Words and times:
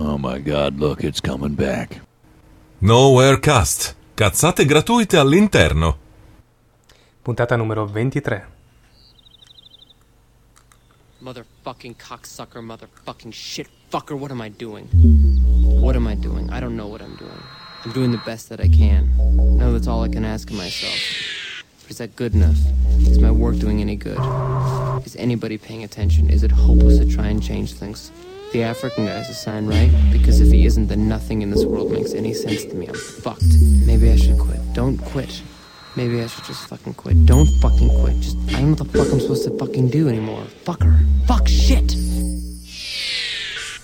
Oh 0.00 0.16
my 0.16 0.38
god, 0.38 0.78
look, 0.78 1.02
it's 1.02 1.20
coming 1.20 1.56
back. 1.56 2.00
Nowhere 2.78 3.40
Cast. 3.40 3.96
Cazzate 4.14 4.64
gratuite 4.64 5.16
all'interno. 5.16 5.96
Puntata 7.20 7.56
numero 7.56 7.84
23. 7.84 8.44
Motherfucking 11.20 11.96
cocksucker, 11.96 12.62
motherfucking 12.62 13.32
shit 13.32 13.66
fucker, 13.90 14.16
what 14.16 14.30
am 14.30 14.40
I 14.40 14.50
doing? 14.50 14.86
What 15.82 15.96
am 15.96 16.06
I 16.06 16.14
doing? 16.14 16.48
I 16.48 16.60
don't 16.60 16.76
know 16.76 16.86
what 16.86 17.02
I'm 17.02 17.16
doing. 17.16 17.42
I'm 17.84 17.90
doing 17.90 18.12
the 18.12 18.22
best 18.24 18.48
that 18.50 18.60
I 18.60 18.68
can. 18.68 19.10
No, 19.58 19.72
that's 19.72 19.88
all 19.88 20.04
I 20.04 20.08
can 20.08 20.24
ask 20.24 20.48
of 20.48 20.56
myself. 20.56 20.94
But 21.82 21.90
is 21.90 21.98
that 21.98 22.14
good 22.14 22.34
enough? 22.34 22.56
Is 23.00 23.18
my 23.18 23.32
work 23.32 23.58
doing 23.58 23.80
any 23.80 23.96
good? 23.96 24.20
Is 25.04 25.16
anybody 25.16 25.58
paying 25.58 25.82
attention? 25.82 26.30
Is 26.30 26.44
it 26.44 26.52
hopeless 26.52 26.98
to 26.98 27.04
try 27.04 27.26
and 27.26 27.42
change 27.42 27.72
things? 27.72 28.12
The 28.50 28.62
African 28.62 29.04
guy's 29.04 29.28
a 29.28 29.34
sign, 29.34 29.66
right? 29.66 29.90
Because 30.10 30.40
if 30.40 30.50
he 30.50 30.64
isn't, 30.64 30.88
then 30.88 31.06
nothing 31.06 31.42
in 31.42 31.50
this 31.50 31.66
world 31.66 31.92
makes 31.92 32.14
any 32.14 32.32
sense 32.32 32.64
to 32.64 32.74
me. 32.74 32.86
I'm 32.86 32.94
fucked. 32.94 33.44
Maybe 33.84 34.10
I 34.10 34.16
should 34.16 34.38
quit. 34.38 34.58
Don't 34.72 34.96
quit. 34.96 35.42
Maybe 35.96 36.22
I 36.22 36.28
should 36.28 36.44
just 36.44 36.66
fucking 36.66 36.94
quit. 36.94 37.26
Don't 37.26 37.46
fucking 37.60 37.90
quit. 38.00 38.18
Just 38.20 38.38
I 38.48 38.62
don't 38.62 38.62
know 38.62 38.68
what 38.70 38.90
the 38.90 38.98
fuck 38.98 39.12
I'm 39.12 39.20
supposed 39.20 39.44
to 39.44 39.50
fucking 39.58 39.90
do 39.90 40.08
anymore. 40.08 40.44
Fucker. 40.64 40.96
Fuck 41.26 41.46
shit. 41.46 41.94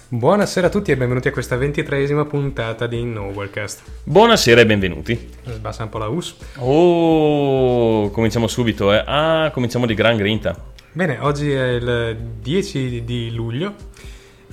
Buonasera 0.08 0.68
a 0.68 0.70
tutti 0.70 0.92
e 0.92 0.96
benvenuti 0.96 1.28
a 1.28 1.32
questa 1.32 1.56
ventitreesima 1.56 2.24
puntata 2.24 2.86
di 2.86 3.04
Nowherecast. 3.04 3.82
Buonasera 4.04 4.62
e 4.62 4.66
benvenuti. 4.66 5.28
Sbassa 5.44 5.82
un 5.82 5.88
po' 5.90 5.98
la 5.98 6.08
US. 6.08 6.36
Oh, 6.56 8.08
cominciamo 8.08 8.46
subito, 8.46 8.94
eh. 8.94 9.02
Ah, 9.04 9.50
cominciamo 9.52 9.84
di 9.84 9.92
gran 9.92 10.16
grinta. 10.16 10.56
Bene, 10.92 11.18
oggi 11.18 11.50
è 11.50 11.66
il 11.72 12.16
10 12.40 13.04
di 13.04 13.30
luglio 13.32 13.92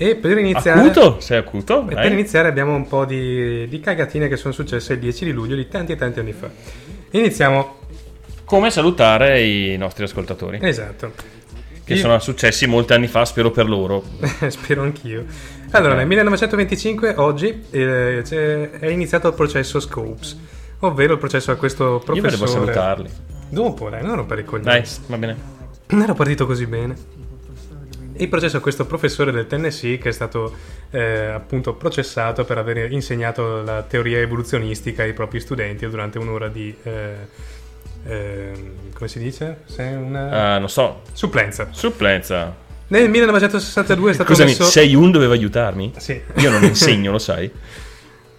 e 0.02 0.16
per 0.16 0.36
iniziare... 0.40 0.80
Acuto? 0.80 1.20
Sei 1.20 1.38
acuto? 1.38 1.88
E 1.88 1.94
per 1.94 2.12
iniziare 2.12 2.48
abbiamo 2.48 2.74
un 2.74 2.88
po' 2.88 3.06
di, 3.06 3.68
di 3.68 3.80
cagatine 3.80 4.28
che 4.28 4.36
sono 4.36 4.52
successe 4.52 4.94
il 4.94 5.00
10 5.00 5.26
di 5.26 5.32
luglio 5.32 5.56
di 5.56 5.68
tanti 5.68 5.92
e 5.92 5.96
tanti 5.96 6.20
anni 6.20 6.34
fa. 6.34 6.50
Iniziamo. 7.12 7.78
Come 8.44 8.72
salutare 8.72 9.44
i 9.44 9.78
nostri 9.78 10.04
ascoltatori, 10.04 10.58
Esatto. 10.60 11.14
che 11.84 11.94
Io- 11.94 12.00
sono 12.00 12.18
successi 12.18 12.66
molti 12.66 12.94
anni 12.94 13.06
fa, 13.06 13.26
spero 13.26 13.52
per 13.52 13.70
loro. 13.70 14.04
Spero 14.50 14.82
anch'io. 14.82 15.24
Allora, 15.70 15.94
nel 15.94 16.08
1925, 16.08 17.14
oggi, 17.18 17.64
eh, 17.70 18.24
è 18.24 18.88
iniziato 18.88 19.28
il 19.28 19.36
processo 19.36 19.80
Scopes, 19.80 20.36
ovvero 20.80 21.14
il 21.14 21.20
processo 21.20 21.52
a 21.52 21.56
questo 21.58 21.84
Io 21.84 22.00
professore... 22.00 22.38
volevo 22.38 22.48
salutarli. 22.48 23.10
Dopo, 23.50 23.88
dai, 23.90 24.02
non 24.04 24.16
rompere 24.16 24.42
i 24.42 24.46
coglioni. 24.46 24.66
Dai, 24.66 24.84
va 25.06 25.18
bene. 25.18 25.38
Non 25.90 26.02
ero 26.02 26.16
partito 26.16 26.48
così 26.48 26.66
bene. 26.66 26.96
Il 28.18 28.30
processo 28.30 28.58
a 28.58 28.60
questo 28.60 28.86
professore 28.86 29.32
del 29.32 29.48
Tennessee 29.48 29.98
che 29.98 30.10
è 30.10 30.12
stato 30.12 30.56
eh, 30.90 31.28
appunto 31.28 31.74
processato 31.74 32.46
per 32.46 32.58
aver 32.58 32.92
insegnato 32.92 33.64
la 33.64 33.82
teoria 33.84 34.20
evoluzionistica 34.20 35.04
ai 35.04 35.14
propri 35.14 35.40
studenti 35.40 35.88
durante 35.90 36.18
un'ora 36.18 36.48
di... 36.48 36.76
eh, 36.84 37.16
eh, 38.04 38.52
come 38.94 39.10
si 39.10 39.20
dice? 39.20 39.62
Se 39.66 39.84
una... 39.84 40.54
Ah, 40.54 40.58
non 40.58 40.70
so, 40.70 41.02
Supplenza. 41.14 41.68
supplenza. 41.72 42.56
Nel 42.88 43.10
1962 43.10 44.12
è 44.12 44.14
stato 44.14 44.30
Scusami, 44.30 44.50
messo... 44.50 44.64
sei 44.66 44.96
un 44.96 45.12
doveva 45.12 45.34
aiutarmi? 45.34 45.94
Sì. 45.98 46.20
Io 46.38 46.50
non 46.50 46.64
insegno, 46.64 47.12
lo 47.12 47.20
sai. 47.20 47.50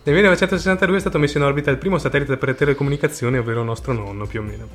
Nel 0.04 0.14
1962 0.14 0.96
è 0.96 1.00
stato 1.00 1.18
messo 1.18 1.38
in 1.38 1.44
orbita 1.44 1.70
il 1.70 1.78
primo 1.78 1.96
satellite 1.96 2.36
per 2.36 2.54
telecomunicazioni, 2.54 3.38
ovvero 3.38 3.62
nostro 3.62 3.92
nonno 3.92 4.26
più 4.26 4.40
o 4.40 4.42
meno. 4.42 4.68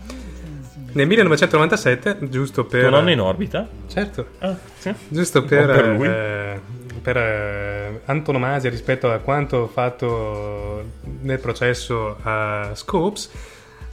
Nel 0.93 1.05
1997, 1.07 2.17
giusto 2.29 2.65
per... 2.65 2.81
Tuo 2.81 2.89
nonno 2.89 3.09
è 3.09 3.11
in 3.13 3.19
orbita? 3.21 3.67
Certo. 3.87 4.27
Ah, 4.39 4.55
sì. 4.77 4.93
Giusto 5.09 5.43
per, 5.43 5.65
per 5.67 5.87
lui. 5.87 6.07
eh, 6.07 6.59
per, 7.01 7.17
eh, 7.17 8.01
antonomasia 8.05 8.69
rispetto 8.69 9.11
a 9.11 9.17
quanto 9.19 9.67
fatto 9.67 10.83
nel 11.21 11.39
processo 11.39 12.17
a 12.23 12.71
Scopes, 12.73 13.29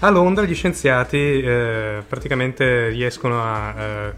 a 0.00 0.10
Londra 0.10 0.44
gli 0.44 0.54
scienziati 0.54 1.16
eh, 1.42 2.02
praticamente 2.06 2.88
riescono 2.88 3.42
a 3.42 3.74
eh, 3.76 4.12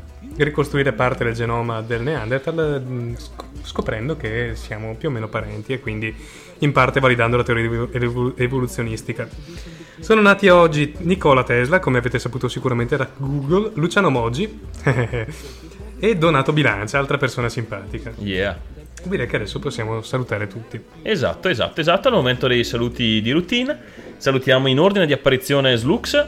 ricostruire 0.44 0.92
parte 0.92 1.24
del 1.24 1.34
genoma 1.34 1.80
del 1.82 2.02
Neanderthal 2.02 3.14
sc- 3.16 3.44
scoprendo 3.62 4.16
che 4.16 4.52
siamo 4.54 4.94
più 4.96 5.08
o 5.08 5.12
meno 5.12 5.28
parenti 5.28 5.72
e 5.72 5.80
quindi 5.80 6.14
in 6.60 6.72
parte 6.72 7.00
validando 7.00 7.36
la 7.36 7.42
teoria 7.42 7.64
evo- 7.64 7.92
evo- 7.92 8.36
evoluzionistica. 8.36 9.28
Sono 9.98 10.20
nati 10.20 10.48
oggi 10.48 10.94
Nikola 10.98 11.42
Tesla, 11.42 11.78
come 11.80 11.98
avete 11.98 12.18
saputo 12.18 12.48
sicuramente 12.48 12.96
da 12.96 13.08
Google, 13.16 13.72
Luciano 13.74 14.10
Moggi 14.10 14.60
e 15.98 16.16
Donato 16.16 16.52
Bilancia, 16.52 16.98
altra 16.98 17.16
persona 17.16 17.48
simpatica. 17.48 18.12
Yeah. 18.18 18.58
Direi 19.02 19.26
che 19.26 19.36
adesso 19.36 19.58
possiamo 19.58 20.02
salutare 20.02 20.46
tutti. 20.48 20.82
Esatto, 21.02 21.48
esatto, 21.48 21.80
esatto. 21.80 22.08
Al 22.08 22.14
momento 22.14 22.46
dei 22.46 22.62
saluti 22.64 23.20
di 23.22 23.30
routine. 23.30 23.78
Salutiamo 24.16 24.68
in 24.68 24.80
ordine 24.80 25.06
di 25.06 25.12
apparizione 25.12 25.76
Slux. 25.76 26.26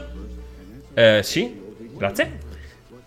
Eh, 0.93 1.21
sì, 1.23 1.61
grazie. 1.95 2.39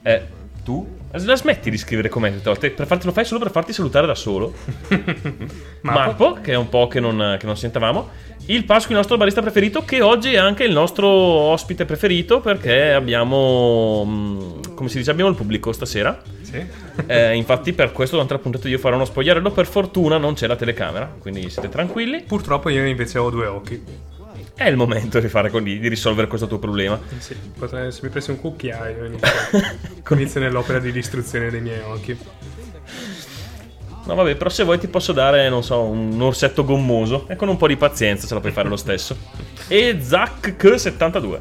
Eh, 0.02 0.22
tu? 0.64 1.00
La 1.14 1.36
smetti 1.36 1.68
di 1.68 1.76
scrivere 1.76 2.08
commenti, 2.08 2.40
te- 2.58 2.70
per 2.70 2.86
farti, 2.86 3.04
lo 3.04 3.12
fai 3.12 3.26
solo 3.26 3.38
per 3.38 3.50
farti 3.50 3.74
salutare 3.74 4.06
da 4.06 4.14
solo. 4.14 4.54
Marpo, 5.82 6.38
che 6.40 6.52
è 6.52 6.56
un 6.56 6.70
po' 6.70 6.88
che 6.88 7.00
non, 7.00 7.36
che 7.38 7.44
non 7.44 7.56
sentavamo. 7.56 8.08
Il 8.46 8.64
Pasqua, 8.64 8.92
il 8.92 8.96
nostro 8.96 9.18
barista 9.18 9.42
preferito, 9.42 9.84
che 9.84 10.00
oggi 10.00 10.32
è 10.32 10.38
anche 10.38 10.64
il 10.64 10.72
nostro 10.72 11.08
ospite 11.08 11.84
preferito 11.84 12.40
perché 12.40 12.92
abbiamo, 12.92 14.04
mm, 14.04 14.74
come 14.74 14.88
si 14.88 14.98
dice, 14.98 15.10
abbiamo 15.10 15.28
il 15.30 15.36
pubblico 15.36 15.70
stasera. 15.72 16.20
Sì. 16.40 16.64
Eh, 17.06 17.34
infatti 17.36 17.72
per 17.72 17.92
questo 17.92 18.14
durante 18.14 18.34
la 18.34 18.40
puntata 18.40 18.68
io 18.68 18.78
farò 18.78 18.96
uno 18.96 19.04
spogliarello, 19.04 19.50
per 19.50 19.66
fortuna 19.66 20.16
non 20.16 20.32
c'è 20.32 20.46
la 20.46 20.56
telecamera, 20.56 21.14
quindi 21.18 21.48
siete 21.50 21.68
tranquilli. 21.68 22.22
Purtroppo 22.22 22.70
io 22.70 22.84
invece 22.86 23.18
ho 23.18 23.28
due 23.28 23.46
occhi. 23.46 23.84
È 24.54 24.68
il 24.68 24.76
momento 24.76 25.18
di, 25.18 25.28
fare 25.28 25.50
con- 25.50 25.64
di 25.64 25.88
risolvere 25.88 26.26
questo 26.28 26.46
tuo 26.46 26.58
problema. 26.58 27.00
Sì, 27.18 27.34
potrei, 27.58 27.90
se 27.90 28.00
mi 28.02 28.08
presi 28.10 28.30
un 28.30 28.40
cucchiaio 28.40 29.04
inizio, 30.10 30.40
nell'opera 30.40 30.78
di 30.78 30.92
distruzione 30.92 31.50
dei 31.50 31.60
miei 31.60 31.80
occhi. 31.80 32.16
No 34.04 34.14
vabbè, 34.16 34.34
però 34.34 34.50
se 34.50 34.64
vuoi 34.64 34.78
ti 34.78 34.88
posso 34.88 35.12
dare, 35.12 35.48
non 35.48 35.62
so, 35.62 35.82
un 35.82 36.20
orsetto 36.20 36.64
gommoso 36.64 37.26
e 37.28 37.36
con 37.36 37.48
un 37.48 37.56
po' 37.56 37.68
di 37.68 37.76
pazienza 37.76 38.26
ce 38.26 38.34
la 38.34 38.40
puoi 38.40 38.52
fare 38.52 38.68
lo 38.68 38.76
stesso. 38.76 39.16
E 39.68 39.96
Zack72. 40.00 41.38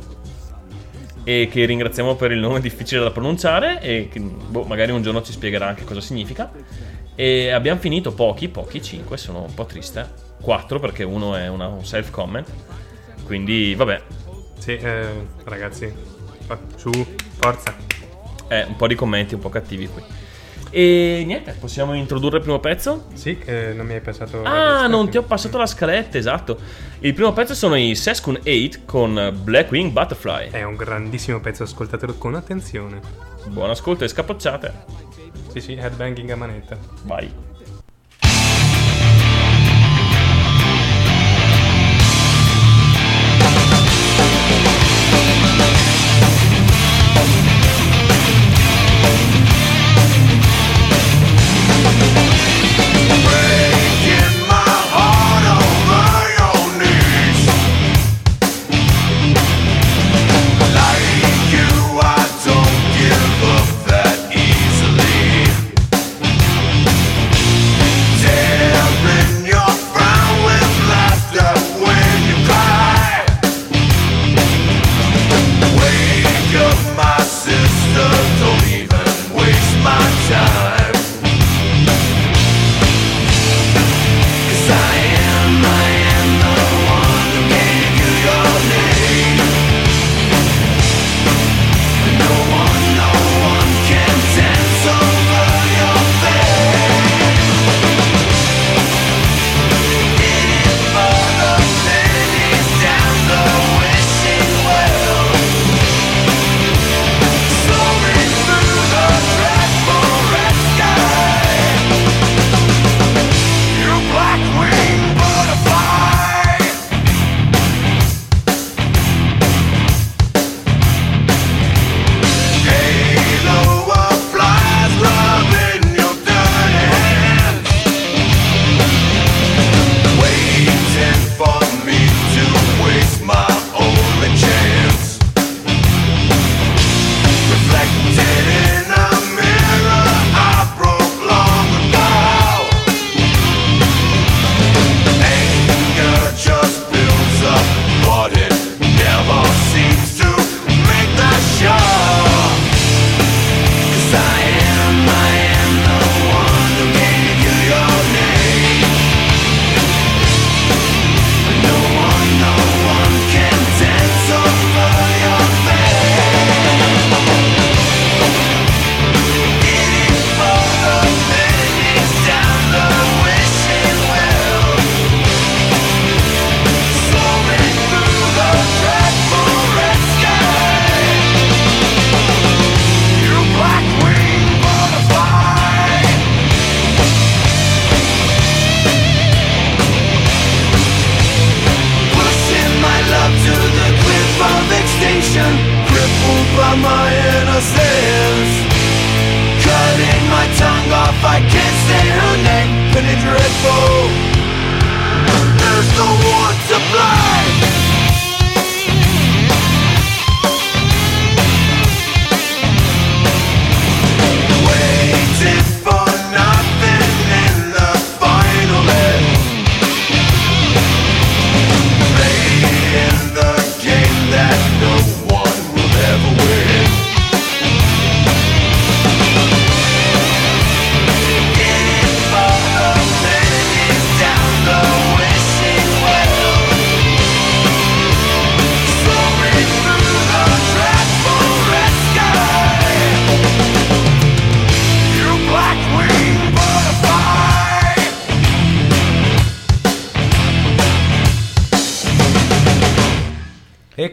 E 1.23 1.47
che 1.51 1.65
ringraziamo 1.65 2.15
per 2.15 2.31
il 2.31 2.39
nome 2.39 2.59
difficile 2.61 3.01
da 3.01 3.11
pronunciare 3.11 3.79
e 3.81 4.07
che 4.11 4.19
boh, 4.19 4.63
magari 4.63 4.91
un 4.91 5.01
giorno 5.01 5.21
ci 5.21 5.31
spiegherà 5.31 5.67
anche 5.67 5.83
cosa 5.83 6.01
significa. 6.01 6.51
E 7.15 7.49
abbiamo 7.49 7.79
finito 7.79 8.13
pochi, 8.13 8.47
pochi, 8.47 8.81
5, 8.81 9.17
sono 9.17 9.41
un 9.43 9.53
po' 9.53 9.65
triste. 9.65 10.29
4 10.41 10.79
perché 10.79 11.03
uno 11.03 11.35
è 11.35 11.47
una- 11.47 11.67
un 11.67 11.83
self-comment. 11.85 12.47
Quindi 13.31 13.73
vabbè, 13.75 14.01
Sì, 14.57 14.75
eh, 14.75 15.25
ragazzi, 15.45 15.89
su, 16.75 16.91
forza. 17.39 17.73
Eh, 18.49 18.63
un 18.63 18.75
po' 18.75 18.87
di 18.87 18.95
commenti 18.95 19.35
un 19.35 19.39
po' 19.39 19.47
cattivi 19.47 19.87
qui. 19.87 20.03
E 20.69 21.23
niente, 21.25 21.55
possiamo 21.57 21.93
introdurre 21.93 22.37
il 22.37 22.43
primo 22.43 22.59
pezzo? 22.59 23.05
Sì, 23.13 23.37
che 23.37 23.71
non 23.73 23.85
mi 23.85 23.93
hai 23.93 24.01
passato... 24.01 24.43
Ah, 24.43 24.87
non 24.87 25.09
ti 25.09 25.15
ho 25.15 25.23
passato 25.23 25.57
la 25.57 25.65
scaletta, 25.65 26.17
esatto. 26.17 26.59
Il 26.99 27.13
primo 27.13 27.31
pezzo 27.31 27.55
sono 27.55 27.77
i 27.77 27.95
Seskun 27.95 28.37
8 28.45 28.79
con 28.83 29.39
Blackwing 29.41 29.93
Butterfly. 29.93 30.49
È 30.49 30.63
un 30.63 30.75
grandissimo 30.75 31.39
pezzo, 31.39 31.63
ascoltatelo 31.63 32.15
con 32.15 32.35
attenzione. 32.35 32.99
Buon 33.45 33.69
ascolto 33.69 34.03
e 34.03 34.09
scapocciate. 34.09 34.73
Sì, 35.53 35.61
sì, 35.61 35.71
headbanging 35.75 36.29
a 36.31 36.35
manetta. 36.35 36.77
Vai. 37.03 37.50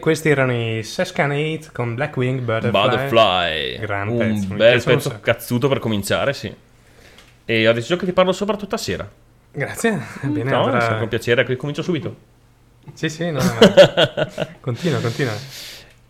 Questi 0.09 0.29
erano 0.29 0.53
i 0.53 0.81
Sescanate 0.81 1.69
con 1.71 1.93
Blackwing 1.93 2.39
Butterfly. 2.39 2.71
Butterfly. 2.71 3.77
Gran 3.77 4.07
un 4.07 4.17
pezzo, 4.17 4.47
mi 4.49 4.55
bel 4.55 4.77
un 4.77 4.83
pezzo 4.83 5.09
sacco. 5.09 5.21
cazzuto 5.21 5.67
per 5.67 5.77
cominciare, 5.77 6.33
sì. 6.33 6.51
E 7.45 7.67
ho 7.67 7.73
deciso 7.73 7.95
che 7.95 8.05
ti 8.05 8.11
parlo 8.11 8.31
sopra 8.31 8.55
tutta 8.55 8.75
sera. 8.75 9.07
Grazie. 9.51 10.01
Bene, 10.23 10.49
no, 10.49 10.79
sempre 10.79 11.03
un 11.03 11.07
piacere, 11.09 11.55
comincio 11.57 11.83
subito. 11.83 12.15
Sì, 12.93 13.07
sì, 13.07 13.29
no, 13.29 13.39
no. 13.39 14.27
continua, 14.61 14.99
continua. 14.99 15.33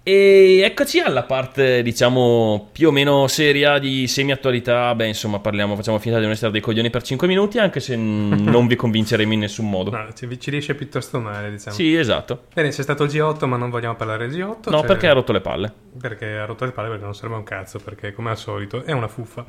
E 0.01 0.61
eccoci 0.63 0.99
alla 0.99 1.23
parte, 1.23 1.83
diciamo, 1.83 2.69
più 2.71 2.87
o 2.87 2.91
meno 2.91 3.27
seria 3.27 3.77
di 3.77 4.07
semi-attualità. 4.07 4.95
Beh, 4.95 5.07
insomma, 5.07 5.39
parliamo, 5.39 5.75
facciamo 5.75 5.99
finta 5.99 6.17
di 6.17 6.23
non 6.23 6.31
essere 6.31 6.51
dei 6.51 6.61
coglioni 6.61 6.89
per 6.89 7.03
5 7.03 7.27
minuti, 7.27 7.59
anche 7.59 7.79
se 7.79 7.95
non 7.97 8.65
vi 8.65 8.75
convinceremo 8.75 9.33
in 9.33 9.39
nessun 9.39 9.69
modo. 9.69 9.91
No, 9.91 10.11
ci, 10.13 10.39
ci 10.39 10.49
riesce 10.49 10.73
piuttosto 10.73 11.19
male, 11.19 11.51
diciamo. 11.51 11.75
Sì, 11.75 11.95
esatto. 11.95 12.45
Bene, 12.53 12.69
c'è 12.69 12.81
stato 12.81 13.03
il 13.03 13.11
G8, 13.11 13.45
ma 13.45 13.57
non 13.57 13.69
vogliamo 13.69 13.95
parlare 13.95 14.27
del 14.27 14.39
G8. 14.39 14.69
No, 14.69 14.77
cioè- 14.77 14.85
perché 14.85 15.07
ha 15.07 15.13
rotto 15.13 15.31
le 15.31 15.41
palle. 15.41 15.71
perché 15.99 16.25
ha 16.37 16.45
rotto 16.45 16.65
le 16.65 16.71
palle 16.71 16.89
perché 16.89 17.03
non 17.03 17.13
serve 17.13 17.35
un 17.35 17.43
cazzo, 17.43 17.79
perché 17.79 18.13
come 18.13 18.31
al 18.31 18.37
solito 18.37 18.83
è 18.83 18.93
una 18.93 19.07
fuffa. 19.07 19.45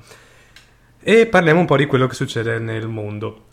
E 1.03 1.27
parliamo 1.27 1.61
un 1.61 1.67
po' 1.67 1.77
di 1.77 1.87
quello 1.87 2.07
che 2.07 2.15
succede 2.15 2.59
nel 2.59 2.87
mondo. 2.87 3.47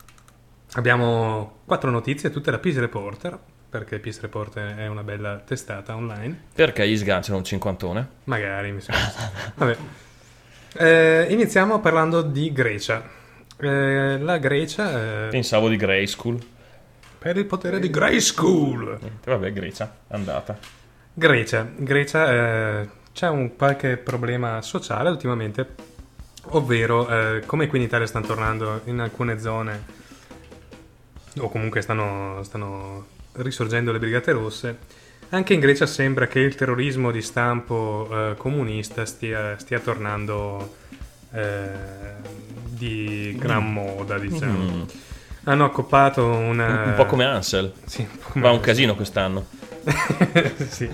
Abbiamo 0.74 1.60
quattro 1.64 1.90
notizie, 1.90 2.30
tutte 2.30 2.52
da 2.52 2.58
Peace 2.60 2.82
Reporter, 2.82 3.40
perché 3.70 4.00
Peace 4.00 4.22
Reporter 4.22 4.76
è 4.76 4.88
una 4.88 5.04
bella 5.04 5.38
testata 5.38 5.96
online. 5.96 6.44
Perché 6.54 6.88
gli 6.88 6.98
sganciano 6.98 7.38
un 7.38 7.44
cinquantone? 7.44 8.08
Magari, 8.26 8.72
mi 8.72 8.82
sembra. 8.82 9.12
Vabbè. 9.56 9.78
Eh, 10.80 11.28
iniziamo 11.30 11.80
parlando 11.80 12.22
di 12.22 12.52
Grecia. 12.52 13.04
Eh, 13.60 14.18
la 14.20 14.38
Grecia, 14.38 15.26
eh, 15.26 15.30
Pensavo 15.30 15.68
di 15.70 15.76
Grey 15.76 16.06
School. 16.08 16.40
per 17.18 17.36
il 17.38 17.46
potere 17.46 17.80
di 17.80 17.90
Grayskull. 17.90 18.98
Niente, 19.02 19.32
Vabbè, 19.32 19.52
Grecia, 19.52 19.96
andata. 20.10 20.58
Grecia, 21.14 21.68
Grecia 21.76 22.32
eh, 22.82 22.90
c'è 23.12 23.28
un 23.28 23.56
qualche 23.56 23.98
problema 23.98 24.62
sociale 24.62 25.10
ultimamente, 25.10 25.74
ovvero 26.50 27.08
eh, 27.10 27.42
come 27.48 27.68
qui 27.68 27.80
in 27.80 27.86
Italia 27.86 28.06
stanno 28.06 28.28
tornando 28.28 28.82
in 28.86 29.00
alcune 29.00 29.40
zone, 29.40 29.84
o 31.40 31.50
comunque 31.50 31.82
stanno, 31.82 32.44
stanno 32.44 33.08
risorgendo 33.38 33.92
le 33.92 34.00
brigate 34.00 34.32
rosse, 34.32 34.78
anche 35.30 35.54
in 35.54 35.60
Grecia 35.60 35.86
sembra 35.86 36.28
che 36.28 36.40
il 36.40 36.56
terrorismo 36.56 37.12
di 37.12 37.22
stampo 37.22 38.08
eh, 38.12 38.36
comunista 38.38 39.06
stia, 39.06 39.58
stia 39.58 39.80
tornando 39.80 40.76
eh, 41.34 41.70
di 42.70 43.36
gran 43.38 43.72
moda, 43.72 44.18
diciamo. 44.18 44.60
Mm. 44.60 44.82
Hanno 45.44 45.66
accoppato 45.66 46.26
una... 46.26 46.84
Un, 46.84 46.90
un 46.90 46.94
po' 46.96 47.06
come 47.06 47.26
Ansel. 47.26 47.74
Sì, 47.86 48.02
un 48.02 48.08
come 48.32 48.46
Va 48.46 48.52
un 48.52 48.60
casino 48.60 48.96
quest'anno. 48.96 49.46
sì. 50.70 50.90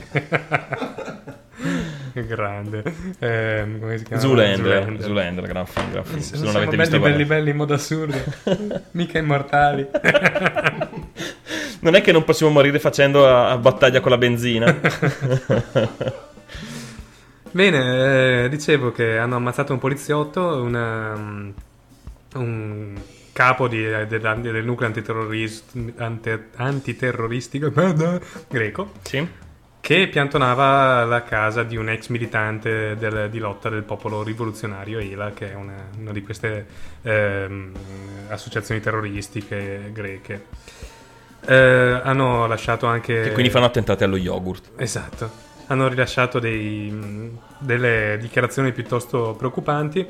Grande. 2.14 2.84
Ehm, 3.20 3.80
come 3.80 3.98
si 3.98 4.04
chiama? 4.04 4.22
Zoolander, 4.22 4.98
Zoolander, 5.02 5.46
gran 5.46 5.66
film, 5.66 5.92
gran 5.92 6.04
film. 6.04 6.20
Se 6.20 6.38
non 6.38 6.54
l'avete 6.54 6.76
belli, 6.76 6.78
visto, 6.78 7.00
belli, 7.00 7.00
guardate. 7.00 7.26
belli 7.26 7.50
in 7.50 7.56
modo 7.56 7.74
assurdo. 7.74 8.18
Mica 8.92 9.18
immortali. 9.18 9.88
Non 11.84 11.96
è 11.96 12.02
che 12.02 12.14
non 12.14 12.24
possiamo 12.24 12.54
morire 12.54 12.80
facendo 12.80 13.28
a, 13.28 13.52
a 13.52 13.58
battaglia 13.58 14.00
con 14.00 14.12
la 14.12 14.18
benzina. 14.18 14.74
Bene, 17.52 18.46
eh, 18.46 18.50
dicevo 18.50 18.94
che 18.94 19.18
hanno 19.18 19.36
ammazzato 19.36 19.74
un 19.74 19.80
poliziotto, 19.80 20.64
una, 20.64 21.14
mm, 21.16 21.50
un 22.36 23.02
capo 23.34 23.68
di- 23.68 23.86
eh, 23.86 24.08
del, 24.08 24.38
del 24.40 24.64
nucleo 24.64 24.94
ante- 25.98 26.50
antiterroristico 26.56 27.72
greco 28.48 28.92
sì? 29.02 29.28
che 29.82 30.08
piantonava 30.08 31.04
la 31.04 31.24
casa 31.24 31.64
di 31.64 31.76
un 31.76 31.90
ex 31.90 32.08
militante 32.08 32.96
del- 32.98 33.30
di 33.30 33.40
lotta 33.40 33.68
del 33.70 33.84
popolo 33.84 34.24
rivoluzionario 34.24 35.00
ELA, 35.00 35.32
che 35.34 35.52
è 35.52 35.56
una, 35.56 35.90
una 36.00 36.12
di 36.14 36.24
queste 36.24 36.66
ehm, 37.02 37.72
associazioni 38.30 38.80
terroristiche 38.80 39.90
greche. 39.92 40.46
Eh, 41.46 42.02
hanno 42.04 42.48
lasciato 42.48 42.86
anche... 42.86 43.22
Che 43.22 43.32
quindi 43.32 43.52
fanno 43.52 43.66
attentati 43.66 44.04
allo 44.04 44.18
yogurt. 44.18 44.72
Esatto. 44.78 45.30
Hanno 45.68 45.88
rilasciato 45.88 46.40
dei, 46.40 47.38
delle 47.58 48.18
dichiarazioni 48.20 48.72
piuttosto 48.72 49.36
preoccupanti 49.38 50.06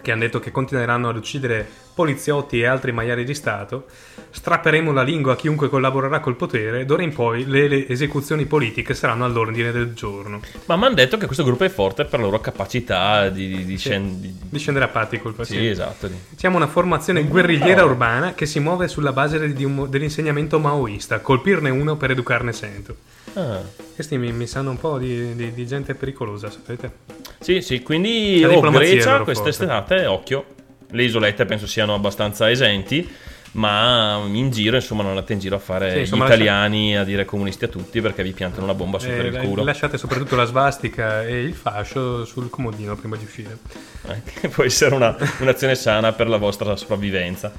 che 0.00 0.12
hanno 0.12 0.20
detto 0.20 0.40
che 0.40 0.50
continueranno 0.50 1.08
ad 1.08 1.16
uccidere 1.16 1.68
poliziotti 1.98 2.60
e 2.60 2.66
altri 2.66 2.92
maiali 2.92 3.24
di 3.24 3.34
Stato, 3.34 3.86
strapperemo 4.30 4.92
la 4.92 5.02
lingua 5.02 5.32
a 5.32 5.36
chiunque 5.36 5.68
collaborerà 5.68 6.20
col 6.20 6.36
potere, 6.36 6.84
d'ora 6.84 7.02
in 7.02 7.12
poi 7.12 7.44
le, 7.44 7.66
le 7.66 7.88
esecuzioni 7.88 8.44
politiche 8.46 8.94
saranno 8.94 9.24
all'ordine 9.24 9.72
del 9.72 9.94
giorno. 9.94 10.40
Ma 10.66 10.76
mi 10.76 10.84
hanno 10.84 10.94
detto 10.94 11.16
che 11.16 11.26
questo 11.26 11.42
gruppo 11.42 11.64
è 11.64 11.68
forte 11.68 12.04
per 12.04 12.20
la 12.20 12.26
loro 12.26 12.40
capacità 12.40 13.28
di, 13.30 13.48
di, 13.48 13.64
di 13.64 13.76
scen- 13.78 14.20
di- 14.48 14.58
scendere 14.60 14.84
a 14.84 14.88
patti 14.88 15.18
col 15.18 15.32
Sì, 15.32 15.38
paziente. 15.38 15.70
esatto. 15.70 16.06
di- 16.06 16.14
Siamo 16.36 16.54
una 16.56 16.68
formazione 16.68 17.24
guerrigliera 17.24 17.84
urbana 17.84 18.34
che 18.34 18.46
si 18.46 18.60
muove 18.60 18.86
sulla 18.86 19.12
base 19.12 19.38
un- 19.38 19.86
dell'insegnamento 19.90 20.60
maoista, 20.60 21.18
colpirne 21.18 21.70
uno 21.70 21.96
per 21.96 22.12
educarne 22.12 22.52
cento. 22.52 22.94
Ah. 23.34 23.60
Questi 23.92 24.16
mi, 24.18 24.30
mi 24.30 24.46
sanno 24.46 24.70
un 24.70 24.78
po' 24.78 24.98
di, 24.98 25.34
di- 25.34 25.52
di 25.52 25.66
gente 25.66 25.94
pericolosa, 25.96 26.48
sapete? 26.48 26.92
Sì, 27.40 27.60
sì, 27.60 27.82
quindi 27.82 28.38
La 28.38 28.56
oh, 28.56 28.70
Grecia 28.70 29.18
quest'estate, 29.22 30.06
occhio. 30.06 30.44
Le 30.90 31.02
isolette 31.02 31.44
penso 31.44 31.66
siano 31.66 31.94
abbastanza 31.94 32.50
esenti, 32.50 33.06
ma 33.52 34.20
in 34.30 34.50
giro, 34.50 34.76
insomma, 34.76 35.02
non 35.02 35.10
andate 35.12 35.32
in 35.34 35.38
giro 35.38 35.56
a 35.56 35.58
fare 35.58 35.92
Sì, 35.92 35.98
insomma, 36.00 36.24
gli 36.24 36.28
italiani 36.28 36.96
a 36.96 37.04
dire 37.04 37.24
comunisti 37.24 37.64
a 37.64 37.68
tutti 37.68 38.00
perché 38.00 38.22
vi 38.22 38.32
piantano 38.32 38.64
una 38.64 38.74
bomba 38.74 38.98
sopra 38.98 39.16
Eh, 39.22 39.26
il 39.26 39.36
culo. 39.38 39.64
lasciate 39.64 39.98
soprattutto 39.98 40.34
la 40.36 40.44
svastica 40.44 41.24
e 41.24 41.42
il 41.42 41.54
fascio 41.54 42.24
sul 42.24 42.48
comodino 42.50 42.96
prima 42.96 43.16
di 43.16 43.24
uscire. 43.24 43.58
Eh, 44.42 44.48
può 44.48 44.64
essere 44.64 44.94
una- 44.94 45.16
un'azione 45.40 45.74
sana 45.74 46.12
per 46.12 46.28
la 46.28 46.36
vostra 46.38 46.74
sopravvivenza. 46.76 47.52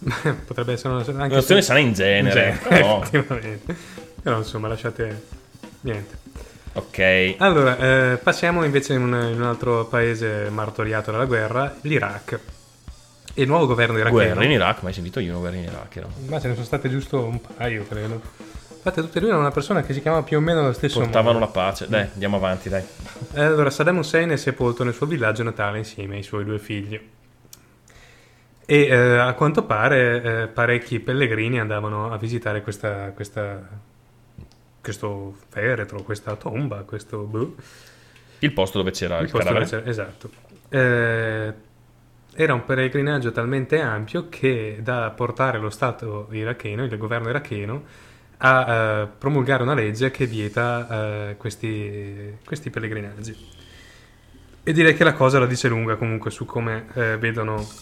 Potrebbe 0.46 0.72
essere 0.72 0.94
una, 0.94 1.04
anche 1.04 1.34
Un'azione 1.34 1.60
se- 1.60 1.66
sana 1.66 1.78
in 1.80 1.92
genere. 1.92 2.48
in 2.50 2.58
genere, 2.68 2.98
effettivamente. 3.02 3.76
Però 4.22 4.38
insomma, 4.38 4.68
lasciate 4.68 5.22
niente. 5.82 6.16
Ok. 6.78 7.34
Allora, 7.38 7.76
eh, 8.12 8.16
passiamo 8.18 8.62
invece 8.64 8.94
in 8.94 9.02
un, 9.02 9.14
in 9.32 9.40
un 9.40 9.46
altro 9.46 9.86
paese 9.86 10.48
martoriato 10.50 11.10
dalla 11.10 11.24
guerra, 11.24 11.74
l'Iraq. 11.82 12.38
E 13.34 13.42
il 13.42 13.48
nuovo 13.48 13.66
governo 13.66 13.96
iracheno. 13.98 14.16
Guerra 14.22 14.44
in 14.44 14.50
Iraq, 14.52 14.82
mai 14.82 14.92
sentito 14.92 15.20
io 15.20 15.30
una 15.30 15.38
guerra 15.40 15.56
in 15.56 15.62
Iraq? 15.64 15.96
no? 15.96 16.08
Ma 16.26 16.40
ce 16.40 16.48
ne 16.48 16.54
sono 16.54 16.64
state 16.66 16.88
giusto 16.88 17.22
un 17.22 17.40
paio, 17.40 17.84
credo. 17.86 18.20
Infatti, 18.76 19.00
tutte 19.00 19.18
e 19.18 19.20
due 19.20 19.28
erano 19.30 19.44
una 19.44 19.52
persona 19.52 19.82
che 19.82 19.92
si 19.92 20.00
chiama 20.00 20.22
più 20.22 20.36
o 20.38 20.40
meno 20.40 20.62
lo 20.62 20.72
stesso 20.72 21.00
Portavano 21.00 21.38
modo. 21.38 21.44
la 21.46 21.50
pace. 21.50 21.88
Dai, 21.88 22.08
andiamo 22.12 22.36
avanti, 22.36 22.68
dai. 22.68 22.82
Eh, 23.34 23.42
Allora, 23.42 23.70
Saddam 23.70 23.98
Hussein 23.98 24.30
è 24.30 24.36
sepolto 24.36 24.84
nel 24.84 24.94
suo 24.94 25.06
villaggio 25.06 25.42
natale 25.42 25.78
insieme 25.78 26.16
ai 26.16 26.22
suoi 26.22 26.44
due 26.44 26.58
figli. 26.58 27.00
E 28.70 28.80
eh, 28.86 29.18
a 29.18 29.32
quanto 29.34 29.64
pare 29.64 30.22
eh, 30.22 30.46
parecchi 30.46 31.00
pellegrini 31.00 31.58
andavano 31.58 32.12
a 32.12 32.18
visitare 32.18 32.62
questa, 32.62 33.10
questa- 33.14 33.86
questo 34.80 35.36
feretro, 35.48 36.02
questa 36.02 36.36
tomba, 36.36 36.82
questo... 36.82 37.18
boh, 37.24 37.54
Il 38.40 38.52
posto 38.52 38.78
dove 38.78 38.90
c'era 38.92 39.18
il, 39.18 39.24
il 39.26 39.30
posto 39.30 39.52
c'era- 39.54 39.84
esatto. 39.84 40.30
Eh, 40.68 41.54
era 42.34 42.54
un 42.54 42.64
pellegrinaggio 42.64 43.32
talmente 43.32 43.80
ampio 43.80 44.28
che 44.28 44.78
da 44.82 45.10
portare 45.10 45.58
lo 45.58 45.70
Stato 45.70 46.28
iracheno, 46.30 46.84
il 46.84 46.96
governo 46.96 47.28
iracheno, 47.30 47.84
a 48.38 49.02
eh, 49.02 49.06
promulgare 49.18 49.62
una 49.64 49.74
legge 49.74 50.10
che 50.12 50.26
vieta 50.26 51.30
eh, 51.30 51.36
questi, 51.36 52.38
questi 52.44 52.70
pellegrinaggi. 52.70 53.36
E 54.62 54.72
direi 54.72 54.94
che 54.94 55.04
la 55.04 55.14
cosa 55.14 55.38
la 55.38 55.46
dice 55.46 55.68
lunga 55.68 55.96
comunque 55.96 56.30
su 56.30 56.44
come 56.44 56.86
eh, 56.94 57.16
vedono 57.18 57.74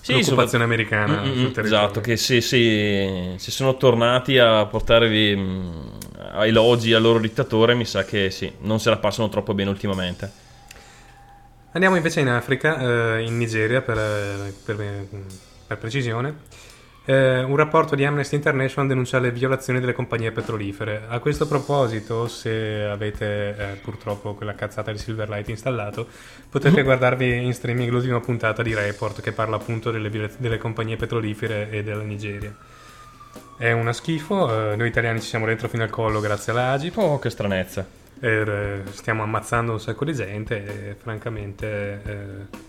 Sì, 0.00 0.12
l'occupazione 0.12 0.64
sopra- 0.64 0.64
americana 0.64 1.22
Mm, 1.22 1.34
sul 1.36 1.48
mm, 1.48 1.52
territorio. 1.52 1.64
Esatto, 1.64 2.00
che 2.00 2.16
se, 2.16 2.40
se- 2.40 3.34
se 3.38 3.50
sono 3.50 3.76
tornati 3.76 4.38
a 4.38 4.66
portarvi 4.66 5.36
mm, 5.36 5.97
a 6.30 6.46
elogi 6.46 6.92
al 6.92 7.02
loro 7.02 7.18
dittatore, 7.18 7.74
mi 7.74 7.84
sa 7.84 8.04
che 8.04 8.30
sì, 8.30 8.52
non 8.60 8.80
se 8.80 8.90
la 8.90 8.98
passano 8.98 9.28
troppo 9.28 9.54
bene 9.54 9.70
ultimamente. 9.70 10.30
Andiamo 11.72 11.96
invece 11.96 12.20
in 12.20 12.28
Africa, 12.28 13.16
eh, 13.16 13.22
in 13.22 13.36
Nigeria 13.36 13.82
per, 13.82 13.98
eh, 13.98 14.54
per- 14.64 15.06
per 15.66 15.78
precisione. 15.78 16.66
Eh, 17.04 17.42
un 17.42 17.56
rapporto 17.56 17.94
di 17.94 18.04
Amnesty 18.04 18.36
International 18.36 18.86
denuncia 18.86 19.18
le 19.18 19.30
violazioni 19.30 19.80
delle 19.80 19.94
compagnie 19.94 20.30
petrolifere. 20.30 21.04
A 21.08 21.18
questo 21.20 21.46
proposito, 21.46 22.28
se 22.28 22.84
avete 22.84 23.56
eh, 23.56 23.64
purtroppo 23.82 24.34
quella 24.34 24.54
cazzata 24.54 24.92
di 24.92 24.98
Silverlight 24.98 25.48
installato, 25.48 26.06
potete 26.50 26.82
guardarvi 26.82 27.44
in 27.44 27.54
streaming 27.54 27.90
l'ultima 27.90 28.20
puntata 28.20 28.62
di 28.62 28.74
Report 28.74 29.22
che 29.22 29.32
parla 29.32 29.56
appunto 29.56 29.90
delle, 29.90 30.10
delle 30.36 30.58
compagnie 30.58 30.96
petrolifere 30.96 31.70
e 31.70 31.82
della 31.82 32.02
Nigeria. 32.02 32.54
È 33.58 33.72
una 33.72 33.92
schifo, 33.92 34.70
eh, 34.72 34.76
noi 34.76 34.86
italiani 34.86 35.20
ci 35.20 35.26
siamo 35.26 35.44
dentro 35.44 35.66
fino 35.68 35.82
al 35.82 35.90
collo 35.90 36.20
grazie 36.20 36.52
alla 36.52 36.70
Agip. 36.70 36.96
Oh, 36.96 37.18
che 37.18 37.28
stranezza. 37.28 37.84
Eh, 38.20 38.82
stiamo 38.92 39.24
ammazzando 39.24 39.72
un 39.72 39.80
sacco 39.80 40.04
di 40.04 40.14
gente 40.14 40.90
e 40.90 40.94
francamente 40.94 42.00
eh, 42.04 42.66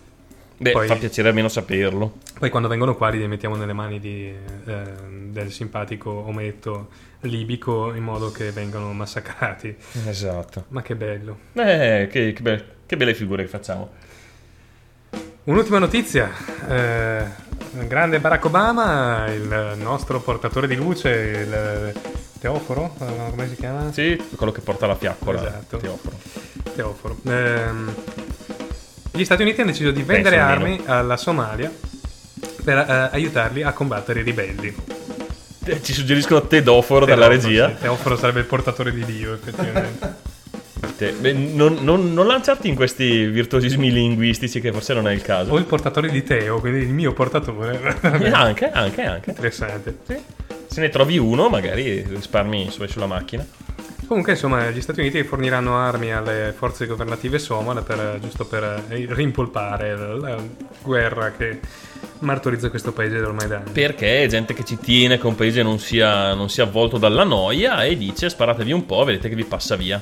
Beh, 0.57 0.71
Poi- 0.71 0.87
fa 0.87 0.95
piacere 0.95 1.27
almeno 1.29 1.47
saperlo. 1.47 2.17
Poi 2.39 2.49
quando 2.49 2.67
vengono 2.67 2.95
qua 2.95 3.09
li 3.09 3.27
mettiamo 3.27 3.55
nelle 3.55 3.71
mani 3.73 3.99
di, 3.99 4.33
eh, 4.65 4.83
del 5.27 5.51
simpatico 5.51 6.09
ometto 6.09 6.89
libico 7.21 7.93
in 7.93 8.03
modo 8.03 8.31
che 8.31 8.49
vengano 8.51 8.91
massacrati. 8.91 9.75
Esatto. 10.07 10.65
Ma 10.69 10.81
che 10.81 10.95
bello. 10.95 11.37
Eh, 11.53 12.07
che, 12.11 12.33
che 12.33 12.41
be- 12.41 12.65
che 12.87 12.97
belle 12.97 13.13
figure 13.13 13.43
che 13.43 13.49
facciamo. 13.49 13.91
Un'ultima 15.43 15.77
notizia. 15.77 16.31
Eh, 16.67 17.48
grande 17.71 18.19
Barack 18.19 18.45
Obama, 18.45 19.25
il 19.27 19.73
nostro 19.77 20.19
portatore 20.19 20.67
di 20.67 20.75
luce, 20.75 21.09
il 21.09 21.93
Teoforo, 22.39 22.95
eh, 22.99 23.29
come 23.29 23.47
si 23.49 23.55
chiama? 23.55 23.91
Sì, 23.91 24.21
quello 24.35 24.51
che 24.51 24.61
porta 24.61 24.87
la 24.87 24.95
fiaccola. 24.95 25.39
Esatto. 25.41 25.77
Teoforo. 25.77 26.15
Teoforo. 26.75 27.17
Ehm, 27.25 27.93
gli 29.11 29.23
Stati 29.25 29.41
Uniti 29.41 29.61
hanno 29.61 29.71
deciso 29.71 29.91
di 29.91 30.03
vendere 30.03 30.37
Penso 30.37 30.51
armi 30.51 30.81
alla 30.85 31.17
Somalia 31.17 31.71
per 32.63 32.77
eh, 32.77 33.09
aiutarli 33.11 33.63
a 33.63 33.73
combattere 33.73 34.21
i 34.21 34.23
ribelli. 34.23 34.75
Eh, 35.65 35.83
Ci 35.83 35.93
suggeriscono 35.93 36.47
Tedoforo 36.47 37.05
dalla 37.05 37.27
Teoforo, 37.27 37.47
regia. 37.49 37.69
sì, 37.75 37.81
Teoforo 37.81 38.17
sarebbe 38.17 38.39
il 38.39 38.45
portatore 38.45 38.93
di 38.93 39.03
Dio, 39.03 39.33
effettivamente. 39.33 40.27
Te- 40.99 41.13
beh, 41.13 41.31
non, 41.31 41.77
non- 41.79 42.13
non 42.13 42.27
lanciarti 42.27 42.67
in 42.67 42.75
questi 42.75 43.25
virtuosismi 43.27 43.89
linguistici 43.89 44.59
che 44.59 44.73
forse 44.73 44.93
non 44.93 45.07
è 45.07 45.13
il 45.13 45.21
o 45.21 45.23
caso. 45.23 45.55
il 45.57 45.63
portatore 45.63 46.09
di 46.09 46.23
Teo, 46.23 46.59
quindi 46.59 46.79
il 46.81 46.89
mio 46.93 47.13
portatore. 47.13 47.77
Eh, 48.19 48.29
anche, 48.31 48.69
anche, 48.69 49.01
anche. 49.03 49.29
Interessante. 49.29 49.97
Sì. 50.05 50.17
Se 50.67 50.81
ne 50.81 50.89
trovi 50.89 51.17
uno, 51.17 51.47
magari 51.47 52.01
risparmi 52.05 52.69
su- 52.69 52.85
sulla 52.87 53.05
macchina. 53.05 53.45
Comunque, 54.07 54.33
insomma, 54.33 54.69
gli 54.71 54.81
Stati 54.81 54.99
Uniti 54.99 55.23
forniranno 55.23 55.77
armi 55.77 56.11
alle 56.11 56.53
forze 56.57 56.85
governative 56.85 57.39
somale 57.39 57.81
per, 57.81 58.17
giusto 58.21 58.43
per 58.45 58.83
eh, 58.89 59.05
rimpolpare 59.09 59.95
la, 59.95 60.15
la 60.17 60.37
guerra 60.81 61.31
che 61.31 61.59
martorizza 62.19 62.69
questo 62.69 62.91
paese 62.91 63.19
da 63.19 63.27
ormai 63.27 63.47
da 63.47 63.57
anni. 63.57 63.71
Perché 63.71 64.23
è 64.23 64.27
gente 64.27 64.53
che 64.53 64.65
ci 64.65 64.77
tiene 64.79 65.17
che 65.17 65.27
un 65.27 65.35
paese 65.35 65.61
non 65.63 65.79
sia, 65.79 66.33
non 66.33 66.49
sia 66.49 66.63
avvolto 66.63 66.97
dalla 66.97 67.23
noia 67.23 67.83
e 67.85 67.95
dice 67.95 68.29
sparatevi 68.29 68.71
un 68.73 68.85
po', 68.85 69.03
vedete 69.05 69.29
che 69.29 69.35
vi 69.35 69.45
passa 69.45 69.75
via. 69.77 70.01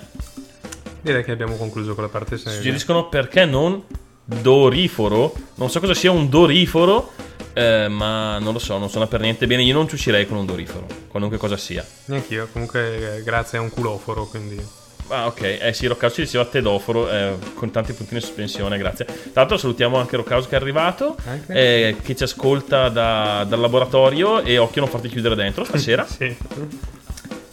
Direi 1.07 1.23
che 1.23 1.31
abbiamo 1.31 1.55
concluso 1.55 1.93
con 1.95 2.03
la 2.03 2.09
parte 2.09 2.37
seria. 2.37 2.57
Suggeriscono 2.57 3.07
perché 3.07 3.45
non 3.45 3.81
doriforo. 4.25 5.33
Non 5.55 5.69
so 5.69 5.79
cosa 5.79 5.93
sia 5.93 6.11
un 6.11 6.27
doriforo, 6.27 7.13
eh, 7.53 7.87
ma 7.87 8.39
non 8.39 8.51
lo 8.51 8.59
so, 8.59 8.77
non 8.77 8.89
suona 8.89 9.07
per 9.07 9.21
niente 9.21 9.47
bene. 9.47 9.63
Io 9.63 9.73
non 9.73 9.87
ci 9.87 9.95
uscirei 9.95 10.27
con 10.27 10.35
un 10.35 10.45
doriforo, 10.45 10.85
qualunque 11.07 11.37
cosa 11.37 11.55
sia. 11.55 11.85
Neanch'io, 12.07 12.49
comunque, 12.51 13.19
eh, 13.19 13.23
grazie 13.23 13.57
a 13.57 13.61
un 13.61 13.69
culoforo, 13.69 14.25
quindi. 14.25 14.61
Ah, 15.07 15.27
ok. 15.27 15.59
Eh 15.61 15.71
sì, 15.71 15.87
Rockhouse 15.87 16.15
ci 16.15 16.21
diceva 16.23 16.43
Tedoforo, 16.43 17.09
eh, 17.09 17.35
con 17.53 17.71
tanti 17.71 17.93
puntini 17.93 18.19
in 18.19 18.25
sospensione, 18.25 18.77
grazie. 18.77 19.05
Tra 19.05 19.15
l'altro 19.35 19.55
salutiamo 19.55 19.95
anche 19.97 20.17
Rockhouse 20.17 20.49
che 20.49 20.57
è 20.57 20.59
arrivato, 20.59 21.15
eh, 21.47 21.95
che 22.03 22.15
ci 22.17 22.23
ascolta 22.23 22.89
da- 22.89 23.45
dal 23.47 23.61
laboratorio 23.61 24.41
e 24.41 24.57
occhio 24.57 24.81
non 24.81 24.89
farti 24.89 25.07
chiudere 25.07 25.35
dentro 25.35 25.63
stasera, 25.63 26.03
Sì. 26.11 26.35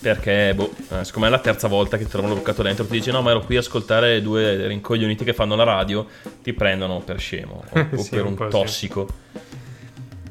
Perché, 0.04 0.52
boh, 0.54 0.70
eh, 0.90 1.04
siccome 1.04 1.28
è 1.28 1.30
la 1.30 1.38
terza 1.38 1.66
volta 1.66 1.96
che 1.96 2.04
ti 2.04 2.10
trovano 2.10 2.34
bloccato 2.34 2.62
dentro, 2.62 2.84
ti 2.84 2.92
dici 2.92 3.10
no, 3.10 3.22
ma 3.22 3.30
ero 3.30 3.40
qui 3.40 3.56
a 3.56 3.60
ascoltare 3.60 4.20
due 4.20 4.66
rincoglioniti 4.66 5.24
che 5.24 5.32
fanno 5.32 5.56
la 5.56 5.64
radio, 5.64 6.06
ti 6.42 6.52
prendono 6.52 7.00
per 7.00 7.18
scemo 7.18 7.64
o, 7.72 7.86
o 7.90 8.02
Sì, 8.02 8.10
per 8.10 8.20
un 8.24 8.28
un 8.28 8.34
po' 8.34 8.44
sì. 8.44 8.50
tossico. 8.50 9.08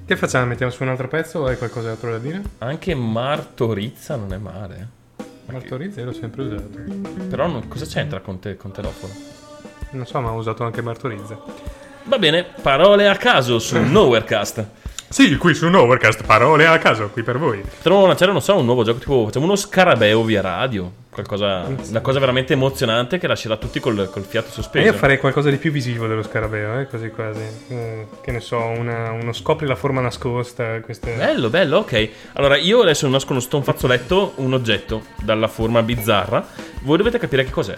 Che 0.05 0.15
facciamo? 0.15 0.45
Mettiamo 0.45 0.71
su 0.71 0.83
un 0.83 0.89
altro 0.89 1.07
pezzo 1.07 1.39
o 1.39 1.45
hai 1.47 1.57
qualcos'altro 1.57 2.11
da 2.11 2.19
dire? 2.19 2.41
Anche 2.59 2.93
Martorizza 2.93 4.15
non 4.15 4.31
è 4.33 4.37
male. 4.37 4.87
Martorizza 5.47 6.03
l'ho 6.03 6.13
sempre 6.13 6.43
usato. 6.43 6.69
Però 7.29 7.47
non- 7.47 7.67
cosa 7.67 7.85
c'entra 7.85 8.19
con, 8.19 8.39
te, 8.39 8.55
con 8.55 8.71
Tedoforo? 8.71 9.11
Non 9.91 10.05
so, 10.05 10.19
ma 10.21 10.29
ho 10.31 10.35
usato 10.35 10.63
anche 10.63 10.81
Martorizza. 10.83 11.39
Va 12.03 12.19
bene, 12.19 12.43
parole 12.61 13.07
a 13.07 13.15
caso 13.15 13.57
su 13.57 13.79
Nowherecast. 13.81 14.65
Sì, 15.13 15.38
qui 15.38 15.53
su 15.53 15.67
un 15.67 15.75
Overcast, 15.75 16.24
parole 16.25 16.65
a 16.65 16.79
caso, 16.79 17.10
qui 17.10 17.22
per 17.22 17.38
voi. 17.38 17.60
Potremmo 17.62 18.08
lanciare, 18.08 18.32
non 18.32 18.41
so, 18.41 18.58
un 18.58 18.65
nuovo 18.65 18.84
gioco 18.84 18.98
tipo 18.98 19.25
facciamo 19.25 19.46
uno 19.46 19.55
scarabeo 19.55 20.24
via 20.24 20.41
radio. 20.41 20.91
Qualcosa, 21.12 21.67
una 21.88 22.01
cosa 22.01 22.17
veramente 22.17 22.53
emozionante 22.53 23.20
che 23.20 23.27
lascerà 23.27 23.58
tutti 23.58 23.79
col, 23.79 24.10
col 24.12 24.24
fiato 24.24 24.48
E 24.48 24.51
sospeso. 24.51 24.86
io 24.88 24.93
farei 24.93 25.20
qualcosa 25.20 25.51
di 25.51 25.58
più 25.58 25.72
visivo 25.72 26.08
dello 26.08 26.24
scarabeo, 26.24 26.79
eh, 26.79 26.88
così 26.88 27.10
quasi. 27.10 27.41
Eh, 27.67 28.08
che 28.24 28.32
ne 28.32 28.39
so, 28.39 28.58
una- 28.58 29.12
uno 29.12 29.34
scopri 29.34 29.67
la 29.67 29.75
forma 29.75 30.01
nascosta, 30.01 30.79
queste... 30.82 31.13
Bello, 31.13 31.51
bello, 31.51 31.77
ok. 31.77 32.10
Allora, 32.34 32.58
io 32.58 32.82
adesso 32.82 33.08
nascono 33.08 33.39
sto 33.39 33.58
un 33.58 33.63
fazzoletto, 33.63 34.34
un 34.38 34.53
oggetto 34.53 35.03
dalla 35.22 35.48
forma 35.48 35.84
bizzarra. 35.84 36.43
Voi 36.82 36.98
dovete 36.98 37.20
capire 37.20 37.43
che 37.43 37.51
cos'è. 37.51 37.77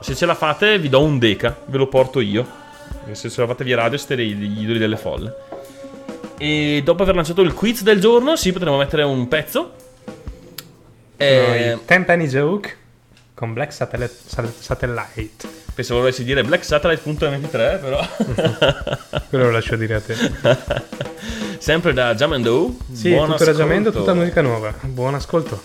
Se 0.00 0.14
ce 0.14 0.24
la 0.24 0.34
fate, 0.34 0.78
vi 0.78 0.88
do 0.88 1.02
un 1.02 1.18
deca, 1.18 1.54
ve 1.66 1.76
lo 1.76 1.88
porto 1.88 2.20
io. 2.20 2.46
Se 3.12 3.28
ce 3.28 3.42
la 3.42 3.46
fate 3.46 3.64
via 3.64 3.76
radio, 3.76 3.98
siete 3.98 4.16
dei- 4.16 4.32
gli 4.32 4.62
idoli 4.62 4.78
delle 4.78 4.96
folle. 4.96 5.34
E 6.42 6.80
dopo 6.82 7.02
aver 7.02 7.14
lanciato 7.14 7.42
il 7.42 7.52
quiz 7.52 7.82
del 7.82 8.00
giorno, 8.00 8.34
sì, 8.34 8.50
potremo 8.50 8.78
mettere 8.78 9.02
un 9.02 9.28
pezzo. 9.28 9.72
Eh, 11.18 11.74
Noi, 11.74 11.84
Ten 11.84 12.06
Penny 12.06 12.26
Joke 12.28 12.76
con 13.34 13.52
Black 13.52 13.74
Satellite. 13.74 14.14
Sat- 14.24 14.58
Satellite. 14.58 15.46
Pensavo 15.74 16.00
volessi 16.00 16.24
dire 16.24 16.42
Black 16.42 16.64
Satellite.mp3, 16.64 17.50
però. 17.80 18.00
Quello 19.28 19.44
lo 19.44 19.50
lascio 19.50 19.76
dire 19.76 19.96
a 19.96 20.00
te. 20.00 20.14
Sempre 21.58 21.92
da 21.92 22.14
Jamendo. 22.14 22.74
Sì, 22.90 23.14
tutto 23.14 23.44
ragionamento, 23.44 23.92
tutta 23.92 24.14
musica 24.14 24.40
nuova. 24.40 24.72
Buon 24.80 25.16
ascolto. 25.16 25.60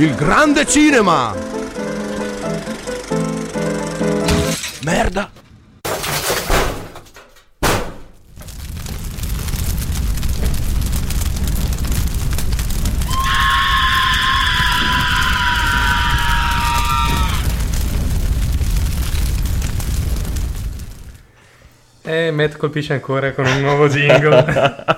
Il 0.00 0.14
grande 0.14 0.64
cinema! 0.64 1.34
Merda! 4.84 5.28
E 22.02 22.30
Matt 22.30 22.56
colpisce 22.56 22.92
ancora 22.92 23.32
con 23.32 23.46
un 23.46 23.60
nuovo 23.62 23.88
jingle. 23.88 24.96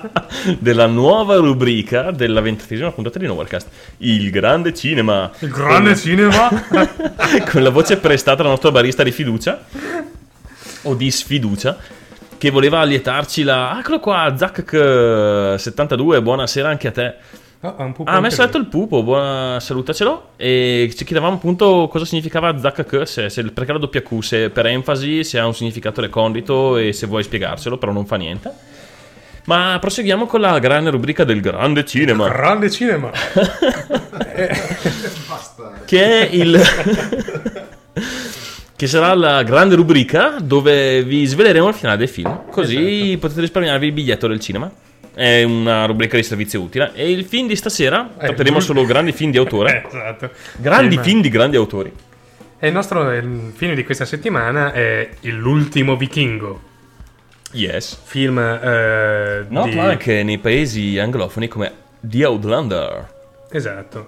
della 0.59 0.87
nuova 0.87 1.35
rubrica 1.35 2.11
della 2.11 2.41
ventatesima 2.41 2.91
puntata 2.91 3.19
di 3.19 3.27
Novelcast, 3.27 3.67
il 3.97 4.29
grande 4.29 4.73
cinema. 4.73 5.31
Il 5.39 5.49
grande 5.49 5.95
cinema. 5.95 6.49
con 7.49 7.63
la 7.63 7.69
voce 7.69 7.97
prestata 7.97 8.37
dalla 8.37 8.49
nostra 8.49 8.71
barista 8.71 9.03
di 9.03 9.11
fiducia 9.11 9.63
o 10.83 10.95
di 10.95 11.11
sfiducia 11.11 11.77
che 12.37 12.49
voleva 12.49 12.79
allietarci 12.79 13.43
la 13.43 13.77
eccolo 13.79 13.99
qua 13.99 14.33
Zack 14.35 15.59
72 15.59 16.21
buonasera 16.21 16.67
anche 16.69 16.87
a 16.87 16.91
te 16.91 17.15
Oh, 17.63 17.75
ha 17.77 17.83
un 17.83 17.93
pupo 17.93 18.09
ah, 18.09 18.13
a 18.13 18.19
me 18.19 18.23
anche 18.23 18.33
è 18.33 18.37
saltato 18.37 18.57
lui. 18.57 18.65
il 18.65 18.71
pupo 18.71 19.03
buona 19.03 19.59
salutacelo 19.59 20.29
e 20.35 20.91
ci 20.97 21.05
chiedevamo 21.05 21.35
appunto 21.35 21.87
cosa 21.91 22.05
significava 22.05 22.57
Zack 22.57 23.07
se, 23.07 23.29
se, 23.29 23.43
perché 23.51 23.71
la 23.71 23.77
doppia 23.77 24.01
Q 24.01 24.23
se 24.23 24.49
per 24.49 24.65
enfasi 24.65 25.23
se 25.23 25.37
ha 25.37 25.45
un 25.45 25.53
significato 25.53 26.01
recondito 26.01 26.77
e 26.77 26.91
se 26.91 27.05
vuoi 27.05 27.21
spiegarselo 27.21 27.77
però 27.77 27.91
non 27.91 28.07
fa 28.07 28.15
niente 28.15 28.51
ma 29.45 29.77
proseguiamo 29.79 30.25
con 30.27 30.41
la 30.41 30.59
grande 30.59 30.89
rubrica 30.91 31.23
del 31.23 31.41
grande 31.41 31.83
cinema 31.85 32.27
Grande 32.29 32.69
cinema. 32.69 33.09
che 35.85 36.27
è 36.27 36.29
il 36.31 36.61
che 38.75 38.87
sarà 38.87 39.13
la 39.13 39.43
grande 39.43 39.75
rubrica 39.75 40.35
dove 40.41 41.03
vi 41.03 41.25
sveleremo 41.25 41.67
il 41.67 41.73
finale 41.73 41.97
del 41.97 42.09
film 42.09 42.49
così 42.49 43.17
potete 43.19 43.41
risparmiarvi 43.41 43.85
il 43.87 43.91
biglietto 43.91 44.27
del 44.27 44.39
cinema 44.39 44.71
è 45.13 45.43
una 45.43 45.85
rubrica 45.85 46.15
di 46.17 46.23
servizio 46.23 46.61
utile 46.61 46.91
e 46.93 47.11
il 47.11 47.25
film 47.25 47.47
di 47.47 47.55
stasera 47.55 48.09
tratteremo 48.17 48.57
giusto. 48.57 48.73
solo 48.73 48.85
grandi 48.85 49.11
film 49.11 49.31
di 49.31 49.37
autore 49.37 49.83
esatto. 49.87 50.29
grandi 50.57 50.95
ma- 50.95 51.03
film 51.03 51.21
di 51.21 51.29
grandi 51.29 51.57
autori 51.57 51.91
E 52.59 52.67
il 52.67 52.73
nostro 52.73 53.11
il 53.13 53.51
film 53.55 53.73
di 53.75 53.83
questa 53.83 54.05
settimana 54.05 54.71
è 54.71 55.09
L'ultimo 55.21 55.95
vichingo. 55.95 56.69
Yes 57.51 57.97
Film 58.03 58.37
eh, 58.39 59.45
noto 59.49 59.69
di... 59.69 59.79
anche 59.79 60.23
nei 60.23 60.37
paesi 60.37 60.97
anglofoni 60.99 61.47
come 61.47 61.71
The 61.99 62.25
Outlander 62.25 63.13
Esatto. 63.49 64.05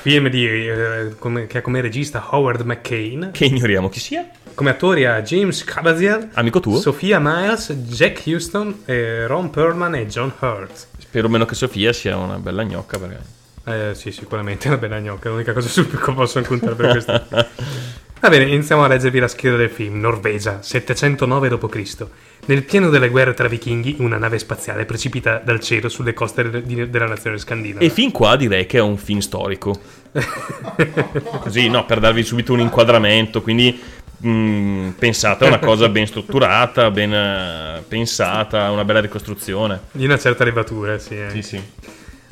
Film 0.00 0.28
di, 0.28 0.46
eh, 0.46 1.14
come- 1.18 1.46
che 1.46 1.58
ha 1.58 1.60
come 1.62 1.80
regista 1.80 2.26
Howard 2.30 2.62
McCain. 2.62 3.30
che 3.32 3.44
ignoriamo 3.44 3.88
chi 3.88 4.00
sia 4.00 4.26
Come 4.54 4.70
attori 4.70 5.04
ha 5.06 5.20
James 5.22 5.64
Caviezel, 5.64 6.28
amico 6.34 6.60
tuo 6.60 6.78
Sophia 6.78 7.18
Miles, 7.20 7.72
Jack 7.72 8.22
Houston, 8.26 8.82
eh, 8.86 9.26
Ron 9.26 9.50
Perlman 9.50 9.94
e 9.96 10.06
John 10.06 10.32
Hurt. 10.38 10.86
spero 10.98 11.28
meno 11.28 11.44
che 11.46 11.54
Sofia 11.54 11.92
sia 11.92 12.16
una 12.16 12.38
bella 12.38 12.62
gnocca 12.64 12.98
perché 12.98 13.18
Eh, 13.64 13.94
sì, 13.94 14.10
sicuramente 14.12 14.64
è 14.66 14.68
una 14.68 14.78
bella 14.78 14.98
gnocca, 14.98 15.28
è 15.28 15.32
l'unica 15.32 15.52
cosa 15.52 15.68
su 15.68 15.86
cui 15.88 16.14
posso 16.14 16.38
raccontare 16.40 16.74
per 16.74 16.90
questo. 16.90 17.26
Va 18.22 18.28
bene, 18.28 18.44
iniziamo 18.44 18.84
a 18.84 18.86
leggervi 18.86 19.18
la 19.18 19.26
scheda 19.26 19.56
del 19.56 19.68
film. 19.68 19.98
Norvegia, 19.98 20.62
709 20.62 21.48
d.C. 21.48 22.06
Nel 22.46 22.62
pieno 22.62 22.88
delle 22.88 23.08
guerre 23.08 23.34
tra 23.34 23.48
vichinghi, 23.48 23.96
una 23.98 24.16
nave 24.16 24.38
spaziale 24.38 24.84
precipita 24.84 25.38
dal 25.44 25.58
cielo 25.58 25.88
sulle 25.88 26.12
coste 26.14 26.48
de- 26.48 26.62
di- 26.62 26.88
della 26.88 27.08
nazione 27.08 27.36
scandinava. 27.36 27.84
E 27.84 27.90
fin 27.90 28.12
qua 28.12 28.36
direi 28.36 28.66
che 28.66 28.78
è 28.78 28.80
un 28.80 28.96
film 28.96 29.18
storico. 29.18 29.76
Così, 31.42 31.68
no, 31.68 31.84
per 31.84 31.98
darvi 31.98 32.22
subito 32.22 32.52
un 32.52 32.60
inquadramento, 32.60 33.42
quindi 33.42 33.76
mh, 34.18 34.90
pensate 35.00 35.44
a 35.44 35.48
una 35.48 35.58
cosa 35.58 35.88
ben 35.88 36.06
strutturata, 36.06 36.92
ben 36.92 37.12
eh, 37.12 37.82
pensata, 37.88 38.70
una 38.70 38.84
bella 38.84 39.00
ricostruzione. 39.00 39.80
Di 39.90 40.04
una 40.04 40.16
certa 40.16 40.44
levatura, 40.44 40.96
sì. 40.96 41.18
eh. 41.18 41.26
Sì, 41.30 41.42
sì. 41.42 41.60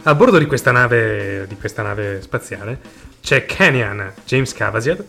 A 0.04 0.14
bordo 0.14 0.38
di 0.38 0.46
questa 0.46 0.70
nave, 0.70 1.46
di 1.48 1.56
questa 1.56 1.82
nave 1.82 2.22
spaziale 2.22 2.78
c'è 3.20 3.44
Kenyan 3.44 4.12
James 4.24 4.52
Caviezel 4.54 5.04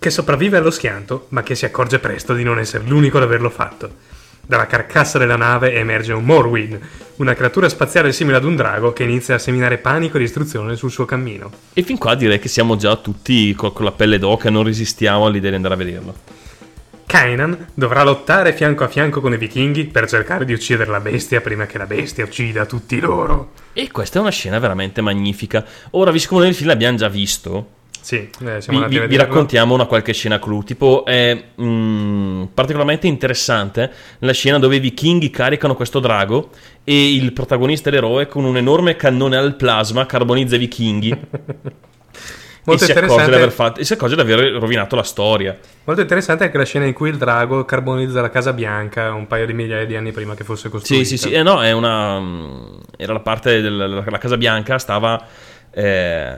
che 0.00 0.08
sopravvive 0.08 0.56
allo 0.56 0.70
schianto, 0.70 1.26
ma 1.28 1.42
che 1.42 1.54
si 1.54 1.66
accorge 1.66 1.98
presto 1.98 2.32
di 2.32 2.42
non 2.42 2.58
essere 2.58 2.84
l'unico 2.86 3.18
ad 3.18 3.24
averlo 3.24 3.50
fatto. 3.50 4.08
Dalla 4.40 4.66
carcassa 4.66 5.18
della 5.18 5.36
nave 5.36 5.74
emerge 5.74 6.14
un 6.14 6.24
Morwin, 6.24 6.80
una 7.16 7.34
creatura 7.34 7.68
spaziale 7.68 8.10
simile 8.10 8.38
ad 8.38 8.44
un 8.44 8.56
drago 8.56 8.94
che 8.94 9.02
inizia 9.02 9.34
a 9.34 9.38
seminare 9.38 9.76
panico 9.76 10.16
e 10.16 10.20
distruzione 10.20 10.74
sul 10.74 10.90
suo 10.90 11.04
cammino. 11.04 11.52
E 11.74 11.82
fin 11.82 11.98
qua 11.98 12.14
direi 12.14 12.38
che 12.38 12.48
siamo 12.48 12.76
già 12.76 12.96
tutti 12.96 13.54
co- 13.54 13.72
con 13.72 13.84
la 13.84 13.92
pelle 13.92 14.18
d'oca 14.18 14.48
e 14.48 14.50
non 14.50 14.64
resistiamo 14.64 15.26
all'idea 15.26 15.50
di 15.50 15.56
andare 15.56 15.74
a 15.74 15.76
vederlo. 15.76 16.14
Kainan 17.04 17.66
dovrà 17.74 18.02
lottare 18.02 18.54
fianco 18.54 18.84
a 18.84 18.88
fianco 18.88 19.20
con 19.20 19.34
i 19.34 19.36
vichinghi 19.36 19.84
per 19.84 20.08
cercare 20.08 20.46
di 20.46 20.54
uccidere 20.54 20.90
la 20.90 21.00
bestia 21.00 21.42
prima 21.42 21.66
che 21.66 21.76
la 21.76 21.86
bestia 21.86 22.24
uccida 22.24 22.64
tutti 22.64 22.98
loro. 23.00 23.50
E 23.74 23.90
questa 23.90 24.18
è 24.18 24.22
una 24.22 24.30
scena 24.30 24.58
veramente 24.58 25.02
magnifica. 25.02 25.62
Ora, 25.90 26.10
visto 26.10 26.28
come 26.28 26.40
noi 26.40 26.50
il 26.50 26.56
film 26.56 26.68
l'abbiamo 26.68 26.96
già 26.96 27.08
visto, 27.08 27.78
Sì, 28.00 28.28
eh, 28.44 28.58
vi, 28.68 28.84
vi- 28.88 29.06
vi 29.06 29.16
raccontiamo 29.16 29.74
una 29.74 29.84
qualche 29.86 30.12
scena 30.12 30.38
clou. 30.38 30.62
Tipo, 30.62 31.04
è 31.04 31.44
mm, 31.60 32.44
particolarmente 32.54 33.06
interessante 33.06 33.90
la 34.20 34.32
scena 34.32 34.58
dove 34.58 34.76
i 34.76 34.80
vichinghi 34.80 35.30
caricano 35.30 35.74
questo 35.74 36.00
drago 36.00 36.50
e 36.82 37.14
il 37.14 37.32
protagonista, 37.32 37.90
l'eroe, 37.90 38.26
con 38.26 38.44
un 38.44 38.56
enorme 38.56 38.96
cannone 38.96 39.36
al 39.36 39.54
plasma 39.56 40.06
carbonizza 40.06 40.56
i 40.56 40.58
vichinghi. 40.58 41.18
Molto 42.62 42.84
e, 42.84 42.86
si 42.86 42.92
accorge 42.92 43.06
di 43.06 43.14
interessante. 43.14 43.34
aver 43.36 43.50
fatto- 43.52 43.80
e 43.80 43.84
si 43.84 43.92
accorge 43.94 44.14
di 44.14 44.20
aver 44.20 44.52
rovinato 44.52 44.94
la 44.94 45.02
storia. 45.02 45.58
Molto 45.84 46.02
interessante 46.02 46.44
anche 46.44 46.58
la 46.58 46.64
scena 46.64 46.84
in 46.84 46.92
cui 46.92 47.08
il 47.08 47.16
drago 47.16 47.64
carbonizza 47.64 48.20
la 48.20 48.28
Casa 48.28 48.52
Bianca 48.52 49.12
un 49.14 49.26
paio 49.26 49.46
di 49.46 49.54
migliaia 49.54 49.86
di 49.86 49.96
anni 49.96 50.12
prima 50.12 50.34
che 50.34 50.44
fosse 50.44 50.68
costruita. 50.68 51.04
Sì, 51.04 51.16
sì, 51.16 51.28
sì. 51.28 51.32
Eh, 51.32 51.42
no, 51.42 51.62
è 51.62 51.72
una. 51.72 52.20
Era 52.96 53.14
la 53.14 53.20
parte 53.20 53.60
della 53.62 53.86
la 53.86 54.18
Casa 54.18 54.36
Bianca, 54.36 54.78
stava 54.78 55.24
eh, 55.72 56.36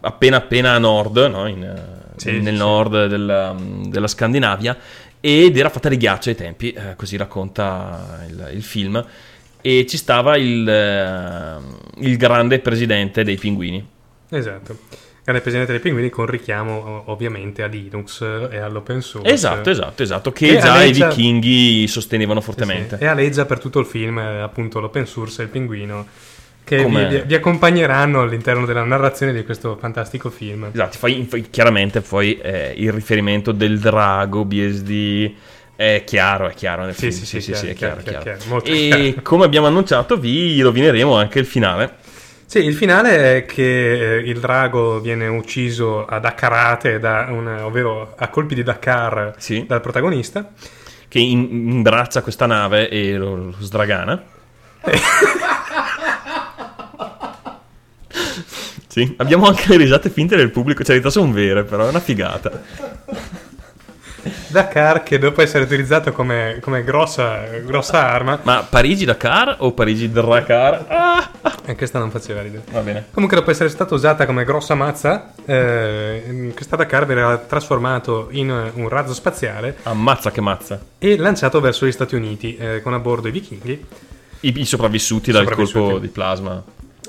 appena 0.00 0.36
appena 0.36 0.72
a 0.72 0.78
nord, 0.78 1.16
no? 1.30 1.46
In, 1.46 1.62
eh, 1.62 2.06
Sì, 2.16 2.40
nel 2.40 2.54
sì, 2.54 2.58
nord 2.58 3.06
della, 3.06 3.54
della 3.86 4.06
Scandinavia, 4.08 4.76
ed 5.20 5.56
era 5.56 5.68
fatta 5.68 5.88
di 5.88 5.96
ghiaccio 5.96 6.28
ai 6.30 6.34
tempi, 6.34 6.72
eh, 6.72 6.94
così 6.96 7.16
racconta 7.16 8.24
il, 8.28 8.50
il 8.54 8.62
film. 8.62 9.04
E 9.60 9.86
ci 9.88 9.96
stava 9.96 10.36
il, 10.36 10.68
eh, 10.68 11.56
il 12.06 12.16
grande 12.16 12.60
presidente 12.60 13.24
dei 13.24 13.36
pinguini. 13.36 13.86
Esatto. 14.30 14.78
Grande 15.24 15.42
presidente 15.42 15.72
dei 15.72 15.80
pinguini 15.80 16.08
con 16.08 16.26
richiamo 16.26 17.02
ovviamente 17.06 17.62
a 17.62 17.66
Linux 17.66 18.22
e 18.22 18.56
all'open 18.58 19.02
source. 19.02 19.30
Esatto, 19.30 19.68
esatto, 19.68 20.02
esatto. 20.02 20.32
Che 20.32 20.56
E 20.56 20.58
già 20.58 20.72
aleggia- 20.72 21.06
i 21.06 21.08
vichinghi 21.08 21.86
sostenevano 21.86 22.40
fortemente. 22.40 22.96
E 22.98 23.06
aleggia 23.06 23.44
per 23.44 23.58
tutto 23.58 23.78
il 23.80 23.86
film 23.86 24.18
eh, 24.18 24.40
appunto 24.40 24.80
l'open 24.80 25.06
source 25.06 25.42
e 25.42 25.44
il 25.44 25.50
pinguino 25.50 26.06
che 26.68 26.84
vi, 26.84 27.22
vi- 27.26 27.34
accompagneranno 27.34 28.20
all'interno 28.22 28.66
della 28.66 28.84
narrazione 28.84 29.32
di 29.32 29.44
questo 29.44 29.76
fantastico 29.80 30.28
film. 30.30 30.68
Esatto, 30.72 30.98
fai, 30.98 31.26
fai- 31.28 31.48
chiaramente 31.50 32.00
poi 32.02 32.38
eh, 32.38 32.74
il 32.76 32.92
riferimento 32.92 33.52
del 33.52 33.78
drago 33.78 34.44
BSD 34.44 35.32
è 35.74 36.02
chiaro, 36.04 36.48
è 36.48 36.54
chiaro 36.54 36.84
nel 36.84 36.94
Sì, 36.94 37.10
film. 37.10 37.12
sì, 37.12 37.26
sì, 37.26 37.40
sì, 37.40 37.52
chiaro, 37.52 37.68
è 37.68 37.74
chiaro, 37.74 37.96
chiaro, 38.02 38.18
è 38.18 38.22
chiaro, 38.22 38.22
chiaro. 38.38 38.40
molto 38.52 38.70
E 38.70 38.88
chiaro. 38.88 39.22
come 39.22 39.44
abbiamo 39.44 39.66
annunciato, 39.66 40.16
vi 40.18 40.60
rovineremo 40.60 41.16
anche 41.16 41.38
il 41.38 41.46
finale. 41.46 41.94
Sì, 42.44 42.64
il 42.64 42.74
finale 42.74 43.36
è 43.38 43.44
che 43.46 44.16
eh, 44.16 44.20
il 44.20 44.40
drago 44.40 45.00
viene 45.00 45.26
ucciso 45.26 46.04
a 46.06 46.18
Dakkarate, 46.18 46.98
da 46.98 47.26
un- 47.30 47.60
ovvero 47.62 48.14
a 48.16 48.28
colpi 48.28 48.54
di 48.54 48.62
Dakar 48.62 49.34
Sì. 49.38 49.64
dal 49.66 49.80
protagonista. 49.80 50.50
Che 51.08 51.18
imbraccia 51.18 52.20
questa 52.22 52.46
nave 52.46 52.88
e 52.90 53.16
lo, 53.16 53.34
lo 53.36 53.54
sdragana. 53.60 54.22
sì, 59.06 59.14
abbiamo 59.18 59.46
anche 59.46 59.64
le 59.68 59.76
risate 59.76 60.10
finte 60.10 60.36
del 60.36 60.50
pubblico, 60.50 60.82
cioè 60.84 60.96
in 60.96 61.02
realtà 61.02 61.20
sono 61.20 61.32
vere, 61.32 61.64
però 61.64 61.86
è 61.86 61.88
una 61.88 62.00
figata. 62.00 62.62
Dakar 64.48 65.02
che 65.04 65.18
dopo 65.18 65.40
essere 65.42 65.64
utilizzato 65.64 66.12
come, 66.12 66.58
come 66.60 66.82
grossa, 66.82 67.44
grossa 67.64 68.10
arma, 68.10 68.38
Ma 68.42 68.66
Parigi-Dakar 68.68 69.56
o 69.60 69.72
Parigi-Dakar? 69.72 70.84
Ah, 70.88 71.30
e 71.64 71.76
questa 71.76 71.98
non 71.98 72.10
faceva 72.10 72.42
ridere. 72.42 72.64
va 72.72 72.80
bene. 72.80 73.06
Comunque 73.12 73.38
dopo 73.38 73.50
essere 73.50 73.68
stata 73.68 73.94
usata 73.94 74.26
come 74.26 74.44
grossa 74.44 74.74
mazza, 74.74 75.32
eh, 75.44 76.50
questa 76.54 76.76
Dakar 76.76 77.06
verrà 77.06 77.36
trasformato 77.38 78.28
in 78.32 78.50
un 78.50 78.88
razzo 78.88 79.14
spaziale 79.14 79.76
Ammazza 79.84 80.30
che 80.30 80.40
mazza. 80.40 80.78
e 80.98 81.16
lanciato 81.16 81.60
verso 81.60 81.86
gli 81.86 81.92
Stati 81.92 82.14
Uniti 82.14 82.56
eh, 82.56 82.82
con 82.82 82.92
a 82.94 82.98
bordo 82.98 83.28
i 83.28 83.30
vichinghi. 83.30 83.86
I, 84.40 84.60
i 84.60 84.64
sopravvissuti 84.64 85.30
dal 85.30 85.42
Sopravvissuti. 85.42 85.78
colpo 85.78 85.98
di 85.98 86.08
plasma. 86.08 86.62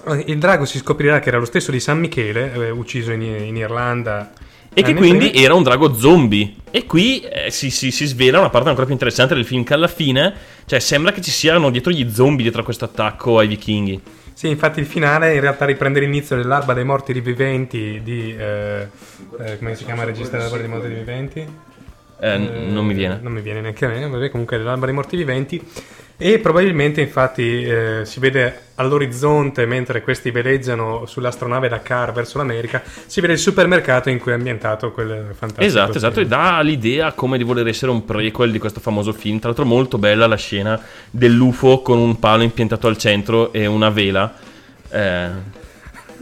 Eh, 0.08 0.24
Il 0.28 0.40
drago 0.40 0.66
si 0.66 0.78
scoprirà 0.78 1.20
che 1.20 1.30
era 1.30 1.38
lo 1.38 1.46
stesso 1.46 1.72
di 1.72 1.80
San 1.80 2.00
Michele, 2.00 2.54
eh, 2.54 2.70
ucciso 2.70 3.12
in, 3.12 3.22
in 3.22 3.56
Irlanda. 3.58 4.32
E 4.72 4.84
che 4.84 4.94
quindi 4.94 5.30
prima. 5.30 5.46
era 5.46 5.54
un 5.56 5.64
drago 5.64 5.96
zombie. 5.96 6.54
E 6.70 6.86
qui 6.86 7.22
eh, 7.22 7.50
si, 7.50 7.72
si- 7.72 7.92
si 7.92 8.06
svela 8.06 8.40
una 8.40 8.50
parte 8.50 8.68
ancora 8.70 8.86
più 8.86 8.94
interessante 8.94 9.34
del 9.34 9.46
film, 9.46 9.64
che 9.64 9.74
alla 9.74 9.88
fine, 9.88 10.34
cioè, 10.66 10.80
sembra 10.80 11.12
che 11.12 11.22
ci 11.22 11.32
siano 11.32 11.70
dietro 11.70 11.92
gli 11.92 12.08
zombie 12.12 12.44
dietro 12.44 12.62
a 12.62 12.64
questo 12.64 12.86
attacco 12.86 13.40
ai 13.40 13.48
vichinghi. 13.48 14.00
Sì, 14.34 14.48
infatti 14.48 14.80
il 14.80 14.86
finale 14.86 15.34
in 15.34 15.42
realtà 15.42 15.66
riprende 15.66 16.00
l'inizio 16.00 16.38
dell'Alba 16.38 16.74
dei 16.74 16.86
Morti 16.86 17.12
Riviventi 17.12 18.00
di... 18.04 18.34
eh, 18.38 18.88
eh, 19.40 19.58
come 19.58 19.76
si 19.76 19.84
chiama 19.84 20.04
il 20.04 20.08
regista 20.10 20.38
dell'Alba 20.38 20.58
dei 20.58 20.68
Morti 20.68 20.88
Riviventi? 20.88 21.46
Eh, 22.22 22.38
non 22.38 22.86
mi 22.86 22.94
viene. 22.94 23.20
Non 23.22 23.34
mi 23.34 23.42
viene 23.42 23.60
neanche 23.60 23.86
a 23.86 23.90
me, 23.90 24.08
vabbè, 24.08 24.30
comunque 24.30 24.58
dell'Alba 24.58 24.86
dei 24.86 24.96
Morti 24.96 25.18
Viventi. 25.18 25.62
E 26.22 26.40
probabilmente 26.40 27.00
infatti 27.00 27.64
eh, 27.64 28.02
si 28.04 28.20
vede 28.20 28.64
all'orizzonte, 28.76 29.66
mentre 29.66 30.02
questi 30.02 30.32
veleggiano 30.32 31.06
sull'astronave 31.06 31.70
Dakar 31.70 32.12
verso 32.12 32.38
l'America, 32.38 32.84
si 33.06 33.22
vede 33.22 33.34
il 33.34 33.40
supermercato 33.40 34.10
in 34.10 34.20
cui 34.20 34.34
è 34.34 34.36
ambientato 34.36 34.92
quel 34.92 35.28
fantastico 35.34 35.62
Esatto, 35.62 35.96
esatto, 35.96 36.20
e 36.20 36.26
film. 36.26 36.28
dà 36.28 36.60
l'idea 36.60 37.14
come 37.14 37.38
di 37.38 37.46
voler 37.46 37.66
essere 37.70 37.92
un 37.92 38.04
prequel 38.04 38.52
di 38.52 38.60
questo 38.60 38.82
famoso 38.82 39.14
film. 39.14 39.40
Tra 39.40 39.48
l'altro 39.48 39.66
molto 39.66 39.98
bella 39.98 40.28
la 40.28 40.36
scena 40.36 40.78
dell'UFO 41.10 41.82
con 41.82 41.98
un 41.98 42.20
palo 42.20 42.44
impiantato 42.44 42.88
al 42.88 42.98
centro 42.98 43.54
e 43.54 43.66
una 43.66 43.90
vela. 43.90 44.34
eh, 44.92 45.30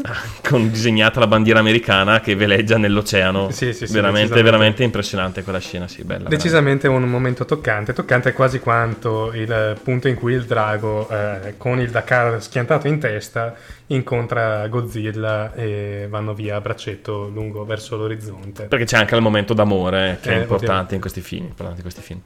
con 0.48 0.70
disegnata 0.70 1.20
la 1.20 1.28
bandiera 1.28 1.60
americana 1.60 2.20
che 2.20 2.36
veleggia 2.36 2.78
nell'oceano. 2.78 3.50
Sì, 3.52 3.74
sì, 3.74 3.88
sì, 3.88 3.94
veramente, 3.94 4.42
veramente 4.42 4.84
impressionante 4.84 5.44
quella 5.44 5.60
scena, 5.60 5.88
sì, 5.88 6.04
bella. 6.04 6.30
Decisamente 6.30 6.88
un 6.88 7.04
momento 7.04 7.46
toccante, 7.46 7.94
toccante 7.94 8.34
quasi 8.34 8.60
quanto 8.60 9.32
il 9.34 9.78
punto 9.82 10.08
in 10.08 10.16
cui 10.16 10.34
il 10.34 10.46
drago, 10.46 11.10
eh, 11.10 11.56
con 11.58 11.80
il 11.80 11.90
Dakar 11.90 12.42
schiantato 12.42 12.88
in 12.88 13.00
testa, 13.00 13.56
incontra 13.88 14.68
Godzilla 14.68 15.54
e 15.54 16.08
vanno 16.10 16.34
via 16.34 16.58
a 16.58 16.62
braccetto 16.62 17.30
lungo 17.34 17.64
verso 17.64 17.96
l'orizzonte. 17.96 18.64
Perché 18.66 18.86
c'è 18.86 18.98
anche 18.98 19.16
il 19.16 19.22
momento 19.22 19.54
d'amore 19.54 20.20
che 20.22 20.32
Eh, 20.32 20.36
è 20.36 20.42
importante 20.42 20.96
in 20.96 21.02
questi 21.02 21.22
film. 21.22 21.54
in 21.58 21.82
questi 21.82 22.02
film. 22.02 22.20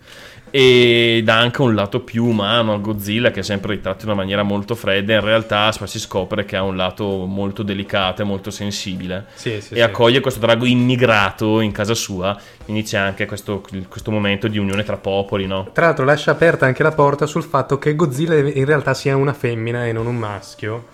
E 0.50 1.22
dà 1.24 1.38
anche 1.38 1.62
un 1.62 1.76
lato 1.76 2.02
più 2.02 2.26
umano 2.26 2.74
a 2.74 2.78
Godzilla 2.78 3.32
che 3.32 3.42
è 3.42 3.44
sempre 3.44 3.76
ritratto 3.76 4.04
in 4.04 4.12
una 4.12 4.18
maniera 4.18 4.44
molto 4.44 4.76
fredda. 4.76 5.14
In 5.14 5.22
realtà 5.22 5.72
si 5.72 6.00
scopre 6.00 6.46
che 6.46 6.56
ha 6.56 6.64
un 6.64 6.76
lato 6.76 7.26
molto 7.26 7.64
delicato 7.64 8.22
e 8.22 8.26
molto 8.26 8.50
sensibile. 8.50 9.26
Sì, 9.36 9.62
sì, 9.62 9.74
e 9.74 9.78
sì. 9.78 9.82
accoglie 9.82 10.20
questo 10.20 10.40
drago 10.40 10.66
immigrato 10.66 11.60
in 11.60 11.72
casa 11.72 11.94
sua. 11.94 12.38
C'è 12.66 12.98
anche 12.98 13.26
questo, 13.26 13.62
questo 13.88 14.12
momento 14.12 14.48
di 14.48 14.58
unione 14.58 14.84
tra 14.84 14.98
popoli, 14.98 15.46
no? 15.46 15.70
Tra 15.74 15.88
l'altro 15.88 16.06
lascia 16.06 16.32
aperta 16.32 16.66
anche 16.66 16.84
la 16.84 16.94
porta 16.94 17.26
sul 17.26 17.44
fatto 17.44 17.78
che 17.78 17.96
Godzilla 17.96 18.36
in 18.36 18.66
realtà 18.66 18.94
sia 18.94 19.16
una 19.16 19.34
femmina 19.34 19.86
e 19.86 19.92
non 19.92 20.08
un 20.08 20.16
maschio 20.16 20.86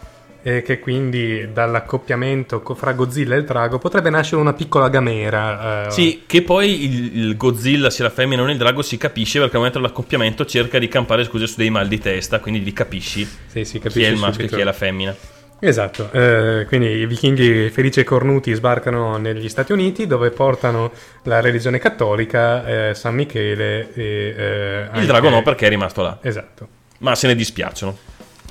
e 0.47 0.61
che 0.61 0.79
quindi 0.79 1.49
dall'accoppiamento 1.51 2.61
co- 2.61 2.73
fra 2.73 2.93
Godzilla 2.93 3.35
e 3.35 3.39
il 3.39 3.43
drago 3.43 3.79
potrebbe 3.79 4.09
nascere 4.09 4.39
una 4.39 4.53
piccola 4.53 4.87
gamera. 4.87 5.87
eh, 5.87 5.91
Sì, 5.91 6.23
che 6.25 6.41
poi 6.41 6.85
il, 6.85 7.17
il 7.17 7.35
Godzilla 7.35 7.89
sia 7.89 8.05
la 8.05 8.09
femmina 8.09 8.37
e 8.41 8.45
non 8.45 8.53
il 8.53 8.57
drago 8.57 8.81
si 8.81 8.95
capisce 8.95 9.39
perché 9.39 9.55
al 9.55 9.61
momento 9.63 9.79
dell'accoppiamento 9.79 10.45
cerca 10.45 10.79
di 10.79 10.87
campare 10.87 11.25
scuse 11.25 11.47
su 11.47 11.55
dei 11.57 11.69
mal 11.69 11.89
di 11.89 11.99
testa, 11.99 12.39
quindi 12.39 12.63
li 12.63 12.71
capisci 12.71 13.27
sì, 13.47 13.65
sì, 13.65 13.79
chi 13.79 14.03
è 14.03 14.07
il 14.07 14.15
maschio 14.17 14.45
e 14.45 14.47
chi 14.47 14.59
è 14.61 14.63
la 14.63 14.71
femmina. 14.71 15.13
Esatto, 15.59 16.09
eh, 16.13 16.63
quindi 16.65 16.87
i 16.91 17.05
vichinghi 17.07 17.69
felici 17.69 17.99
e 17.99 18.03
cornuti 18.05 18.53
sbarcano 18.53 19.17
negli 19.17 19.49
Stati 19.49 19.73
Uniti 19.73 20.07
dove 20.07 20.29
portano 20.29 20.91
la 21.23 21.41
religione 21.41 21.77
cattolica, 21.77 22.89
eh, 22.89 22.93
San 22.93 23.15
Michele 23.15 23.93
e... 23.93 24.87
eh, 24.93 24.99
Il 24.99 25.07
drago 25.07 25.27
no 25.29 25.41
perché 25.41 25.65
è 25.65 25.69
rimasto 25.69 26.03
là, 26.03 26.19
Esatto, 26.21 26.67
ma 26.99 27.15
se 27.15 27.27
ne 27.27 27.35
dispiacciono. 27.35 27.97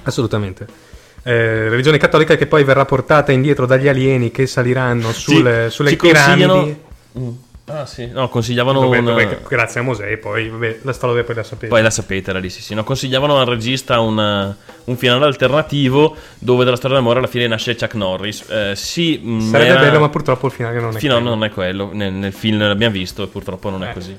assolutamente. 0.02 0.84
Eh, 1.28 1.68
religione 1.68 1.98
cattolica 1.98 2.36
che 2.36 2.46
poi 2.46 2.62
verrà 2.62 2.84
portata 2.84 3.32
indietro 3.32 3.66
dagli 3.66 3.88
alieni 3.88 4.30
che 4.30 4.46
saliranno 4.46 5.10
sulle, 5.12 5.64
Sì, 5.70 5.74
sulle 5.74 5.90
ci 5.90 5.96
piramidi. 5.96 6.46
consigliano- 6.46 6.84
Mm. 7.18 7.28
Ah 7.68 7.84
sì, 7.84 8.06
no, 8.06 8.28
consigliavano 8.28 8.78
Dove, 8.78 8.98
un... 8.98 9.04
dove- 9.06 9.40
grazie 9.48 9.80
a 9.80 9.82
Mosè, 9.82 10.18
poi 10.18 10.48
vabbè, 10.48 10.78
la 10.82 10.92
storia 10.92 11.24
poi 11.24 11.34
la 11.34 11.42
sapete. 11.42 11.66
Poi 11.66 11.82
la 11.82 11.90
sapete, 11.90 12.30
era 12.30 12.38
lì, 12.38 12.48
sì, 12.48 12.62
sì. 12.62 12.74
No, 12.74 12.84
consigliavano 12.84 13.40
al 13.40 13.46
regista 13.46 13.98
un, 13.98 14.54
un 14.84 14.96
finale 14.96 15.24
alternativo 15.24 16.14
dove 16.38 16.64
dalla 16.64 16.76
storia 16.76 16.98
d'amore 16.98 17.18
alla 17.18 17.26
fine 17.26 17.48
nasce 17.48 17.74
Chuck 17.74 17.94
Norris. 17.94 18.44
Eh, 18.48 18.72
sì, 18.76 19.20
mm, 19.24 19.40
Sarebbe 19.50 19.70
era- 19.70 19.80
bello, 19.80 19.98
ma 19.98 20.08
purtroppo 20.10 20.46
il 20.46 20.52
finale 20.52 20.78
non 20.78 20.94
è 20.96 21.00
quello. 21.00 21.18
non 21.18 21.42
è 21.42 21.50
quello. 21.50 21.90
Nel, 21.92 22.12
nel 22.12 22.32
film 22.32 22.60
l'abbiamo 22.64 22.92
visto 22.92 23.24
e 23.24 23.26
purtroppo 23.26 23.68
non 23.68 23.82
è 23.82 23.90
Eh. 23.90 23.92
così. 23.94 24.16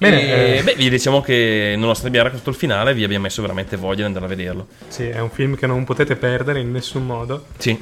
Bene, 0.00 0.22
E, 0.22 0.56
eh, 0.56 0.62
beh, 0.62 0.74
vi 0.76 0.88
diciamo 0.88 1.20
che 1.20 1.74
nonostante 1.76 2.08
abbiamo 2.08 2.24
raccontato 2.24 2.50
il 2.50 2.56
finale, 2.56 2.94
vi 2.94 3.04
abbiamo 3.04 3.24
messo 3.24 3.42
veramente 3.42 3.76
voglia 3.76 3.96
di 3.96 4.02
andare 4.04 4.24
a 4.24 4.28
vederlo. 4.28 4.66
sì, 4.88 5.04
è 5.04 5.20
un 5.20 5.30
film 5.30 5.56
che 5.56 5.66
non 5.66 5.84
potete 5.84 6.16
perdere 6.16 6.60
in 6.60 6.72
nessun 6.72 7.04
modo. 7.04 7.44
Sì. 7.58 7.78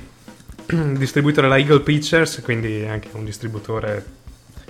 Distribuito 0.66 1.40
dalla 1.40 1.58
Eagle 1.58 1.80
Pictures, 1.80 2.40
quindi 2.42 2.84
anche 2.84 3.08
un 3.12 3.24
distributore 3.24 4.04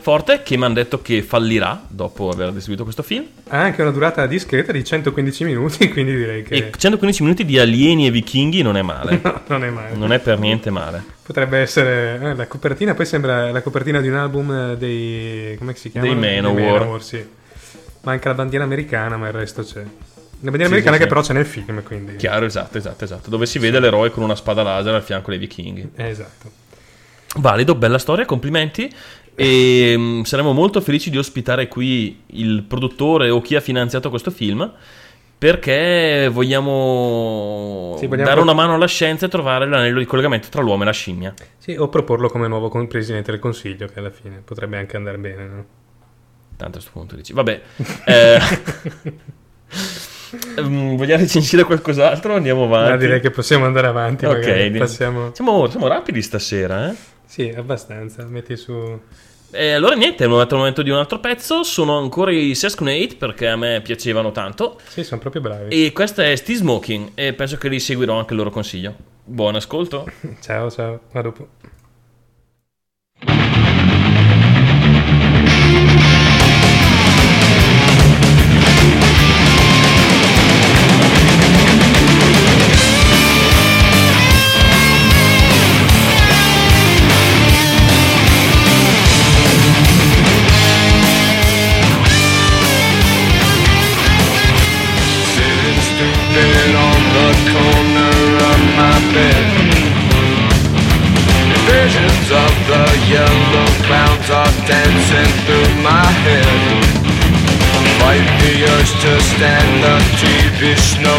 Forte 0.00 0.42
che 0.42 0.56
mi 0.56 0.64
hanno 0.64 0.74
detto 0.74 1.02
che 1.02 1.22
fallirà 1.22 1.84
dopo 1.88 2.30
aver 2.30 2.52
distribuito 2.52 2.84
questo 2.84 3.02
film. 3.02 3.26
Ha 3.48 3.60
anche 3.60 3.82
una 3.82 3.90
durata 3.90 4.26
discreta 4.26 4.70
di 4.72 4.84
115 4.84 5.44
minuti, 5.44 5.88
quindi 5.92 6.14
direi 6.14 6.42
che 6.42 6.54
E 6.54 6.70
115 6.76 7.22
minuti 7.22 7.44
di 7.44 7.58
alieni 7.58 8.06
e 8.06 8.10
vichinghi 8.10 8.62
non 8.62 8.76
è 8.76 8.82
male. 8.82 9.20
non 9.48 9.64
è 9.64 9.70
male. 9.70 9.96
non 9.96 10.12
è 10.12 10.18
per 10.20 10.38
niente 10.38 10.70
male. 10.70 11.02
Potrebbe 11.22 11.58
essere 11.58 12.18
eh, 12.22 12.34
la 12.34 12.46
copertina, 12.46 12.94
poi 12.94 13.06
sembra 13.06 13.50
la 13.50 13.60
copertina 13.60 14.00
di 14.00 14.08
un 14.08 14.14
album 14.14 14.74
dei 14.74 15.56
come 15.58 15.74
si 15.74 15.90
chiama? 15.90 16.06
Dei 16.06 16.16
Manowar. 16.16 17.02
sì. 17.02 17.36
Manca 18.02 18.28
la 18.28 18.34
bandiera 18.34 18.64
americana, 18.64 19.16
ma 19.16 19.26
il 19.28 19.32
resto 19.32 19.62
c'è. 19.62 19.80
La 20.40 20.50
bandiera 20.50 20.66
Sì, 20.66 20.72
americana 20.72 20.96
sì, 20.96 21.02
che 21.02 21.02
sì. 21.02 21.08
però 21.08 21.20
c'è 21.20 21.32
nel 21.32 21.46
film, 21.46 21.82
quindi 21.82 22.16
Chiaro, 22.16 22.44
esatto, 22.44 22.78
esatto, 22.78 23.04
esatto. 23.04 23.30
Dove 23.30 23.44
si 23.46 23.58
vede 23.58 23.80
l'eroe 23.80 24.10
con 24.10 24.22
una 24.22 24.36
spada 24.36 24.62
laser 24.62 24.94
al 24.94 25.02
fianco 25.02 25.30
dei 25.30 25.38
vichinghi. 25.38 25.90
Eh, 25.96 26.08
esatto. 26.08 26.50
Valido, 27.36 27.74
bella 27.74 27.98
storia, 27.98 28.24
complimenti. 28.24 28.92
E 29.40 29.94
mm, 29.96 30.22
saremo 30.22 30.52
molto 30.52 30.80
felici 30.80 31.10
di 31.10 31.16
ospitare 31.16 31.68
qui 31.68 32.22
il 32.26 32.64
produttore 32.64 33.30
o 33.30 33.40
chi 33.40 33.54
ha 33.54 33.60
finanziato 33.60 34.10
questo 34.10 34.32
film. 34.32 34.68
Perché 35.38 36.28
vogliamo, 36.32 37.94
Sì, 38.00 38.08
vogliamo 38.08 38.28
dare 38.28 38.40
una 38.40 38.52
mano 38.52 38.74
alla 38.74 38.88
scienza 38.88 39.26
e 39.26 39.28
trovare 39.28 39.68
l'anello 39.68 40.00
di 40.00 40.06
collegamento 40.06 40.48
tra 40.48 40.60
l'uomo 40.60 40.82
e 40.82 40.86
la 40.86 40.90
scimmia. 40.92 41.32
Sì, 41.56 41.76
o 41.76 41.88
proporlo 41.88 42.28
come 42.28 42.48
nuovo 42.48 42.68
presidente 42.88 43.30
del 43.30 43.38
consiglio, 43.38 43.86
che 43.86 44.00
alla 44.00 44.10
fine 44.10 44.42
potrebbe 44.44 44.76
anche 44.76 44.96
andare 44.96 45.18
bene, 45.18 45.46
no? 45.46 45.64
Tanto 46.58 46.78
a 46.78 46.80
questo 46.80 46.90
punto 46.90 47.14
dici, 47.14 47.32
vabbè. 47.32 47.60
eh, 48.04 48.38
mm, 50.60 50.96
vogliamo 50.96 51.22
recensire 51.22 51.62
qualcos'altro? 51.62 52.34
Andiamo 52.34 52.64
avanti. 52.64 52.90
Ma 52.90 52.96
direi 52.96 53.20
che 53.20 53.30
possiamo 53.30 53.64
andare 53.64 53.86
avanti, 53.86 54.26
Ok, 54.26 54.76
Passiamo... 54.76 55.30
Siamo, 55.32 55.70
siamo 55.70 55.86
rapidi 55.86 56.20
stasera, 56.20 56.90
eh? 56.90 56.96
Sì, 57.24 57.54
abbastanza. 57.56 58.24
Metti 58.24 58.56
su... 58.56 59.00
E 59.52 59.70
allora 59.70 59.94
niente, 59.94 60.24
è 60.24 60.26
arrivato 60.26 60.54
il 60.54 60.58
momento 60.60 60.82
di 60.82 60.90
un 60.90 60.96
altro 60.96 61.20
pezzo. 61.20 61.62
Sono 61.62 61.96
ancora 61.96 62.32
i 62.32 62.56
Sesquenade 62.56 63.14
perché 63.16 63.46
a 63.46 63.54
me 63.54 63.80
piacevano 63.80 64.32
tanto. 64.32 64.80
Sì, 64.88 65.04
sono 65.04 65.20
proprio 65.20 65.40
bravi. 65.40 65.86
E 65.86 65.92
questa 65.92 66.24
è 66.24 66.34
Steve 66.34 66.58
Smoking 66.58 67.10
e 67.14 67.34
penso 67.34 67.56
che 67.56 67.68
li 67.68 67.78
seguirò 67.78 68.18
anche 68.18 68.32
il 68.32 68.38
loro 68.38 68.50
consiglio. 68.50 68.96
Buon 69.22 69.54
ascolto. 69.54 70.06
Ciao, 70.42 70.68
ciao. 70.72 71.02
A 71.12 71.22
dopo. 71.22 71.48
Vishnu 110.60 111.17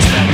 Yeah. 0.00 0.29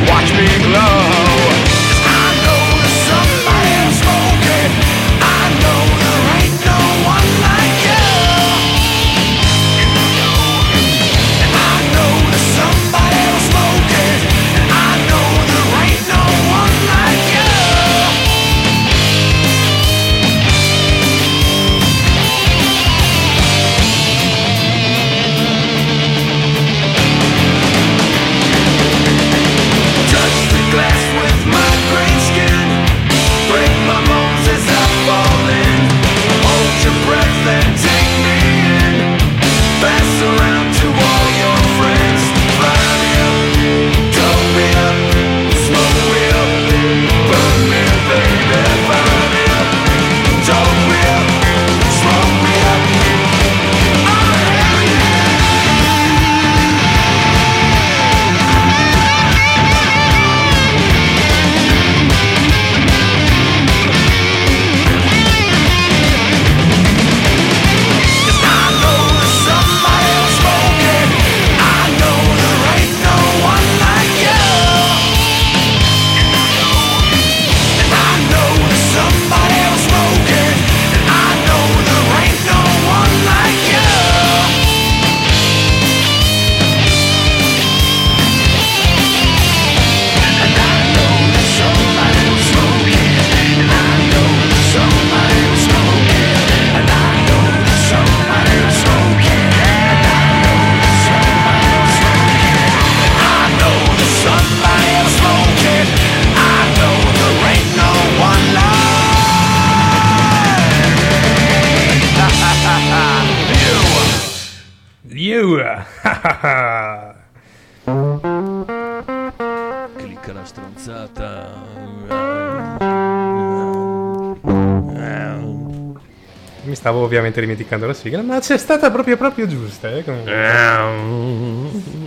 Ovviamente 127.17 127.41
dimenticando 127.41 127.87
la 127.87 127.95
sigla, 127.95 128.23
ma 128.23 128.39
c'è 128.41 128.57
stata 128.59 128.91
proprio 128.91 129.17
proprio 129.17 129.47
giusta. 129.47 129.91
Eh, 129.97 130.05
comunque. 130.05 130.33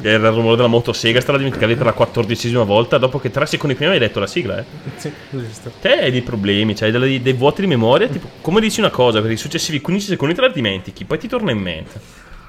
Era 0.02 0.28
il 0.30 0.34
rumore 0.34 0.56
della 0.56 0.68
motosega, 0.68 1.20
stava 1.22 1.38
dimenticavi 1.38 1.76
per 1.76 1.86
la 1.86 1.94
quattordicesima 1.94 2.64
volta 2.64 2.98
dopo 2.98 3.20
che 3.20 3.30
tre 3.32 3.46
secondi 3.46 3.76
prima 3.76 3.92
hai 3.92 4.00
detto 4.00 4.20
la 4.20 4.28
sigla, 4.28 4.60
eh. 4.60 4.64
Sì, 4.98 5.12
giusto. 5.30 5.72
Te 5.82 6.00
hai 6.00 6.12
dei 6.12 6.22
problemi, 6.22 6.76
cioè 6.76 6.92
dei, 6.92 7.22
dei 7.22 7.34
vuoti 7.34 7.62
di 7.62 7.68
memoria, 7.68 8.08
tipo 8.08 8.30
come 8.42 8.62
dici 8.62 8.80
una 8.80 8.90
cosa, 8.90 9.22
per 9.22 9.32
i 9.32 9.38
successivi 9.38 9.82
15 9.82 10.08
secondi 10.08 10.34
te 10.36 10.42
la 10.42 10.50
dimentichi, 10.50 11.06
poi 11.06 11.18
ti 11.18 11.28
torna 11.28 11.52
in 11.52 11.60
mente. 11.60 12.00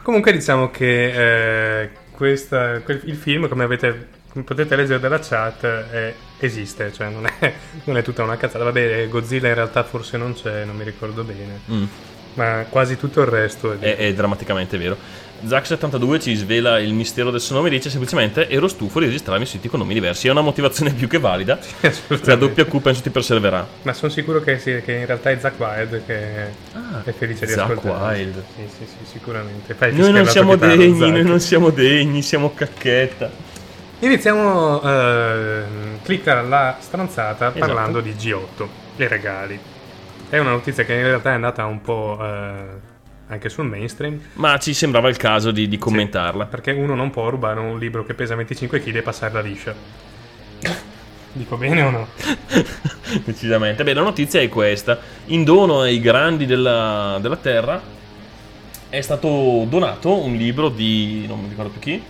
Comunque 0.03 0.33
diciamo 0.33 0.71
che 0.71 1.83
eh, 1.83 1.91
questa- 2.13 2.81
quel- 2.81 3.03
il 3.05 3.17
film, 3.17 3.49
come 3.49 3.65
avete 3.65 4.19
come 4.31 4.45
potete 4.45 4.77
leggere 4.77 5.01
dalla 5.01 5.19
chat, 5.19 5.65
eh, 5.65 6.15
esiste, 6.39 6.93
cioè 6.93 7.09
non 7.09 7.27
è, 7.41 7.53
non 7.85 7.97
è 7.97 8.03
tutta 8.03 8.23
una 8.23 8.37
cazzata. 8.37 8.63
Vabbè, 8.63 9.09
Godzilla 9.09 9.49
in 9.49 9.55
realtà 9.55 9.83
forse 9.83 10.17
non 10.19 10.35
c'è, 10.35 10.65
non 10.65 10.77
mi 10.77 10.85
ricordo 10.85 11.25
bene, 11.25 11.59
Mm. 11.69 11.85
Ma 12.35 12.65
quasi 12.69 12.97
tutto 12.97 13.21
il 13.21 13.27
resto 13.27 13.73
è, 13.73 13.79
È, 13.79 13.97
è 13.97 14.15
drammaticamente 14.15 14.77
vero. 14.79 14.97
Zack72 15.47 16.21
ci 16.21 16.35
svela 16.35 16.79
il 16.81 16.93
mistero 16.93 17.31
del 17.31 17.41
suo 17.41 17.55
nome 17.55 17.69
e 17.69 17.71
dice 17.71 17.89
semplicemente 17.89 18.47
ero 18.51 18.69
stufo 18.69 18.99
di 19.01 19.07
registrarmi 19.07 19.47
siti 19.47 19.71
con 19.71 19.79
nomi 19.79 19.95
diversi. 19.95 20.29
È 20.29 20.31
una 20.31 20.43
motivazione 20.43 20.93
più 20.93 21.09
che 21.09 21.19
valida. 21.19 21.59
La 22.25 22.35
doppia 22.37 22.67
Q 22.67 22.79
penso 22.81 23.01
ti 23.01 23.09
persevererà. 23.09 23.67
Ma 23.83 23.93
sono 23.95 24.13
sicuro 24.13 24.41
che, 24.41 24.59
sì, 24.59 24.83
che 24.85 24.93
in 24.93 25.07
realtà 25.07 25.31
è 25.31 25.39
Zack 25.39 25.59
Wild 25.59 26.03
che 26.05 26.45
è 27.05 27.13
felice 27.17 27.47
di 27.47 27.53
Zack 27.53 27.71
ascoltare. 27.71 28.19
Wild. 28.19 28.43
Sì, 28.55 28.63
sì, 28.69 28.85
sì, 28.87 29.11
sicuramente. 29.13 29.73
Fai 29.73 29.95
Noi 29.97 30.13
non 30.13 30.27
siamo 30.27 30.53
chitarra, 30.53 30.77
degni, 30.77 30.99
Zack. 30.99 31.11
noi 31.11 31.25
non 31.25 31.41
siamo 31.41 31.71
degni, 31.71 32.21
siamo 32.23 32.53
cacchetta. 32.53 33.31
Iniziamo 34.01 34.83
eh, 34.83 35.63
clicca 36.03 36.43
la 36.43 36.77
stronzata 36.81 37.49
Esatto. 37.49 37.59
parlando 37.59 38.01
di 38.01 38.11
G8, 38.13 38.67
i 38.97 39.09
regali. 39.09 39.59
È 40.31 40.39
una 40.39 40.51
notizia 40.51 40.85
che 40.85 40.95
in 40.95 41.03
realtà 41.03 41.31
è 41.31 41.35
andata 41.35 41.65
un 41.67 41.81
po' 41.81 42.17
eh, 42.23 42.65
anche 43.27 43.49
sul 43.49 43.67
mainstream, 43.67 44.21
Ma 44.35 44.59
ci 44.59 44.73
sembrava 44.75 45.09
il 45.09 45.17
caso 45.17 45.51
di, 45.51 45.67
di 45.67 45.77
commentarla. 45.77 46.47
perché 46.47 46.71
uno 46.71 46.95
non 46.95 47.11
può 47.11 47.29
rubare 47.29 47.59
un 47.59 47.77
libro 47.81 48.05
che 48.05 48.15
pesa 48.15 48.37
25 48.37 48.81
kg 48.81 48.95
e 48.95 49.03
passarla 49.03 49.41
liscia. 49.41 49.75
Dico 51.33 51.57
bene 51.57 51.83
o 51.83 51.91
no? 51.91 52.07
Decisamente. 53.25 53.83
Beh, 53.83 53.93
la 53.93 54.03
notizia 54.03 54.41
è 54.41 54.49
questa. 54.49 55.01
In 55.27 55.43
dono 55.43 55.81
ai 55.81 55.99
grandi 56.01 56.47
della, 56.47 57.19
della 57.21 57.37
Terra 57.37 57.81
è 58.89 59.01
stato 59.01 59.67
donato 59.69 60.17
un 60.17 60.35
libro 60.37 60.69
di... 60.69 61.25
non 61.27 61.41
mi 61.41 61.49
ricordo 61.49 61.71
più 61.71 61.81
chi. 61.81 62.03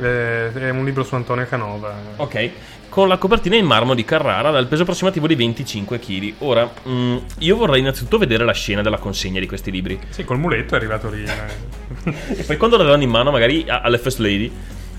Eh, 0.00 0.52
è 0.52 0.70
un 0.70 0.84
libro 0.84 1.04
su 1.04 1.14
Antonio 1.14 1.46
Canova. 1.46 1.94
Ok. 2.16 2.50
Con 2.90 3.06
la 3.06 3.18
copertina 3.18 3.54
in 3.54 3.66
marmo 3.66 3.94
di 3.94 4.04
Carrara 4.04 4.50
dal 4.50 4.66
peso 4.66 4.82
approssimativo 4.82 5.28
di 5.28 5.36
25 5.36 6.00
kg. 6.00 6.34
Ora, 6.38 6.68
mm, 6.88 7.16
io 7.38 7.54
vorrei 7.56 7.78
innanzitutto 7.78 8.18
vedere 8.18 8.44
la 8.44 8.52
scena 8.52 8.82
della 8.82 8.98
consegna 8.98 9.38
di 9.38 9.46
questi 9.46 9.70
libri. 9.70 9.96
Sì, 10.08 10.24
col 10.24 10.38
muletto 10.40 10.74
è 10.74 10.78
arrivato 10.78 11.08
lì. 11.08 11.22
eh. 11.22 12.14
E 12.36 12.42
poi 12.42 12.56
quando 12.56 12.76
la 12.76 12.82
danno 12.82 13.04
in 13.04 13.10
mano 13.10 13.30
magari 13.30 13.64
alle 13.68 13.96
First 13.96 14.18
Lady, 14.18 14.50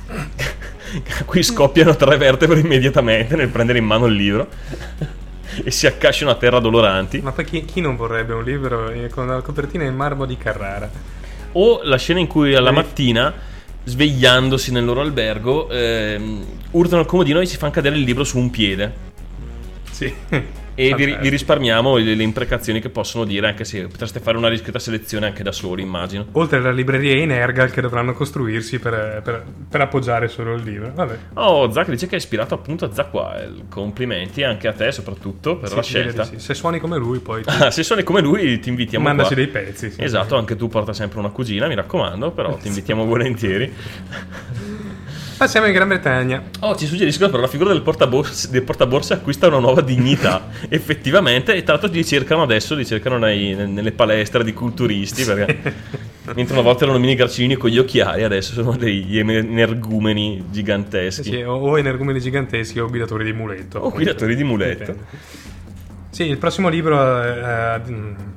qui 1.26 1.44
scoppiano 1.44 1.94
tre 1.98 2.16
vertebre 2.16 2.62
immediatamente 2.62 3.36
nel 3.36 3.50
prendere 3.50 3.80
in 3.80 3.86
mano 3.86 4.06
il 4.06 4.14
libro 4.14 4.48
e 5.62 5.70
si 5.70 5.86
accasciano 5.86 6.32
a 6.32 6.36
terra 6.36 6.60
doloranti. 6.60 7.20
Ma 7.20 7.34
poi 7.34 7.44
chi, 7.44 7.66
chi 7.66 7.82
non 7.82 7.98
vorrebbe 7.98 8.34
un 8.34 8.44
libro 8.46 8.90
eh, 8.90 9.10
con 9.10 9.28
la 9.28 9.42
copertina 9.42 9.84
in 9.84 9.96
marmo 9.96 10.26
di 10.26 10.38
Carrara? 10.38 10.90
O 11.54 11.82
la 11.84 11.98
scena 11.98 12.22
in 12.22 12.28
cui 12.28 12.56
alla 12.56 12.72
mattina, 12.72 13.34
svegliandosi 13.84 14.72
nel 14.72 14.86
loro 14.86 15.02
albergo, 15.02 15.70
ehm, 15.70 16.46
urtano 16.72 17.02
al 17.02 17.08
comodino 17.08 17.40
e 17.40 17.46
si 17.46 17.58
fanno 17.58 17.72
cadere 17.72 17.98
il 17.98 18.04
libro 18.04 18.24
su 18.24 18.38
un 18.38 18.50
piede. 18.50 18.94
Sì. 19.92 20.14
E 20.88 20.96
vi, 20.96 21.16
vi 21.20 21.30
risparmiamo 21.30 21.98
le, 21.98 22.16
le 22.16 22.24
imprecazioni 22.24 22.80
che 22.80 22.90
possono 22.90 23.24
dire, 23.26 23.48
anche 23.48 23.64
se 23.66 23.84
potreste 23.88 24.20
fare 24.20 24.38
una 24.38 24.50
discreta 24.50 24.80
selezione 24.80 25.28
anche 25.28 25.44
da 25.44 25.52
soli, 25.52 25.82
immagino. 25.82 26.26
Oltre 26.34 26.58
alla 26.58 26.72
libreria 26.72 27.16
in 27.16 27.32
Ergal 27.32 27.70
che 27.72 27.82
dovranno 27.82 28.14
costruirsi 28.14 28.80
per, 28.80 29.22
per- 29.24 29.44
per 29.70 29.82
appoggiare 29.82 30.28
solo 30.28 30.54
il 30.56 30.64
libro. 30.64 30.92
Vabbè. 30.94 31.18
Oh, 31.36 31.72
Zack 31.72 31.90
dice 31.90 32.08
che 32.08 32.16
è 32.16 32.18
ispirato 32.18 32.54
appunto 32.56 32.86
a 32.86 33.10
Wild. 33.12 33.68
Complimenti 33.70 34.44
anche 34.44 34.68
a 34.68 34.74
te, 34.74 34.92
soprattutto 34.92 35.58
per 35.58 35.70
Sì, 35.70 35.76
la 35.76 35.82
scelta. 35.84 36.24
sì. 36.24 36.40
Se 36.40 36.54
suoni 36.54 36.80
come 36.80 36.98
lui, 36.98 37.20
poi 37.20 37.44
ti- 37.44 37.52
se 37.72 37.84
suoni 37.84 38.04
come 38.04 38.22
lui, 38.22 38.60
ti 38.60 38.70
invitiamo 38.70 39.06
mandaci 39.06 39.34
qua. 39.34 39.44
dei 39.44 39.48
pezzi. 39.48 39.92
sì. 39.92 40.02
Esatto, 40.02 40.36
anche 40.36 40.56
tu 40.56 40.68
porta 40.68 40.94
sempre 40.94 41.20
una 41.20 41.30
cugina, 41.30 41.68
mi 41.68 41.76
raccomando, 41.76 42.32
però 42.32 42.56
ti 42.56 42.68
invitiamo 42.70 43.06
volentieri. 43.06 43.72
Passiamo 45.42 45.66
in 45.66 45.74
Gran 45.74 45.88
Bretagna. 45.88 46.44
Oh, 46.60 46.76
ci 46.76 46.86
suggeriscono 46.86 47.32
però 47.32 47.42
la 47.42 47.48
figura 47.48 47.72
del 47.72 47.82
portaborse, 47.82 48.52
del 48.52 48.62
portaborse 48.62 49.14
acquista 49.14 49.48
una 49.48 49.58
nuova 49.58 49.82
dignità. 49.82 50.50
Effettivamente, 50.70 51.56
e 51.56 51.64
tra 51.64 51.74
l'altro 51.74 51.92
li 51.92 52.06
cercano 52.06 52.44
adesso, 52.44 52.76
li 52.76 52.86
cercano 52.86 53.18
nei- 53.18 53.56
nelle 53.56 53.92
palestre 53.92 54.44
di 54.44 54.54
culturisti, 54.54 55.24
perché 55.24 55.58
mentre 56.36 56.54
una 56.54 56.62
volta 56.62 56.84
erano 56.84 57.00
mini 57.00 57.16
gracini 57.16 57.56
con 57.56 57.72
gli 57.72 57.80
occhiali, 57.80 58.22
adesso 58.22 58.54
sono 58.54 58.78
degli 58.78 59.18
energumeni 59.18 60.44
giganteschi. 60.52 61.32
Sì, 61.32 61.42
o, 61.42 61.54
o 61.56 61.80
energumeni 61.80 62.22
giganteschi 62.22 62.78
o 62.78 62.88
guidatori 62.88 63.24
di 63.24 63.34
muletto. 63.34 63.80
O 63.80 63.90
guidatori 63.90 64.36
di 64.36 64.44
muletto. 64.44 64.92
Dipende. 64.92 65.06
Sì, 66.14 66.24
il 66.26 66.38
prossimo 66.38 66.68
libro, 66.68 67.24
eh, 67.24 67.76
eh, 67.76 67.82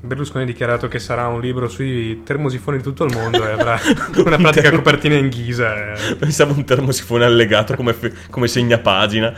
Berlusconi 0.00 0.44
ha 0.44 0.46
dichiarato 0.46 0.87
che 0.87 1.00
sarà 1.00 1.26
un 1.26 1.40
libro 1.40 1.68
sui 1.68 2.22
termosifoni 2.22 2.76
di 2.76 2.84
tutto 2.84 3.02
il 3.04 3.12
mondo 3.12 3.44
e 3.44 3.50
avrà 3.50 3.76
una 4.24 4.37
pratica 4.37 4.70
copertina 4.70 5.16
in 5.16 5.28
ghisa. 5.28 5.92
eh. 5.92 6.14
Pensavo 6.14 6.54
un 6.54 6.64
termosifone 6.64 7.24
allegato 7.24 7.74
come, 7.74 7.92
fe- 7.92 8.12
come 8.30 8.46
segnapagina 8.46 9.34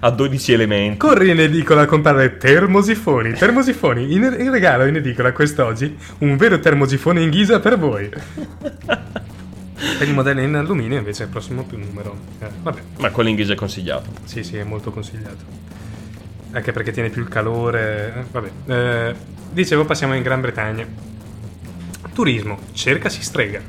a 0.00 0.10
12 0.10 0.52
elementi. 0.54 0.96
Corri 0.96 1.28
in 1.30 1.40
edicola 1.40 1.82
a 1.82 1.86
comprare 1.86 2.38
termosifoni, 2.38 3.34
termosifoni, 3.34 4.14
in, 4.14 4.34
in 4.38 4.50
regalo 4.50 4.86
in 4.86 4.96
edicola 4.96 5.32
quest'oggi 5.32 5.94
un 6.20 6.36
vero 6.38 6.58
termosifone 6.58 7.20
in 7.20 7.28
ghisa 7.28 7.60
per 7.60 7.78
voi. 7.78 8.08
Per 8.08 10.08
il 10.08 10.14
modello 10.14 10.40
in 10.40 10.54
alluminio 10.54 10.96
invece 10.96 11.24
è 11.24 11.26
il 11.26 11.32
prossimo 11.32 11.64
più 11.64 11.76
numero. 11.76 12.16
Eh, 12.40 12.46
vabbè, 12.62 12.80
Ma 12.98 13.10
quello 13.10 13.28
inglese 13.28 13.52
è 13.52 13.56
consigliato. 13.56 14.08
sì 14.24 14.42
sì, 14.42 14.56
è 14.56 14.64
molto 14.64 14.90
consigliato. 14.90 15.70
Anche 16.52 16.72
perché 16.72 16.92
tiene 16.92 17.08
più 17.10 17.22
il 17.22 17.28
calore. 17.28 18.14
eh, 18.14 18.24
vabbè, 18.30 18.50
Eh, 18.66 19.14
dicevo 19.50 19.84
passiamo 19.84 20.14
in 20.14 20.22
Gran 20.22 20.40
Bretagna. 20.40 20.86
Turismo, 22.12 22.58
cercasi 22.72 23.22
strega. 23.22 23.60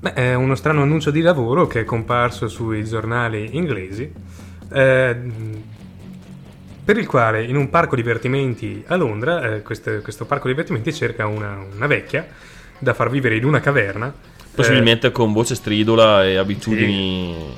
Beh, 0.00 0.12
è 0.12 0.34
uno 0.34 0.54
strano 0.54 0.82
annuncio 0.82 1.10
di 1.10 1.20
lavoro 1.20 1.66
che 1.66 1.80
è 1.80 1.84
comparso 1.84 2.48
sui 2.48 2.84
giornali 2.84 3.56
inglesi, 3.56 4.10
eh, 4.72 5.16
per 6.84 6.96
il 6.96 7.06
quale 7.06 7.44
in 7.44 7.56
un 7.56 7.68
parco 7.70 7.96
divertimenti 7.96 8.82
a 8.86 8.96
Londra, 8.96 9.54
eh, 9.56 9.62
questo, 9.62 10.00
questo 10.00 10.24
parco 10.24 10.48
divertimenti 10.48 10.92
cerca 10.92 11.26
una, 11.26 11.64
una 11.74 11.86
vecchia 11.86 12.26
da 12.78 12.94
far 12.94 13.10
vivere 13.10 13.36
in 13.36 13.44
una 13.44 13.60
caverna. 13.60 14.12
Possibilmente 14.54 15.12
con 15.12 15.32
voce 15.32 15.54
stridula 15.54 16.24
e 16.24 16.36
abitudini 16.36 17.54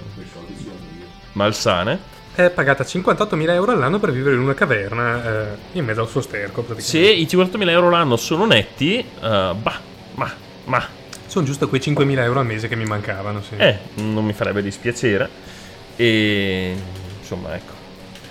malsane. 1.32 2.12
È 2.35 2.49
pagata 2.49 2.83
58.000 2.83 3.51
euro 3.51 3.72
all'anno 3.72 3.99
per 3.99 4.11
vivere 4.11 4.37
in 4.37 4.41
una 4.41 4.55
caverna 4.55 5.53
eh, 5.53 5.57
in 5.72 5.85
mezzo 5.85 6.01
al 6.01 6.09
suo 6.09 6.22
sterco. 6.22 6.64
Se 6.78 6.99
i 6.99 7.24
50.000 7.24 7.68
euro 7.68 7.91
l'anno 7.91 8.16
sono 8.16 8.47
netti, 8.47 8.99
eh, 8.99 9.05
bah, 9.20 9.80
ma, 10.14 10.33
ma, 10.64 10.89
Sono 11.26 11.45
giusto 11.45 11.68
quei 11.68 11.80
5.000 11.80 12.18
euro 12.20 12.41
al 12.41 12.47
mese 12.47 12.68
che 12.68 12.76
mi 12.76 12.87
mancavano. 12.87 13.43
Sì. 13.43 13.57
eh, 13.57 13.78
non 13.97 14.24
mi 14.24 14.33
farebbe 14.33 14.62
dispiacere. 14.62 15.28
E 15.97 16.74
insomma, 17.20 17.55
ecco. 17.55 17.72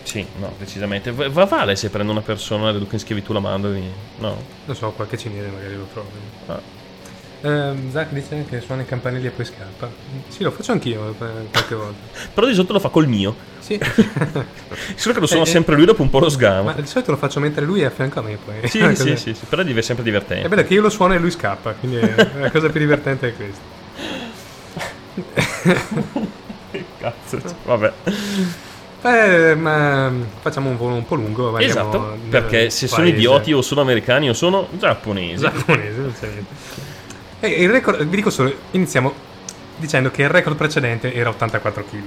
Sì, 0.01 0.25
no, 0.39 0.55
decisamente. 0.57 1.11
Va, 1.11 1.29
va 1.29 1.45
vale 1.45 1.75
se 1.75 1.89
prendo 1.91 2.11
una 2.11 2.21
persona, 2.21 2.65
la 2.65 2.71
riduco 2.71 2.95
in 2.95 2.99
schiavitù, 2.99 3.33
la 3.33 3.39
mando 3.39 3.71
e... 3.71 3.81
No. 4.17 4.35
Non 4.65 4.75
so, 4.75 4.91
qualche 4.91 5.17
cinese 5.17 5.47
magari 5.47 5.75
lo 5.75 5.87
trovi. 5.93 6.09
Ah. 6.47 6.59
Eh, 7.43 7.73
Zach 7.91 8.09
dice 8.11 8.45
che 8.47 8.61
suona 8.61 8.83
i 8.83 8.85
campanelli 8.85 9.25
e 9.25 9.29
poi 9.31 9.45
scappa. 9.45 9.89
Sì, 10.27 10.43
lo 10.43 10.51
faccio 10.51 10.73
anch'io 10.73 11.09
eh, 11.19 11.49
qualche 11.51 11.73
volta. 11.75 11.97
Però 12.33 12.45
di 12.45 12.53
sotto 12.53 12.73
lo 12.73 12.79
fa 12.79 12.89
col 12.89 13.07
mio. 13.07 13.35
Sì. 13.59 13.79
Solo 14.95 15.13
che 15.13 15.19
lo 15.19 15.25
suona 15.27 15.43
Eh, 15.43 15.47
sempre 15.47 15.75
lui, 15.75 15.85
dopo 15.85 16.01
un 16.03 16.09
po' 16.09 16.19
lo 16.19 16.25
Ma 16.25 16.31
sgama. 16.31 16.73
di 16.73 16.85
solito 16.85 17.11
lo 17.11 17.17
faccio 17.17 17.39
mentre 17.39 17.65
lui 17.65 17.81
è 17.81 17.85
a 17.85 17.89
fianco 17.89 18.19
a 18.19 18.21
me 18.21 18.37
poi. 18.43 18.67
Sì, 18.69 18.79
sì, 18.95 19.17
sì, 19.17 19.33
sì, 19.33 19.45
però 19.49 19.63
è 19.63 19.81
sempre 19.81 20.03
È 20.03 20.07
divertente. 20.07 20.47
bello 20.49 20.63
che 20.63 20.73
io 20.75 20.81
lo 20.81 20.89
suono 20.89 21.13
e 21.15 21.17
lui 21.19 21.31
scappa, 21.31 21.71
quindi 21.73 21.97
è- 21.97 22.27
la 22.39 22.51
cosa 22.51 22.69
più 22.69 22.79
divertente 22.79 23.29
è 23.29 23.35
questa. 23.35 23.79
Cazzo, 26.99 27.41
cioè, 27.41 27.53
vabbè. 27.65 27.93
Eh, 29.03 29.55
ma 29.55 30.11
facciamo 30.41 30.69
un 30.69 30.77
volo 30.77 30.93
un 30.95 31.05
po' 31.05 31.15
lungo. 31.15 31.51
ma 31.51 31.59
Esatto, 31.59 32.17
perché 32.29 32.69
se 32.69 32.87
sono 32.87 33.01
paese 33.01 33.15
idioti 33.17 33.51
o 33.51 33.61
sono 33.61 33.81
americani 33.81 34.29
o 34.29 34.33
sono 34.33 34.67
giapponesi. 34.77 35.41
Giapponese, 35.41 35.97
non 35.99 36.13
c'è 36.17 36.27
niente. 36.27 36.90
E 37.43 37.47
il 37.49 37.69
record, 37.69 38.03
vi 38.05 38.15
dico 38.17 38.29
solo, 38.29 38.53
iniziamo 38.71 39.11
dicendo 39.77 40.11
che 40.11 40.21
il 40.21 40.29
record 40.29 40.55
precedente 40.55 41.11
era 41.13 41.29
84 41.29 41.83
kg. 41.83 42.03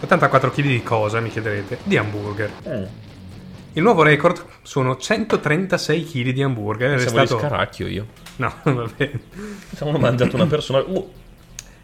84 0.00 0.50
kg 0.50 0.62
di 0.62 0.82
cosa, 0.82 1.20
mi 1.20 1.28
chiederete? 1.30 1.78
Di 1.84 1.96
hamburger. 1.98 2.50
Eh, 2.62 2.86
Il 3.74 3.82
nuovo 3.82 4.02
record 4.02 4.42
sono 4.62 4.96
136 4.96 6.04
kg 6.04 6.30
di 6.30 6.42
hamburger. 6.42 6.92
È 6.98 7.02
di 7.02 7.08
stato, 7.08 7.38
scaracchio 7.38 7.86
io. 7.86 8.06
no, 8.36 8.52
vabbè. 8.64 9.10
Pensavo 9.68 9.90
hanno 9.90 9.98
mangiato 9.98 10.36
una 10.36 10.46
persona. 10.46 10.78
Uh, 10.86 11.12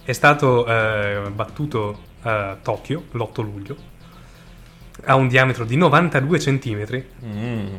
È 0.03 0.12
stato 0.12 0.66
eh, 0.66 1.31
battuto 1.31 1.99
a 2.23 2.57
Tokyo 2.62 3.05
l'8 3.11 3.43
luglio. 3.43 3.77
Ha 5.05 5.14
un 5.14 5.29
diametro 5.29 5.64
di 5.66 5.77
92 5.77 6.39
cm. 6.39 7.05
mm. 7.27 7.75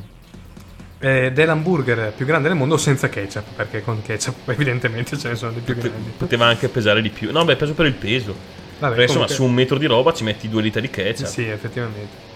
Ed 1.05 1.37
è 1.37 1.45
l'hamburger 1.45 2.13
più 2.15 2.25
grande 2.25 2.47
del 2.47 2.57
mondo 2.57 2.77
senza 2.77 3.09
ketchup. 3.09 3.43
Perché 3.55 3.83
con 3.83 4.01
ketchup, 4.01 4.47
evidentemente, 4.49 5.17
ce 5.17 5.29
ne 5.29 5.35
sono 5.35 5.51
di 5.51 5.59
più 5.59 5.75
grandi. 5.75 6.11
Poteva 6.15 6.45
anche 6.45 6.69
pesare 6.69 7.01
di 7.01 7.09
più. 7.09 7.31
No, 7.31 7.43
beh, 7.43 7.57
peso 7.57 7.73
per 7.73 7.87
il 7.87 7.93
peso. 7.93 8.33
Vabbè, 8.79 8.95
Perché 8.95 9.11
insomma, 9.11 9.25
comunque- 9.25 9.35
su 9.35 9.43
un 9.43 9.53
metro 9.53 9.77
di 9.77 9.85
roba 9.85 10.13
ci 10.13 10.23
metti 10.23 10.47
due 10.47 10.61
litri 10.61 10.81
di 10.81 10.89
ketchup. 10.89 11.27
Sì, 11.27 11.45
effettivamente. 11.47 12.31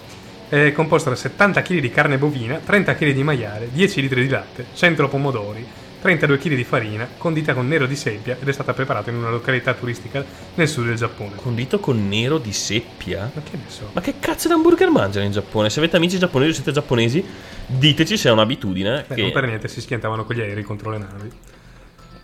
È 0.49 0.71
composto 0.71 1.09
da 1.09 1.15
70 1.15 1.61
kg 1.61 1.79
di 1.79 1.89
carne 1.89 2.17
bovina, 2.17 2.59
30 2.63 2.95
kg 2.95 3.11
di 3.11 3.23
maiale, 3.23 3.69
10 3.71 4.01
litri 4.01 4.21
di 4.21 4.29
latte, 4.29 4.65
100 4.73 5.07
pomodori, 5.09 5.65
32 6.07 6.37
kg 6.37 6.55
di 6.55 6.63
farina, 6.63 7.05
condita 7.17 7.53
con 7.53 7.67
nero 7.67 7.85
di 7.85 7.97
seppia 7.97 8.37
ed 8.39 8.47
è 8.47 8.51
stata 8.53 8.73
preparata 8.73 9.09
in 9.09 9.17
una 9.17 9.29
località 9.29 9.73
turistica 9.73 10.23
nel 10.55 10.69
sud 10.69 10.85
del 10.85 10.95
Giappone. 10.95 11.35
Condito 11.35 11.79
con 11.79 12.07
nero 12.07 12.37
di 12.37 12.53
seppia? 12.53 13.29
Ma 13.33 13.41
che 13.41 13.57
ne 13.57 13.63
so? 13.67 13.89
Ma 13.91 13.99
che 13.99 14.13
cazzo 14.17 14.47
di 14.47 14.53
hamburger 14.53 14.89
mangiano 14.89 15.25
in 15.25 15.33
Giappone? 15.33 15.69
Se 15.69 15.79
avete 15.79 15.97
amici 15.97 16.17
giapponesi 16.17 16.51
o 16.51 16.53
siete 16.53 16.71
giapponesi, 16.71 17.25
diteci 17.65 18.15
se 18.15 18.29
è 18.29 18.31
un'abitudine. 18.31 19.03
Beh, 19.05 19.15
che- 19.15 19.21
non 19.21 19.31
per 19.31 19.45
niente 19.47 19.67
si 19.67 19.81
schiantavano 19.81 20.23
con 20.23 20.33
gli 20.33 20.39
aerei 20.39 20.63
contro 20.63 20.91
le 20.91 20.97
navi. 20.97 21.29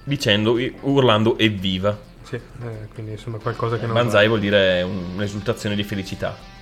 Dicendo, 0.05 0.57
urlando 0.81 1.37
evviva. 1.37 1.97
Sì, 2.23 2.35
eh, 2.35 2.87
quindi 2.93 3.11
insomma 3.11 3.37
qualcosa 3.37 3.77
che 3.77 3.85
non 3.85 3.95
Banzai 3.95 4.27
vuol 4.27 4.39
dire 4.39 4.81
un'esultazione 4.81 5.75
di 5.75 5.83
felicità. 5.83 6.52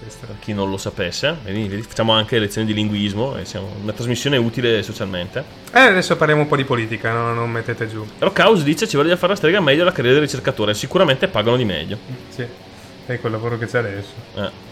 Per 0.00 0.36
chi 0.38 0.54
non 0.54 0.70
lo 0.70 0.78
sapesse, 0.78 1.36
vedi, 1.44 1.82
facciamo 1.82 2.12
anche 2.12 2.38
lezioni 2.38 2.66
di 2.66 2.72
linguismo 2.72 3.36
e 3.36 3.44
siamo 3.44 3.70
una 3.82 3.92
trasmissione 3.92 4.38
utile 4.38 4.82
socialmente. 4.82 5.44
Eh, 5.72 5.78
adesso 5.80 6.16
parliamo 6.16 6.42
un 6.42 6.48
po' 6.48 6.56
di 6.56 6.64
politica, 6.64 7.12
no? 7.12 7.34
non 7.34 7.50
mettete 7.50 7.86
giù. 7.86 8.06
Rockhouse 8.18 8.64
dice 8.64 8.88
ci 8.88 8.96
voglia 8.96 9.16
fare 9.16 9.32
la 9.32 9.36
strega 9.36 9.60
meglio 9.60 9.84
la 9.84 9.92
carriera 9.92 10.14
del 10.14 10.24
ricercatore, 10.24 10.72
sicuramente 10.72 11.28
pagano 11.28 11.58
di 11.58 11.66
meglio. 11.66 11.98
Sì, 12.30 12.46
è 13.04 13.20
quel 13.20 13.32
lavoro 13.32 13.58
che 13.58 13.66
c'è 13.66 13.78
adesso. 13.78 14.12
Eh. 14.36 14.68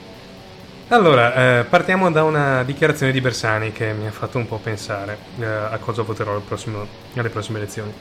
Allora, 0.88 1.58
eh, 1.58 1.64
partiamo 1.64 2.10
da 2.10 2.24
una 2.24 2.64
dichiarazione 2.64 3.12
di 3.12 3.20
Bersani 3.20 3.72
che 3.72 3.92
mi 3.92 4.06
ha 4.06 4.10
fatto 4.10 4.38
un 4.38 4.48
po' 4.48 4.56
pensare 4.56 5.18
eh, 5.38 5.44
a 5.44 5.76
cosa 5.78 6.00
voterò 6.00 6.38
prossimo- 6.40 6.86
alle 7.14 7.28
prossime 7.28 7.58
elezioni. 7.58 7.92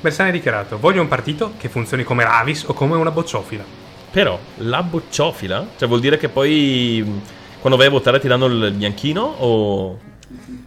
Bersani 0.00 0.30
ha 0.30 0.32
dichiarato: 0.32 0.80
Voglio 0.80 1.00
un 1.00 1.06
partito 1.06 1.52
che 1.58 1.68
funzioni 1.68 2.02
come 2.02 2.24
l'Avis 2.24 2.64
o 2.64 2.72
come 2.72 2.96
una 2.96 3.12
bocciofila. 3.12 3.81
Però 4.12 4.38
la 4.58 4.82
bocciofila, 4.82 5.68
cioè 5.78 5.88
vuol 5.88 6.00
dire 6.00 6.18
che 6.18 6.28
poi 6.28 7.20
quando 7.60 7.78
vai 7.78 7.86
a 7.86 7.90
votare 7.90 8.20
ti 8.20 8.28
danno 8.28 8.44
il 8.46 8.72
bianchino 8.72 9.22
o... 9.22 9.98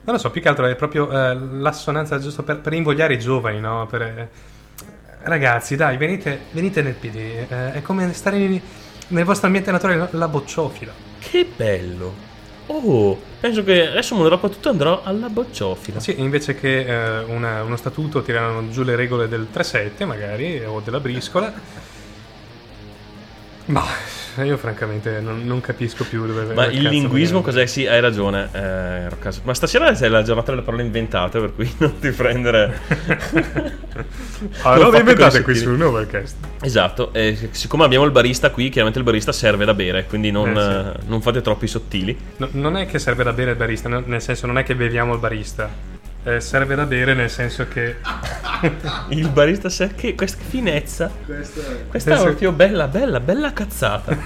Non 0.05 0.15
lo 0.15 0.17
so, 0.17 0.29
più 0.31 0.41
che 0.41 0.47
altro 0.49 0.65
è 0.65 0.75
proprio 0.75 1.11
eh, 1.11 1.35
l'assonanza 1.35 2.19
giusto 2.19 2.41
per, 2.43 2.59
per 2.59 2.73
invogliare 2.73 3.13
i 3.15 3.19
giovani, 3.19 3.59
no? 3.59 3.85
Per, 3.87 4.01
eh, 4.01 4.29
ragazzi, 5.23 5.75
dai, 5.75 5.97
venite, 5.97 6.41
venite 6.51 6.81
nel 6.81 6.93
PD. 6.93 7.15
eh, 7.15 7.73
è 7.73 7.81
come 7.81 8.11
stare 8.13 8.37
in- 8.37 8.61
nel 9.09 9.23
vostro 9.23 9.45
ambiente 9.47 9.71
naturale, 9.71 10.07
la 10.11 10.27
bocciofila. 10.27 10.91
Che 11.19 11.47
bello! 11.55 12.13
Oh, 12.67 13.19
penso 13.39 13.63
che 13.63 13.89
adesso 13.89 14.15
molerò 14.15 14.39
qua 14.39 14.49
tutto 14.49 14.69
andrò 14.69 15.01
alla 15.03 15.29
bocciofila. 15.29 15.99
Sì, 15.99 16.15
invece 16.19 16.55
che 16.55 16.79
eh, 16.85 17.23
una- 17.25 17.61
uno 17.63 17.75
statuto 17.75 18.21
tirano 18.23 18.69
giù 18.69 18.81
le 18.83 18.95
regole 18.95 19.27
del 19.27 19.47
3-7 19.51 20.05
magari, 20.05 20.63
o 20.63 20.81
della 20.83 20.99
briscola. 20.99 21.93
Ma 23.67 23.83
io 24.43 24.57
francamente 24.57 25.21
non, 25.21 25.43
non 25.45 25.59
capisco 25.61 26.03
più 26.03 26.25
dove 26.27 26.53
Ma 26.53 26.65
il 26.67 26.83
linguismo 26.83 27.41
cos'è? 27.41 27.65
Sì, 27.65 27.87
hai 27.87 27.99
ragione. 28.01 28.49
eh. 28.51 29.07
Ma 29.43 29.53
stasera 29.53 29.87
è 29.89 30.07
la 30.07 30.21
giornata 30.23 30.51
delle 30.51 30.61
parole 30.63 30.83
inventate, 30.83 31.39
per 31.39 31.55
cui 31.55 31.71
non 31.79 31.97
ti 31.99 32.09
prendere. 32.11 32.79
Ah, 34.61 34.75
non 34.75 34.91
fatto 34.91 34.97
inventate 34.97 35.41
qui 35.41 35.55
sottili. 35.55 35.57
sul 35.57 35.77
Novelcast. 35.77 36.35
Esatto, 36.61 37.13
e 37.13 37.49
siccome 37.51 37.85
abbiamo 37.85 38.05
il 38.05 38.11
barista 38.11 38.51
qui, 38.51 38.65
chiaramente 38.69 38.99
il 38.99 39.05
barista 39.05 39.31
serve 39.31 39.65
da 39.65 39.73
bere, 39.73 40.05
quindi 40.05 40.31
non, 40.31 40.49
Eh, 40.49 40.61
sì. 40.61 40.99
eh, 40.99 41.07
non 41.07 41.21
fate 41.21 41.41
troppi 41.41 41.65
sottili. 41.67 42.15
No- 42.37 42.49
non 42.51 42.77
è 42.77 42.85
che 42.85 42.99
serve 42.99 43.23
da 43.23 43.33
bere 43.33 43.51
il 43.51 43.57
barista, 43.57 43.87
nel 43.89 44.21
senso 44.21 44.45
non 44.47 44.57
è 44.57 44.63
che 44.63 44.75
beviamo 44.75 45.13
il 45.13 45.19
barista. 45.19 45.93
Eh, 46.27 46.39
serve 46.41 46.73
da 46.73 46.85
bere 46.87 47.13
nel 47.13 47.29
senso 47.29 47.67
che 47.67 47.97
Il 49.09 49.29
barista 49.29 49.69
sa 49.69 49.89
che 49.89 50.15
questa 50.15 50.41
finezza. 50.43 51.11
Questa 51.23 51.59
è 51.61 52.01
Penso- 52.01 52.23
proprio 52.23 52.51
bella, 52.51 52.87
bella, 52.87 53.19
bella 53.19 53.53
cazzata. 53.53 54.17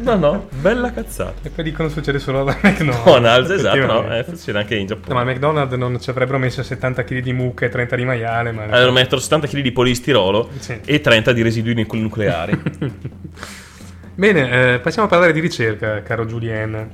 No, 0.00 0.16
no, 0.16 0.48
bella 0.60 0.92
cazzata. 0.92 1.32
E 1.42 1.48
poi 1.48 1.64
dicono 1.64 1.88
succede 1.88 2.18
solo 2.18 2.40
alla 2.40 2.58
McDonald's. 2.60 2.98
McDonald's, 2.98 3.50
esatto, 3.50 3.86
no, 3.86 4.14
eh, 4.14 4.24
succede 4.28 4.58
anche 4.58 4.74
in 4.74 4.80
No, 4.82 4.86
Giappone. 4.88 5.14
ma 5.14 5.20
al 5.20 5.26
McDonald's 5.26 5.74
non 5.76 5.98
ci 6.00 6.10
avrebbero 6.10 6.36
messo 6.38 6.62
70 6.62 7.04
kg 7.04 7.20
di 7.22 7.32
mucche 7.32 7.64
e 7.64 7.68
30 7.70 7.96
di 7.96 8.04
maiale, 8.04 8.52
ma... 8.52 8.64
Allora 8.64 8.92
mettono 8.92 9.20
70 9.22 9.46
kg 9.46 9.60
di 9.62 9.72
polistirolo 9.72 10.50
Sì. 10.58 10.78
e 10.84 11.00
30 11.00 11.32
di 11.32 11.40
residui 11.42 11.72
nucle- 11.74 12.00
nucleari. 12.00 12.60
Bene, 14.14 14.74
eh, 14.74 14.78
passiamo 14.80 15.06
a 15.06 15.10
parlare 15.10 15.32
di 15.32 15.40
ricerca, 15.40 16.02
caro 16.02 16.26
Julien. 16.26 16.90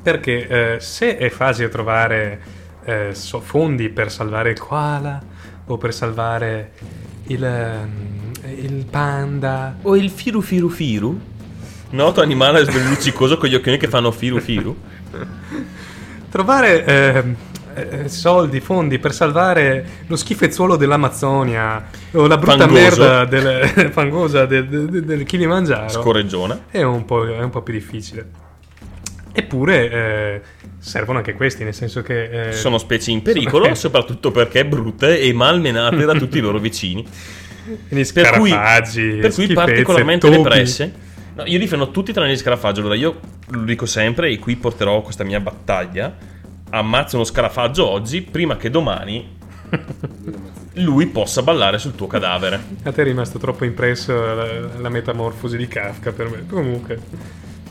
Perché 0.00 0.46
eh, 0.46 0.80
se 0.80 1.16
è 1.16 1.28
facile 1.28 1.68
trovare 1.68 2.40
eh, 2.88 3.14
fondi 3.14 3.90
per 3.90 4.10
salvare 4.10 4.50
il 4.50 4.58
koala 4.58 5.20
o 5.66 5.76
per 5.76 5.92
salvare 5.92 6.72
il, 7.24 7.44
ehm, 7.44 8.32
il 8.56 8.86
panda, 8.88 9.76
o 9.82 9.94
il 9.94 10.08
firu 10.08 10.40
firu 10.40 10.70
firu? 10.70 11.20
Noto 11.90 12.22
animale 12.22 12.64
sbelluccicoso 12.64 13.36
con 13.36 13.48
gli 13.48 13.54
occhioni 13.54 13.76
che 13.76 13.88
fanno 13.88 14.10
firu 14.10 14.40
firu. 14.40 14.74
trovare 16.30 16.84
ehm, 16.84 17.36
eh, 17.74 18.08
soldi, 18.08 18.60
fondi 18.60 18.98
per 18.98 19.12
salvare 19.12 19.86
lo 20.06 20.16
schifezzuolo 20.16 20.76
dell'Amazzonia 20.76 21.90
o 22.12 22.26
la 22.26 22.38
brutta 22.38 22.66
Fangoso. 22.66 22.80
merda 22.80 23.24
del, 23.26 23.90
fangosa 23.92 24.46
del, 24.46 24.66
del, 24.66 25.04
del 25.04 25.22
Kilimangiaro 25.24 25.88
Scorreggiona. 25.90 26.64
è 26.70 26.82
un, 26.82 27.04
po', 27.04 27.26
è 27.26 27.42
un 27.42 27.50
po' 27.50 27.60
più 27.60 27.74
difficile. 27.74 28.47
Eppure 29.32 29.90
eh, 29.90 30.40
servono 30.78 31.18
anche 31.18 31.32
questi, 31.34 31.64
nel 31.64 31.74
senso 31.74 32.02
che... 32.02 32.48
eh, 32.48 32.52
Sono 32.52 32.78
specie 32.78 33.10
in 33.10 33.22
pericolo, 33.22 33.64
sono- 33.64 33.74
soprattutto 33.74 34.30
perché 34.30 34.64
brutte 34.64 35.20
e 35.20 35.32
malmenate 35.32 36.04
da 36.04 36.14
tutti 36.14 36.38
i 36.38 36.40
loro 36.40 36.58
vicini. 36.58 37.06
quindi 37.88 38.10
Per 38.12 38.30
cui, 38.32 38.50
scarafaggi, 38.50 39.18
per 39.20 39.32
cui 39.34 39.46
particolarmente 39.48 40.26
topi. 40.28 40.42
depresse. 40.42 41.06
No, 41.36 41.44
io 41.46 41.58
difendo 41.58 41.90
tutti 41.90 42.12
tranne 42.12 42.32
gli 42.32 42.36
scarafaggio. 42.36 42.80
Allora 42.80 42.96
io 42.96 43.20
lo 43.50 43.62
dico 43.62 43.86
sempre 43.86 44.28
e 44.30 44.38
qui 44.38 44.56
porterò 44.56 45.02
questa 45.02 45.22
mia 45.24 45.38
battaglia. 45.38 46.16
Ammazza 46.70 47.16
uno 47.16 47.24
scarafaggio 47.24 47.88
oggi 47.88 48.22
prima 48.22 48.56
che 48.56 48.70
domani 48.70 49.36
lui 50.74 51.06
possa 51.06 51.42
ballare 51.42 51.78
sul 51.78 51.94
tuo 51.94 52.06
cadavere. 52.06 52.60
A 52.82 52.92
te 52.92 53.02
è 53.02 53.04
rimasto 53.04 53.38
troppo 53.38 53.64
impresso 53.64 54.12
la, 54.34 54.46
la 54.80 54.88
metamorfosi 54.88 55.56
di 55.56 55.68
Kafka 55.68 56.12
per 56.12 56.28
me. 56.28 56.44
Comunque... 56.48 56.98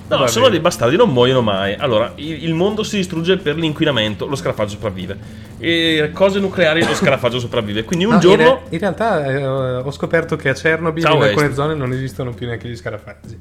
No, 0.09 0.17
va 0.19 0.27
sono 0.27 0.45
bene. 0.45 0.55
dei 0.55 0.63
bastardi, 0.63 0.95
non 0.95 1.09
muoiono 1.11 1.41
mai. 1.41 1.75
Allora, 1.77 2.13
il, 2.15 2.43
il 2.45 2.53
mondo 2.53 2.83
si 2.83 2.95
distrugge 2.95 3.37
per 3.37 3.57
l'inquinamento, 3.57 4.25
lo 4.25 4.35
scarafaggio 4.35 4.71
sopravvive. 4.71 5.17
E 5.59 6.11
cose 6.13 6.39
nucleari, 6.39 6.85
lo 6.85 6.93
scarafaggio 6.93 7.39
sopravvive. 7.39 7.83
Quindi 7.83 8.05
un 8.05 8.11
No, 8.11 8.15
in 8.17 8.21
giorno... 8.21 8.43
re- 8.43 8.61
In, 8.69 8.79
realtà 8.79 9.25
eh, 9.25 9.45
ho 9.45 9.91
scoperto 9.91 10.35
che 10.37 10.49
a 10.49 10.53
Chernobyl 10.53 11.03
Ciao, 11.03 11.15
in 11.17 11.23
alcune 11.23 11.45
Est. 11.47 11.55
zone 11.55 11.73
non 11.73 11.91
esistono 11.91 12.33
più 12.33 12.45
neanche 12.47 12.69
gli 12.69 12.75
scarafaggi. 12.77 13.37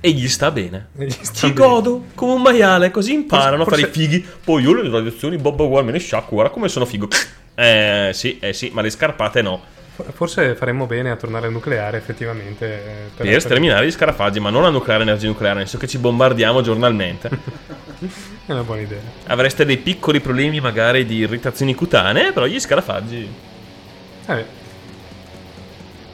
E 0.00 0.10
gli 0.10 0.28
sta 0.28 0.50
bene. 0.50 0.88
E 0.98 1.06
gli 1.06 1.10
sta 1.10 1.46
Ci 1.46 1.52
bene. 1.52 1.68
godo 1.68 2.04
come 2.14 2.32
un 2.32 2.42
maiale, 2.42 2.90
così 2.90 3.12
imparano 3.12 3.62
Forse- 3.64 3.82
a 3.82 3.86
fare 3.86 3.96
i 3.96 4.00
fighi. 4.08 4.26
Poi 4.44 4.62
io 4.62 4.74
le 4.74 4.90
radiazioni, 4.90 5.36
Bob 5.36 5.60
uguale 5.60 5.86
me 5.86 5.92
ne 5.92 5.98
sciacquo, 5.98 6.34
guarda 6.34 6.50
come 6.52 6.68
sono 6.68 6.84
figo. 6.84 7.06
Eh 7.54 8.10
sì, 8.12 8.38
eh 8.40 8.52
sì, 8.52 8.70
ma 8.72 8.82
le 8.82 8.90
scarpate 8.90 9.40
no. 9.42 9.60
Forse 10.12 10.54
faremmo 10.54 10.86
bene 10.86 11.10
a 11.10 11.16
tornare 11.16 11.46
al 11.46 11.52
nucleare 11.52 11.96
effettivamente. 11.96 12.66
eh, 13.16 13.24
Per 13.24 13.40
sterminare 13.40 13.86
gli 13.86 13.90
scarafaggi, 13.90 14.38
ma 14.40 14.50
non 14.50 14.64
a 14.64 14.70
nucleare 14.70 15.02
energia 15.02 15.26
nucleare, 15.26 15.58
nel 15.58 15.68
senso 15.68 15.84
che 15.84 15.90
ci 15.90 15.98
bombardiamo 15.98 16.60
giornalmente. 16.60 17.28
È 18.46 18.52
una 18.52 18.62
buona 18.62 18.82
idea. 18.82 19.00
Avreste 19.26 19.64
dei 19.64 19.76
piccoli 19.78 20.20
problemi 20.20 20.60
magari 20.60 21.04
di 21.04 21.16
irritazioni 21.16 21.74
cutanee, 21.74 22.32
però 22.32 22.46
gli 22.46 22.60
scarafaggi... 22.60 23.28
Vabbè. 24.26 24.44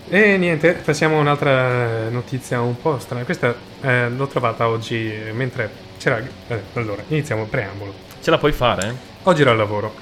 E 0.09 0.37
niente, 0.37 0.73
passiamo 0.85 1.17
a 1.17 1.21
un'altra 1.21 2.09
notizia 2.09 2.61
un 2.61 2.81
po' 2.81 2.99
strana. 2.99 3.25
Questa 3.25 3.55
eh, 3.81 4.09
l'ho 4.11 4.27
trovata 4.27 4.69
oggi 4.69 5.13
eh, 5.13 5.33
mentre 5.33 5.71
c'era... 5.99 6.23
eh, 6.49 6.61
allora, 6.75 7.03
iniziamo 7.09 7.43
il 7.43 7.49
preambolo. 7.49 7.93
Ce 8.23 8.31
la 8.31 8.39
puoi 8.39 8.53
fare? 8.53 8.89
eh? 8.89 8.93
Oggi 9.25 9.43
ero 9.43 9.51
al 9.51 9.57
lavoro 9.57 9.95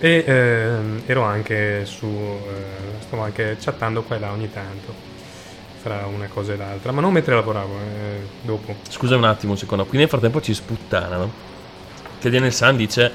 e 0.00 0.24
ehm, 0.26 1.02
ero 1.06 1.22
anche 1.22 1.84
su... 1.84 2.06
eh, 2.06 3.02
stavo 3.02 3.22
anche 3.22 3.56
chattando 3.60 4.02
qua 4.02 4.16
e 4.16 4.18
là 4.18 4.32
ogni 4.32 4.50
tanto 4.50 4.92
fra 5.80 6.06
una 6.06 6.26
cosa 6.26 6.52
e 6.52 6.56
l'altra, 6.56 6.92
ma 6.92 7.00
non 7.00 7.12
mentre 7.12 7.34
lavoravo, 7.34 7.72
eh, 7.74 8.26
dopo. 8.42 8.76
Scusa 8.88 9.16
un 9.16 9.24
attimo, 9.24 9.52
un 9.52 9.58
secondo. 9.58 9.86
Qui 9.86 9.98
nel 9.98 10.08
frattempo 10.08 10.40
ci 10.40 10.52
sputtanano. 10.52 11.30
Che 12.18 12.30
Daniel 12.30 12.52
San 12.52 12.76
dice: 12.76 13.10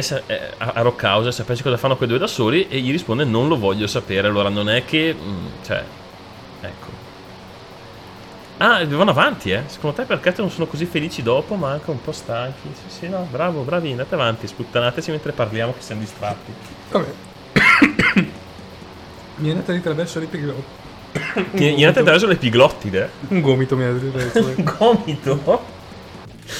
sa- 0.00 0.22
è 0.26 0.50
a 0.58 0.72
a 0.74 0.80
Rockhouse, 0.82 1.32
sapessi 1.32 1.62
cosa 1.62 1.76
fanno 1.76 1.96
quei 1.96 2.08
due 2.08 2.18
da 2.18 2.28
soli? 2.28 2.68
E 2.68 2.78
gli 2.80 2.90
risponde: 2.92 3.24
Non 3.24 3.48
lo 3.48 3.58
voglio 3.58 3.86
sapere. 3.86 4.28
Allora 4.28 4.48
non 4.48 4.68
è 4.68 4.84
che. 4.84 5.14
mm, 5.14 5.46
cioè. 5.64 5.84
Ah, 8.64 8.86
vanno 8.86 9.10
avanti, 9.10 9.50
eh. 9.50 9.64
Secondo 9.66 9.96
te 9.96 10.04
perché 10.04 10.32
non 10.36 10.48
sono 10.48 10.66
così 10.66 10.84
felici 10.84 11.20
dopo, 11.20 11.56
ma 11.56 11.72
anche 11.72 11.90
un 11.90 12.00
po' 12.00 12.12
stanchi? 12.12 12.68
Sì, 12.72 12.96
sì, 12.96 13.08
no, 13.08 13.26
bravo, 13.28 13.62
bravi, 13.62 13.90
andate 13.90 14.14
avanti, 14.14 14.46
sputtanateci 14.46 15.10
mentre 15.10 15.32
parliamo, 15.32 15.74
che 15.74 15.80
siamo 15.80 16.00
distratti. 16.00 16.52
Vabbè. 16.92 17.08
mi 19.38 19.48
è 19.48 19.50
andata 19.50 19.72
di 19.72 19.80
traverso 19.80 20.20
l'epiglottide. 20.20 20.80
Gli 21.50 21.74
gli 21.74 21.82
andate 21.82 21.98
attraverso 21.98 22.28
l'epiglottide? 22.28 23.10
Un 23.28 23.40
gomito 23.40 23.76
mi 23.76 23.82
è 23.82 23.86
andato 23.86 24.04
di 24.04 24.12
traverso. 24.12 24.54
Un 24.56 24.62
gomito? 24.78 25.66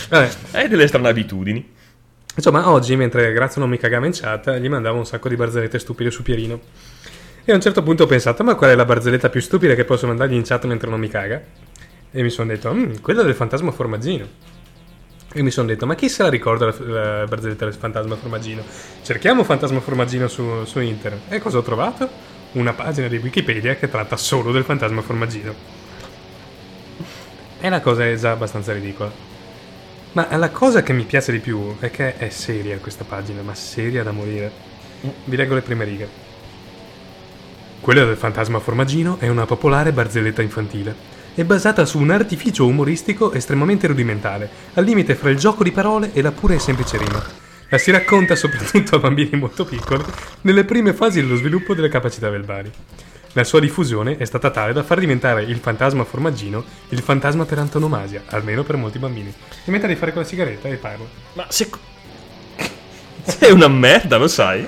Vabbè. 0.09 0.30
Hai 0.50 0.66
delle 0.66 0.88
strane 0.88 1.09
abitudini. 1.09 1.72
Insomma, 2.34 2.68
oggi, 2.68 2.96
mentre 2.96 3.32
Grazio 3.32 3.61
non 3.61 3.70
mi 3.70 3.78
cagava 3.78 4.07
in 4.07 4.12
chat, 4.12 4.59
gli 4.59 4.68
mandavo 4.68 4.98
un 4.98 5.07
sacco 5.07 5.28
di 5.28 5.36
barzellette 5.36 5.78
stupide 5.78 6.11
su 6.11 6.24
Pierino. 6.24 6.59
E 7.44 7.53
a 7.53 7.55
un 7.55 7.61
certo 7.61 7.84
punto 7.84 8.03
ho 8.03 8.07
pensato, 8.07 8.42
ma 8.42 8.57
qual 8.57 8.70
è 8.70 8.74
la 8.74 8.84
barzelletta 8.84 9.28
più 9.28 9.40
stupida 9.40 9.76
che 9.76 9.84
posso 9.84 10.09
mandargli 10.09 10.34
in 10.34 10.42
chat 10.42 10.64
mentre 10.64 10.90
non 10.90 10.98
mi 10.98 11.09
caga? 11.09 11.70
E 12.14 12.22
mi 12.22 12.30
sono 12.30 12.48
detto, 12.48 12.72
"Mm, 12.72 12.96
quella 13.00 13.22
del 13.22 13.34
fantasma 13.34 13.72
formaggino. 13.72 14.26
E 15.34 15.42
mi 15.42 15.50
sono 15.50 15.66
detto, 15.66 15.86
ma 15.86 15.94
chi 15.94 16.10
se 16.10 16.22
la 16.22 16.28
ricorda 16.28 16.66
la, 16.66 16.74
la 17.20 17.24
barzelletta 17.24 17.64
del 17.64 17.72
fantasma 17.72 18.16
formaggino? 18.16 18.62
Cerchiamo 19.02 19.44
fantasma 19.44 19.80
formaggino 19.80 20.28
su, 20.28 20.64
su 20.64 20.78
internet. 20.80 21.32
E 21.32 21.40
cosa 21.40 21.56
ho 21.58 21.62
trovato? 21.62 22.06
Una 22.52 22.74
pagina 22.74 23.08
di 23.08 23.16
Wikipedia 23.16 23.76
che 23.76 23.88
tratta 23.88 24.18
solo 24.18 24.52
del 24.52 24.62
fantasma 24.62 25.00
formaggino. 25.00 25.54
E 27.60 27.68
la 27.70 27.80
cosa 27.80 28.06
è 28.06 28.14
già 28.14 28.32
abbastanza 28.32 28.74
ridicola. 28.74 29.10
Ma 30.12 30.36
la 30.36 30.50
cosa 30.50 30.82
che 30.82 30.92
mi 30.92 31.04
piace 31.04 31.32
di 31.32 31.38
più 31.38 31.78
è 31.78 31.90
che 31.90 32.18
è 32.18 32.28
seria 32.28 32.76
questa 32.76 33.04
pagina, 33.04 33.40
ma 33.40 33.54
seria 33.54 34.02
da 34.02 34.12
morire. 34.12 34.52
Vi 35.24 35.34
leggo 35.36 35.54
le 35.54 35.62
prime 35.62 35.84
righe. 35.84 36.08
Quella 37.80 38.04
del 38.04 38.16
fantasma 38.16 38.58
formaggino 38.58 39.16
è 39.18 39.28
una 39.28 39.46
popolare 39.46 39.92
barzelletta 39.92 40.42
infantile. 40.42 41.11
È 41.35 41.45
basata 41.45 41.87
su 41.87 41.99
un 41.99 42.11
artificio 42.11 42.66
umoristico 42.66 43.33
estremamente 43.33 43.87
rudimentale, 43.87 44.51
al 44.74 44.85
limite 44.85 45.14
fra 45.14 45.30
il 45.30 45.39
gioco 45.39 45.64
di 45.64 45.72
parole 45.72 46.12
e 46.12 46.20
la 46.20 46.30
pura 46.30 46.53
e 46.53 46.59
semplice 46.59 46.99
rima. 46.99 47.24
La 47.70 47.78
si 47.78 47.91
racconta 47.91 48.37
soprattutto 48.37 48.97
a 48.97 48.99
bambini 48.99 49.39
molto 49.39 49.64
piccoli 49.64 50.05
nelle 50.43 50.64
prime 50.64 50.93
fasi 50.93 51.22
dello 51.22 51.37
sviluppo 51.37 51.72
delle 51.72 51.89
capacità 51.89 52.28
verbali. 52.28 52.70
La 53.33 53.45
sua 53.45 53.61
diffusione 53.61 54.18
è 54.18 54.26
stata 54.26 54.51
tale 54.51 54.74
da 54.74 54.83
far 54.83 55.01
diventare 55.01 55.43
il 55.45 55.57
fantasma 55.57 56.05
formaggino 56.05 56.62
il 56.91 57.01
fantasma 57.01 57.47
per 57.47 57.59
antonomasia, 57.59 58.24
almeno 58.26 58.62
per 58.62 58.76
molti 58.76 58.99
bambini. 58.99 59.33
Mi 59.64 59.72
metta 59.72 59.87
di 59.87 59.97
fare 59.97 60.12
con 60.12 60.20
la 60.20 60.28
sigaretta 60.28 60.68
e 60.68 60.76
parlo. 60.76 61.09
Ma 61.33 61.47
se... 61.49 61.70
Sei 63.25 63.53
una 63.53 63.68
merda, 63.68 64.16
lo 64.16 64.27
sai? 64.27 64.66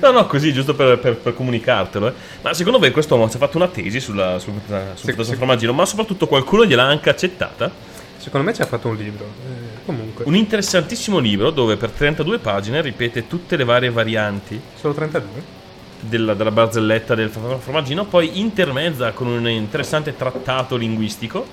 No, 0.00 0.10
no, 0.10 0.26
così, 0.26 0.52
giusto 0.52 0.74
per, 0.74 0.98
per- 0.98 1.16
per 1.16 1.34
comunicartelo. 1.34 2.08
eh. 2.08 2.12
Ma 2.42 2.52
secondo 2.52 2.78
voi 2.78 2.90
questo 2.90 3.14
uomo 3.14 3.30
ci 3.30 3.36
ha 3.36 3.38
fatto 3.38 3.56
una 3.56 3.68
tesi 3.68 3.98
sulla, 3.98 4.38
sul, 4.38 4.52
sul 4.66 4.76
Sì, 4.94 5.04
fantasma 5.06 5.24
sì. 5.24 5.34
formaggino, 5.36 5.72
ma 5.72 5.86
soprattutto 5.86 6.26
qualcuno 6.26 6.64
gliel'ha 6.66 6.84
anche 6.84 7.08
accettata? 7.08 7.70
Secondo 8.18 8.46
me 8.46 8.54
ci 8.54 8.60
ha 8.62 8.66
fatto 8.66 8.88
un 8.88 8.96
libro. 8.96 9.24
Eh, 9.24 9.84
comunque, 9.86 10.24
Un 10.26 10.36
interessantissimo 10.36 11.18
libro 11.18 11.50
dove 11.50 11.76
per 11.76 11.90
32 11.90 12.38
pagine 12.38 12.80
ripete 12.82 13.26
tutte 13.26 13.56
le 13.56 13.64
varie 13.64 13.90
varianti 13.90 14.60
solo 14.78 14.92
32? 14.94 15.60
della, 16.00 16.34
della 16.34 16.50
barzelletta 16.50 17.14
del 17.14 17.30
formaggino, 17.30 18.04
poi 18.04 18.38
intermezza 18.40 19.12
con 19.12 19.28
un 19.28 19.48
interessante 19.48 20.14
trattato 20.16 20.76
linguistico, 20.76 21.46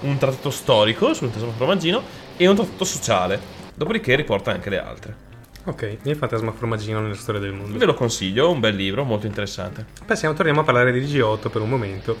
un 0.00 0.18
trattato 0.18 0.50
storico 0.50 1.14
sul 1.14 1.30
formaggino 1.56 2.02
e 2.36 2.46
un 2.46 2.54
trattato 2.56 2.84
sociale. 2.84 3.40
Dopodiché 3.74 4.14
riporta 4.16 4.50
anche 4.52 4.70
le 4.70 4.78
altre. 4.80 5.24
Ok, 5.66 5.98
il 6.02 6.14
fantasma 6.14 6.52
formaggino 6.52 7.00
nella 7.00 7.16
storia 7.16 7.40
del 7.40 7.52
mondo. 7.52 7.76
Ve 7.76 7.86
lo 7.86 7.94
consiglio, 7.94 8.46
è 8.46 8.48
un 8.48 8.60
bel 8.60 8.76
libro, 8.76 9.02
molto 9.02 9.26
interessante. 9.26 9.84
Passiamo, 10.04 10.32
torniamo 10.32 10.60
a 10.60 10.64
parlare 10.64 10.92
di 10.92 11.00
G8 11.00 11.50
per 11.50 11.60
un 11.60 11.68
momento. 11.68 12.16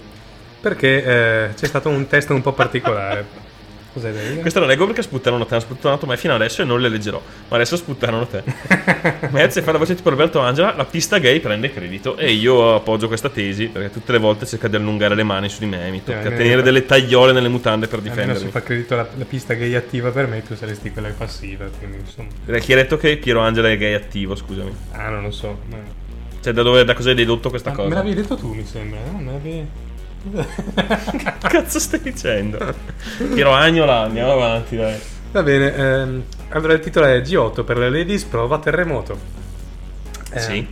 Perché 0.60 1.04
eh, 1.04 1.54
c'è 1.54 1.66
stato 1.66 1.88
un 1.88 2.08
test 2.08 2.30
un 2.30 2.42
po' 2.42 2.52
particolare. 2.52 3.44
Cos'è 3.96 4.12
da 4.12 4.20
dire? 4.20 4.40
Questa 4.42 4.60
la 4.60 4.66
leggo 4.66 4.84
perché 4.84 5.00
sputtanano 5.00 5.46
te, 5.46 5.54
hanno 5.54 5.62
sputtanato 5.62 6.04
me 6.04 6.18
fino 6.18 6.34
adesso 6.34 6.60
e 6.60 6.66
non 6.66 6.82
le 6.82 6.90
leggerò. 6.90 7.18
Ma 7.48 7.56
adesso 7.56 7.76
sputtanano 7.78 8.26
te. 8.26 8.42
Mezzo 9.32 9.58
e 9.58 9.62
fa 9.62 9.72
la 9.72 9.78
voce 9.78 9.94
tipo 9.94 10.10
Roberto 10.10 10.38
Angela, 10.40 10.74
la 10.76 10.84
pista 10.84 11.16
gay 11.16 11.40
prende 11.40 11.72
credito 11.72 12.18
e 12.18 12.30
io 12.32 12.74
appoggio 12.74 13.06
questa 13.08 13.30
tesi 13.30 13.68
perché 13.68 13.90
tutte 13.90 14.12
le 14.12 14.18
volte 14.18 14.44
cerca 14.44 14.68
di 14.68 14.76
allungare 14.76 15.14
le 15.14 15.22
mani 15.22 15.48
su 15.48 15.60
di 15.60 15.66
me, 15.66 15.88
mi 15.88 16.04
tocca 16.04 16.20
Eh, 16.28 16.34
tenere 16.36 16.60
eh. 16.60 16.62
delle 16.62 16.84
tagliole 16.84 17.32
nelle 17.32 17.48
mutande 17.48 17.86
per 17.86 18.00
Almeno 18.00 18.14
difendermi. 18.14 18.44
se 18.44 18.50
fa 18.50 18.62
credito 18.62 18.92
alla 18.92 19.08
la 19.16 19.24
pista 19.24 19.54
gay 19.54 19.74
attiva 19.74 20.10
per 20.10 20.26
me, 20.26 20.42
tu 20.42 20.54
saresti 20.54 20.90
quella 20.90 21.08
passiva. 21.16 21.64
Quindi, 21.78 21.96
insomma. 21.98 22.58
Chi 22.58 22.72
ha 22.74 22.76
detto 22.76 22.98
che 22.98 23.16
Piero 23.16 23.40
Angela 23.40 23.70
è 23.70 23.78
gay 23.78 23.94
attivo, 23.94 24.34
scusami. 24.36 24.74
Ah, 24.92 25.08
non 25.08 25.22
lo 25.22 25.30
so. 25.30 25.58
ma- 25.70 25.78
Cioè, 26.42 26.52
da, 26.52 26.62
dove, 26.62 26.84
da 26.84 26.92
cosa 26.92 27.08
hai 27.08 27.14
dedotto 27.14 27.48
questa 27.48 27.70
Ah, 27.70 27.74
cosa? 27.74 27.88
me 27.88 27.94
l'avevi 27.94 28.14
detto 28.14 28.36
tu, 28.36 28.52
mi 28.52 28.66
sembra. 28.66 28.98
No? 29.10 29.18
Me 29.18 29.32
l'avevi... 29.32 29.66
Che 30.32 31.34
cazzo 31.40 31.78
stai 31.78 32.00
dicendo? 32.00 32.74
Piero 33.32 33.52
Agnola, 33.52 34.00
andiamo 34.00 34.32
avanti, 34.32 34.76
dai. 34.76 34.98
Va 35.32 35.42
bene, 35.42 35.74
ehm, 35.74 36.22
allora 36.50 36.72
il 36.72 36.80
titolo 36.80 37.06
è 37.06 37.20
G8 37.20 37.64
per 37.64 37.78
le 37.78 37.90
ladies 37.90 38.24
prova 38.24 38.58
terremoto. 38.58 39.18
Eh, 40.32 40.40
Sì. 40.40 40.66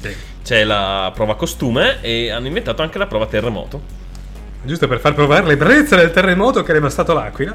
sì. 0.00 0.14
C'è 0.42 0.64
la 0.64 1.10
prova 1.14 1.34
costume 1.36 2.00
e 2.02 2.30
hanno 2.30 2.46
inventato 2.46 2.82
anche 2.82 2.98
la 2.98 3.06
prova 3.06 3.26
terremoto. 3.26 3.80
Giusto 4.62 4.88
per 4.88 5.00
far 5.00 5.14
provare 5.14 5.46
l'ebbrezza 5.46 5.96
del 5.96 6.10
terremoto 6.10 6.62
che 6.62 6.70
è 6.70 6.74
devastato 6.74 7.12
l'Aquila. 7.14 7.54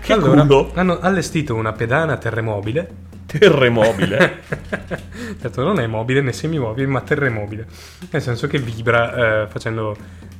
Che 0.00 0.12
allora, 0.12 0.42
culo. 0.42 0.70
hanno 0.74 0.98
allestito 1.00 1.54
una 1.54 1.72
pedana 1.72 2.16
terremobile. 2.16 2.88
Terremobile. 3.26 4.42
Certo, 5.40 5.62
non 5.64 5.80
è 5.80 5.86
mobile 5.86 6.20
né 6.20 6.32
semimobile, 6.32 6.86
ma 6.86 7.00
terremobile. 7.00 7.66
Nel 8.10 8.22
senso 8.22 8.46
che 8.46 8.58
vibra 8.58 9.42
eh, 9.42 9.46
facendo 9.48 9.96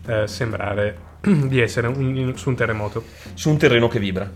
eh, 0.06 0.26
sembrare 0.26 0.96
di 1.20 1.60
essere 1.60 1.88
un- 1.88 2.32
su 2.36 2.48
un 2.50 2.54
terremoto. 2.56 3.04
su 3.34 3.50
un 3.50 3.58
terreno 3.58 3.88
che 3.88 3.98
vibra. 3.98 4.30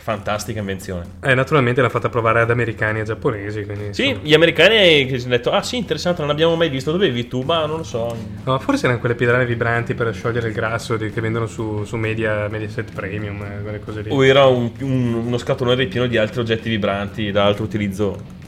Fantastica 0.00 0.58
invenzione. 0.60 1.04
Eh, 1.22 1.34
naturalmente 1.34 1.82
l'ha 1.82 1.88
fatta 1.88 2.08
provare 2.08 2.40
ad 2.40 2.50
americani 2.50 3.00
e 3.00 3.02
giapponesi. 3.04 3.64
Quindi, 3.64 3.92
Sì, 3.94 4.06
insomma. 4.08 4.26
gli 4.26 4.34
americani 4.34 4.76
che 5.06 5.14
si 5.14 5.20
sono 5.20 5.36
detto, 5.36 5.50
ah 5.52 5.62
sì, 5.62 5.76
interessante, 5.76 6.20
non 6.20 6.28
l'abbiamo 6.28 6.56
mai 6.56 6.68
visto, 6.70 6.90
dove 6.90 7.08
vivi 7.08 7.28
tu? 7.28 7.42
Ma 7.42 7.66
non 7.66 7.78
lo 7.78 7.82
so. 7.84 8.16
No, 8.44 8.58
forse 8.58 8.84
erano 8.86 8.98
quelle 9.00 9.14
piedrane 9.14 9.44
vibranti 9.46 9.94
per 9.94 10.12
sciogliere 10.14 10.48
il 10.48 10.54
grasso 10.54 10.96
di- 10.96 11.10
che 11.10 11.20
vendono 11.20 11.46
su, 11.46 11.84
su 11.84 11.96
Media, 11.96 12.48
Mediaset 12.48 12.92
Premium, 12.92 13.42
eh, 13.42 13.62
quelle 13.62 13.80
cose 13.80 14.00
lì. 14.02 14.08
O 14.10 14.24
era 14.24 14.46
un- 14.46 14.70
un- 14.80 15.14
uno 15.26 15.38
scatolone 15.38 15.76
ripieno 15.76 16.06
di 16.06 16.16
altri 16.16 16.40
oggetti 16.40 16.68
vibranti 16.68 17.30
da 17.30 17.44
altro 17.44 17.64
utilizzo 17.64 18.38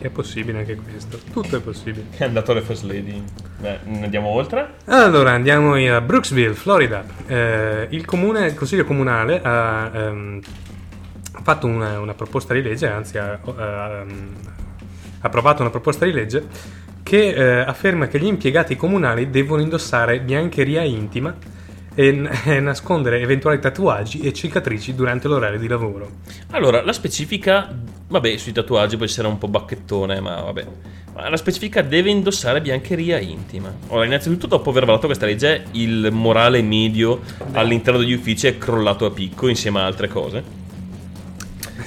è 0.00 0.08
possibile 0.08 0.58
anche 0.58 0.74
questo. 0.76 1.18
Tutto 1.32 1.56
è 1.56 1.60
possibile. 1.60 2.06
è 2.16 2.24
andato 2.24 2.50
alle 2.50 2.60
First 2.62 2.82
Lady. 2.84 3.22
Beh, 3.60 3.78
andiamo 4.02 4.28
oltre? 4.28 4.74
Allora, 4.86 5.30
andiamo 5.30 5.74
a 5.74 6.00
Brooksville, 6.00 6.54
Florida. 6.54 7.04
Eh, 7.28 7.86
il, 7.90 8.04
comune, 8.04 8.46
il 8.46 8.54
consiglio 8.54 8.84
comunale 8.84 9.40
ha 9.42 9.90
ehm, 9.94 10.40
fatto 11.42 11.66
una, 11.66 11.98
una 11.98 12.14
proposta 12.14 12.54
di 12.54 12.62
legge, 12.62 12.88
anzi 12.88 13.18
ha, 13.18 13.38
ha, 13.42 14.00
ehm, 14.00 14.34
ha 15.20 15.26
approvato 15.26 15.62
una 15.62 15.70
proposta 15.70 16.04
di 16.04 16.12
legge 16.12 16.46
che 17.02 17.28
eh, 17.28 17.60
afferma 17.60 18.06
che 18.06 18.18
gli 18.18 18.26
impiegati 18.26 18.76
comunali 18.76 19.28
devono 19.28 19.60
indossare 19.60 20.20
biancheria 20.20 20.82
intima 20.82 21.34
e, 21.94 22.28
e 22.46 22.60
nascondere 22.60 23.20
eventuali 23.20 23.58
tatuaggi 23.58 24.20
e 24.20 24.32
cicatrici 24.32 24.94
durante 24.94 25.28
l'orario 25.28 25.58
di 25.58 25.68
lavoro. 25.68 26.10
Allora, 26.50 26.82
la 26.82 26.92
specifica, 26.92 27.68
vabbè, 28.08 28.36
sui 28.36 28.52
tatuaggi 28.52 28.96
può 28.96 29.04
essere 29.04 29.28
un 29.28 29.38
po' 29.38 29.48
bacchettone, 29.48 30.20
ma 30.20 30.40
vabbè. 30.40 30.66
Ma 31.14 31.28
la 31.28 31.36
specifica 31.36 31.82
deve 31.82 32.08
indossare 32.08 32.62
biancheria 32.62 33.18
intima. 33.18 33.70
Ora, 33.88 34.06
innanzitutto, 34.06 34.46
dopo 34.46 34.70
aver 34.70 34.86
varato 34.86 35.06
questa 35.06 35.26
legge, 35.26 35.64
il 35.72 36.08
morale 36.10 36.62
medio 36.62 37.20
all'interno 37.52 37.98
degli 37.98 38.14
uffici 38.14 38.46
è 38.46 38.56
crollato 38.56 39.04
a 39.04 39.10
picco 39.10 39.48
insieme 39.48 39.80
a 39.80 39.84
altre 39.84 40.08
cose. 40.08 40.61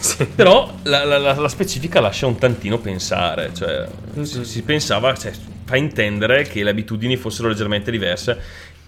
Sì. 0.06 0.26
Però 0.26 0.72
la, 0.84 1.04
la- 1.04 1.18
la- 1.34 1.48
specifica 1.48 2.00
lascia 2.00 2.28
un 2.28 2.38
tantino 2.38 2.78
pensare, 2.78 3.52
cioè 3.56 3.88
si, 4.22 4.46
si 4.46 4.62
pensava, 4.62 5.16
cioè, 5.16 5.32
fa 5.64 5.78
intendere 5.78 6.44
che 6.44 6.62
le 6.64 6.70
abitudini 6.70 7.18
fossero 7.18 7.48
leggermente 7.48 7.90
diverse 7.90 8.40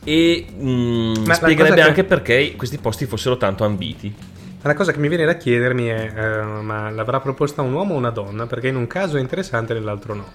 e 0.03 0.45
mm, 0.53 1.13
Ma 1.15 1.27
la 1.27 1.33
spiegherebbe 1.33 1.69
cosa 1.69 1.73
che- 1.75 1.81
anche 1.81 2.03
perché 2.03 2.55
questi 2.55 2.77
posti 2.77 3.05
fossero 3.07 3.35
tanto 3.37 3.63
ambiti. 3.63 4.13
La 4.61 4.73
cosa 4.75 4.91
che 4.91 4.99
mi 4.99 5.07
viene 5.07 5.25
da 5.25 5.35
chiedermi 5.37 5.85
è: 5.87 6.13
eh, 6.15 6.41
ma 6.43 6.89
l'avrà 6.91 7.19
proposta 7.19 7.61
un 7.61 7.73
uomo 7.73 7.95
o 7.95 7.97
una 7.97 8.09
donna? 8.11 8.45
Perché 8.45 8.67
in 8.67 8.75
un 8.75 8.85
caso 8.87 9.17
è 9.17 9.19
interessante, 9.21 9.73
nell'altro 9.73 10.13
no. 10.13 10.25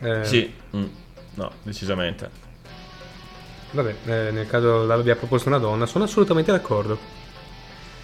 Eh, 0.00 0.24
Sì, 0.24 0.52
mm, 0.76 0.84
no, 1.34 1.50
decisamente. 1.62 2.28
Vabbè, 3.72 3.94
eh, 4.06 4.30
nel 4.30 4.46
caso 4.46 4.84
l'abbia 4.86 5.16
proposto 5.16 5.48
una 5.48 5.58
donna, 5.58 5.86
sono 5.86 6.04
assolutamente 6.04 6.52
d'accordo. 6.52 7.24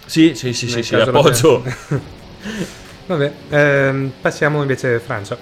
Sì, 0.05 0.35
sì, 0.35 0.53
sì, 0.53 0.67
sì, 0.69 0.83
sì, 0.83 0.91
caso 0.91 1.09
appoggio. 1.09 1.63
l'abbia- 1.63 2.01
Vabbè, 3.05 3.33
ehm, 3.49 4.11
passiamo 4.21 4.61
invece 4.61 4.95
a 4.95 4.99
Francia. 4.99 5.37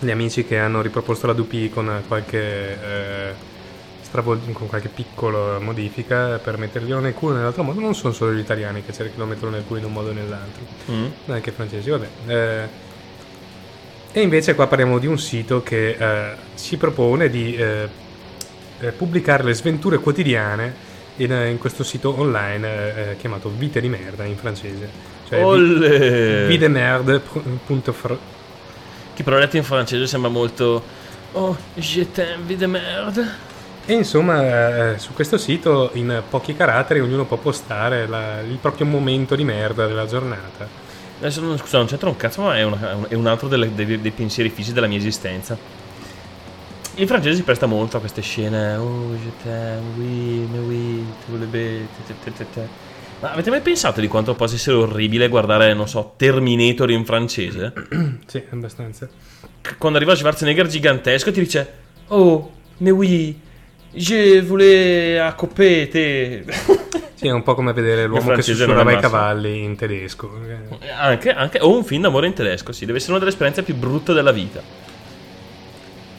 Gli 0.00 0.10
amici 0.10 0.44
che 0.44 0.58
hanno 0.58 0.80
riproposto 0.82 1.26
la 1.26 1.32
DP 1.32 1.68
con 1.72 2.02
qualche 2.08 2.38
eh, 2.40 3.34
stravol- 4.00 4.52
con 4.52 4.66
qualche 4.66 4.88
piccola 4.88 5.58
modifica 5.60 6.38
per 6.38 6.58
metterglielo 6.58 6.98
nel 6.98 7.14
culo 7.14 7.34
nell'altro 7.36 7.62
modo 7.62 7.78
non 7.80 7.94
sono 7.94 8.12
solo 8.12 8.32
gli 8.32 8.40
italiani 8.40 8.82
che 8.84 8.92
cercano 8.92 9.24
di 9.24 9.30
metterlo 9.30 9.50
nel 9.50 9.64
culo 9.64 9.78
in 9.78 9.84
un 9.86 9.92
modo 9.92 10.10
o 10.10 10.12
nell'altro. 10.12 10.62
Mm. 10.90 11.06
anche 11.26 11.50
i 11.50 11.52
francesi, 11.52 11.88
vabbè. 11.90 12.08
Eh, 12.26 12.68
e 14.14 14.20
invece 14.20 14.54
qua 14.54 14.66
parliamo 14.66 14.98
di 14.98 15.06
un 15.06 15.18
sito 15.18 15.62
che 15.62 15.96
eh, 15.98 16.36
si 16.54 16.76
propone 16.76 17.30
di 17.30 17.54
eh, 17.54 17.88
eh, 18.80 18.92
pubblicare 18.92 19.44
le 19.44 19.54
sventure 19.54 19.98
quotidiane 19.98 20.90
in, 21.24 21.30
in 21.50 21.58
questo 21.58 21.82
sito 21.84 22.18
online 22.18 22.66
eh, 22.66 23.10
eh, 23.10 23.16
chiamato 23.16 23.50
Vite 23.56 23.80
di 23.80 23.88
merda 23.88 24.24
in 24.24 24.36
francese. 24.36 24.88
Cioè 25.28 25.42
Olle! 25.42 26.46
videmerde.fr 26.46 28.16
Chi 29.14 29.22
però 29.22 29.38
letto 29.38 29.56
in 29.56 29.64
francese 29.64 30.06
sembra 30.06 30.30
molto... 30.30 30.82
Oh, 31.32 31.56
je 31.74 32.10
t'aime, 32.10 32.56
de 32.56 32.66
merde. 32.66 33.26
E 33.86 33.94
insomma, 33.94 34.92
eh, 34.92 34.98
su 34.98 35.12
questo 35.14 35.38
sito 35.38 35.90
in 35.94 36.22
pochi 36.28 36.54
caratteri 36.54 37.00
ognuno 37.00 37.24
può 37.24 37.36
postare 37.38 38.06
la- 38.06 38.40
il 38.40 38.58
proprio 38.60 38.86
momento 38.86 39.34
di 39.34 39.42
merda 39.44 39.86
della 39.86 40.06
giornata. 40.06 40.68
Adesso 41.18 41.56
scusa, 41.56 41.78
non 41.78 41.86
c'entra 41.86 42.08
un 42.08 42.16
cazzo, 42.16 42.42
ma 42.42 42.56
è, 42.56 42.62
una- 42.62 43.06
è 43.08 43.14
un 43.14 43.26
altro 43.26 43.48
delle- 43.48 43.74
dei, 43.74 44.00
dei 44.00 44.10
pensieri 44.10 44.50
fissi 44.50 44.72
della 44.72 44.86
mia 44.86 44.98
esistenza. 44.98 45.56
Il 46.96 47.06
francese 47.06 47.36
si 47.36 47.42
presta 47.42 47.66
molto 47.66 47.96
a 47.96 48.00
queste 48.00 48.20
scene. 48.20 48.76
Oh, 48.76 49.14
je 49.14 49.30
t'aime, 49.42 49.82
oui, 49.96 50.46
mais 50.50 50.60
oui, 50.66 51.04
tu 51.24 51.38
le 51.38 51.46
be, 51.46 51.86
te, 52.06 52.14
te, 52.22 52.32
te, 52.32 52.46
te. 52.52 52.68
Ma 53.20 53.32
avete 53.32 53.50
mai 53.50 53.60
pensato 53.60 54.00
di 54.00 54.08
quanto 54.08 54.34
possa 54.34 54.56
essere 54.56 54.76
orribile 54.76 55.28
guardare, 55.28 55.72
non 55.74 55.88
so, 55.88 56.14
Terminator 56.16 56.90
in 56.90 57.04
francese? 57.04 57.72
Sì, 58.26 58.42
abbastanza. 58.50 59.08
Quando 59.78 59.98
arriva 59.98 60.14
Schwarzenegger 60.14 60.66
gigantesco 60.66 61.30
ti 61.30 61.40
dice 61.40 61.72
Oh, 62.08 62.50
mais 62.78 62.94
oui, 62.94 63.40
je 63.92 64.42
voulais 64.42 65.18
accopper 65.18 65.88
te. 65.88 66.44
Sì, 67.14 67.28
è 67.28 67.32
un 67.32 67.44
po' 67.44 67.54
come 67.54 67.72
vedere 67.72 68.06
l'uomo 68.06 68.32
che 68.32 68.42
sussurrava 68.42 68.90
i 68.90 68.98
cavalli 68.98 69.62
in 69.62 69.76
tedesco. 69.76 70.28
Anche, 70.98 71.32
anche, 71.32 71.60
o 71.60 71.72
un 71.72 71.84
film 71.84 72.02
d'amore 72.02 72.26
in 72.26 72.32
tedesco, 72.32 72.72
sì, 72.72 72.84
deve 72.84 72.98
essere 72.98 73.12
una 73.12 73.20
delle 73.20 73.30
esperienze 73.30 73.62
più 73.62 73.76
brutte 73.76 74.12
della 74.12 74.32
vita. 74.32 74.60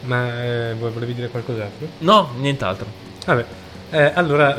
Ma 0.05 0.43
eh, 0.43 0.73
volevi 0.75 1.13
dire 1.13 1.29
qualcos'altro? 1.29 1.87
No, 1.99 2.31
nient'altro. 2.37 2.85
Vabbè, 3.25 3.45
eh, 3.91 4.11
allora 4.15 4.55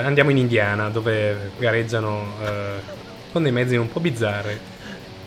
eh, 0.00 0.04
andiamo 0.04 0.30
in 0.30 0.38
Indiana 0.38 0.88
dove 0.88 1.52
gareggiano 1.58 2.32
eh, 2.42 2.80
con 3.32 3.42
dei 3.42 3.52
mezzi 3.52 3.76
un 3.76 3.88
po' 3.88 4.00
bizzarri, 4.00 4.58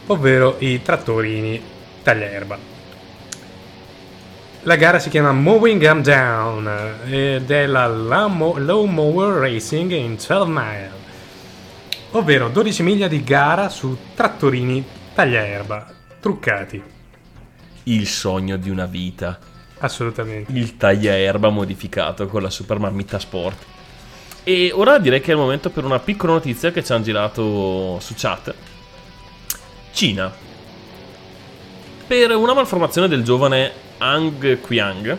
ovvero 0.08 0.56
i 0.60 0.82
trattorini 0.82 1.62
tagliaerba. 2.04 2.58
La 4.64 4.76
gara 4.76 5.00
si 5.00 5.10
chiama 5.10 5.32
Mowing 5.32 5.84
'em 5.84 6.02
Down 6.04 6.68
eh, 7.06 7.36
ed 7.36 7.50
è 7.50 7.66
la 7.66 7.88
Lawnmo- 7.88 8.58
Lawnmower 8.58 9.40
Racing 9.40 9.92
in 9.92 10.18
12 10.18 10.52
Mile, 10.52 10.92
ovvero 12.12 12.50
12 12.50 12.84
miglia 12.84 13.08
di 13.08 13.24
gara 13.24 13.70
su 13.70 13.98
trattorini 14.14 14.86
tagliaerba 15.16 15.94
truccati. 16.20 16.84
Il 17.84 18.06
sogno 18.06 18.58
di 18.58 18.70
una 18.70 18.86
vita. 18.86 19.40
Assolutamente. 19.82 20.52
Il 20.52 20.78
tagliaerba 20.78 21.50
modificato 21.50 22.28
con 22.28 22.44
la 22.44 22.52
Super 22.52 22.78
Marmita 22.78 23.18
Sport. 23.18 23.66
E 24.44 24.72
ora 24.74 25.00
direi 25.00 25.22
che 25.22 25.32
è 25.32 25.34
il 25.34 25.40
momento 25.40 25.70
per 25.70 25.86
una 25.86 26.00
piccola 26.00 26.34
notizia 26.34 26.72
che 26.72 26.84
ci 26.84 26.92
hanno 26.92 27.04
girato 27.04 28.00
su 28.00 28.14
chat. 28.16 28.54
Cina. 29.92 30.32
Per 32.08 32.36
una 32.36 32.54
malformazione 32.54 33.08
del 33.08 33.24
giovane 33.24 33.72
Ang 33.98 34.62
Qiang. 34.62 35.18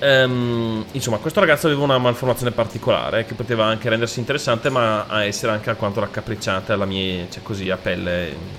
ehm, 0.00 0.84
insomma, 0.92 1.16
questo 1.16 1.40
ragazzo 1.40 1.66
aveva 1.66 1.82
una 1.82 1.98
malformazione 1.98 2.52
particolare 2.52 3.24
che 3.24 3.34
poteva 3.34 3.64
anche 3.64 3.88
rendersi 3.88 4.18
interessante, 4.18 4.68
ma 4.68 5.06
a 5.06 5.24
essere 5.24 5.52
anche 5.52 5.70
alquanto 5.70 6.00
raccapricciante 6.00 6.72
alla 6.72 6.86
mia, 6.86 7.26
cioè 7.30 7.42
così, 7.42 7.70
a 7.70 7.78
pelle. 7.78 8.58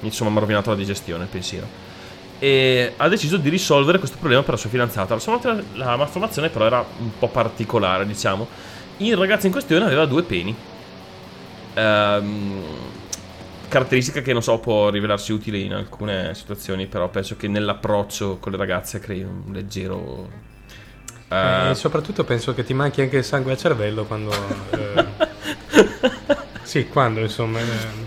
Insomma, 0.00 0.30
mi 0.30 0.36
ha 0.36 0.40
rovinato 0.40 0.70
la 0.70 0.76
digestione, 0.76 1.24
il 1.24 1.28
pensiero 1.28 1.85
e 2.38 2.94
ha 2.96 3.08
deciso 3.08 3.36
di 3.38 3.48
risolvere 3.48 3.98
questo 3.98 4.18
problema 4.18 4.42
per 4.42 4.52
la 4.54 4.60
sua 4.60 4.70
fidanzata. 4.70 5.14
La, 5.14 5.20
sua- 5.20 5.40
la 5.74 5.96
malformazione 5.96 6.50
però 6.50 6.66
era 6.66 6.86
un 6.98 7.16
po' 7.18 7.30
particolare, 7.30 8.06
diciamo. 8.06 8.48
Il 8.98 9.16
ragazzo 9.16 9.46
in 9.46 9.52
questione 9.52 9.84
aveva 9.84 10.06
due 10.06 10.22
peni. 10.24 10.64
Ehm, 11.74 12.92
caratteristica 13.68 14.20
che 14.22 14.32
non 14.32 14.42
so 14.42 14.58
può 14.60 14.88
rivelarsi 14.90 15.32
utile 15.32 15.58
in 15.58 15.72
alcune 15.74 16.34
situazioni, 16.34 16.86
però 16.86 17.08
penso 17.10 17.36
che 17.36 17.48
nell'approccio 17.48 18.38
con 18.38 18.52
le 18.52 18.58
ragazze 18.58 19.00
crei 19.00 19.22
un 19.22 19.52
leggero... 19.52 20.30
eh, 21.28 21.70
E 21.70 21.74
soprattutto 21.74 22.24
penso 22.24 22.54
che 22.54 22.64
ti 22.64 22.74
manchi 22.74 23.00
anche 23.02 23.18
il 23.18 23.24
sangue 23.24 23.52
al 23.52 23.58
cervello 23.58 24.04
quando... 24.04 24.32
eh, 24.70 25.06
sì, 26.62 26.86
quando 26.88 27.20
insomma... 27.20 27.58
ehm, 27.60 28.05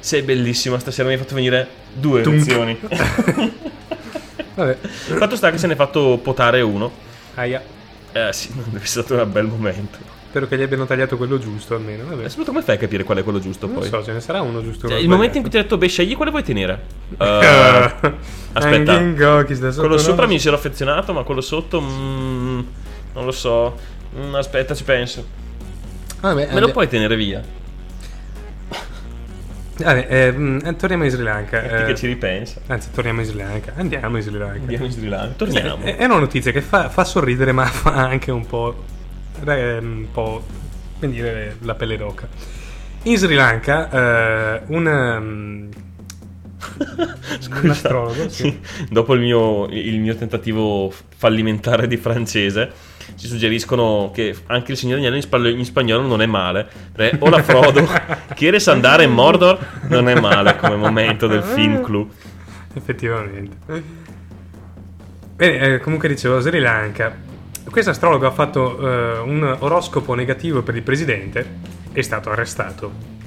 sei 0.00 0.22
bellissima, 0.22 0.78
stasera 0.78 1.08
mi 1.08 1.14
hai 1.14 1.20
fatto 1.20 1.34
venire 1.34 1.66
due 1.92 2.22
Tum. 2.22 2.34
erezioni. 2.34 2.78
vabbè, 4.54 4.76
Fatto 4.80 5.36
sta 5.36 5.50
che 5.50 5.58
se 5.58 5.66
ne 5.66 5.72
è 5.74 5.76
fatto 5.76 6.18
potare 6.22 6.60
uno. 6.60 6.90
aia. 7.34 7.62
Eh 8.12 8.32
sì, 8.32 8.48
è 8.80 8.84
stato 8.84 9.14
un 9.20 9.30
bel 9.32 9.46
momento. 9.46 10.16
Spero 10.28 10.46
che 10.46 10.58
gli 10.58 10.62
abbiano 10.62 10.84
tagliato 10.84 11.16
quello 11.16 11.38
giusto 11.38 11.74
almeno. 11.74 12.04
Vabbè. 12.04 12.24
E 12.24 12.28
soprattutto 12.28 12.52
come 12.52 12.62
fai 12.62 12.74
a 12.76 12.78
capire 12.78 13.02
qual 13.02 13.16
è 13.18 13.22
quello 13.22 13.40
giusto 13.40 13.66
Non 13.66 13.76
poi? 13.76 13.88
so, 13.88 14.04
ce 14.04 14.12
ne 14.12 14.20
sarà 14.20 14.42
uno 14.42 14.62
giusto. 14.62 14.86
Cioè, 14.86 14.98
il 14.98 15.08
momento 15.08 15.36
in 15.36 15.42
cui 15.42 15.50
ti 15.50 15.56
ho 15.56 15.62
detto, 15.62 15.78
beh, 15.78 15.88
scegli 15.88 16.14
quale 16.16 16.30
vuoi 16.30 16.42
tenere. 16.42 16.80
Eh, 17.18 18.12
aspetta. 18.52 18.98
Quello 19.76 19.98
sopra 19.98 20.26
mi 20.26 20.36
era 20.36 20.54
affezionato, 20.56 21.12
ma 21.12 21.22
quello 21.22 21.40
sotto. 21.40 21.80
mm, 21.80 22.60
non 23.14 23.24
lo 23.24 23.30
so. 23.30 23.76
Mm, 24.18 24.34
aspetta, 24.34 24.74
ci 24.74 24.84
penso. 24.84 25.24
Vabbè, 26.20 26.52
Me 26.52 26.60
lo 26.60 26.70
puoi 26.72 26.88
tenere 26.88 27.16
via? 27.16 27.42
Vabbè, 29.78 30.06
ehm, 30.08 30.76
torniamo 30.76 31.04
in 31.04 31.10
Sri 31.10 31.22
Lanka. 31.22 31.60
Metti 31.60 31.74
eh, 31.74 31.84
che 31.86 31.94
ci 31.94 32.06
ripensa. 32.06 32.60
Anzi, 32.66 32.90
torniamo 32.90 33.20
in 33.20 33.26
Sri 33.26 33.36
Lanka. 33.36 33.72
Andiamo 33.76 34.16
in 34.16 34.22
Sri 34.22 34.36
Lanka. 34.36 34.58
Andiamo 34.58 34.84
in 34.84 34.90
Sri 34.90 35.08
Lanka. 35.08 35.34
Torniamo. 35.36 35.84
È, 35.84 35.96
è 35.96 36.04
una 36.04 36.18
notizia 36.18 36.50
che 36.50 36.60
fa, 36.62 36.88
fa 36.88 37.04
sorridere, 37.04 37.52
ma 37.52 37.64
fa 37.66 37.94
anche 37.94 38.30
un 38.32 38.44
po'. 38.44 38.84
eh, 39.46 39.78
un 39.78 40.06
po'. 40.10 40.44
come 40.98 41.12
dire, 41.12 41.56
la 41.62 41.74
pelle 41.74 41.96
d'oca. 41.96 42.28
In 43.04 43.16
Sri 43.16 43.34
Lanka, 43.34 43.90
eh, 43.90 44.62
un, 44.66 44.86
um, 44.86 45.68
un 47.62 47.70
astrologo, 47.70 48.28
sì. 48.28 48.58
Dopo 48.90 49.14
il 49.14 49.20
mio, 49.20 49.66
il 49.68 50.00
mio 50.00 50.16
tentativo 50.16 50.92
fallimentare 51.16 51.86
di 51.86 51.96
francese, 51.96 52.70
ci 53.16 53.26
suggeriscono 53.26 54.10
che 54.12 54.34
anche 54.46 54.72
il 54.72 54.78
Signore 54.78 55.06
in, 55.06 55.22
spagno- 55.22 55.48
in 55.48 55.64
spagnolo 55.64 56.06
non 56.06 56.22
è 56.22 56.26
male. 56.26 56.68
Perché 56.92 57.16
Ola 57.20 57.42
Frodo, 57.42 57.86
¿quieres 58.34 58.68
andare 58.68 59.04
in 59.04 59.12
Mordor? 59.12 59.58
Non 59.88 60.08
è 60.08 60.18
male 60.18 60.56
come 60.56 60.76
momento 60.76 61.26
del 61.26 61.42
film 61.42 61.82
clou. 61.82 62.08
Effettivamente. 62.74 63.56
Bene, 65.36 65.74
eh, 65.74 65.78
comunque 65.80 66.08
dicevo, 66.08 66.40
Sri 66.40 66.60
Lanka. 66.60 67.16
Questo 67.70 67.90
astrologo 67.90 68.26
ha 68.26 68.30
fatto 68.30 68.78
eh, 68.78 69.18
un 69.18 69.56
oroscopo 69.58 70.14
negativo 70.14 70.62
per 70.62 70.74
il 70.76 70.82
presidente. 70.82 71.46
È 71.92 72.00
stato 72.02 72.30
arrestato. 72.30 73.17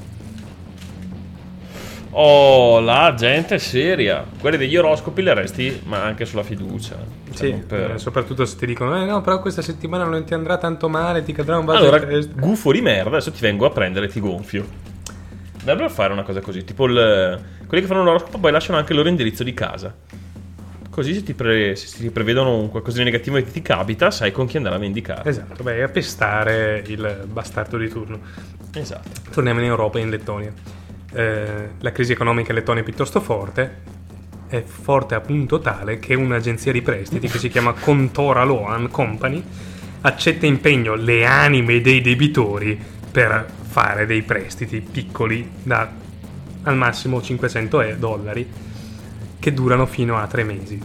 Oh, 2.13 2.79
la 2.81 3.13
gente 3.17 3.55
è 3.55 3.57
seria. 3.57 4.25
Quelli 4.39 4.57
degli 4.57 4.75
oroscopi 4.75 5.21
li 5.21 5.29
arresti, 5.29 5.81
ma 5.85 6.03
anche 6.03 6.25
sulla 6.25 6.43
fiducia. 6.43 6.97
Cioè, 7.33 7.35
Sì, 7.47 7.53
per- 7.65 7.91
eh, 7.91 7.97
soprattutto 7.99 8.43
se 8.45 8.57
ti 8.57 8.65
dicono, 8.65 9.01
eh 9.01 9.05
no, 9.05 9.21
però 9.21 9.39
questa 9.39 9.61
settimana 9.61 10.03
non 10.03 10.23
ti 10.25 10.33
andrà 10.33 10.57
tanto 10.57 10.89
male, 10.89 11.23
ti 11.23 11.31
cadrà 11.31 11.57
un 11.57 11.65
vaso 11.65 11.83
Allora, 11.83 12.05
gufo 12.35 12.71
di 12.73 12.81
merda, 12.81 13.09
adesso 13.11 13.31
ti 13.31 13.39
vengo 13.39 13.65
a 13.65 13.69
prendere 13.69 14.07
e 14.07 14.09
ti 14.09 14.19
gonfio. 14.19 14.65
Dovrebbero 15.59 15.89
fare 15.89 16.11
una 16.11 16.23
cosa 16.23 16.41
così, 16.41 16.63
tipo 16.65 16.85
il- 16.85 17.39
quelli 17.65 17.83
che 17.83 17.89
fanno 17.89 18.03
l'oroscopo 18.03 18.39
poi 18.39 18.51
lasciano 18.51 18.77
anche 18.77 18.91
il 18.91 18.97
loro 18.97 19.09
indirizzo 19.09 19.43
di 19.43 19.53
casa. 19.53 19.93
Così 20.89 21.13
se 21.13 21.23
ti, 21.23 21.33
pre- 21.33 21.77
se 21.77 21.97
ti 21.97 22.09
prevedono 22.09 22.67
qualcosa 22.67 22.97
di 22.97 23.05
negativo 23.05 23.37
che 23.37 23.45
ti 23.49 23.61
capita, 23.61 24.11
sai 24.11 24.33
con 24.33 24.45
chi 24.47 24.57
andare 24.57 24.75
a 24.75 24.79
vendicare. 24.79 25.29
Esatto, 25.29 25.63
beh, 25.63 25.83
a 25.83 25.87
pestare 25.87 26.83
il 26.87 27.23
bastardo 27.31 27.77
di 27.77 27.87
turno. 27.87 28.19
Esatto. 28.73 29.21
Torniamo 29.31 29.61
in 29.61 29.67
Europa 29.67 29.99
e 29.99 30.01
in 30.01 30.09
Lettonia. 30.09 30.51
Eh, 31.13 31.69
la 31.79 31.91
crisi 31.91 32.11
economica 32.13 32.51
in 32.51 32.57
Lettonia 32.57 32.81
è 32.81 32.85
piuttosto 32.85 33.19
forte. 33.19 33.99
È 34.47 34.61
forte 34.61 35.15
appunto 35.15 35.59
tale 35.59 35.99
che 35.99 36.13
un'agenzia 36.13 36.71
di 36.71 36.81
prestiti 36.81 37.27
che 37.27 37.37
si 37.37 37.49
chiama 37.49 37.73
Contora 37.73 38.43
Loan 38.43 38.89
Company 38.89 39.43
accetta 40.01 40.45
impegno 40.45 40.95
le 40.95 41.25
anime 41.25 41.79
dei 41.81 42.01
debitori 42.01 42.79
per 43.11 43.45
fare 43.61 44.05
dei 44.05 44.23
prestiti 44.23 44.81
piccoli 44.81 45.49
da 45.63 45.89
al 46.63 46.77
massimo 46.77 47.21
500 47.21 47.81
e- 47.81 47.97
dollari 47.97 48.49
che 49.39 49.53
durano 49.53 49.85
fino 49.85 50.17
a 50.17 50.27
tre 50.27 50.43
mesi. 50.43 50.79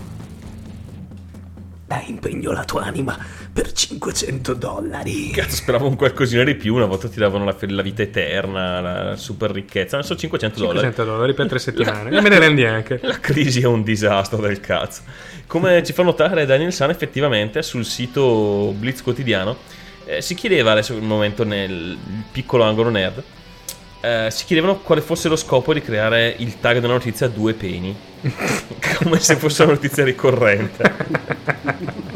Dai 1.87 2.11
impegno 2.11 2.53
la 2.53 2.65
tua 2.65 2.85
anima 2.85 3.17
per 3.57 3.73
500 3.73 4.53
dollari. 4.53 5.31
Cazzo, 5.31 5.57
speravo 5.57 5.89
un 5.89 5.97
qualcosina 5.97 6.45
di 6.45 6.55
più. 6.57 6.75
Una 6.75 6.85
volta 6.85 7.09
ti 7.09 7.19
davano 7.19 7.47
la, 7.47 7.57
la 7.59 7.81
vita 7.81 8.03
eterna, 8.03 8.83
la 8.83 9.17
super 9.17 9.51
ricchezza. 9.51 9.97
Adesso 9.97 10.15
500 10.15 10.59
dollari. 10.59 10.79
500 10.81 11.11
dollari 11.11 11.33
per 11.33 11.49
tre 11.49 11.59
settimane. 11.59 12.15
E 12.15 12.21
me 12.21 12.29
ne 12.29 12.39
rendi 12.39 12.67
anche. 12.67 13.01
La 13.03 13.19
crisi 13.19 13.63
è 13.63 13.67
un 13.67 13.83
disastro 13.83 14.43
del 14.43 14.61
cazzo. 14.61 15.01
Come 15.47 15.83
ci 15.83 15.95
fa 15.95 16.03
notare 16.03 16.45
Daniel 16.45 16.71
San, 16.71 16.91
effettivamente 16.91 17.63
sul 17.63 17.87
sito 17.87 18.75
Blitz 18.77 19.03
quotidiano 19.03 19.57
eh, 20.05 20.23
si 20.23 20.35
chiedeva, 20.35 20.73
adesso 20.73 20.95
il 20.95 21.03
momento 21.03 21.45
nel 21.45 21.97
piccolo 22.31 22.63
angolo 22.63 22.91
nerd, 22.91 23.23
eh, 24.01 24.29
si 24.31 24.45
chiedevano 24.45 24.79
quale 24.79 25.01
fosse 25.01 25.29
lo 25.29 25.37
scopo 25.37 25.73
di 25.73 25.81
creare 25.81 26.35
il 26.39 26.61
tag 26.61 26.79
della 26.79 26.93
notizia 26.93 27.27
a 27.27 27.31
due 27.31 27.55
peni. 27.55 27.97
Come 29.03 29.19
se 29.19 29.35
fosse 29.37 29.65
una 29.65 29.73
notizia 29.73 30.05
ricorrente. 30.05 32.15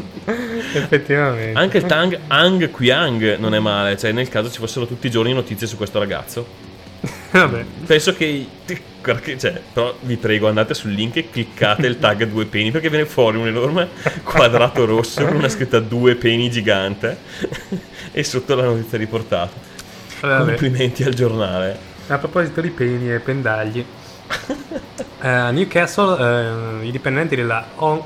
Effettivamente. 0.73 1.59
Anche 1.59 1.77
il 1.77 1.85
tag 1.85 2.19
Ang 2.27 2.71
Qiang 2.71 3.37
non 3.37 3.53
è 3.53 3.59
male, 3.59 3.97
cioè 3.97 4.11
nel 4.11 4.29
caso 4.29 4.49
ci 4.49 4.59
fossero 4.59 4.85
tutti 4.85 5.07
i 5.07 5.11
giorni 5.11 5.33
notizie 5.33 5.67
su 5.67 5.77
questo 5.77 5.99
ragazzo. 5.99 6.69
Vabbè. 7.31 7.65
Penso 7.85 8.13
che- 8.13 8.47
cioè, 9.39 9.61
però 9.73 9.95
vi 10.01 10.15
prego 10.17 10.47
andate 10.47 10.75
sul 10.75 10.91
link 10.91 11.15
e 11.15 11.29
cliccate 11.31 11.87
il 11.87 11.97
tag 11.97 12.25
due 12.25 12.45
peni 12.45 12.69
perché 12.69 12.89
viene 12.89 13.05
fuori 13.05 13.37
un 13.37 13.47
enorme 13.47 13.87
quadrato 14.23 14.85
rosso 14.85 15.25
con 15.25 15.37
una 15.37 15.49
scritta 15.49 15.79
due 15.79 16.13
peni 16.15 16.51
gigante 16.51 17.17
e 18.11 18.23
sotto 18.23 18.53
la 18.53 18.63
notizia 18.63 18.99
riportata. 18.99 19.51
Vabbè. 20.19 20.45
Complimenti 20.45 21.03
al 21.03 21.13
giornale. 21.13 21.89
A 22.07 22.17
proposito 22.19 22.61
di 22.61 22.69
peni 22.69 23.11
e 23.11 23.19
pendagli, 23.19 23.83
a 25.19 25.51
Newcastle 25.51 26.81
eh, 26.81 26.87
i 26.87 26.91
dipendenti 26.91 27.35
della 27.35 27.65
On, 27.75 28.01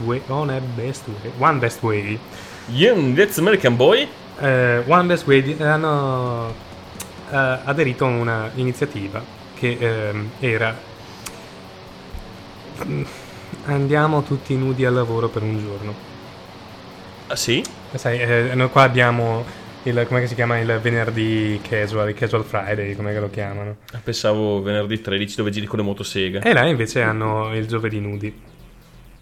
Way, 0.00 0.22
Honest 0.28 0.66
Best 0.74 1.06
Way, 1.06 1.32
One 1.38 1.58
Best 1.58 1.82
Way, 1.82 2.18
Young 2.66 3.16
That's 3.16 3.38
American 3.38 3.76
Boy? 3.76 4.08
eh, 4.40 4.82
One 4.86 5.06
Best 5.06 5.26
Way 5.26 5.56
hanno 5.60 6.70
aderito 7.30 8.04
a 8.04 8.08
una 8.08 8.50
iniziativa 8.56 9.22
che 9.54 9.78
era 10.38 10.76
mm, 12.84 13.02
andiamo 13.66 14.22
tutti 14.22 14.56
nudi 14.56 14.84
al 14.84 14.94
lavoro 14.94 15.28
per 15.28 15.42
un 15.42 15.58
giorno. 15.58 15.94
Ah 17.28 17.36
sì? 17.36 17.64
Sai, 17.94 18.54
noi 18.54 18.70
qua 18.70 18.82
abbiamo 18.82 19.44
il, 19.84 20.04
come 20.08 20.26
si 20.26 20.34
chiama 20.34 20.58
il 20.58 20.78
venerdì 20.80 21.60
casual, 21.66 22.08
il 22.10 22.14
casual 22.14 22.44
Friday, 22.44 22.94
come 22.94 23.18
lo 23.18 23.30
chiamano. 23.30 23.76
Ah, 23.92 24.00
Pensavo 24.02 24.62
venerdì 24.62 25.00
13 25.00 25.36
dove 25.36 25.50
giri 25.50 25.66
con 25.66 25.78
le 25.78 25.84
motoseghe. 25.84 26.40
E 26.42 26.52
là 26.52 26.66
invece 26.66 27.02
hanno 27.02 27.54
il 27.56 27.66
giovedì 27.66 27.98
nudi. 28.00 28.50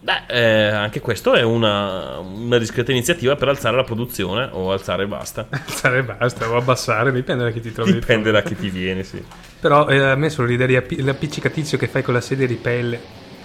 Beh, 0.03 0.23
eh, 0.29 0.67
anche 0.67 0.99
questo 0.99 1.33
è 1.33 1.43
una, 1.43 2.17
una 2.17 2.57
discreta 2.57 2.91
iniziativa 2.91 3.35
per 3.35 3.49
alzare 3.49 3.75
la 3.75 3.83
produzione 3.83 4.49
o 4.51 4.71
alzare 4.71 5.03
e 5.03 5.07
basta. 5.07 5.45
Alzare 5.51 5.99
e 5.99 6.03
basta, 6.03 6.49
o 6.49 6.57
abbassare, 6.57 7.11
dipende 7.11 7.43
da 7.43 7.51
chi 7.51 7.59
ti 7.61 7.71
trovi. 7.71 7.93
di 7.93 7.99
Dipende 7.99 8.31
da 8.31 8.41
chi 8.41 8.55
ti 8.55 8.69
viene, 8.71 9.03
sì. 9.03 9.23
Però 9.59 9.87
eh, 9.87 9.99
a 9.99 10.15
me 10.15 10.29
solo 10.31 10.47
l'idea 10.47 10.65
di 10.65 10.75
appi- 10.75 11.01
l'appiccicaticcio 11.03 11.77
che 11.77 11.87
fai 11.87 12.01
con 12.01 12.15
la 12.15 12.21
sedia 12.21 12.47
di 12.47 12.55
pelle. 12.55 12.99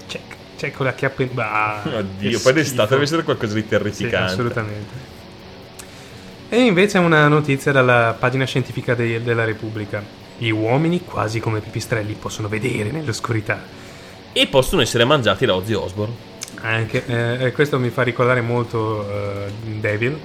Check, 0.07 0.35
check 0.57 0.75
con 0.77 0.87
la 0.87 0.95
chiappa 0.95 1.23
in... 1.25 1.29
Bah, 1.33 1.83
Oddio, 1.85 2.41
poi 2.41 2.53
d'estate 2.55 2.89
deve 2.91 3.03
essere 3.03 3.23
qualcosa 3.23 3.53
di 3.53 3.61
Sì, 3.61 3.69
terrificante. 3.69 4.33
assolutamente. 4.33 5.15
E 6.49 6.61
invece 6.61 6.99
una 6.99 7.27
notizia 7.29 7.73
dalla 7.73 8.17
pagina 8.19 8.45
scientifica 8.45 8.95
de- 8.95 9.23
della 9.23 9.45
Repubblica. 9.45 10.03
Gli 10.39 10.51
uomini, 10.51 11.03
quasi 11.03 11.41
come 11.41 11.61
pipistrelli, 11.61 12.15
possono 12.19 12.49
vedere 12.49 12.91
nell'oscurità. 12.91 13.61
E 14.33 14.47
possono 14.47 14.83
essere 14.83 15.05
mangiati 15.05 15.45
da 15.47 15.55
Ozzy 15.55 15.73
Osbourne. 15.73 16.15
Anche 16.61 17.05
eh, 17.07 17.53
questo 17.53 17.79
mi 17.79 17.91
fa 17.91 18.03
ricordare 18.03 18.41
molto 18.43 19.09
eh, 19.11 19.51
Devil. 19.81 20.19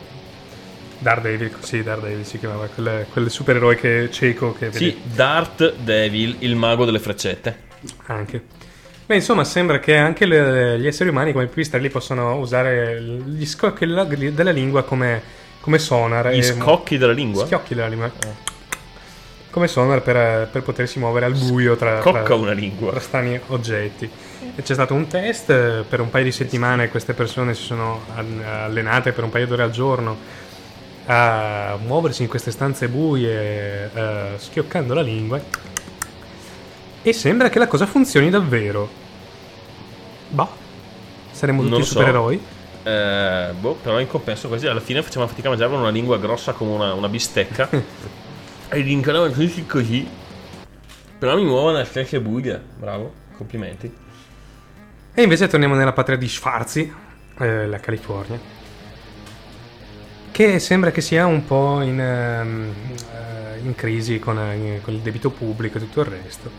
Daredevil, 0.99 1.55
sì, 1.61 1.81
Daredevil 1.81 2.25
si 2.25 2.37
chiamava, 2.37 2.67
quel, 2.67 3.07
quel 3.11 3.31
supereroe 3.31 3.75
che 3.75 4.09
cieco 4.11 4.53
che 4.53 4.71
Sì, 4.71 4.99
Darth 5.03 5.73
Devil, 5.77 6.35
il 6.39 6.55
mago 6.55 6.85
delle 6.85 6.99
freccette. 6.99 7.69
Anche. 8.05 8.43
Beh, 9.07 9.15
insomma, 9.15 9.43
sembra 9.43 9.79
che 9.79 9.97
anche 9.97 10.25
le- 10.25 10.77
gli 10.79 10.85
esseri 10.85 11.09
umani 11.09 11.31
come 11.31 11.47
pipistrelli 11.47 11.89
possono 11.89 12.37
usare 12.37 13.01
gli 13.01 13.45
scocchi 13.45 13.85
della 13.85 14.51
lingua 14.51 14.83
come, 14.83 15.21
come 15.61 15.79
sonar. 15.79 16.29
Gli 16.31 16.39
e- 16.39 16.43
scocchi 16.43 16.97
della 16.97 17.13
lingua? 17.13 17.45
Schiocchi 17.45 17.73
della 17.73 17.87
lingua. 17.87 18.11
Come 19.49 19.67
sonar 19.67 20.01
per, 20.01 20.47
per 20.49 20.61
potersi 20.63 20.99
muovere 20.99 21.25
al 21.25 21.33
buio 21.33 21.75
tra, 21.75 21.99
tra- 21.99 22.35
una 22.35 22.53
lingua. 22.53 22.91
tra 22.91 22.99
strani 22.99 23.39
oggetti. 23.47 24.09
E 24.55 24.61
c'è 24.61 24.73
stato 24.73 24.93
un 24.93 25.07
test 25.07 25.49
eh, 25.49 25.83
per 25.87 25.99
un 25.99 26.09
paio 26.09 26.23
di 26.23 26.31
settimane. 26.31 26.89
Queste 26.89 27.13
persone 27.13 27.53
si 27.53 27.63
sono 27.63 28.01
allenate 28.15 29.11
per 29.11 29.23
un 29.23 29.29
paio 29.29 29.47
d'ore 29.47 29.63
al 29.63 29.71
giorno 29.71 30.39
a 31.05 31.77
muoversi 31.83 32.21
in 32.21 32.29
queste 32.29 32.51
stanze 32.51 32.87
buie, 32.87 33.91
eh, 33.93 34.27
schioccando 34.37 34.93
la 34.93 35.01
lingua. 35.01 35.41
E 37.03 37.13
sembra 37.13 37.49
che 37.49 37.59
la 37.59 37.67
cosa 37.67 37.85
funzioni 37.85 38.29
davvero. 38.29 38.87
Bah, 40.29 40.47
saremo 41.31 41.63
tutti 41.63 41.83
so. 41.83 41.89
supereroi. 41.89 42.41
Eh, 42.83 43.53
boh, 43.59 43.75
però 43.75 43.99
in 43.99 44.07
compenso 44.07 44.47
così 44.47 44.67
alla 44.67 44.79
fine 44.79 45.03
facciamo 45.03 45.27
fatica 45.27 45.47
a 45.47 45.51
mangiare 45.51 45.73
una 45.73 45.89
lingua 45.89 46.17
grossa 46.17 46.53
come 46.53 46.71
una, 46.71 46.93
una 46.93 47.09
bistecca. 47.09 47.69
e 48.69 48.81
rincanavo 48.81 49.29
così 49.31 49.65
così. 49.65 50.07
Però 51.19 51.35
mi 51.35 51.43
muovo 51.43 51.71
nelle 51.71 51.85
stesse 51.85 52.19
buie. 52.19 52.59
Bravo, 52.77 53.13
complimenti. 53.37 53.93
E 55.13 55.21
invece 55.21 55.47
torniamo 55.47 55.75
nella 55.75 55.93
patria 55.93 56.17
di 56.17 56.27
Schwarzi, 56.27 56.91
eh, 57.37 57.67
la 57.67 57.79
California, 57.79 58.39
che 60.31 60.59
sembra 60.59 60.91
che 60.91 61.01
sia 61.01 61.25
un 61.25 61.45
po' 61.45 61.81
in, 61.81 61.99
ehm, 61.99 62.73
eh, 63.13 63.59
in 63.59 63.75
crisi 63.75 64.19
con, 64.19 64.39
eh, 64.39 64.79
con 64.81 64.93
il 64.93 65.01
debito 65.01 65.29
pubblico 65.29 65.77
e 65.77 65.81
tutto 65.81 65.99
il 65.99 66.07
resto. 66.07 66.49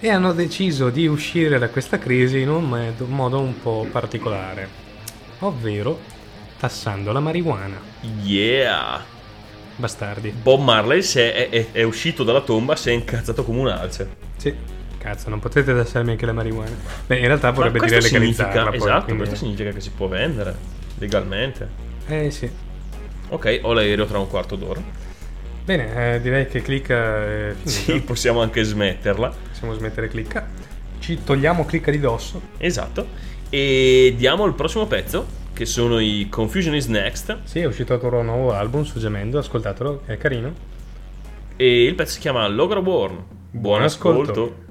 E 0.00 0.08
hanno 0.08 0.32
deciso 0.32 0.88
di 0.88 1.06
uscire 1.06 1.58
da 1.58 1.68
questa 1.68 1.98
crisi 1.98 2.40
in 2.40 2.48
un 2.48 2.94
modo 3.08 3.38
un 3.38 3.60
po' 3.60 3.86
particolare, 3.92 4.89
ovvero 5.40 5.98
tassando 6.58 7.12
la 7.12 7.20
marijuana. 7.20 7.80
Yeah! 8.22 9.18
Bastardi. 9.76 10.30
Bob 10.30 10.60
Marley 10.60 11.02
è, 11.02 11.48
è, 11.48 11.66
è, 11.72 11.82
uscito 11.82 12.22
dalla 12.22 12.42
tomba, 12.42 12.76
si 12.76 12.90
è 12.90 12.92
incazzato 12.92 13.44
come 13.44 13.60
un 13.60 13.68
alce. 13.68 14.08
Sì. 14.36 14.54
Cazzo, 14.98 15.30
non 15.30 15.40
potete 15.40 15.74
tassarmi 15.74 16.10
anche 16.10 16.26
la 16.26 16.34
marijuana. 16.34 16.76
Beh, 17.06 17.18
in 17.18 17.26
realtà 17.26 17.50
vorrebbe 17.50 17.78
dire 17.80 18.00
legalizzarla. 18.02 18.64
Poi, 18.64 18.76
esatto, 18.76 19.04
quindi... 19.04 19.22
questo 19.22 19.36
significa 19.36 19.70
che 19.70 19.80
si 19.80 19.90
può 19.90 20.08
vendere 20.08 20.54
legalmente. 20.98 21.68
Eh 22.06 22.30
sì. 22.30 22.50
Ok, 23.28 23.60
ho 23.62 23.72
l'aereo 23.72 24.04
tra 24.04 24.18
un 24.18 24.28
quarto 24.28 24.56
d'ora. 24.56 24.82
Bene, 25.64 26.14
eh, 26.14 26.20
direi 26.20 26.46
che 26.48 26.60
clicca. 26.60 27.24
Eh, 27.26 27.56
sì, 27.62 28.00
possiamo 28.02 28.42
anche 28.42 28.62
smetterla. 28.62 29.34
Possiamo 29.48 29.72
smettere 29.72 30.08
clicca. 30.08 30.46
Ci 30.98 31.22
togliamo 31.24 31.64
clicca 31.64 31.90
di 31.90 31.98
dosso. 31.98 32.40
Esatto. 32.58 33.08
E 33.50 34.14
diamo 34.16 34.46
il 34.46 34.54
prossimo 34.54 34.86
pezzo 34.86 35.26
che 35.52 35.66
sono 35.66 35.98
i 35.98 36.28
Confusion 36.30 36.74
is 36.74 36.86
Next. 36.86 37.38
Sì, 37.44 37.58
è 37.58 37.66
uscito 37.66 37.94
il 37.94 38.00
loro 38.00 38.22
nuovo 38.22 38.52
album 38.52 38.84
su 38.84 38.98
Gemendo, 38.98 39.38
ascoltatelo, 39.38 40.02
è 40.06 40.16
carino. 40.16 40.52
E 41.56 41.84
il 41.84 41.94
pezzo 41.96 42.12
si 42.12 42.20
chiama 42.20 42.46
Logroborn. 42.46 43.14
Buon, 43.14 43.26
Buon 43.50 43.82
ascolto. 43.82 44.30
ascolto. 44.30 44.69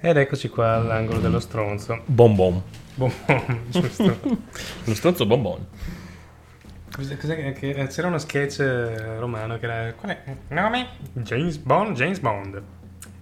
Ed 0.00 0.16
eccoci 0.18 0.48
qua 0.48 0.74
all'angolo 0.74 1.18
dello 1.18 1.40
stronzo. 1.40 2.02
Bom 2.04 2.34
bom. 2.34 2.62
Bom, 2.96 3.10
giusto. 3.68 4.18
Lo 4.84 4.94
stronzo 4.94 5.26
bonbon. 5.26 5.66
C'era 7.88 8.06
uno 8.06 8.18
sketch 8.18 8.60
eh, 8.60 9.18
romano 9.18 9.58
che 9.58 9.64
era. 9.64 9.92
Qual 9.94 10.12
è? 10.12 10.36
Nome? 10.48 10.86
James 11.14 11.56
Bond? 11.56 11.96
James 11.96 12.20
Bond. 12.20 12.62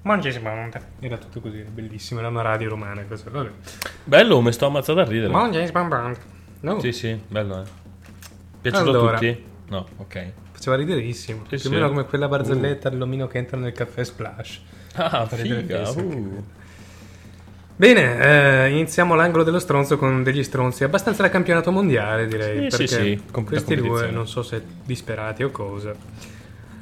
Mon 0.03 0.21
James 0.21 0.39
Bond. 0.41 0.79
Era 1.01 1.17
tutto 1.17 1.41
così, 1.41 1.61
era 1.61 1.71
bellissimo. 1.71 2.21
Era 2.21 2.29
una 2.29 2.43
radio 2.43 2.69
romana. 2.69 3.03
Questo. 3.03 3.31
Vabbè. 3.31 3.51
Bello, 4.05 4.41
mi 4.43 4.53
sto 4.53 4.67
ammazzando 4.67 5.01
a 5.01 5.05
ridere. 5.05 5.33
Mon 5.33 5.51
James 5.51 5.71
Bond 5.71 5.89
Bond. 5.89 6.17
No, 6.61 6.81
Sì, 6.81 6.93
sì, 6.93 7.19
bello, 7.29 7.63
eh. 7.63 7.65
Piaciuto 8.61 8.91
Allora. 8.91 9.17
a 9.17 9.19
tutti? 9.19 9.45
No, 9.69 9.87
ok. 9.97 10.33
Faceva 10.63 10.77
riderissimo. 10.77 11.43
Più 11.49 11.59
sì. 11.59 11.67
o 11.67 11.71
meno 11.71 11.89
come 11.89 12.05
quella 12.05 12.29
barzelletta 12.29 12.89
dell'omino 12.89 13.27
che 13.27 13.39
entra 13.39 13.57
nel 13.57 13.73
caffè 13.73 14.05
Splash. 14.05 14.61
Ah, 14.95 15.27
figa. 15.27 15.91
uh. 15.91 16.45
Bene, 17.75 18.67
eh, 18.67 18.71
iniziamo 18.71 19.15
l'angolo 19.15 19.43
dello 19.43 19.59
stronzo 19.59 19.97
con 19.97 20.23
degli 20.23 20.45
stronzi 20.45 20.85
abbastanza 20.85 21.23
da 21.23 21.31
campionato 21.31 21.73
mondiale, 21.73 22.29
direi. 22.29 22.71
Sì, 22.71 22.77
perché 22.77 22.87
sì, 22.87 22.95
sì, 22.95 23.23
com- 23.33 23.45
questi 23.45 23.75
due, 23.75 24.11
non 24.11 24.29
so 24.29 24.43
se 24.43 24.63
disperati 24.85 25.43
o 25.43 25.51
cosa, 25.51 25.93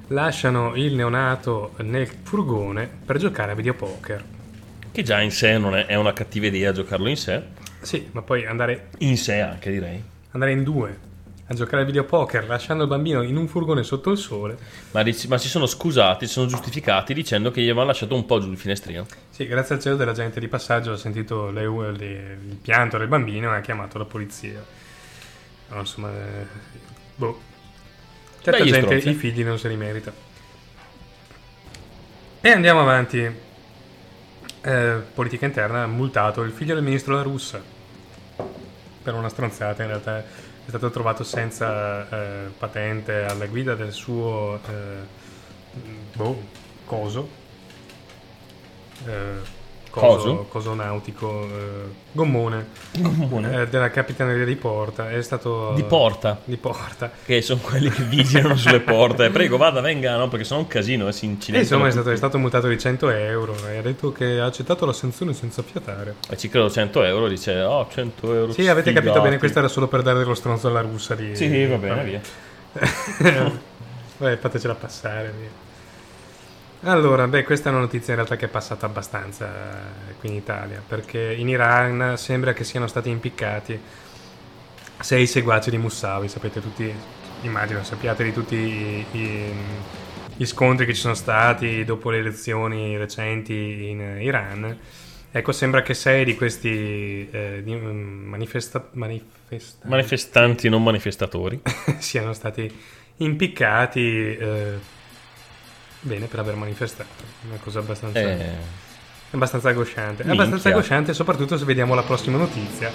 lasciano 0.09 0.75
il 0.75 0.95
neonato 0.95 1.73
nel 1.79 2.07
furgone 2.07 2.87
per 3.07 3.17
giocare 3.17 3.53
a 3.53 3.55
videopoker. 3.55 4.25
Che 4.93 5.03
già 5.03 5.21
in 5.23 5.31
sé 5.31 5.57
non 5.57 5.75
è, 5.75 5.87
è 5.87 5.95
una 5.95 6.13
cattiva 6.13 6.47
idea 6.47 6.73
giocarlo 6.73 7.09
in 7.09 7.17
sé. 7.17 7.43
Sì, 7.81 8.09
ma 8.11 8.21
poi 8.21 8.45
andare, 8.45 8.89
In 8.99 9.17
sé 9.17 9.41
anche, 9.41 9.71
direi. 9.71 10.03
andare 10.33 10.53
in 10.53 10.65
due 10.65 11.09
a 11.51 11.55
giocare 11.55 11.83
a 11.83 11.85
videopoker 11.85 12.47
lasciando 12.47 12.85
il 12.85 12.89
bambino 12.89 13.23
in 13.23 13.37
un 13.37 13.49
furgone 13.49 13.83
sotto 13.83 14.13
il 14.13 14.19
sole. 14.19 14.57
Ma, 14.93 15.03
dic- 15.03 15.27
ma 15.27 15.37
si 15.37 15.49
sono 15.49 15.67
scusati, 15.67 16.27
si 16.29 16.33
sono 16.33 16.47
giustificati 16.47 17.13
dicendo 17.13 17.51
che 17.51 17.61
gli 17.61 17.65
avevano 17.65 17.89
lasciato 17.89 18.15
un 18.15 18.25
po' 18.25 18.39
giù 18.39 18.53
il 18.53 18.57
finestrino. 18.57 19.05
Sì, 19.31 19.49
grazie 19.49 19.75
al 19.75 19.81
cielo 19.81 19.97
della 19.97 20.13
gente 20.13 20.39
di 20.39 20.47
passaggio 20.47 20.93
ha 20.93 20.97
sentito 20.97 21.51
le- 21.51 21.67
le- 21.97 22.39
il 22.49 22.57
pianto 22.63 22.99
del 22.99 23.09
bambino 23.09 23.53
e 23.53 23.57
ha 23.57 23.61
chiamato 23.61 23.99
la 23.99 24.05
polizia. 24.05 24.65
No, 25.71 25.81
insomma, 25.81 26.11
eh, 26.13 26.47
boh. 27.17 27.41
Certa 28.43 28.59
Begli 28.61 28.71
gente 28.71 28.87
stronzi. 29.01 29.09
i 29.11 29.15
figli 29.15 29.43
non 29.43 29.59
se 29.59 29.69
li 29.69 29.77
merita. 29.77 30.13
E 32.41 32.49
andiamo 32.49 32.81
avanti. 32.81 33.49
Eh, 34.63 35.03
politica 35.15 35.47
interna 35.47 35.83
ha 35.83 35.87
multato 35.87 36.43
il 36.43 36.53
figlio 36.53 36.75
del 36.75 36.85
ministro 36.85 37.15
La 37.15 37.23
Russa 37.23 37.61
per 39.03 39.15
una 39.15 39.29
stronzata. 39.29 39.83
In 39.83 39.89
realtà 39.89 40.25
è 40.65 40.69
stato 40.69 40.91
trovato 40.91 41.25
senza 41.25 42.09
eh, 42.09 42.51
patente 42.57 43.25
alla 43.25 43.47
guida 43.47 43.75
del 43.75 43.93
suo 43.93 44.61
eh, 44.69 45.07
boh, 46.15 46.43
coso. 46.85 47.29
Eh, 49.07 49.59
Coso? 49.91 50.47
coso 50.49 50.73
nautico 50.75 51.43
eh, 51.45 51.85
gommone, 52.13 52.67
eh, 52.93 53.67
della 53.69 53.91
capitaneria 53.91 54.45
di 54.45 54.55
Porta 54.55 55.11
è 55.11 55.21
stato 55.21 55.73
Di 55.75 55.83
porta. 55.83 56.41
di 56.45 56.57
Porta 56.57 57.11
Che 57.25 57.43
sono 57.43 57.61
quelli 57.61 57.91
che 57.91 58.05
vigilano 58.05 58.57
sulle 58.57 58.81
porte. 58.81 59.31
Prego, 59.31 59.57
vada, 59.57 59.81
venga, 59.81 60.17
no? 60.17 60.29
Perché 60.29 60.45
sono 60.45 60.61
un 60.61 60.67
casino 60.69 61.09
e 61.09 61.13
si 61.13 61.25
incidentano. 61.27 61.63
insomma 61.63 61.89
è 61.89 61.91
stato, 61.91 62.11
è 62.11 62.17
stato 62.17 62.39
multato 62.39 62.69
di 62.69 62.79
100 62.79 63.11
euro 63.11 63.57
e 63.69 63.79
ha 63.79 63.83
detto 63.83 64.13
che 64.13 64.39
ha 64.39 64.47
accettato 64.47 64.87
la 64.87 64.93
sanzione 64.93 65.33
senza 65.35 65.63
fiatare 65.63 66.15
E 66.29 66.37
ci 66.37 66.49
credo 66.49 66.71
100 66.71 67.03
euro, 67.03 67.27
dice, 67.29 67.61
oh, 67.61 67.87
100 67.91 68.35
euro. 68.35 68.53
sì 68.53 68.69
avete 68.69 68.93
capito 68.93 69.21
bene 69.21 69.39
questo 69.39 69.59
era 69.59 69.69
solo 69.69 69.89
per 69.89 70.03
dare 70.03 70.19
dello 70.21 70.35
stronzo 70.35 70.69
alla 70.69 70.83
russa 70.83 71.15
di... 71.17 71.35
Sì, 71.35 71.67
va 71.67 71.77
bene, 71.77 72.05
via. 72.05 72.21
Vabbè, 74.19 74.37
fatecela 74.37 74.75
passare. 74.75 75.33
via. 75.37 75.49
Allora, 76.83 77.27
beh, 77.29 77.45
questa 77.45 77.69
è 77.69 77.73
una 77.73 77.81
notizia 77.83 78.11
in 78.15 78.17
realtà 78.21 78.37
che 78.37 78.47
è 78.47 78.49
passata 78.49 78.87
abbastanza 78.87 80.09
eh, 80.11 80.15
qui 80.17 80.31
in 80.31 80.35
Italia, 80.37 80.83
perché 80.87 81.35
in 81.35 81.49
Iran 81.49 82.17
sembra 82.17 82.55
che 82.55 82.65
siano 82.65 82.87
stati 82.87 83.11
impiccati 83.11 83.83
sei 84.99 85.27
seguaci 85.27 85.71
di 85.71 85.79
Moussavi, 85.79 86.29
sapete 86.29 86.61
tutti, 86.61 87.07
immagino 87.41 87.83
sappiate 87.83 88.25
di 88.25 88.33
tutti 88.33 88.55
i, 88.57 89.09
i- 89.11 89.79
gli 90.35 90.45
scontri 90.47 90.87
che 90.87 90.95
ci 90.95 91.01
sono 91.01 91.15
stati 91.15 91.85
dopo 91.85 92.11
le 92.11 92.19
elezioni 92.19 92.97
recenti 92.97 93.89
in 93.89 94.19
Iran. 94.21 94.79
Ecco, 95.31 95.53
sembra 95.53 95.83
che 95.83 95.95
sei 95.95 96.25
di 96.25 96.35
questi 96.35 97.29
eh, 97.31 97.63
di- 97.63 97.75
manifesta- 97.77 98.91
manifestanti 98.93 99.89
Manifestanti, 99.89 100.69
non 100.69 100.83
manifestatori. 100.83 101.63
siano 101.99 102.33
stati 102.33 102.73
impiccati 103.17 104.37
eh, 104.37 104.81
bene 106.01 106.27
per 106.27 106.39
aver 106.39 106.55
manifestato. 106.55 107.09
Una 107.49 107.59
cosa 107.63 107.79
abbastanza, 107.81 108.19
Eh, 108.19 108.51
abbastanza 109.33 109.69
angosciante. 109.69 110.25
Minchia. 110.25 110.33
abbastanza 110.33 110.69
angosciante, 110.69 111.15
soprattutto 111.15 111.57
se 111.59 111.65
vediamo 111.65 111.95
la 111.95 112.03
prossima 112.03 112.39
notizia, 112.39 112.91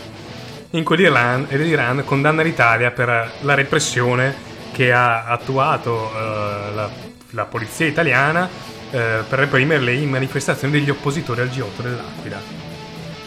in 0.71 0.83
cui 0.83 0.97
l'Iran, 0.97 1.47
l'Iran 1.49 2.03
condanna 2.05 2.41
l'Italia 2.41 2.91
per 2.91 3.31
la 3.41 3.53
repressione 3.53 4.53
che 4.71 4.91
ha 4.91 5.25
attuato 5.25 6.11
eh, 6.13 6.73
la, 6.73 6.89
la 7.31 7.45
polizia 7.45 7.85
italiana 7.85 8.47
eh, 8.91 9.23
per 9.27 9.39
reprimere 9.39 9.81
le 9.81 9.95
manifestazioni 10.05 10.73
degli 10.73 10.89
oppositori 10.89 11.41
al 11.41 11.47
G8 11.47 11.81
dell'Aquila. 11.81 12.41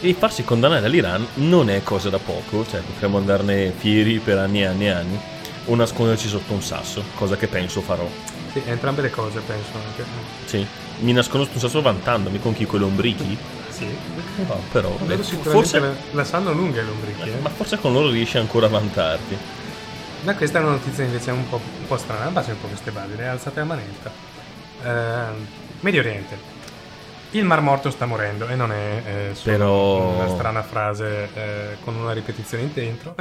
e 0.01 0.15
farsi 0.15 0.45
condannare 0.45 0.81
dall'Iran 0.83 1.27
non 1.35 1.71
è 1.71 1.83
cosa 1.83 2.11
da 2.11 2.19
poco, 2.19 2.67
cioè 2.69 2.81
potremmo 2.81 3.17
andarne 3.19 3.73
fieri 3.77 4.19
per 4.19 4.39
anni 4.39 4.61
e 4.63 4.67
anni 4.67 4.85
e 4.87 4.91
anni 4.91 5.19
o 5.67 5.75
nasconderci 5.75 6.29
sotto 6.29 6.53
un 6.53 6.63
sasso, 6.63 7.03
cosa 7.15 7.37
che 7.37 7.47
penso 7.47 7.81
farò. 7.81 8.09
Sì, 8.63 8.71
entrambe 8.71 9.03
le 9.03 9.11
cose 9.11 9.41
penso 9.41 9.71
anche. 9.87 10.05
Sì, 10.47 10.67
mi 11.01 11.13
nascondo 11.13 11.45
sotto 11.45 11.57
un 11.57 11.63
sasso 11.63 11.81
vantandomi 11.83 12.41
con 12.41 12.55
chi 12.55 12.67
con 12.67 12.81
le 12.81 12.87
ombrichi. 12.87 13.37
Sì. 13.71 13.87
No, 14.47 14.61
però, 14.73 14.91
beh, 14.91 15.17
forse, 15.19 15.79
la, 15.79 15.93
la 16.11 16.25
sanno 16.25 16.53
lunga 16.53 16.81
i 16.81 16.85
lombrichi, 16.85 17.29
eh. 17.29 17.39
ma 17.41 17.49
forse 17.49 17.79
con 17.79 17.93
loro 17.93 18.11
riesci 18.11 18.39
ancora 18.39 18.67
a 18.67 18.71
vantarti. 18.71 19.37
Ma 20.23 20.35
questa 20.35 20.59
è 20.59 20.63
una 20.63 20.73
notizia 20.73 21.05
invece 21.05 21.31
un 21.31 21.49
po', 21.49 21.61
un 21.79 21.87
po' 21.87 21.97
strana, 21.97 22.25
abbassi 22.25 22.51
un 22.51 22.61
po' 22.61 22.67
queste 22.67 22.91
balle, 22.91 23.15
le 23.15 23.29
alzate 23.29 23.61
a 23.61 23.65
manetta. 23.65 24.11
Ehm, 24.83 25.47
Medio 25.81 26.01
Oriente. 26.01 26.57
Il 27.33 27.45
Mar 27.45 27.61
Morto 27.61 27.91
sta 27.91 28.07
morendo 28.07 28.49
e 28.49 28.55
non 28.57 28.73
è 28.73 29.03
eh, 29.05 29.35
solo 29.35 29.57
Però- 29.57 30.09
una 30.15 30.29
strana 30.29 30.63
frase 30.63 31.29
eh, 31.35 31.77
con 31.85 31.95
una 31.95 32.13
ripetizione 32.13 32.69
dentro, 32.73 33.15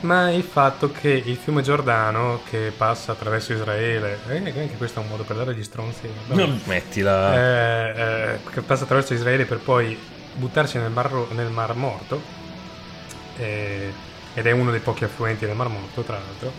ma 0.00 0.30
il 0.30 0.42
fatto 0.42 0.90
che 0.92 1.08
il 1.08 1.36
fiume 1.36 1.62
Giordano 1.62 2.40
che 2.48 2.72
passa 2.76 3.12
attraverso 3.12 3.52
Israele, 3.52 4.18
eh, 4.28 4.36
anche 4.36 4.76
questo 4.76 5.00
è 5.00 5.02
un 5.02 5.08
modo 5.08 5.22
per 5.24 5.36
dare 5.36 5.54
gli 5.54 5.62
stronzi, 5.62 6.08
vabbè. 6.28 6.46
Non 6.46 6.58
smettila. 6.58 7.34
Eh, 7.34 7.90
eh, 7.96 8.38
che 8.50 8.60
passa 8.62 8.84
attraverso 8.84 9.14
Israele 9.14 9.44
per 9.46 9.58
poi 9.58 9.98
buttarsi 10.34 10.78
nel 10.78 10.90
Mar, 10.90 11.10
nel 11.30 11.48
Mar 11.50 11.74
Morto, 11.74 12.20
eh, 13.38 13.92
ed 14.34 14.46
è 14.46 14.50
uno 14.50 14.70
dei 14.70 14.80
pochi 14.80 15.04
affluenti 15.04 15.46
del 15.46 15.56
Mar 15.56 15.68
Morto, 15.68 16.02
tra 16.02 16.18
l'altro, 16.18 16.52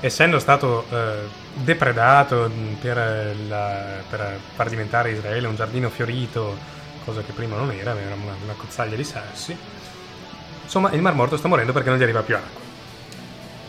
essendo 0.00 0.38
stato 0.38 0.86
eh, 0.90 1.28
depredato 1.54 2.48
mh, 2.48 2.74
per, 2.80 2.98
eh, 2.98 3.34
la- 3.48 4.02
per 4.08 4.38
far 4.54 4.68
diventare 4.68 5.12
Israele 5.12 5.46
un 5.46 5.54
giardino 5.56 5.88
fiorito, 5.90 6.56
cosa 7.04 7.22
che 7.22 7.32
prima 7.32 7.56
non 7.56 7.70
era, 7.70 7.96
era 7.98 8.14
una, 8.14 8.34
una 8.42 8.54
cozzaglia 8.56 8.96
di 8.96 9.04
sassi. 9.04 9.56
Insomma, 10.62 10.90
il 10.92 11.00
Mar 11.02 11.14
Morto 11.14 11.36
sta 11.36 11.46
morendo 11.48 11.72
perché 11.72 11.90
non 11.90 11.98
gli 11.98 12.02
arriva 12.02 12.22
più 12.22 12.36
acqua. 12.36 12.63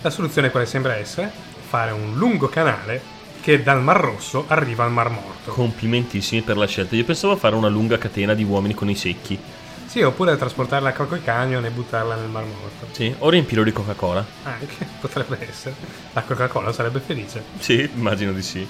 La 0.01 0.09
soluzione 0.09 0.51
quale 0.51 0.65
sembra 0.65 0.95
essere? 0.95 1.31
Fare 1.67 1.91
un 1.91 2.15
lungo 2.15 2.47
canale 2.47 3.01
che 3.41 3.61
dal 3.61 3.81
Mar 3.81 3.99
Rosso 3.99 4.45
arriva 4.47 4.83
al 4.83 4.91
Mar 4.91 5.09
Morto. 5.09 5.51
Complimentissimi 5.51 6.41
per 6.41 6.57
la 6.57 6.67
scelta. 6.67 6.95
Io 6.95 7.03
pensavo 7.03 7.35
fare 7.35 7.55
una 7.55 7.67
lunga 7.67 7.97
catena 7.97 8.33
di 8.33 8.43
uomini 8.43 8.73
con 8.73 8.89
i 8.89 8.95
secchi. 8.95 9.37
Sì, 9.85 10.01
oppure 10.01 10.35
trasportarla 10.35 10.89
a 10.89 10.93
Coco 10.93 11.17
Canyon 11.23 11.65
e 11.65 11.69
buttarla 11.69 12.15
nel 12.15 12.27
Mar 12.29 12.43
Morto. 12.43 12.87
Sì, 12.91 13.13
o 13.19 13.29
riempirlo 13.29 13.63
di 13.63 13.71
Coca-Cola. 13.71 14.25
Anche, 14.43 14.85
potrebbe 14.99 15.37
essere. 15.47 15.75
La 16.13 16.21
Coca-Cola 16.23 16.71
sarebbe 16.73 16.99
felice. 16.99 17.43
Sì, 17.59 17.89
immagino 17.93 18.31
di 18.31 18.41
sì. 18.41 18.67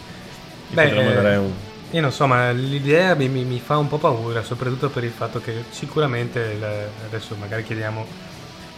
Beh, 0.69 0.87
potremmo 0.87 1.09
eh, 1.11 1.13
dare 1.13 1.35
un... 1.37 1.51
Io 1.91 2.01
non 2.01 2.11
so, 2.11 2.27
ma 2.27 2.51
l'idea 2.51 3.15
mi, 3.15 3.29
mi- 3.29 3.45
mi 3.45 3.59
fa 3.59 3.77
un 3.77 3.87
po' 3.87 3.97
paura, 3.97 4.43
soprattutto 4.43 4.89
per 4.89 5.03
il 5.03 5.11
fatto 5.11 5.39
che 5.39 5.63
sicuramente, 5.69 6.39
il- 6.39 6.89
adesso 7.05 7.35
magari 7.39 7.63
chiediamo, 7.63 8.05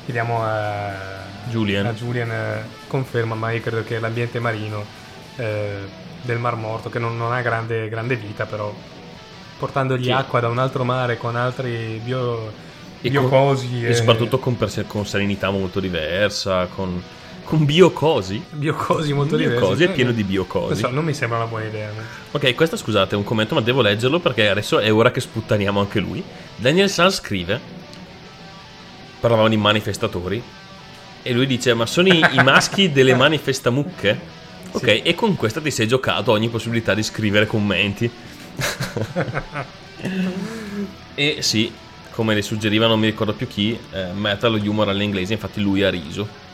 chiediamo 0.07 0.41
a 0.41 0.91
Julian. 1.49 1.85
a 1.85 1.93
Julian, 1.93 2.31
eh, 2.31 2.63
conferma, 2.87 3.35
ma 3.35 3.51
io 3.51 3.59
credo 3.59 3.83
che 3.83 3.99
l'ambiente 3.99 4.39
marino 4.39 4.85
eh, 5.35 5.79
del 6.21 6.37
Mar 6.37 6.55
Morto, 6.55 6.89
che 6.89 6.97
non, 6.97 7.17
non 7.17 7.33
ha 7.33 7.41
grande, 7.41 7.89
grande 7.89 8.15
vita, 8.15 8.45
però 8.45 8.73
portandogli 9.59 10.05
Sì. 10.05 10.11
acqua 10.11 10.39
da 10.39 10.47
un 10.47 10.59
altro 10.59 10.85
mare 10.85 11.17
con 11.17 11.35
altri 11.35 11.99
bio, 12.01 12.51
E, 13.01 13.09
biocosi 13.09 13.67
con, 13.81 13.85
e 13.85 13.93
soprattutto 13.93 14.39
con, 14.39 14.55
con 14.87 15.05
salinità 15.05 15.49
molto 15.49 15.81
diversa, 15.81 16.67
con, 16.67 17.03
con 17.43 17.65
biocosi. 17.65 18.41
biocosi 18.49 19.11
molto 19.11 19.35
diversi. 19.35 19.59
Biocosi, 19.59 19.83
è 19.83 19.91
pieno 19.91 20.11
di 20.13 20.23
biocosi. 20.23 20.79
so, 20.81 20.89
non 20.89 21.03
mi 21.03 21.13
sembra 21.13 21.39
una 21.39 21.47
buona 21.47 21.65
idea. 21.65 21.89
no? 21.89 22.01
Ok, 22.31 22.55
questa 22.55 22.77
scusate 22.77 23.15
è 23.15 23.17
un 23.17 23.23
commento, 23.25 23.55
ma 23.55 23.61
devo 23.61 23.81
leggerlo 23.81 24.19
perché 24.19 24.47
adesso 24.47 24.79
è 24.79 24.91
ora 24.93 25.11
che 25.11 25.19
sputtaniamo 25.19 25.79
anche 25.81 25.99
lui. 25.99 26.23
Daniel 26.55 26.89
San 26.89 27.11
scrive: 27.11 27.59
Parlavamo 29.27 29.49
di 29.49 29.57
manifestatori. 29.57 30.41
E 31.21 31.33
lui 31.33 31.45
dice: 31.47 31.73
Ma 31.73 31.85
sono 31.85 32.07
i, 32.07 32.17
i 32.31 32.43
maschi 32.43 32.91
delle 32.93 33.13
manifestamucche? 33.13 34.17
Ok, 34.71 35.01
e 35.03 35.15
con 35.15 35.35
questa 35.35 35.59
ti 35.59 35.69
sei 35.69 35.85
giocato 35.85 36.31
ogni 36.31 36.47
possibilità 36.47 36.93
di 36.93 37.03
scrivere 37.03 37.45
commenti. 37.45 38.09
e 41.13 41.37
sì, 41.41 41.73
come 42.11 42.35
le 42.35 42.41
suggeriva, 42.41 42.87
non 42.87 43.01
mi 43.01 43.07
ricordo 43.07 43.33
più 43.33 43.47
chi, 43.47 43.77
eh, 43.91 44.13
metal 44.13 44.61
humor 44.65 44.87
all'inglese, 44.87 45.33
infatti 45.33 45.59
lui 45.59 45.83
ha 45.83 45.89
riso. 45.89 46.45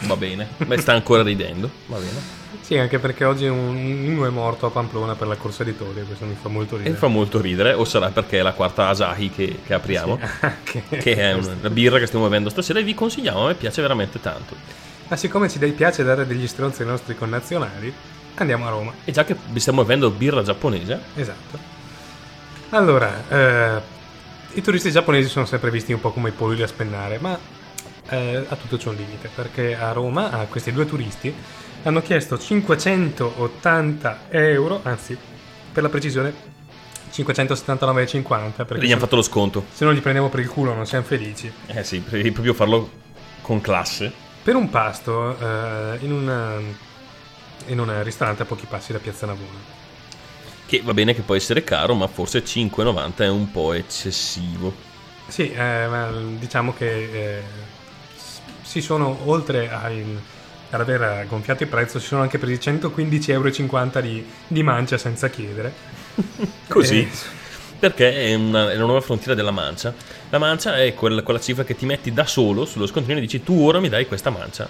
Va 0.00 0.16
bene, 0.16 0.48
ma 0.66 0.76
sta 0.78 0.92
ancora 0.92 1.22
ridendo. 1.22 1.70
Va 1.86 1.96
bene. 1.98 2.40
Sì, 2.60 2.78
anche 2.78 2.98
perché 2.98 3.24
oggi 3.24 3.46
un, 3.46 4.04
uno 4.06 4.26
è 4.26 4.30
morto 4.30 4.66
a 4.66 4.70
Pamplona 4.70 5.14
per 5.14 5.26
la 5.26 5.36
corsa 5.36 5.64
di 5.64 5.76
Torio, 5.76 6.04
questo 6.04 6.24
mi 6.24 6.36
fa 6.40 6.48
molto 6.48 6.74
E 6.76 6.78
ridere. 6.78 6.96
fa 6.96 7.08
molto 7.08 7.40
ridere, 7.40 7.72
o 7.72 7.84
sarà 7.84 8.10
perché 8.10 8.38
è 8.38 8.42
la 8.42 8.52
quarta 8.52 8.88
Asahi 8.88 9.30
che, 9.30 9.58
che 9.66 9.74
apriamo, 9.74 10.18
Anche- 10.40 10.82
che 10.88 11.14
è 11.16 11.32
una 11.34 11.68
birra 11.70 11.98
che 11.98 12.06
stiamo 12.06 12.24
bevendo 12.26 12.48
stasera 12.50 12.78
e 12.78 12.82
vi 12.84 12.94
consigliamo, 12.94 13.44
a 13.44 13.46
me 13.48 13.54
piace 13.54 13.82
veramente 13.82 14.20
tanto. 14.20 14.54
Ma 15.08 15.16
siccome 15.16 15.48
ci 15.50 15.58
dai 15.58 15.72
piace 15.72 16.02
dare 16.04 16.26
degli 16.26 16.46
stronzi 16.46 16.82
ai 16.82 16.88
nostri 16.88 17.16
connazionali, 17.16 17.92
andiamo 18.36 18.66
a 18.66 18.70
Roma. 18.70 18.92
E 19.04 19.12
già 19.12 19.24
che 19.24 19.36
stiamo 19.56 19.82
bevendo 19.82 20.10
birra 20.10 20.42
giapponese, 20.42 20.98
Esatto. 21.16 21.58
Allora, 22.70 23.22
eh, 23.28 23.80
i 24.54 24.62
turisti 24.62 24.90
giapponesi 24.90 25.28
sono 25.28 25.44
sempre 25.44 25.70
visti 25.70 25.92
un 25.92 26.00
po' 26.00 26.10
come 26.12 26.30
i 26.30 26.32
polli 26.32 26.58
da 26.58 26.66
spennare, 26.66 27.18
ma 27.20 27.38
eh, 28.08 28.44
a 28.48 28.56
tutto 28.56 28.76
c'è 28.76 28.88
un 28.88 28.96
limite, 28.96 29.28
perché 29.34 29.76
a 29.76 29.92
Roma 29.92 30.30
a 30.30 30.46
questi 30.46 30.72
due 30.72 30.86
turisti 30.86 31.34
hanno 31.84 32.02
chiesto 32.02 32.38
580 32.38 34.20
euro, 34.28 34.80
anzi, 34.82 35.16
per 35.72 35.82
la 35.82 35.88
precisione 35.88 36.50
579,50, 37.12 38.66
perché 38.66 38.86
gli 38.86 38.90
hanno 38.90 39.00
fatto 39.00 39.16
lo 39.16 39.22
sconto. 39.22 39.66
se 39.72 39.84
non 39.84 39.94
li 39.94 40.00
prendiamo 40.00 40.28
per 40.28 40.40
il 40.40 40.48
culo 40.48 40.74
non 40.74 40.86
siamo 40.86 41.04
felici. 41.04 41.52
Eh 41.66 41.84
sì, 41.84 42.02
devi 42.08 42.30
proprio 42.32 42.54
farlo 42.54 42.90
con 43.42 43.60
classe. 43.60 44.12
Per 44.42 44.56
un 44.56 44.70
pasto 44.70 45.38
eh, 45.38 45.98
in, 46.00 46.12
un, 46.12 46.62
in 47.66 47.78
un 47.78 48.02
ristorante 48.02 48.42
a 48.42 48.44
pochi 48.44 48.66
passi 48.66 48.92
da 48.92 48.98
Piazza 48.98 49.26
Navona. 49.26 49.80
Che 50.66 50.80
va 50.82 50.94
bene 50.94 51.14
che 51.14 51.20
può 51.20 51.34
essere 51.34 51.62
caro, 51.64 51.94
ma 51.94 52.06
forse 52.06 52.42
5,90 52.42 53.16
è 53.16 53.28
un 53.28 53.50
po' 53.50 53.72
eccessivo. 53.74 54.90
Sì, 55.28 55.52
eh, 55.52 55.88
diciamo 56.38 56.72
che 56.72 57.36
eh, 57.36 57.42
si 58.72 58.80
sono 58.80 59.18
oltre 59.26 59.70
ai- 59.70 60.18
ad 60.70 60.80
aver 60.80 61.26
gonfiato 61.26 61.62
il 61.64 61.68
prezzo, 61.68 61.98
si 62.00 62.06
sono 62.06 62.22
anche 62.22 62.38
presi 62.38 62.58
115,50 62.70 63.30
euro 63.30 64.00
di, 64.00 64.24
di 64.46 64.62
mancia 64.62 64.96
senza 64.96 65.28
chiedere. 65.28 65.70
Così. 66.66 67.00
Eh, 67.00 67.08
Perché 67.78 68.28
è 68.28 68.34
una, 68.34 68.70
è 68.70 68.76
una 68.76 68.84
nuova 68.86 69.00
frontiera 69.02 69.34
della 69.34 69.50
mancia. 69.50 69.92
La 70.30 70.38
mancia 70.38 70.76
è 70.78 70.94
quel- 70.94 71.22
quella 71.22 71.40
cifra 71.40 71.64
che 71.64 71.76
ti 71.76 71.84
metti 71.84 72.12
da 72.12 72.24
solo 72.24 72.64
sullo 72.64 72.86
scontrino 72.86 73.18
e 73.18 73.20
dici 73.22 73.42
tu 73.42 73.60
ora 73.60 73.80
mi 73.80 73.90
dai 73.90 74.06
questa 74.06 74.30
mancia. 74.30 74.66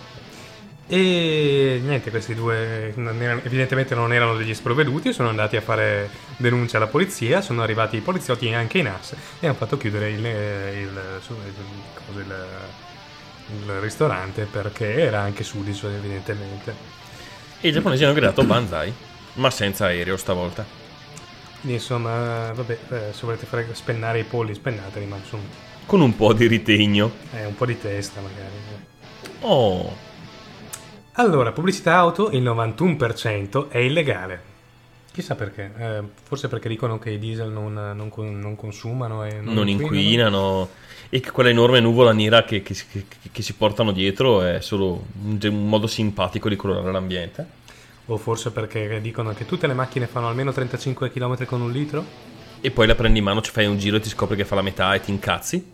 E 0.88 1.80
niente, 1.84 2.10
questi 2.10 2.34
due 2.34 2.92
non 2.96 3.22
erano- 3.22 3.40
evidentemente 3.44 3.94
non 3.94 4.12
erano 4.12 4.36
degli 4.36 4.52
sprovveduti, 4.52 5.12
sono 5.12 5.28
andati 5.28 5.56
a 5.56 5.60
fare 5.60 6.10
denuncia 6.36 6.78
alla 6.78 6.88
polizia, 6.88 7.40
sono 7.40 7.62
arrivati 7.62 7.96
i 7.96 8.00
poliziotti 8.00 8.52
anche 8.52 8.78
in 8.78 8.88
AS 8.88 9.14
e 9.40 9.46
hanno 9.46 9.56
fatto 9.56 9.76
chiudere 9.76 10.10
il, 10.10 10.18
il- 10.24 11.00
su- 11.24 11.32
il- 11.46 11.52
cosa, 12.06 12.18
il- 12.20 12.34
il 13.50 13.80
ristorante 13.80 14.44
perché 14.50 14.94
era 15.00 15.20
anche 15.20 15.42
sudicio 15.44 15.88
evidentemente. 15.88 16.74
E 17.60 17.68
i 17.68 17.72
giapponesi 17.72 18.04
hanno 18.04 18.14
gridato 18.14 18.44
Banzai, 18.44 18.92
ma 19.34 19.50
senza 19.50 19.86
aereo 19.86 20.16
stavolta. 20.16 20.64
Quindi 21.60 21.78
insomma, 21.78 22.52
vabbè, 22.52 22.78
eh, 22.90 23.12
se 23.12 23.20
volete 23.24 23.46
fare 23.46 23.68
spennare 23.72 24.18
i 24.20 24.24
polli, 24.24 24.52
spennateli, 24.54 25.06
ma 25.06 25.16
insomma, 25.16 25.44
Con 25.86 26.00
un 26.00 26.16
po' 26.16 26.32
di 26.32 26.46
ritegno. 26.48 27.12
è 27.32 27.44
un 27.44 27.54
po' 27.54 27.66
di 27.66 27.78
testa 27.78 28.20
magari. 28.20 28.54
eh. 28.74 29.28
Oh, 29.40 29.96
Allora, 31.12 31.52
pubblicità 31.52 31.96
auto, 31.96 32.30
il 32.30 32.42
91% 32.42 33.68
è 33.68 33.78
illegale. 33.78 34.50
Chissà 35.12 35.34
perché, 35.34 35.70
eh, 35.76 36.02
forse 36.22 36.48
perché 36.48 36.70
dicono 36.70 36.98
che 36.98 37.10
i 37.10 37.18
diesel 37.18 37.50
non, 37.50 37.74
non 37.74 38.10
non 38.40 38.56
consumano 38.56 39.24
e 39.24 39.40
non, 39.42 39.52
non 39.54 39.68
inquinano. 39.68 40.70
E 41.10 41.20
che 41.20 41.30
quella 41.30 41.50
enorme 41.50 41.80
nuvola 41.80 42.12
nera 42.12 42.44
che, 42.44 42.62
che 42.62 42.72
si- 42.72 42.86
che- 42.90 43.04
che 43.30 43.42
si 43.42 43.52
portano 43.52 43.92
dietro 43.92 44.40
è 44.40 44.62
solo 44.62 45.04
un, 45.24 45.38
un 45.42 45.68
modo 45.68 45.86
simpatico 45.86 46.48
di 46.48 46.56
colorare 46.56 46.90
l'ambiente. 46.90 47.46
O 48.06 48.16
forse 48.16 48.50
perché 48.52 49.00
dicono 49.02 49.34
che 49.34 49.44
tutte 49.44 49.66
le 49.66 49.74
macchine 49.74 50.06
fanno 50.06 50.28
almeno 50.28 50.50
35 50.50 51.10
km 51.12 51.44
con 51.44 51.60
un 51.60 51.70
litro? 51.70 52.04
E 52.62 52.70
poi 52.70 52.86
la 52.86 52.94
prendi 52.94 53.18
in 53.18 53.24
mano, 53.24 53.42
ci 53.42 53.50
fai 53.50 53.66
un 53.66 53.76
giro 53.76 53.96
e 53.96 54.00
ti 54.00 54.08
scopri 54.08 54.36
che 54.36 54.46
fa 54.46 54.54
la 54.54 54.62
metà 54.62 54.94
e 54.94 55.00
ti 55.00 55.10
incazzi. 55.10 55.70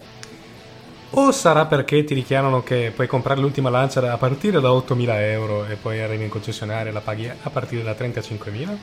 O 1.10 1.30
sarà 1.32 1.66
perché 1.66 2.02
ti 2.04 2.14
dichiarano 2.14 2.62
che 2.62 2.92
puoi 2.94 3.06
comprare 3.06 3.40
l'ultima 3.40 3.70
lancia 3.70 4.12
a 4.12 4.16
partire 4.18 4.60
da 4.60 4.70
8.000 4.70 5.20
euro 5.20 5.64
e 5.66 5.76
poi 5.76 6.00
arrivi 6.00 6.24
in 6.24 6.28
concessionaria 6.28 6.90
e 6.90 6.92
la 6.92 7.00
paghi 7.00 7.28
a 7.28 7.50
partire 7.50 7.82
da 7.82 7.94
35.000? 7.94 8.76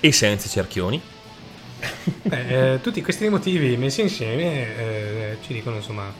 E 0.00 0.12
senza 0.12 0.48
cerchioni. 0.48 1.00
Beh, 2.22 2.72
eh, 2.74 2.80
tutti 2.80 3.02
questi 3.02 3.28
motivi 3.28 3.76
messi 3.76 4.00
insieme 4.00 4.76
eh, 4.76 5.36
ci 5.42 5.52
dicono 5.52 5.76
insomma 5.76 6.12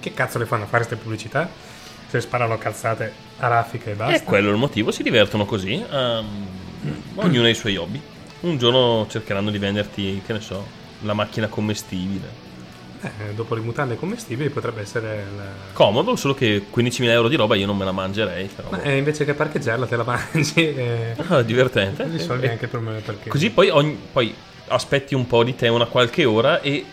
che 0.00 0.12
cazzo 0.12 0.38
le 0.38 0.46
fanno 0.46 0.64
a 0.64 0.66
fare 0.66 0.84
queste 0.84 1.02
pubblicità? 1.02 1.48
Se 2.08 2.20
sparano 2.20 2.56
cazzate 2.58 3.12
a 3.38 3.48
raffica 3.48 3.90
e 3.90 3.92
E 3.92 3.96
basta. 3.96 4.22
quello 4.24 4.48
è 4.48 4.52
il 4.52 4.58
motivo, 4.58 4.90
si 4.92 5.02
divertono 5.02 5.44
così. 5.44 5.72
ehm, 5.90 6.46
ognuno 7.16 7.46
ha 7.46 7.50
i 7.50 7.54
suoi 7.54 7.76
hobby. 7.76 8.00
Un 8.40 8.58
giorno 8.58 9.06
cercheranno 9.08 9.50
di 9.50 9.58
venderti, 9.58 10.22
che 10.24 10.32
ne 10.34 10.40
so, 10.40 10.64
la 11.02 11.14
macchina 11.14 11.48
commestibile. 11.48 12.44
Eh, 13.02 13.34
dopo 13.34 13.54
le 13.54 13.60
mutande 13.60 13.96
commestibili 13.96 14.48
potrebbe 14.48 14.80
essere 14.80 15.14
il... 15.30 15.42
Comodo, 15.72 16.16
solo 16.16 16.34
che 16.34 16.64
15.000 16.74 17.04
euro 17.08 17.28
di 17.28 17.36
roba 17.36 17.54
io 17.54 17.66
non 17.66 17.76
me 17.76 17.84
la 17.84 17.92
mangerei. 17.92 18.48
Però. 18.54 18.68
Ma 18.70 18.82
eh, 18.82 18.96
invece 18.96 19.24
che 19.24 19.34
parcheggiarla 19.34 19.86
te 19.86 19.96
la 19.96 20.02
mangi 20.32 20.74
e 20.74 21.14
Ah, 21.28 21.42
divertente. 21.42 22.04
risolvi 22.10 22.46
E- 22.46 22.50
anche 22.50 22.64
il 22.64 22.70
problema 22.70 22.98
parcheggio. 22.98 23.30
Così 23.30 23.50
poi, 23.50 23.68
ogni- 23.70 23.98
poi 24.12 24.34
aspetti 24.68 25.14
un 25.14 25.26
po' 25.26 25.44
di 25.44 25.54
te, 25.54 25.68
una 25.68 25.84
qualche 25.86 26.24
ora, 26.24 26.60
e 26.60 26.84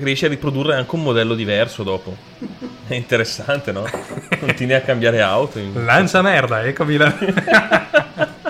riesci 0.00 0.24
a 0.24 0.28
riprodurre 0.28 0.74
anche 0.74 0.94
un 0.94 1.02
modello 1.02 1.34
diverso 1.34 1.82
dopo. 1.82 2.16
È 2.86 2.94
interessante, 2.94 3.72
no? 3.72 3.84
Continui 4.40 4.74
a 4.74 4.80
cambiare 4.80 5.20
auto. 5.22 5.58
in- 5.58 5.84
Lancia 5.84 6.20
merda, 6.22 6.64
eccomi 6.64 6.96
là. 6.96 7.14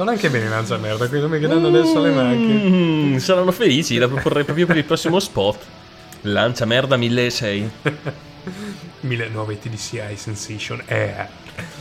Sono 0.00 0.12
anche 0.12 0.30
bene 0.30 0.48
lancia 0.48 0.78
merda, 0.78 1.08
quindi 1.08 1.20
non 1.20 1.30
mi 1.30 1.38
chiedendo 1.38 1.68
adesso 1.68 2.00
le 2.00 2.10
macchine. 2.10 2.70
Mm, 2.70 3.16
saranno 3.18 3.52
felici, 3.52 3.98
la 3.98 4.08
proporrei 4.08 4.44
proprio 4.44 4.64
per 4.64 4.78
il 4.78 4.84
prossimo 4.84 5.20
spot. 5.20 5.62
Lancia 6.22 6.64
merda 6.64 6.96
1600. 6.96 7.92
1009 9.00 9.58
TDCI 9.58 10.16
Sensation 10.16 10.82
Air, 10.86 11.28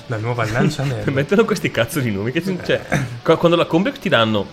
la 0.08 0.18
nuova 0.18 0.46
lancia 0.52 0.84
merda. 0.84 1.10
Mettono 1.16 1.46
questi 1.46 1.72
cazzo 1.72 2.02
di 2.02 2.12
nomi. 2.12 2.34
Che, 2.34 2.44
cioè, 2.44 2.82
qua- 3.24 3.38
quando 3.38 3.56
la 3.56 3.64
compri 3.64 3.94
ti 3.98 4.10
danno 4.10 4.46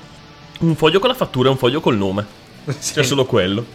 un 0.60 0.76
foglio 0.76 1.00
con 1.00 1.08
la 1.08 1.16
fattura 1.16 1.48
e 1.48 1.50
un 1.50 1.58
foglio 1.58 1.80
col 1.80 1.96
nome. 1.96 2.24
Sì. 2.68 2.92
C'è 2.92 3.02
solo 3.02 3.24
quello. 3.26 3.66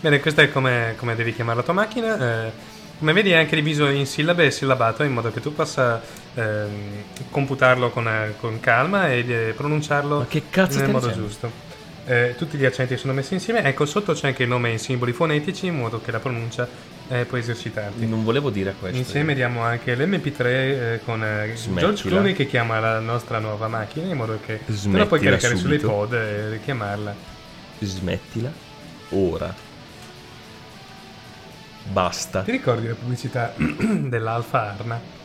Bene, 0.00 0.18
questo 0.18 0.40
è 0.40 0.50
come, 0.50 0.94
come 0.96 1.14
devi 1.14 1.32
chiamare 1.32 1.58
la 1.58 1.62
tua 1.62 1.74
macchina. 1.74 2.46
eh, 2.46 2.76
come 2.98 3.12
vedi 3.12 3.30
è 3.30 3.36
anche 3.36 3.54
diviso 3.54 3.86
in 3.86 4.06
sillabe 4.06 4.46
e 4.46 4.50
sillabato 4.50 5.04
in 5.04 5.12
modo 5.12 5.30
che 5.30 5.40
tu 5.40 5.54
possa 5.54 6.02
ehm, 6.38 6.70
computarlo 7.30 7.90
con, 7.90 8.08
eh, 8.08 8.34
con 8.38 8.60
calma 8.60 9.10
e 9.10 9.24
eh, 9.26 9.52
pronunciarlo 9.56 10.26
nel 10.30 10.90
modo 10.90 11.06
dicendo? 11.06 11.12
giusto. 11.12 11.66
Eh, 12.06 12.34
tutti 12.38 12.56
gli 12.56 12.64
accenti 12.64 12.96
sono 12.96 13.12
messi 13.12 13.34
insieme. 13.34 13.62
Ecco, 13.64 13.84
sotto 13.84 14.14
c'è 14.14 14.28
anche 14.28 14.44
il 14.44 14.48
nome 14.48 14.70
in 14.70 14.78
simboli 14.78 15.12
fonetici 15.12 15.66
in 15.66 15.76
modo 15.76 16.00
che 16.00 16.10
la 16.10 16.20
pronuncia 16.20 16.66
eh, 17.08 17.26
puoi 17.26 17.40
esercitarti. 17.40 18.06
Non 18.06 18.24
volevo 18.24 18.48
dire 18.48 18.74
questo. 18.78 18.96
Insieme 18.96 19.34
diamo 19.34 19.62
anche 19.62 19.94
l'MP3 19.94 20.44
eh, 20.44 21.00
con 21.04 21.22
eh, 21.22 21.52
Smettila. 21.54 21.80
George 21.80 22.08
Clooney 22.08 22.32
che 22.32 22.46
chiama 22.46 22.78
la 22.80 22.98
nostra 22.98 23.38
nuova 23.40 23.68
macchina 23.68 24.06
in 24.06 24.16
modo 24.16 24.38
che 24.44 24.60
te 24.64 24.72
la 24.72 25.04
puoi 25.04 25.20
Smettila 25.20 25.30
caricare 25.30 25.56
sulle 25.56 25.78
subito. 25.78 25.88
pod 25.90 26.12
e 26.14 26.48
richiamarla. 26.50 27.14
Smettila. 27.80 28.50
Ora. 29.10 29.54
Basta. 31.90 32.42
Ti 32.42 32.50
ricordi 32.50 32.86
la 32.86 32.94
pubblicità 32.94 33.52
dell'Alfa 33.56 34.74
Arna? 34.74 35.17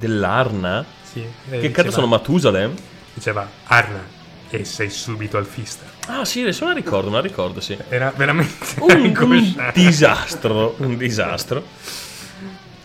Dell'Arna? 0.00 0.82
Sì. 1.02 1.20
Che 1.50 1.56
eh, 1.56 1.60
cazzo 1.60 1.66
diceva- 1.68 1.90
sono 1.90 2.06
Matusalem? 2.06 2.74
Diceva 3.12 3.46
Arna 3.64 4.02
e 4.48 4.64
sei 4.64 4.88
subito 4.88 5.36
al 5.36 5.44
fista. 5.44 5.84
Ah 6.06 6.24
sì, 6.24 6.40
adesso 6.40 6.64
la 6.64 6.72
ricordo, 6.72 7.10
me 7.10 7.16
la 7.16 7.22
ricordo, 7.22 7.60
sì. 7.60 7.76
Era 7.88 8.10
veramente 8.16 8.54
Un, 8.80 9.14
un 9.20 9.70
disastro, 9.74 10.74
un 10.78 10.96
disastro. 10.96 11.62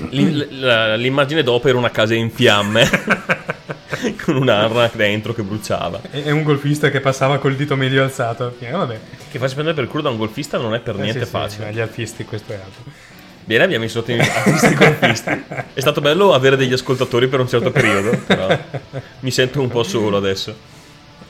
L'immagine 0.09 1.41
dopo 1.41 1.69
era 1.69 1.77
una 1.77 1.89
casa 1.89 2.13
in 2.15 2.29
fiamme 2.29 2.85
con 4.25 4.35
un'arna 4.35 4.91
dentro 4.93 5.33
che 5.33 5.41
bruciava. 5.41 6.01
E 6.11 6.31
un 6.31 6.43
golfista 6.43 6.89
che 6.89 6.99
passava 6.99 7.37
col 7.37 7.55
dito 7.55 7.77
medio 7.77 8.03
alzato. 8.03 8.55
Eh, 8.59 8.69
vabbè. 8.71 8.99
Che 9.31 9.39
farsi 9.39 9.53
prendere 9.53 9.77
per 9.79 9.87
culo 9.89 10.03
da 10.03 10.09
un 10.09 10.17
golfista 10.17 10.57
non 10.57 10.73
è 10.73 10.79
per 10.81 10.95
Eh, 10.95 11.01
niente 11.01 11.19
sì, 11.19 11.25
sì, 11.25 11.31
facile. 11.31 11.65
ma 11.65 11.71
gli 11.71 11.79
alfisti 11.79 12.25
questo 12.25 12.51
è 12.51 12.55
altro. 12.55 12.83
Bene, 13.45 13.63
abbiamo 13.63 13.83
inserito 13.83 14.11
in 14.11 14.21
artisti 14.21 14.73
golfisti. 14.75 15.43
È 15.73 15.79
stato 15.79 16.01
bello 16.01 16.33
avere 16.33 16.55
degli 16.57 16.73
ascoltatori 16.73 17.27
per 17.27 17.39
un 17.39 17.47
certo 17.47 17.71
periodo, 17.71 18.17
però 18.25 18.47
mi 19.19 19.31
sento 19.31 19.61
un 19.61 19.69
po' 19.69 19.83
solo 19.83 20.17
adesso. 20.17 20.73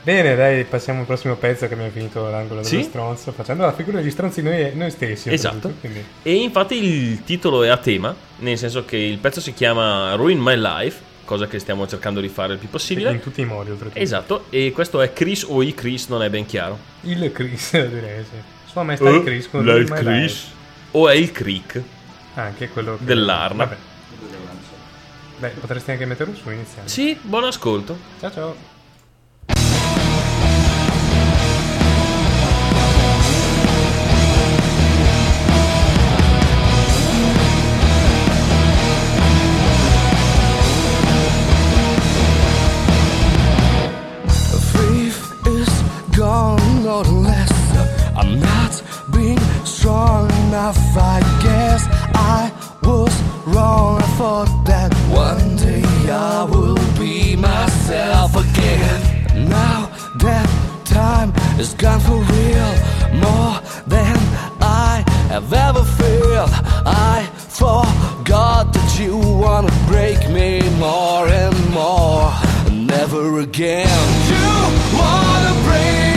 Bene, 0.02 0.34
dai, 0.36 0.64
passiamo 0.64 1.00
al 1.00 1.06
prossimo 1.06 1.34
pezzo 1.34 1.66
che 1.66 1.74
abbiamo 1.74 1.90
finito 1.90 2.22
l'angolo 2.30 2.60
dello 2.62 2.76
Sì. 2.76 2.82
stronzo, 2.84 3.32
facendo 3.32 3.64
la 3.64 3.72
figura 3.72 3.98
degli 3.98 4.10
stronzi 4.10 4.40
noi, 4.40 4.70
noi 4.74 4.90
stessi. 4.90 5.30
Esatto. 5.32 5.72
quindi- 5.80 6.02
E 6.22 6.32
infatti 6.34 6.76
il 6.82 7.24
titolo 7.24 7.64
è 7.64 7.68
a 7.68 7.76
tema, 7.76 8.14
nel 8.38 8.56
senso 8.56 8.84
che 8.84 8.96
il 8.96 9.18
pezzo 9.18 9.40
si 9.40 9.52
chiama 9.52 10.14
Ruin 10.14 10.38
My 10.38 10.56
Life, 10.56 11.00
cosa 11.24 11.48
che 11.48 11.58
stiamo 11.58 11.86
cercando 11.88 12.20
di 12.20 12.28
fare 12.28 12.52
il 12.52 12.58
più 12.60 12.68
possibile. 12.70 13.10
in 13.10 13.20
tutti 13.20 13.40
i 13.40 13.44
modi, 13.44 13.70
oltretutto. 13.72 13.98
Esatto, 13.98 14.44
e 14.50 14.70
questo 14.72 15.00
è 15.02 15.12
Chris 15.12 15.44
o 15.46 15.60
i 15.62 15.74
Chris, 15.74 16.06
non 16.06 16.22
è 16.22 16.30
ben 16.30 16.46
chiaro. 16.46 16.78
Il 17.02 17.30
Chris, 17.32 17.72
direi, 17.86 18.22
sì. 18.22 18.36
Sua 18.70 18.84
maestra 18.84 19.10
il 19.10 19.22
Chris 19.24 19.50
con 19.50 19.66
Là 19.66 19.72
Ruin 19.72 19.86
il 19.86 19.90
My 19.92 19.98
Chris. 19.98 20.32
Life. 20.32 20.44
O 20.92 21.08
è 21.08 21.14
il 21.14 21.32
Creek. 21.32 21.82
Anche 22.36 22.68
quello 22.68 22.96
che- 22.98 23.04
Dell'Arna. 23.04 23.64
Vabbè. 23.64 23.76
Beh, 25.38 25.48
potresti 25.50 25.90
anche 25.90 26.06
metterlo 26.06 26.34
su 26.34 26.50
iniziando. 26.50 26.88
Sì, 26.88 27.18
buon 27.20 27.44
ascolto. 27.44 27.98
Ciao 28.20 28.30
ciao. 28.30 28.74
Is 45.46 45.76
wrong. 53.56 53.98
I 54.02 54.08
thought 54.18 54.50
that 54.66 54.92
one 55.28 55.56
day 55.56 55.82
I 56.10 56.44
will 56.52 56.82
be 56.98 57.36
myself 57.36 58.30
again. 58.44 59.00
Now 59.48 59.78
that 60.26 60.48
time 60.84 61.30
is 61.58 61.72
gone 61.74 62.00
for 62.00 62.18
real, 62.36 62.72
more 63.26 63.54
than 63.94 64.16
I 64.60 64.92
have 65.32 65.52
ever 65.52 65.84
felt. 65.98 66.50
I 67.14 67.16
forgot 67.62 68.64
that 68.76 68.90
you 69.00 69.16
wanna 69.44 69.74
break 69.90 70.20
me 70.36 70.50
more 70.86 71.26
and 71.42 71.56
more. 71.78 72.28
Never 72.94 73.40
again. 73.40 74.06
You 74.32 74.48
wanna 75.00 75.54
break 75.66 76.15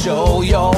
show 0.00 0.40
your 0.40 0.72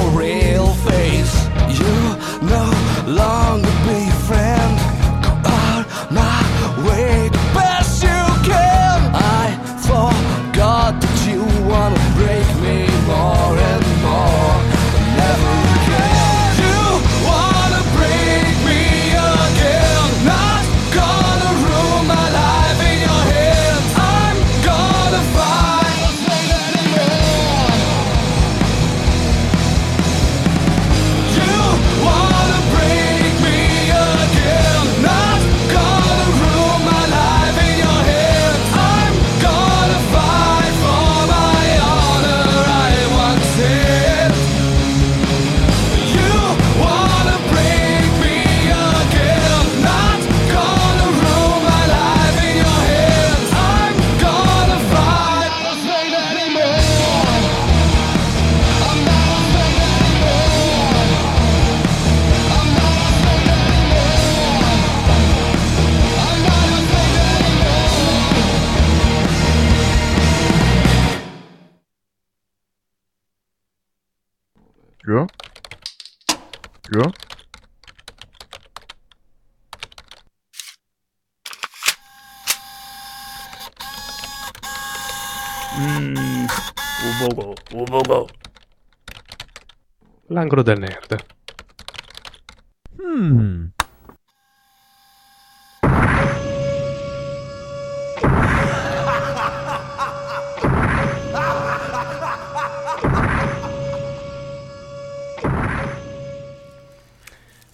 L'angolo 90.27 90.61
del 90.61 90.79
nerd. 90.79 91.25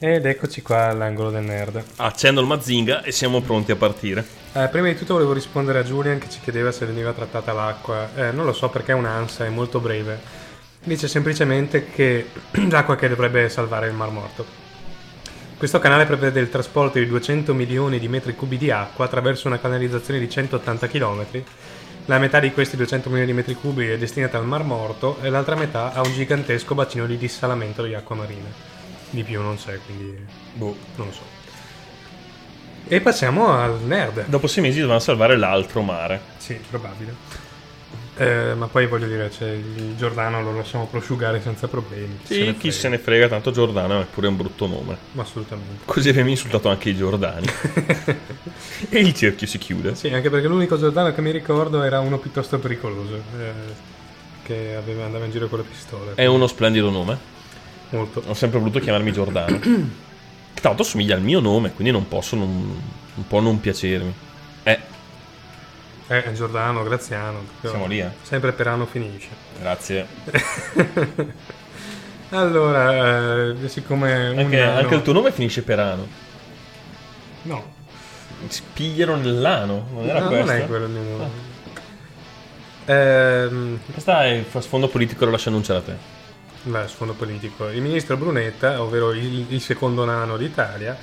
Ed 0.02 0.26
eccoci 0.26 0.62
qua 0.62 0.88
all'angolo 0.88 1.30
del 1.30 1.44
nerd. 1.44 1.84
Accendo 1.98 2.40
il 2.40 2.48
Mazinga 2.48 3.04
e 3.04 3.12
siamo 3.12 3.42
pronti 3.42 3.74
a 3.74 3.76
partire. 3.76 4.26
Eh, 4.54 4.70
prima 4.70 4.88
di 4.88 4.96
tutto 4.96 5.12
volevo 5.12 5.34
rispondere 5.34 5.80
a 5.80 5.84
Julian 5.84 6.20
che 6.20 6.30
ci 6.30 6.40
chiedeva 6.40 6.72
se 6.72 6.86
veniva 6.86 7.12
trattata 7.12 7.52
l'acqua. 7.52 8.10
Eh, 8.16 8.32
non 8.32 8.46
lo 8.46 8.54
so 8.54 8.70
perché 8.70 8.94
è 8.94 8.96
un'ansia, 8.96 9.44
è 9.44 9.50
molto 9.50 9.82
breve. 9.82 10.18
Dice 10.82 11.10
semplicemente 11.10 11.90
che 11.90 12.30
l'acqua 12.72 12.96
che 12.96 13.10
dovrebbe 13.10 13.50
salvare 13.50 13.88
il 13.88 13.94
Mar 13.94 14.10
Morto. 14.10 14.46
Questo 15.58 15.80
canale 15.80 16.06
prevede 16.06 16.40
il 16.40 16.50
trasporto 16.50 16.98
di 16.98 17.06
200 17.06 17.54
milioni 17.54 18.00
di 18.00 18.08
metri 18.08 18.36
cubi 18.36 18.58
di 18.58 18.72
acqua 18.72 19.04
attraverso 19.04 19.48
una 19.50 19.60
canalizzazione 19.60 20.22
di 20.22 20.30
180 20.30 20.88
km. 20.88 21.26
La 22.06 22.20
metà 22.20 22.40
di 22.40 22.54
questi 22.54 22.78
200 22.78 23.10
milioni 23.10 23.32
di 23.32 23.36
metri 23.36 23.54
cubi 23.54 23.90
è 23.90 23.98
destinata 23.98 24.38
al 24.38 24.46
Mar 24.46 24.64
Morto 24.64 25.18
e 25.22 25.30
l'altra 25.30 25.58
metà 25.58 25.92
a 25.92 26.00
un 26.00 26.14
gigantesco 26.14 26.74
bacino 26.74 27.06
di 27.06 27.18
dissalamento 27.18 27.84
di 27.84 27.94
acqua 27.96 28.16
marina. 28.16 28.79
Di 29.12 29.24
più 29.24 29.42
non 29.42 29.58
c'è, 29.58 29.80
quindi 29.86 30.18
Boh. 30.54 30.76
non 30.96 31.08
lo 31.08 31.14
so. 31.14 31.38
E 32.88 33.02
passiamo 33.02 33.52
al 33.52 33.80
nerd. 33.82 34.26
Dopo 34.28 34.48
sei 34.48 34.64
mesi 34.64 34.78
dovevano 34.78 35.00
salvare 35.00 35.38
l'altro 35.38 35.82
mare. 35.82 36.20
Sì, 36.38 36.60
probabile. 36.70 37.48
Eh, 38.18 38.54
ma 38.54 38.68
poi 38.68 38.86
voglio 38.88 39.08
dire, 39.08 39.32
cioè, 39.32 39.50
il 39.50 39.96
Giordano 39.96 40.42
lo 40.42 40.54
lasciamo 40.54 40.88
prosciugare 40.88 41.42
senza 41.42 41.68
problemi. 41.68 42.20
Sì, 42.24 42.44
ne 42.44 42.58
chi 42.58 42.72
se 42.72 42.90
ne 42.90 42.98
frega, 42.98 43.30
tanto 43.30 43.52
Giordano 43.52 44.02
è 44.02 44.06
pure 44.06 44.28
un 44.28 44.36
brutto 44.36 44.68
nome. 44.68 44.98
Ma 45.14 45.22
assolutamente. 45.22 45.84
Così 45.86 46.10
abbiamo 46.10 46.30
insultato 46.30 46.68
anche 46.68 46.90
i 46.90 46.96
Giordani. 46.98 47.48
e 48.90 49.00
il 49.00 49.14
cerchio 49.14 49.48
si 49.48 49.58
chiude. 49.58 49.96
Sì, 49.96 50.10
anche 50.10 50.30
perché 50.30 50.48
l'unico 50.48 50.78
Giordano 50.78 51.14
che 51.14 51.22
mi 51.22 51.32
ricordo 51.32 51.82
era 51.82 52.00
uno 52.00 52.18
piuttosto 52.18 52.60
pericoloso. 52.60 53.16
eh, 53.38 53.98
che 54.44 54.76
aveva, 54.76 55.06
andava 55.06 55.26
in 55.26 55.32
giro 55.32 55.48
con 55.48 55.60
le 55.60 55.66
pistole. 55.66 56.14
È 56.16 56.26
uno 56.26 56.48
splendido 56.48 56.90
nome. 56.90 57.38
Molto. 57.90 58.24
Ho 58.28 58.34
sempre 58.34 58.60
voluto 58.60 58.80
chiamarmi 58.80 59.12
Giordano. 59.12 59.60
Che 59.60 59.70
tra 60.54 60.70
l'altro 60.70 60.84
somiglia 60.84 61.16
al 61.16 61.22
mio 61.22 61.40
nome, 61.40 61.72
quindi 61.74 61.92
non 61.92 62.08
posso 62.08 62.36
non, 62.36 62.50
un 63.16 63.28
po' 63.28 63.40
non 63.40 63.60
piacermi. 63.60 64.14
Eh, 64.64 64.80
Eh, 66.08 66.34
Giordano, 66.34 66.84
Graziano. 66.84 67.42
siamo 67.62 67.86
lì, 67.88 68.00
eh. 68.00 68.10
Sempre 68.24 68.52
per 68.52 68.68
anno 68.68 68.86
finisce. 68.86 69.30
Grazie. 69.60 70.08
Allora, 72.32 73.54
eh, 73.54 73.68
siccome... 73.70 74.28
Anche, 74.38 74.62
anno- 74.62 74.78
anche 74.82 74.94
il 74.96 75.02
tuo 75.02 75.14
nome 75.14 75.32
finisce 75.32 75.64
per 75.64 75.80
ano. 75.80 76.08
No, 77.42 77.74
Si 78.50 78.62
pigliano 78.72 79.16
nell'ano, 79.16 79.88
non 79.94 80.08
era 80.08 80.20
no, 80.20 80.28
questo? 80.28 80.46
non 80.46 80.56
è 80.56 80.68
quello 80.68 80.86
il 80.86 80.92
mio 80.92 81.02
nome. 81.18 81.30
Ehm, 82.86 83.80
Questa 83.92 84.26
è 84.26 84.44
a 84.52 84.62
sfondo 84.62 84.88
politico, 84.90 85.26
lo 85.26 85.32
lascio 85.32 85.50
annunciare 85.50 85.80
a 85.80 85.82
te. 85.82 85.96
Beh, 86.64 86.88
sfondo 86.88 87.14
politico. 87.14 87.68
Il 87.70 87.82
ministro 87.82 88.18
Brunetta, 88.18 88.82
ovvero 88.82 89.12
il, 89.12 89.46
il 89.50 89.62
secondo 89.62 90.06
nano 90.06 90.38
d'Italia, 90.38 90.98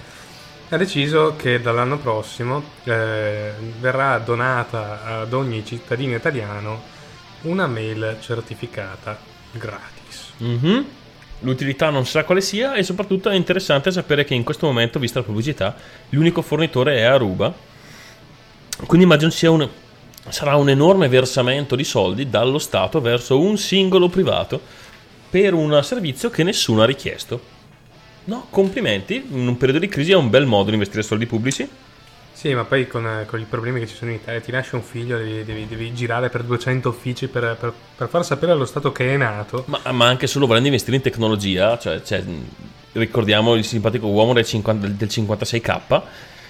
ha 0.69 0.77
deciso 0.77 1.37
che 1.37 1.61
dall'anno 1.61 1.99
prossimo 1.99 2.63
eh, 2.85 3.53
verrà 3.79 4.19
donata 4.19 5.21
ad 5.21 5.33
ogni 5.33 5.65
cittadino 5.65 6.17
italiano 6.17 6.95
una 7.43 7.67
mail 7.67 8.17
certificata 8.21 9.19
gratis. 9.53 10.33
Mhm. 10.39 10.87
L'utilità 11.41 11.91
non 11.91 12.07
sa 12.07 12.25
quale 12.25 12.41
sia 12.41 12.75
e 12.75 12.83
soprattutto 12.83 13.29
è 13.29 13.35
interessante 13.35 13.93
sapere 13.93 14.25
che 14.25 14.35
in 14.35 14.43
questo 14.43 14.67
momento, 14.67 14.99
vista 14.99 15.19
la 15.19 15.25
pubblicità, 15.27 15.77
l'unico 16.11 16.43
fornitore 16.43 16.97
è 16.97 17.03
Aruba. 17.03 17.53
Quindi 18.87 19.05
immagino 19.05 19.31
sia 19.31 19.51
un, 19.51 19.69
sarà 20.29 20.57
un 20.57 20.71
enorme 20.71 21.09
versamento 21.09 21.77
di 21.77 21.85
soldi 21.85 22.29
dallo 22.29 22.59
Stato 22.59 23.01
verso 23.01 23.39
un 23.39 23.59
singolo 23.59 24.09
privato 24.09 24.61
per 25.29 25.55
un 25.55 25.81
servizio 25.83 26.31
che 26.31 26.43
nessuno 26.43 26.83
ha 26.83 26.87
richiesto. 26.87 27.55
No, 28.25 28.47
complimenti, 28.51 29.25
in 29.31 29.47
un 29.47 29.57
periodo 29.57 29.81
di 29.81 29.89
crisi 29.89 30.13
è 30.13 30.17
un 30.17 30.31
bel 30.31 30.47
modo 30.47 30.69
di 30.69 30.75
investire 30.75 31.03
soldi 31.03 31.27
pubblici. 31.27 31.69
Sì, 32.33 32.53
ma 32.55 32.65
poi 32.65 32.87
con, 32.87 33.07
eh, 33.07 33.25
con 33.25 33.41
i 33.41 33.47
problemi 33.49 33.81
che 33.81 33.87
ci 33.87 33.95
sono 33.95 34.11
in 34.11 34.19
Italia, 34.19 34.41
ti 34.41 34.51
nasce 34.51 34.75
un 34.77 34.83
figlio, 34.83 35.17
devi, 35.17 35.43
devi- 35.43 35.67
devi 35.67 35.95
girare 35.95 36.29
per 36.29 36.43
200 36.43 36.89
uffici 36.89 37.29
per, 37.29 37.57
per- 37.59 37.73
per 37.97 38.09
far 38.09 38.25
sapere 38.25 38.53
allo 38.53 38.67
Stato 38.67 38.93
che 38.93 39.15
è 39.15 39.17
nato. 39.17 39.65
Ma, 39.69 39.81
ma 39.93 40.07
anche 40.07 40.27
solo 40.27 40.47
volendo 40.47 40.67
investire 40.69 40.97
in 40.97 41.03
tecnologia, 41.03 41.79
cioè, 41.79 42.03
cioè, 42.03 42.23
ricordiamo 42.93 43.55
il 43.55 43.65
simpatico 43.65 44.09
uomo 44.09 44.33
del, 44.35 44.45
50 44.45 44.87
del 44.87 45.09
56K, 45.11 46.03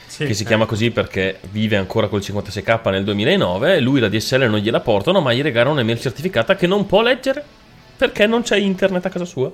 Sì, 0.07 0.25
che 0.25 0.35
si 0.35 0.43
eh. 0.43 0.47
chiama 0.47 0.67
così 0.67 0.91
perché 0.91 1.39
vive 1.51 1.77
ancora 1.77 2.09
col 2.09 2.21
56K 2.21 2.91
nel 2.91 3.05
2009, 3.05 3.79
lui 3.81 4.01
la 4.01 4.09
DSL 4.09 4.49
non 4.49 4.59
gliela 4.59 4.81
portano, 4.81 5.21
ma 5.21 5.33
gli 5.33 5.43
regalano 5.43 5.73
un'email 5.73 6.01
certificata 6.01 6.57
che 6.57 6.67
non 6.67 6.87
può 6.87 7.01
leggere 7.03 7.45
perché 7.97 8.27
non 8.27 8.43
c'è 8.43 8.57
internet 8.57 9.05
a 9.07 9.09
casa 9.09 9.25
sua. 9.25 9.51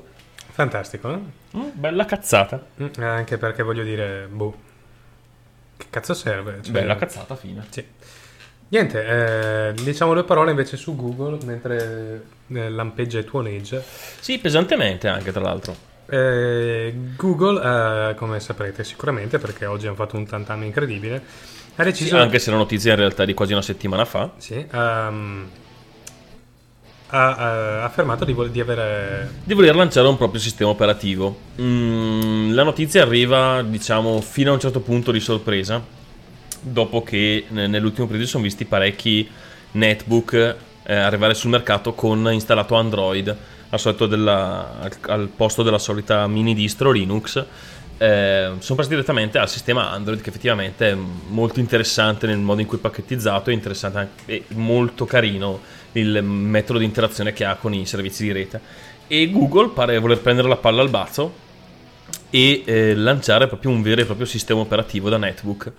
Fantastico, 0.51 1.13
eh? 1.13 1.19
Mm, 1.57 1.69
bella 1.73 2.05
cazzata. 2.05 2.63
Mm, 2.83 3.03
Anche 3.03 3.39
perché 3.39 3.63
voglio 3.63 3.83
dire, 3.83 4.27
boh, 4.31 4.55
che 5.77 5.87
cazzo 5.91 6.15
serve? 6.15 6.59
Cioè, 6.63 6.73
Bella 6.73 6.97
cazzata, 6.97 7.35
fine. 7.37 7.65
Sì. 7.71 7.85
Niente, 8.69 9.05
eh, 9.69 9.73
diciamo 9.83 10.15
due 10.15 10.25
parole 10.25 10.51
invece 10.51 10.77
su 10.79 10.97
Google 10.97 11.39
mentre 11.45 12.23
eh, 12.49 12.69
lampeggia 12.71 13.19
e 13.19 13.25
tuoneggia. 13.25 13.83
Sì, 14.21 14.39
pesantemente 14.39 15.09
anche, 15.09 15.31
tra 15.31 15.43
l'altro. 15.43 15.75
Eh, 16.09 16.95
Google, 17.17 18.11
eh, 18.11 18.15
come 18.15 18.41
saprete 18.41 18.83
sicuramente, 18.85 19.39
perché 19.39 19.67
oggi 19.67 19.87
hanno 19.87 19.95
fatto 19.97 20.17
un 20.17 20.27
tantame 20.27 20.65
incredibile, 20.67 21.17
ha 21.17 21.83
Sì, 21.83 21.91
deciso... 21.91 22.17
anche 22.19 22.39
se 22.39 22.51
la 22.51 22.57
notizia 22.57 22.93
in 22.93 22.99
realtà 22.99 23.25
di 23.27 23.35
quasi 23.35 23.53
una 23.53 23.63
settimana 23.63 24.05
fa. 24.07 24.31
Sì, 24.39 24.67
ehm, 24.71 25.49
ha, 27.15 27.85
affermato 27.85 28.25
di, 28.25 28.33
vol- 28.33 28.51
di 28.51 28.61
avere... 28.61 29.31
di 29.45 29.53
voler 29.53 29.77
lanciare 29.77 30.09
un 30.09 30.17
proprio 30.17 30.41
sistema 30.41 30.71
operativo. 30.71 31.37
Mm, 31.61 32.55
la 32.55 32.63
notizia 32.63 33.03
arriva, 33.03 33.63
diciamo, 33.63 34.21
fino 34.23 34.51
a 34.51 34.55
un 34.55 34.61
certo 34.61 34.81
punto 34.81 35.13
di 35.13 35.21
sorpresa, 35.21 35.83
dopo 36.61 37.03
che 37.03 37.45
ne- 37.49 37.67
nell'ultimo 37.67 38.07
periodo 38.07 38.29
sono 38.29 38.43
visti 38.43 38.65
parecchi 38.65 39.29
netbook 39.73 40.57
eh, 40.85 40.95
arrivare 40.95 41.35
sul 41.35 41.51
mercato 41.51 41.93
con 41.93 42.29
installato 42.33 42.75
Android, 42.77 43.37
al, 43.69 44.09
della- 44.09 44.81
al, 44.81 44.93
al 45.01 45.29
posto 45.29 45.63
della 45.63 45.79
solita 45.79 46.27
mini 46.27 46.55
distro 46.55 46.91
Linux. 46.91 47.45
Eh, 47.99 48.53
sono 48.59 48.77
passati 48.77 48.95
direttamente 48.95 49.39
al 49.39 49.51
sistema 49.51 49.91
Android 49.91 50.21
che 50.21 50.31
effettivamente 50.31 50.91
è 50.91 50.97
molto 51.29 51.61
interessante 51.61 52.27
nel 52.27 52.39
modo 52.39 52.61
in 52.61 52.67
cui 52.67 52.79
è 52.79 52.81
pacchettizzato 52.81 53.51
e 53.51 53.53
interessante 53.53 53.99
anche, 53.99 54.23
e 54.25 54.45
molto 54.55 55.05
carino 55.05 55.61
il 55.93 56.23
metodo 56.23 56.79
di 56.79 56.85
interazione 56.85 57.33
che 57.33 57.45
ha 57.45 57.57
con 57.57 57.75
i 57.75 57.87
servizi 57.87 58.25
di 58.25 58.33
rete. 58.33 58.61
E 59.07 59.31
Google 59.31 59.71
pare 59.71 59.99
voler 59.99 60.21
prendere 60.21 60.49
la 60.49 60.57
palla 60.57 60.83
al 60.83 60.91
balzo 60.91 61.51
e 62.31 62.63
eh, 62.65 62.95
lanciare 62.95 63.47
proprio 63.47 63.71
un 63.71 63.83
vero 63.83 64.01
e 64.01 64.05
proprio 64.05 64.27
sistema 64.27 64.61
operativo 64.61 65.09
da 65.09 65.19
netbook 65.19 65.73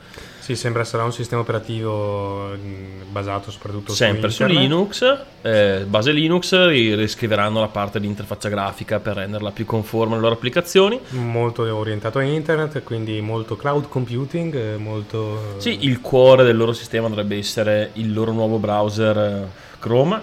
Sì, 0.43 0.57
sembra 0.57 0.83
sarà 0.83 1.05
un 1.05 1.13
sistema 1.13 1.39
operativo 1.39 2.49
mm, 2.49 3.13
basato 3.13 3.49
soprattutto 3.49 3.93
sempre 3.93 4.29
su 4.29 4.43
su. 4.43 4.49
Linux 4.49 5.17
eh, 5.41 5.85
base 5.87 6.11
Linux 6.11 6.67
ri- 6.67 6.95
riscriveranno 6.95 7.61
la 7.61 7.69
parte 7.69 8.01
di 8.01 8.07
interfaccia 8.07 8.49
grafica 8.49 8.99
per 8.99 9.15
renderla 9.15 9.51
più 9.51 9.65
conforme 9.65 10.15
alle 10.15 10.23
loro 10.23 10.33
applicazioni. 10.33 10.99
Molto 11.11 11.73
orientato 11.73 12.19
a 12.19 12.23
internet, 12.23 12.83
quindi 12.83 13.21
molto 13.21 13.55
cloud 13.55 13.87
computing, 13.87 14.53
eh, 14.53 14.75
molto... 14.75 15.55
sì, 15.59 15.85
il 15.85 16.01
cuore 16.01 16.43
del 16.43 16.57
loro 16.57 16.73
sistema 16.73 17.07
dovrebbe 17.07 17.37
essere 17.37 17.91
il 17.93 18.11
loro 18.11 18.33
nuovo 18.33 18.57
browser 18.57 19.17
eh, 19.17 19.47
Chrome. 19.79 20.21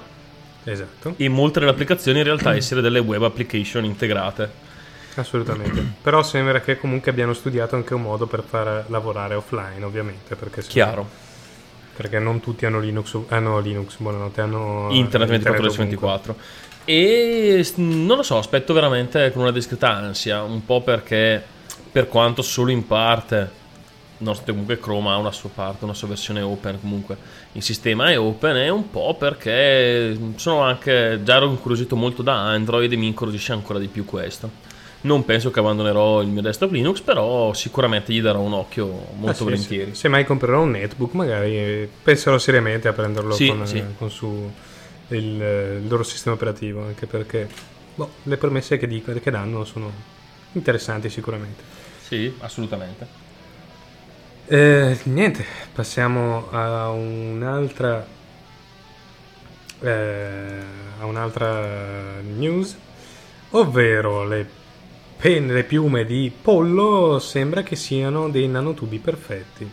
Esatto, 0.64 1.14
e 1.16 1.30
molte 1.30 1.60
delle 1.60 1.70
applicazioni 1.70 2.18
in 2.18 2.24
realtà 2.24 2.54
essere 2.54 2.82
delle 2.82 2.98
web 2.98 3.22
application 3.22 3.86
integrate 3.86 4.68
assolutamente. 5.16 5.84
Però 6.02 6.22
sembra 6.22 6.60
che 6.60 6.78
comunque 6.78 7.10
abbiano 7.10 7.32
studiato 7.32 7.76
anche 7.76 7.94
un 7.94 8.02
modo 8.02 8.26
per 8.26 8.42
far 8.42 8.84
lavorare 8.88 9.34
offline, 9.34 9.82
ovviamente, 9.84 10.36
perché, 10.36 10.62
chiaro 10.62 11.28
perché 12.00 12.18
non 12.18 12.40
tutti 12.40 12.64
hanno 12.64 12.80
Linux, 12.80 13.18
hanno 13.28 13.60
Linux, 13.60 13.96
buonanotte, 13.98 14.40
hanno 14.40 14.88
internet 14.90 15.28
24 15.28 15.60
ore 15.62 15.70
su 15.70 15.80
ovunque. 15.80 16.06
24 16.06 16.36
e 16.84 17.66
non 17.76 18.16
lo 18.16 18.22
so 18.22 18.38
aspetto 18.38 18.72
veramente 18.72 19.30
con 19.32 19.42
una 19.42 19.52
discreta 19.52 19.90
ansia 19.90 20.42
un 20.42 20.64
po' 20.64 20.80
perché 20.80 21.42
per 21.92 22.08
quanto 22.08 22.40
solo 22.40 22.70
in 22.70 22.86
parte 22.86 23.58
nonostante 24.18 24.52
comunque 24.52 24.80
Chrome 24.80 25.10
ha 25.10 25.16
una 25.16 25.30
sua 25.30 25.50
parte 25.54 25.84
una 25.84 25.94
sua 25.94 26.08
versione 26.08 26.40
open 26.40 26.80
comunque 26.80 27.16
il 27.52 27.62
sistema 27.62 28.10
è 28.10 28.18
open 28.18 28.56
e 28.56 28.70
un 28.70 28.90
po' 28.90 29.14
perché 29.14 30.18
sono 30.36 30.62
anche 30.62 31.20
già 31.22 31.36
ero 31.36 31.50
incuriosito 31.50 31.96
molto 31.96 32.22
da 32.22 32.48
Android 32.48 32.90
e 32.90 32.96
mi 32.96 33.08
incuriosisce 33.08 33.52
ancora 33.52 33.78
di 33.78 33.88
più 33.88 34.06
questo 34.06 34.50
non 35.02 35.24
penso 35.24 35.50
che 35.50 35.60
abbandonerò 35.60 36.20
il 36.22 36.28
mio 36.28 36.42
desktop 36.42 36.72
Linux 36.72 37.00
però 37.00 37.52
sicuramente 37.54 38.12
gli 38.12 38.20
darò 38.20 38.40
un 38.40 38.52
occhio 38.52 38.86
molto 39.14 39.30
Ah, 39.30 39.32
sì, 39.34 39.42
volentieri 39.44 39.94
sì. 39.94 40.00
Se 40.00 40.08
mai 40.08 40.24
comprerò 40.24 40.62
un 40.62 40.70
netbook, 40.72 41.12
magari 41.14 41.56
eh, 41.56 41.88
penserò 42.02 42.38
seriamente 42.38 42.88
a 42.88 42.92
prenderlo 42.92 43.32
Sì, 43.34 43.46
con, 43.46 43.62
eh, 43.62 43.94
con 43.96 44.10
su 44.10 44.50
il, 45.08 45.18
il 45.82 45.88
loro 45.88 46.02
sistema 46.02 46.34
operativo, 46.34 46.82
anche 46.84 47.06
perché 47.06 47.48
boh, 47.94 48.16
le 48.24 48.36
promesse 48.36 48.78
che, 48.78 48.86
dicono, 48.86 49.18
che 49.20 49.30
danno 49.30 49.64
sono 49.64 49.92
interessanti 50.52 51.08
sicuramente. 51.10 51.62
sì 51.98 52.34
assolutamente 52.40 53.06
Eh, 54.46 54.98
niente, 55.04 55.44
passiamo 55.72 56.48
a 56.50 56.90
un'altra 56.90 58.04
eh, 59.80 60.60
a 61.00 61.04
un'altra 61.06 62.20
news, 62.22 62.76
ovvero 63.50 64.24
le 64.26 64.46
penne, 65.20 65.52
le 65.52 65.64
piume 65.64 66.04
di 66.04 66.32
pollo 66.40 67.18
sembra 67.18 67.62
che 67.62 67.76
siano 67.76 68.28
dei 68.30 68.48
nanotubi 68.48 68.98
perfetti. 68.98 69.70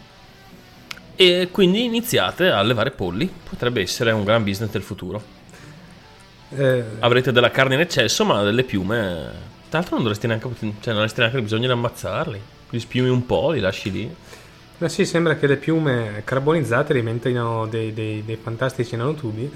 E 1.16 1.50
quindi 1.52 1.84
iniziate 1.84 2.50
a 2.50 2.60
allevare 2.60 2.92
polli, 2.92 3.28
potrebbe 3.50 3.82
essere 3.82 4.12
un 4.12 4.24
gran 4.24 4.44
business 4.44 4.70
del 4.72 4.84
futuro. 4.84 5.22
Eh, 6.50 6.84
Avrete 7.00 7.32
della 7.32 7.52
carne 7.52 7.76
in 7.76 7.82
eccesso, 7.82 8.24
ma 8.26 8.44
delle 8.44 8.64
piume. 8.64 9.56
Tra 9.70 9.80
l'altro 9.80 9.96
non 9.96 10.04
dovresti 10.04 10.28
neanche, 10.28 10.48
cioè 10.60 10.94
non 10.94 10.98
avresti 10.98 11.20
neanche 11.20 11.42
bisogno 11.42 11.66
di 11.66 11.72
ammazzarli. 11.74 12.42
Li 12.70 12.80
spiumi 12.80 13.10
un 13.10 13.26
po', 13.26 13.52
li 13.52 13.60
lasci 13.60 13.92
lì. 13.92 14.16
ma 14.80 14.90
sì, 14.90 15.06
sembra 15.06 15.36
che 15.38 15.48
le 15.48 15.58
piume 15.58 16.22
carbonizzate 16.24 16.94
diventino 16.94 17.66
dei, 17.68 17.94
dei- 17.94 18.24
dei 18.24 18.36
fantastici 18.38 18.96
nanotubi 18.96 19.52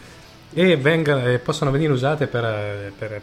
e 0.54 0.78
venga- 0.78 1.24
e 1.32 1.38
possano 1.40 1.70
venire 1.72 1.92
usate 1.94 2.26
per, 2.28 2.92
per- 2.98 3.22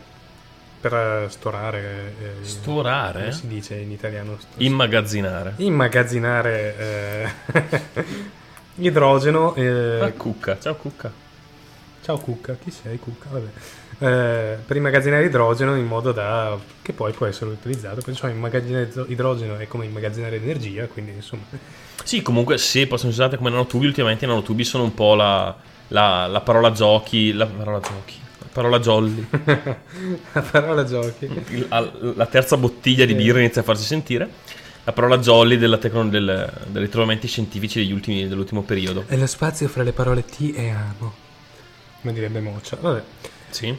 per 0.80 1.26
storare. 1.30 2.14
eh, 2.20 2.44
Storare? 2.44 3.20
Come 3.20 3.32
si 3.32 3.46
dice 3.48 3.74
in 3.76 3.90
italiano? 3.90 4.36
Immagazzinare. 4.58 5.54
immagazzinare 5.56 6.76
eh, 6.78 8.04
idrogeno. 8.76 9.54
eh, 9.54 10.00
Ah, 10.00 10.10
Cucca, 10.12 10.58
ciao 10.60 10.74
Cucca. 10.76 11.10
Ciao 12.02 12.16
Cucca, 12.18 12.56
chi 12.62 12.70
sei 12.70 12.98
Cucca? 12.98 13.28
Vabbè. 13.30 13.48
Eh, 14.00 14.56
per 14.64 14.76
immagazzinare 14.76 15.24
idrogeno 15.24 15.74
in 15.74 15.84
modo 15.84 16.12
da 16.12 16.56
che 16.80 16.92
poi 16.92 17.12
può 17.12 17.26
essere 17.26 17.50
utilizzato. 17.50 18.08
Insomma, 18.08 18.32
immagazzinare 18.32 18.84
idro- 18.84 19.06
idrogeno 19.08 19.56
è 19.56 19.66
come 19.66 19.84
immagazzinare 19.84 20.36
energia, 20.36 20.86
quindi 20.86 21.12
insomma. 21.12 21.42
Sì, 22.04 22.22
comunque 22.22 22.56
se 22.56 22.86
possono 22.86 23.10
essere 23.10 23.24
usate 23.26 23.36
come 23.36 23.50
nanotubi, 23.50 23.86
ultimamente 23.86 24.24
i 24.24 24.28
nanotubi 24.28 24.64
sono 24.64 24.84
un 24.84 24.94
po' 24.94 25.14
la, 25.14 25.54
la, 25.88 26.26
la 26.28 26.40
parola 26.40 26.70
giochi. 26.72 27.32
La 27.32 27.46
parola 27.46 27.80
giochi. 27.80 28.20
La 28.58 28.64
parola 28.64 28.80
jolly. 28.80 29.24
La 30.32 30.42
parola 30.42 30.84
giochi. 30.84 31.28
Al- 31.68 32.14
la 32.16 32.26
terza 32.26 32.56
bottiglia 32.56 33.04
di 33.04 33.14
birra 33.14 33.38
inizia 33.38 33.60
a 33.60 33.64
farsi 33.64 33.84
sentire. 33.84 34.28
La 34.82 34.90
parola 34.92 35.18
jolly 35.18 35.56
della 35.58 35.78
tecno- 35.78 36.08
del- 36.08 36.52
dei 36.66 36.82
ritrovamenti 36.82 37.28
scientifici 37.28 37.78
degli 37.78 37.92
ultimi- 37.92 38.26
dell'ultimo 38.26 38.62
periodo. 38.62 39.04
È 39.06 39.14
lo 39.16 39.28
spazio 39.28 39.68
fra 39.68 39.84
le 39.84 39.92
parole 39.92 40.24
ti 40.24 40.52
e 40.52 40.70
amo. 40.70 41.14
Come 42.00 42.12
direbbe 42.12 42.40
Moccia. 42.40 42.76
Vabbè. 42.80 43.00
Sì. 43.50 43.72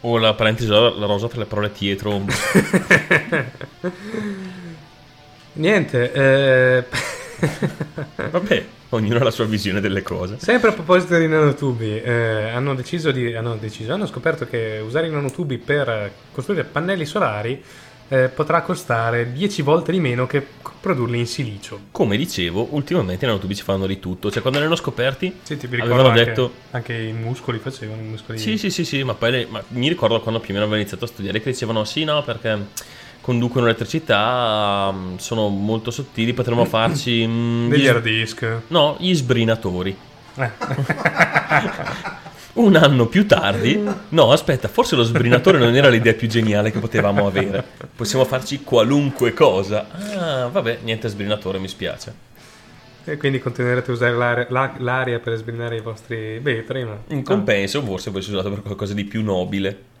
O 0.00 0.18
la 0.18 0.34
parentesi 0.34 0.68
la 0.68 0.88
rosa 1.06 1.28
tra 1.28 1.38
le 1.38 1.46
parole 1.46 1.70
ti 1.70 1.88
e 1.88 1.94
trombo. 1.94 2.32
Niente, 5.56 6.12
eh... 6.12 6.84
Vabbè, 8.30 8.66
ognuno 8.96 9.18
ha 9.18 9.24
la 9.24 9.30
sua 9.30 9.44
visione 9.44 9.80
delle 9.80 10.02
cose. 10.02 10.36
Sempre 10.38 10.70
a 10.70 10.72
proposito 10.72 11.16
di 11.18 11.26
nanotubi, 11.28 12.00
eh, 12.00 12.50
hanno 12.50 12.74
deciso 12.74 13.10
di. 13.10 13.34
Hanno 13.34 13.56
deciso, 13.56 13.92
hanno 13.92 14.06
scoperto 14.06 14.46
che 14.46 14.80
usare 14.84 15.06
i 15.06 15.10
nanotubi 15.10 15.58
per 15.58 16.10
costruire 16.32 16.64
pannelli 16.64 17.04
solari 17.06 17.62
eh, 18.08 18.28
potrà 18.28 18.62
costare 18.62 19.32
10 19.32 19.62
volte 19.62 19.90
di 19.92 19.98
meno 20.00 20.26
che 20.26 20.46
produrli 20.80 21.18
in 21.18 21.26
silicio. 21.26 21.80
Come 21.90 22.16
dicevo, 22.16 22.68
ultimamente 22.70 23.24
i 23.24 23.28
nanotubi 23.28 23.56
ci 23.56 23.62
fanno 23.62 23.86
di 23.86 23.98
tutto. 23.98 24.30
Cioè, 24.30 24.42
quando 24.42 24.58
li 24.58 24.66
hanno 24.66 24.76
scoperti, 24.76 25.38
Sì, 25.42 25.56
ti 25.56 25.66
avevano 25.66 26.08
anche, 26.08 26.24
detto... 26.24 26.52
anche 26.72 26.94
i 26.94 27.12
muscoli 27.12 27.58
facevano 27.58 28.02
i 28.02 28.04
muscoli. 28.04 28.38
Sì, 28.38 28.58
sì, 28.58 28.70
sì, 28.70 28.84
sì, 28.84 29.02
ma 29.02 29.14
poi 29.14 29.30
le- 29.30 29.46
ma 29.48 29.62
mi 29.68 29.88
ricordo 29.88 30.20
quando 30.20 30.40
più 30.40 30.50
o 30.50 30.52
meno 30.52 30.64
avevo 30.66 30.80
iniziato 30.80 31.04
a 31.06 31.08
studiare 31.08 31.40
che 31.40 31.50
dicevano 31.50 31.84
sì, 31.84 32.04
no, 32.04 32.22
perché 32.22 32.66
conducono 33.24 33.64
elettricità, 33.64 34.92
mm, 34.92 35.16
sono 35.16 35.48
molto 35.48 35.90
sottili, 35.90 36.34
potremmo 36.34 36.66
farci... 36.66 37.24
mm, 37.26 37.68
Degli 37.70 37.80
gli- 37.80 37.86
hard 37.86 38.02
disk. 38.02 38.46
No, 38.66 38.96
gli 38.98 39.14
sbrinatori. 39.14 39.96
Eh. 40.34 40.50
Un 42.54 42.76
anno 42.76 43.06
più 43.06 43.26
tardi, 43.26 43.82
no, 44.10 44.30
aspetta, 44.30 44.68
forse 44.68 44.94
lo 44.94 45.02
sbrinatore 45.04 45.58
non 45.58 45.74
era 45.74 45.88
l'idea 45.88 46.12
più 46.12 46.28
geniale 46.28 46.70
che 46.70 46.78
potevamo 46.80 47.26
avere. 47.26 47.64
Possiamo 47.96 48.26
farci 48.26 48.62
qualunque 48.62 49.32
cosa. 49.32 49.86
Ah, 50.16 50.48
vabbè, 50.48 50.80
niente 50.82 51.08
sbrinatore, 51.08 51.58
mi 51.58 51.66
spiace. 51.66 52.14
E 53.06 53.16
quindi 53.16 53.38
continuerete 53.38 53.90
a 53.90 53.94
usare 53.94 54.12
l'aria, 54.14 54.46
la- 54.50 54.74
l'aria 54.78 55.18
per 55.18 55.36
sbrinare 55.36 55.76
i 55.76 55.80
vostri 55.80 56.38
vetri. 56.40 56.84
Ma... 56.84 56.96
In 57.08 57.22
compenso, 57.24 57.82
forse 57.82 58.10
puoi 58.10 58.20
essere 58.20 58.36
usato 58.36 58.52
per 58.52 58.62
qualcosa 58.62 58.92
di 58.94 59.04
più 59.04 59.24
nobile. 59.24 59.92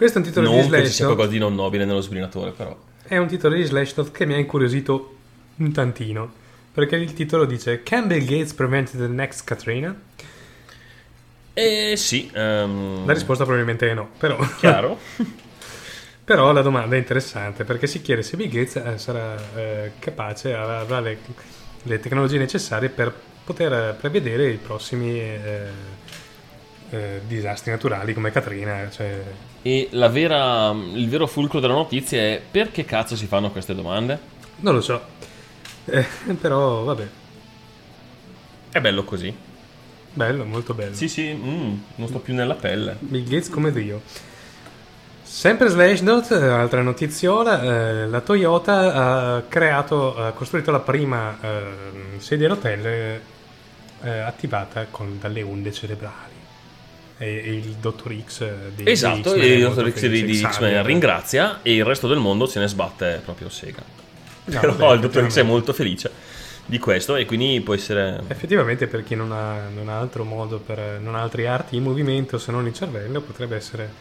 Questo 0.00 0.16
è 0.16 0.22
un 0.22 0.26
titolo 0.28 0.48
di 0.48 0.54
Non 0.54 0.62
che 0.62 0.64
ci 0.64 0.70
sia 0.70 0.80
Slashdot. 0.86 1.06
qualcosa 1.08 1.28
di 1.28 1.38
non 1.38 1.54
nobile 1.54 1.84
nello 1.84 2.00
sbrinatore, 2.00 2.52
però. 2.52 2.74
È 3.02 3.18
un 3.18 3.26
titolo 3.26 3.54
di 3.54 3.64
Slashdot 3.64 4.10
che 4.12 4.24
mi 4.24 4.32
ha 4.32 4.38
incuriosito 4.38 5.16
un 5.56 5.72
tantino. 5.72 6.32
Perché 6.72 6.96
il 6.96 7.12
titolo 7.12 7.44
dice 7.44 7.82
Can 7.82 8.06
Bill 8.06 8.24
Gates 8.24 8.54
prevent 8.54 8.96
the 8.96 9.06
next 9.08 9.44
Katrina? 9.44 9.94
Eh 11.52 11.92
sì, 11.98 12.30
ehm, 12.32 13.04
La 13.04 13.12
risposta 13.12 13.44
probabilmente 13.44 13.90
è 13.90 13.92
no, 13.92 14.08
però, 14.16 14.38
chiaro. 14.56 14.98
però 16.24 16.50
la 16.52 16.62
domanda 16.62 16.96
è 16.96 16.98
interessante 16.98 17.64
perché 17.64 17.86
si 17.86 18.00
chiede 18.00 18.22
se 18.22 18.38
Bill 18.38 18.48
Gates 18.48 18.76
eh, 18.76 18.96
sarà 18.96 19.36
eh, 19.54 19.92
capace, 19.98 20.54
avrà 20.54 21.00
le, 21.00 21.18
le 21.82 22.00
tecnologie 22.00 22.38
necessarie 22.38 22.88
per 22.88 23.12
poter 23.44 23.70
eh, 23.70 23.96
prevedere 24.00 24.48
i 24.48 24.56
prossimi 24.56 25.20
eh, 25.20 25.60
eh, 26.88 27.20
disastri 27.26 27.70
naturali 27.70 28.14
come 28.14 28.30
Katrina. 28.30 28.88
Cioè, 28.88 29.48
e 29.62 29.88
la 29.92 30.08
vera, 30.08 30.70
il 30.70 31.08
vero 31.08 31.26
fulcro 31.26 31.60
della 31.60 31.74
notizia 31.74 32.18
è 32.20 32.40
perché 32.50 32.84
cazzo 32.84 33.16
si 33.16 33.26
fanno 33.26 33.50
queste 33.50 33.74
domande? 33.74 34.18
non 34.60 34.74
lo 34.74 34.80
so, 34.80 35.00
Eh, 35.86 36.04
però 36.40 36.82
vabbè, 36.84 37.06
È 38.72 38.80
bello 38.80 39.04
così. 39.04 39.34
bello, 40.12 40.44
molto 40.44 40.74
bello. 40.74 40.94
Sì, 40.94 41.08
sì, 41.08 41.32
mm, 41.32 41.74
non 41.96 42.08
sto 42.08 42.18
più 42.20 42.34
nella 42.34 42.54
pelle. 42.54 42.96
Bill 42.98 43.24
Gates 43.24 43.48
come 43.50 43.72
Dio. 43.72 44.02
Sempre 45.22 45.68
Slashdot, 45.68 46.32
altra 46.32 46.82
notiziola, 46.82 47.62
eh, 47.62 48.06
la 48.08 48.20
Toyota 48.20 48.92
ha 49.36 49.42
creato, 49.42 50.16
ha 50.16 50.32
costruito 50.32 50.70
la 50.72 50.80
prima 50.80 51.38
eh, 51.40 51.62
sedia 52.18 52.46
a 52.46 52.50
rotelle 52.50 53.20
eh, 54.02 54.10
attivata 54.18 54.86
con, 54.90 55.18
dalle 55.20 55.42
onde 55.42 55.72
cerebrali. 55.72 56.29
E, 57.22 57.28
il 57.28 57.76
Dottor 57.78 58.16
X 58.26 58.40
eh, 58.40 58.54
di 58.74 58.82
di 58.82 58.90
Esatto, 58.90 59.34
è 59.34 59.44
il 59.44 59.60
dottor 59.62 59.90
X 59.92 60.06
di 60.06 60.22
Xavier. 60.22 60.50
X-Men 60.50 60.82
ringrazia 60.86 61.58
e 61.60 61.74
il 61.74 61.84
resto 61.84 62.08
del 62.08 62.16
mondo 62.16 62.46
se 62.46 62.58
ne 62.60 62.66
sbatte 62.66 63.20
proprio 63.22 63.50
Sega. 63.50 63.82
No, 64.46 64.58
Però 64.58 64.74
vabbè, 64.74 64.94
il 64.94 65.00
dottor 65.00 65.30
X 65.30 65.38
è 65.38 65.42
molto 65.42 65.74
felice 65.74 66.10
di 66.64 66.78
questo 66.78 67.16
e 67.16 67.26
quindi 67.26 67.60
può 67.60 67.74
essere... 67.74 68.22
Effettivamente 68.28 68.86
per 68.86 69.04
chi 69.04 69.14
non 69.16 69.32
ha, 69.32 69.68
non 69.68 69.90
ha 69.90 69.98
altro 69.98 70.24
modo, 70.24 70.58
per, 70.60 70.98
non 70.98 71.14
ha 71.14 71.20
altri 71.20 71.46
arti 71.46 71.76
in 71.76 71.82
movimento 71.82 72.38
se 72.38 72.52
non 72.52 72.66
il 72.66 72.72
cervello, 72.72 73.20
potrebbe 73.20 73.56
essere 73.56 73.92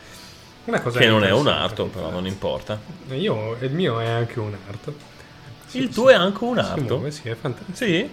una 0.65 0.79
cosa 0.79 0.99
Che 0.99 1.07
non 1.07 1.25
è 1.25 1.31
un 1.31 1.47
arto, 1.47 1.87
però 1.87 2.09
non 2.11 2.25
importa. 2.25 2.79
Io, 3.11 3.57
il 3.59 3.71
mio 3.71 3.99
è 3.99 4.07
anche 4.07 4.39
un 4.39 4.55
arto. 4.67 4.93
Il 5.71 5.89
tuo 5.89 6.09
è 6.09 6.13
anche 6.13 6.43
un 6.43 6.57
arto? 6.57 6.95
muove, 6.95 7.11
sì, 7.11 7.27
è 7.27 7.35
fantastico. 7.35 7.75
Sì? 7.75 8.09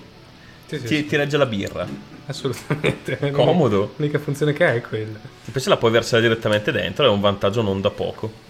Sì, 0.66 0.78
sì, 0.78 0.84
Ti, 0.84 0.96
sì. 0.96 1.06
ti 1.06 1.16
regge 1.16 1.36
la 1.36 1.46
birra. 1.46 1.86
Assolutamente. 2.26 3.18
Comodo. 3.30 3.94
L'unica 3.96 4.18
funzione 4.18 4.52
che 4.52 4.64
ha 4.64 4.74
è 4.74 4.80
quella. 4.80 5.18
Invece 5.44 5.68
la 5.68 5.76
puoi 5.76 5.90
versare 5.90 6.22
direttamente 6.22 6.72
dentro, 6.72 7.06
è 7.06 7.08
un 7.08 7.20
vantaggio 7.20 7.62
non 7.62 7.80
da 7.80 7.90
poco. 7.90 8.44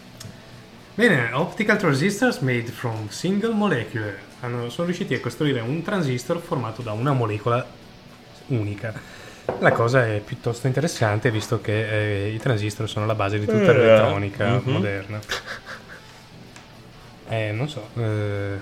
Bene, 0.95 1.31
optical 1.33 1.77
transistors 1.77 2.39
made 2.39 2.71
from 2.73 3.09
single 3.09 3.53
molecule. 3.53 4.17
Hanno- 4.41 4.71
sono 4.71 4.87
riusciti 4.87 5.15
a 5.15 5.21
costruire 5.21 5.61
un 5.61 5.83
transistor 5.83 6.41
formato 6.41 6.83
da 6.83 6.93
una 6.93 7.13
molecola 7.13 7.67
unica. 8.47 8.95
La 9.61 9.73
cosa 9.73 10.07
è 10.07 10.21
piuttosto 10.25 10.67
interessante 10.67 11.31
visto 11.31 11.61
che 11.61 12.27
eh, 12.27 12.33
i 12.33 12.39
transistor 12.39 12.89
sono 12.89 13.07
la 13.07 13.15
base 13.15 13.39
di 13.39 13.47
tutta 13.47 13.73
Eh, 13.73 13.75
l'elettronica 13.75 14.49
mhm. 14.49 14.73
moderna. 14.73 15.21
Eh, 17.29 17.53
non 17.53 17.69
so. 17.69 17.89
Eh, 17.95 18.59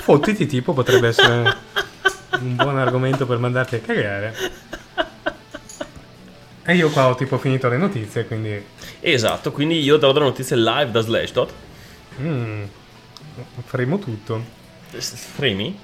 fottiti 0.00 0.46
tipo 0.46 0.72
potrebbe 0.72 1.08
essere 1.08 1.56
un 2.42 2.56
buon 2.56 2.78
argomento 2.78 3.26
per 3.26 3.38
mandarti 3.38 3.76
a 3.76 3.78
cagare. 3.80 4.34
E 6.64 6.76
io 6.76 6.90
qua 6.90 7.08
ho 7.08 7.14
tipo 7.16 7.38
finito 7.38 7.68
le 7.68 7.76
notizie, 7.76 8.24
quindi... 8.26 8.62
Esatto, 9.00 9.50
quindi 9.50 9.80
io 9.80 9.96
darò 9.96 10.12
delle 10.12 10.26
notizie 10.26 10.56
live 10.56 10.90
da 10.90 11.00
Slashdot. 11.00 11.52
mm, 12.20 12.62
faremo 13.64 13.98
tutto. 13.98 14.44
Fremi? 14.90 15.76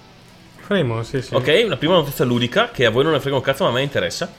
Faremo, 0.61 1.03
sì, 1.03 1.21
sì. 1.21 1.35
Ok, 1.35 1.63
una 1.65 1.77
prima 1.77 1.95
notizia 1.95 2.25
ludica 2.25 2.71
che 2.71 2.85
a 2.85 2.91
voi 2.91 3.03
non 3.03 3.13
ne 3.13 3.21
frega 3.21 3.37
un 3.37 3.43
cazzo 3.43 3.65
ma 3.65 3.71
a 3.71 3.73
me 3.73 3.83
interessa. 3.83 4.33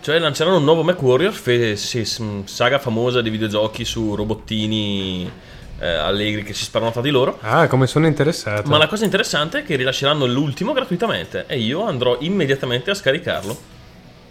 Cioè 0.00 0.18
lanceranno 0.18 0.58
un 0.58 0.64
nuovo 0.64 0.82
MacWarrior, 0.84 1.32
fe- 1.32 1.76
saga 1.76 2.78
famosa 2.78 3.20
di 3.20 3.30
videogiochi 3.30 3.84
su 3.84 4.14
robottini 4.14 5.30
eh, 5.78 5.86
allegri 5.88 6.42
che 6.42 6.54
si 6.54 6.64
sparano 6.64 6.90
tra 6.90 7.00
di 7.00 7.10
loro. 7.10 7.38
Ah, 7.42 7.66
come 7.66 7.86
sono 7.86 8.06
interessato. 8.06 8.68
Ma 8.68 8.78
la 8.78 8.86
cosa 8.86 9.04
interessante 9.04 9.60
è 9.60 9.64
che 9.64 9.76
rilasceranno 9.76 10.26
l'ultimo 10.26 10.72
gratuitamente 10.72 11.44
e 11.46 11.58
io 11.58 11.82
andrò 11.84 12.16
immediatamente 12.20 12.90
a 12.90 12.94
scaricarlo. 12.94 13.72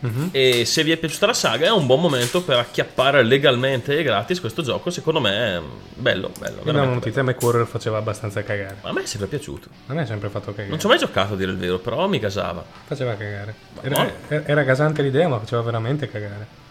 Mhm. 0.04 0.30
E 0.32 0.66
se 0.66 0.84
vi 0.84 0.92
è 0.92 0.98
piaciuta 0.98 1.28
la 1.28 1.34
saga 1.34 1.68
è 1.68 1.72
un 1.72 1.86
buon 1.86 2.02
momento 2.02 2.44
per 2.44 2.58
acchiappare 2.58 3.24
legalmente 3.24 3.98
e 3.98 4.04
gratis 4.04 4.42
questo 4.42 4.62
gioco. 4.62 4.90
Secondo 4.90 5.22
me 5.22 5.56
è 5.56 5.62
bello, 5.96 6.30
bello. 6.38 6.56
Io 6.58 6.64
una 6.64 6.72
veramente 6.74 6.96
notizia 6.96 7.24
McWarrior 7.24 7.66
faceva 7.66 8.00
abbastanza 8.00 8.44
cagare. 8.44 8.76
bello. 8.76 8.90
A 8.90 8.92
me 8.92 9.04
è 9.04 9.06
sempre 9.06 9.30
piaciuto. 9.30 9.70
A 9.88 9.94
me 9.94 10.02
ha 10.02 10.06
sempre 10.06 10.28
fatto 10.28 10.52
cagare. 10.52 10.68
Non 10.70 10.80
ci 10.80 10.86
ho 10.88 10.90
mai 10.90 10.98
giocato 10.98 11.36
a 11.36 11.38
dire 11.38 11.52
il 11.52 11.58
vero, 11.58 11.80
però 11.80 12.06
mi 12.10 12.20
casava. 12.20 12.66
Faceva 12.86 13.16
cagare. 13.16 13.56
Era, 13.82 14.04
no. 14.04 14.44
era- 14.46 14.64
gasante 14.64 15.02
l'idea, 15.02 15.30
ma 15.30 15.40
faceva 15.40 15.62
veramente 15.62 16.10
cagare. 16.10 16.62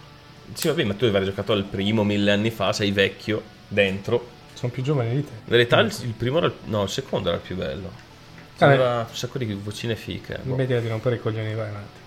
Sì, 0.52 0.68
vabbè, 0.68 0.84
ma 0.84 0.92
tu 0.92 1.06
avevi 1.06 1.24
giocato 1.24 1.52
al 1.52 1.64
primo 1.64 2.04
mille 2.04 2.32
anni 2.32 2.50
fa, 2.50 2.74
sei 2.74 2.90
vecchio, 2.90 3.42
dentro. 3.66 4.31
Sono 4.62 4.74
più 4.74 4.84
giovane 4.84 5.10
di 5.12 5.24
te. 5.24 5.32
In 5.32 5.42
verità 5.46 5.80
il, 5.80 5.92
il 6.02 6.12
primo 6.16 6.36
era 6.38 6.46
il, 6.46 6.52
no, 6.66 6.84
il 6.84 6.88
secondo 6.88 7.30
era 7.30 7.36
il 7.38 7.42
più 7.42 7.56
bello. 7.56 7.90
Vabbè. 8.58 8.72
Aveva 8.74 8.98
un 9.08 9.16
sacco 9.16 9.38
di 9.38 9.52
vocine 9.60 9.96
fiche. 9.96 10.38
boh. 10.40 10.54
Smettila 10.54 10.78
di 10.78 10.86
rompere 10.86 11.16
i 11.16 11.20
coglioni, 11.20 11.52
vai 11.52 11.68
avanti. 11.68 11.98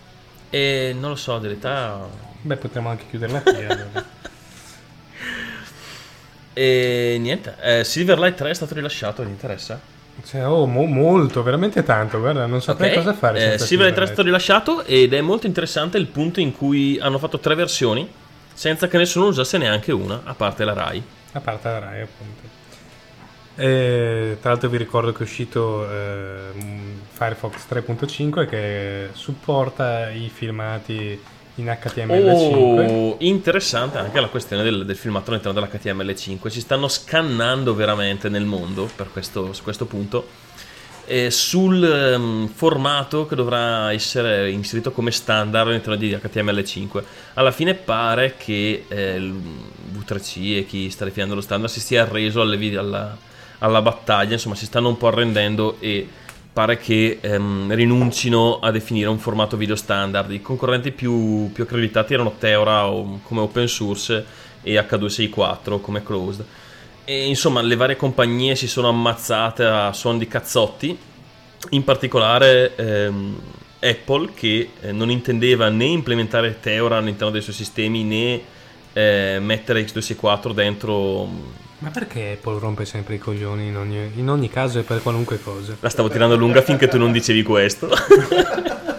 E 0.52 0.96
non 0.98 1.10
lo 1.10 1.16
so, 1.18 1.36
in 1.36 1.42
verità 1.42 2.08
Beh, 2.44 2.56
potremmo 2.56 2.88
anche 2.88 3.04
chiuderla 3.10 3.42
qui. 3.42 3.56
allora. 3.66 4.14
E 6.58 7.18
niente, 7.20 7.56
eh, 7.62 7.84
Silverlight 7.84 8.38
3 8.38 8.50
è 8.52 8.54
stato 8.54 8.74
rilasciato, 8.74 9.22
ti 9.24 9.28
interessa? 9.30 9.78
Cioè, 10.26 10.48
oh, 10.48 10.66
mo- 10.66 10.86
molto, 10.86 11.44
veramente 11.44 11.84
tanto. 11.84 12.20
Guarda, 12.22 12.46
non 12.46 12.62
saprei 12.62 12.92
Ok, 12.92 12.96
cosa 12.96 13.14
fare. 13.14 13.56
eh, 13.56 13.58
Silverlight 13.60 13.96
3 13.96 14.04
è 14.04 14.08
stato 14.08 14.22
rilasciato 14.22 14.86
ed 14.86 15.14
è 15.14 15.20
molto 15.20 15.48
interessante 15.48 15.98
il 15.98 16.08
punto 16.08 16.40
in 16.40 16.54
cui 16.56 16.98
hanno 17.02 17.18
fatto 17.18 17.40
tre 17.40 17.56
versioni 17.56 18.10
senza 18.54 18.88
che 18.88 18.98
nessuno 18.98 19.26
usasse 19.28 19.58
neanche 19.58 19.92
una, 19.92 20.22
a 20.24 20.34
parte 20.34 20.64
la 20.64 20.72
Rai. 20.72 21.04
A 21.36 21.42
parte 21.42 21.68
la 21.68 21.80
Rai, 21.80 22.02
appunto. 22.02 22.64
E, 23.56 24.38
tra 24.40 24.52
l'altro 24.52 24.70
vi 24.70 24.78
ricordo 24.78 25.12
che 25.12 25.20
è 25.20 25.22
uscito 25.24 25.90
eh, 25.90 26.52
Firefox 27.12 27.66
3.5 27.70 28.48
che 28.48 29.10
supporta 29.12 30.10
i 30.10 30.30
filmati 30.34 31.22
in 31.56 31.66
HTML5. 31.66 32.90
Oh, 32.90 33.16
interessante 33.20 33.98
anche 33.98 34.20
la 34.22 34.28
questione 34.28 34.64
del, 34.64 34.86
del 34.86 34.96
filmato 34.96 35.32
all'interno 35.32 35.60
dell'HTML5. 35.60 36.48
Si 36.48 36.62
stanno 36.62 36.88
scannando 36.88 37.76
veramente 37.76 38.30
nel 38.30 38.46
mondo 38.46 38.90
per 38.94 39.10
questo, 39.12 39.52
su 39.52 39.64
questo 39.64 39.86
punto. 39.86 40.45
Eh, 41.06 41.32
sul 41.32 41.84
ehm, 41.84 42.48
formato 42.48 43.26
che 43.26 43.36
dovrà 43.36 43.92
essere 43.92 44.50
inserito 44.52 44.92
come 44.92 45.12
standard 45.12 45.68
all'interno 45.68 45.96
di 45.96 46.12
HTML5. 46.12 47.04
Alla 47.36 47.52
fine 47.52 47.74
pare 47.74 48.36
che 48.38 48.86
eh, 48.88 49.16
il 49.16 49.34
V3C 49.94 50.58
e 50.58 50.66
chi 50.66 50.90
sta 50.90 51.06
definendo 51.06 51.36
lo 51.36 51.42
standard 51.42 51.72
si 51.72 51.80
sia 51.80 52.04
arreso 52.04 52.42
alle, 52.42 52.78
alla- 52.78 53.18
alla 53.60 53.82
battaglia, 53.82 54.34
insomma 54.34 54.56
si 54.56 54.66
stanno 54.66 54.90
un 54.90 54.98
po' 54.98 55.08
arrendendo 55.08 55.78
e 55.80 56.08
pare 56.52 56.78
che 56.78 57.18
ehm, 57.20 57.74
rinuncino 57.74 58.60
a 58.60 58.72
definire 58.72 59.10
un 59.10 59.20
formato 59.20 59.58
video 59.58 59.76
standard. 59.76 60.32
I 60.32 60.42
concorrenti 60.42 60.92
più, 60.92 61.52
più 61.52 61.64
accreditati 61.64 62.14
erano 62.14 62.36
Teora 62.38 62.90
come 63.24 63.42
open 63.42 63.68
source 63.68 64.26
e 64.62 64.74
H264 64.76 65.82
come 65.82 66.02
closed. 66.02 66.46
E 67.06 67.28
insomma 67.28 67.62
le 67.62 67.76
varie 67.76 67.96
compagnie 67.96 68.56
si 68.56 68.68
sono 68.68 68.90
ammazzate 68.90 69.64
a 69.64 69.94
suon 69.94 70.18
di 70.18 70.28
cazzotti, 70.28 70.98
in 71.70 71.84
particolare 71.84 72.76
ehm, 72.76 73.40
Apple 73.80 74.32
che 74.34 74.72
eh, 74.82 74.92
non 74.92 75.12
intendeva 75.12 75.70
né 75.70 75.86
implementare 75.86 76.60
Teora 76.60 76.98
all'interno 76.98 77.32
dei 77.32 77.42
suoi 77.42 77.54
sistemi 77.54 78.04
né 78.04 78.42
eh, 78.94 79.38
mettere 79.40 79.86
X264 79.86 80.54
dentro 80.54 81.28
Ma 81.80 81.90
perché 81.90 82.38
Apple 82.40 82.60
rompe 82.60 82.86
sempre 82.86 83.16
i 83.16 83.20
coglioni 83.20 83.68
in 83.68 83.78
ogni, 83.78 84.12
in 84.16 84.30
ogni 84.30 84.50
caso 84.50 84.80
e 84.80 84.84
per 84.84 85.04
qualunque 85.04 85.40
cosa? 85.40 85.78
La 85.80 85.90
stavo 85.90 86.10
tirando 86.10 86.36
lunga 86.36 86.62
finché 86.62 86.88
tu 86.88 86.98
non 86.98 87.12
dicevi 87.12 87.44
questo. 87.44 87.90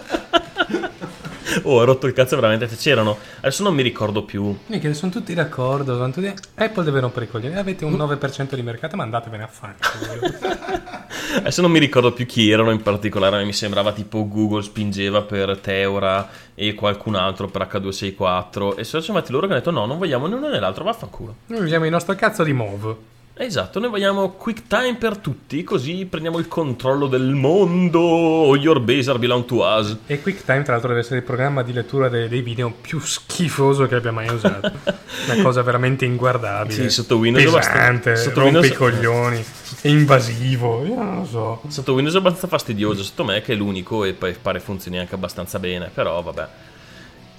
oh, 1.63 1.79
ho 1.79 1.83
rotto 1.83 2.07
il 2.07 2.13
cazzo 2.13 2.35
veramente. 2.35 2.67
C'erano. 2.67 3.17
Adesso 3.39 3.63
non 3.63 3.73
mi 3.75 3.81
ricordo 3.81 4.23
più. 4.23 4.55
Mica, 4.67 4.93
sono 4.93 5.11
tutti 5.11 5.33
d'accordo. 5.33 5.95
sono 5.95 6.11
tutti- 6.11 6.33
Apple 6.55 6.83
deve 6.83 6.99
rompere 6.99 7.25
i 7.25 7.29
coglioni. 7.29 7.55
Avete 7.55 7.85
un 7.85 7.93
9% 7.93 8.55
di 8.55 8.61
mercato, 8.61 8.95
ma 8.95 9.03
andatevene 9.03 9.43
a 9.43 9.47
fare. 9.47 9.75
Adesso 11.37 11.61
non 11.61 11.71
mi 11.71 11.79
ricordo 11.79 12.11
più 12.13 12.25
chi 12.25 12.49
erano 12.49 12.71
in 12.71 12.81
particolare. 12.81 13.43
Mi 13.43 13.53
sembrava 13.53 13.91
tipo 13.91 14.27
Google 14.27 14.61
spingeva 14.61 15.21
per 15.21 15.57
Teora 15.57 16.29
e 16.55 16.73
qualcun 16.73 17.15
altro 17.15 17.47
per 17.47 17.67
H264. 17.71 18.77
E 18.77 18.83
sono 18.83 19.01
stati 19.01 19.31
loro 19.31 19.47
che 19.47 19.53
hanno 19.53 19.61
detto: 19.61 19.71
no, 19.71 19.85
non 19.85 19.97
vogliamo 19.97 20.27
né 20.27 20.35
uno 20.35 20.49
né 20.49 20.59
l'altro, 20.59 20.83
vaffanculo. 20.83 21.35
Noi 21.47 21.63
usiamo 21.63 21.85
il 21.85 21.91
nostro 21.91 22.15
cazzo 22.15 22.43
di 22.43 22.53
Move. 22.53 23.15
Esatto, 23.39 23.79
noi 23.79 23.89
vogliamo 23.89 24.31
QuickTime 24.31 24.95
per 24.95 25.17
tutti, 25.17 25.63
così 25.63 26.07
prendiamo 26.09 26.39
il 26.39 26.47
controllo 26.47 27.05
del 27.05 27.35
mondo. 27.35 28.55
Your 28.59 28.79
base 28.79 29.11
are 29.11 29.19
belong 29.19 29.45
to 29.45 29.57
us. 29.57 29.95
E 30.07 30.19
QuickTime, 30.19 30.63
tra 30.63 30.71
l'altro, 30.71 30.89
deve 30.89 31.01
essere 31.01 31.17
il 31.17 31.23
programma 31.23 31.61
di 31.61 31.71
lettura 31.71 32.09
dei, 32.09 32.27
dei 32.27 32.41
video 32.41 32.71
più 32.71 32.99
schifoso 32.99 33.85
che 33.85 33.93
abbia 33.93 34.11
mai 34.11 34.27
usato. 34.29 34.71
Una 35.29 35.43
cosa 35.43 35.61
veramente 35.61 36.03
inguardabile. 36.03 36.73
Sì, 36.73 36.89
sotto 36.89 37.17
Windows 37.17 37.45
è 37.45 37.57
pesante, 37.57 37.77
abbastanza- 38.09 38.15
sotto 38.15 38.39
rompe 38.39 38.57
Windows- 38.57 38.73
i 38.73 38.75
coglioni, 38.75 39.45
è 39.81 39.87
invasivo. 39.87 40.83
Io 40.85 40.95
non 40.95 41.15
lo 41.17 41.25
so. 41.25 41.61
Sotto 41.67 41.93
Windows 41.93 42.15
è 42.15 42.19
abbastanza 42.19 42.47
fastidioso, 42.47 43.03
sotto 43.03 43.23
me 43.23 43.41
che 43.41 43.53
è 43.53 43.55
l'unico 43.55 44.03
e 44.03 44.13
poi 44.13 44.35
pare 44.41 44.59
funzioni 44.59 44.97
anche 44.97 45.13
abbastanza 45.13 45.59
bene, 45.59 45.91
però 45.93 46.23
vabbè. 46.23 46.47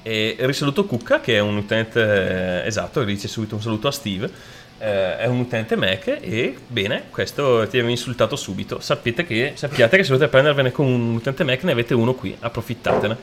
E 0.03 0.37
risaluto 0.39 0.85
Cucca 0.85 1.21
che 1.21 1.35
è 1.35 1.41
un 1.41 1.57
utente, 1.57 2.63
eh, 2.63 2.67
esatto, 2.67 3.03
dice 3.03 3.27
subito 3.27 3.57
un 3.57 3.61
saluto 3.61 3.89
a 3.89 3.91
Steve, 3.93 4.31
eh, 4.79 5.19
è 5.19 5.27
un 5.27 5.41
utente 5.41 5.77
Mac 5.77 6.07
e 6.21 6.57
bene, 6.67 7.05
questo 7.11 7.67
ti 7.69 7.77
avevo 7.77 7.91
insultato 7.91 8.37
subito. 8.37 8.81
Sapete 8.81 9.25
che, 9.25 9.53
sappiate 9.55 9.97
che 9.97 10.05
se 10.05 10.13
volete 10.13 10.31
prendervene 10.31 10.73
con 10.73 10.87
un 10.87 11.15
utente 11.17 11.45
Mac 11.45 11.63
ne 11.65 11.73
avete 11.73 11.95
uno 11.95 12.15
qui, 12.15 12.37
approfittatene. 12.39 13.17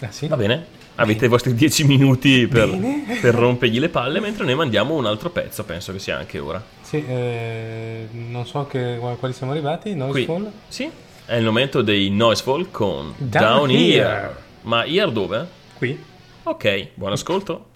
Ah, 0.00 0.10
sì? 0.10 0.28
Va 0.28 0.36
bene? 0.36 0.78
Avete 0.96 1.24
i 1.24 1.28
vostri 1.28 1.54
10 1.54 1.84
minuti 1.84 2.46
per, 2.46 2.68
per 3.22 3.34
rompergli 3.34 3.78
le 3.78 3.88
palle 3.88 4.20
mentre 4.20 4.44
noi 4.44 4.54
mandiamo 4.54 4.94
un 4.94 5.06
altro 5.06 5.30
pezzo, 5.30 5.64
penso 5.64 5.92
che 5.92 5.98
sia 5.98 6.18
anche 6.18 6.38
ora. 6.38 6.62
Sì, 6.82 7.04
eh, 7.06 8.08
non 8.10 8.46
so 8.46 8.66
che, 8.66 8.98
quali 8.98 9.32
siamo 9.32 9.52
arrivati. 9.52 9.94
Noisefall? 9.94 10.50
sì, 10.68 10.90
è 11.24 11.36
il 11.36 11.44
momento 11.44 11.80
dei 11.80 12.10
Noisefall 12.10 12.70
con 12.70 13.14
Down 13.16 13.68
Down, 13.68 13.70
Here. 13.70 14.08
Here. 14.08 14.36
Ma 14.62 14.84
Here 14.84 15.10
dove? 15.10 15.46
Qui? 15.74 15.98
Ok, 16.42 16.88
buon 16.94 17.12
ascolto. 17.12 17.69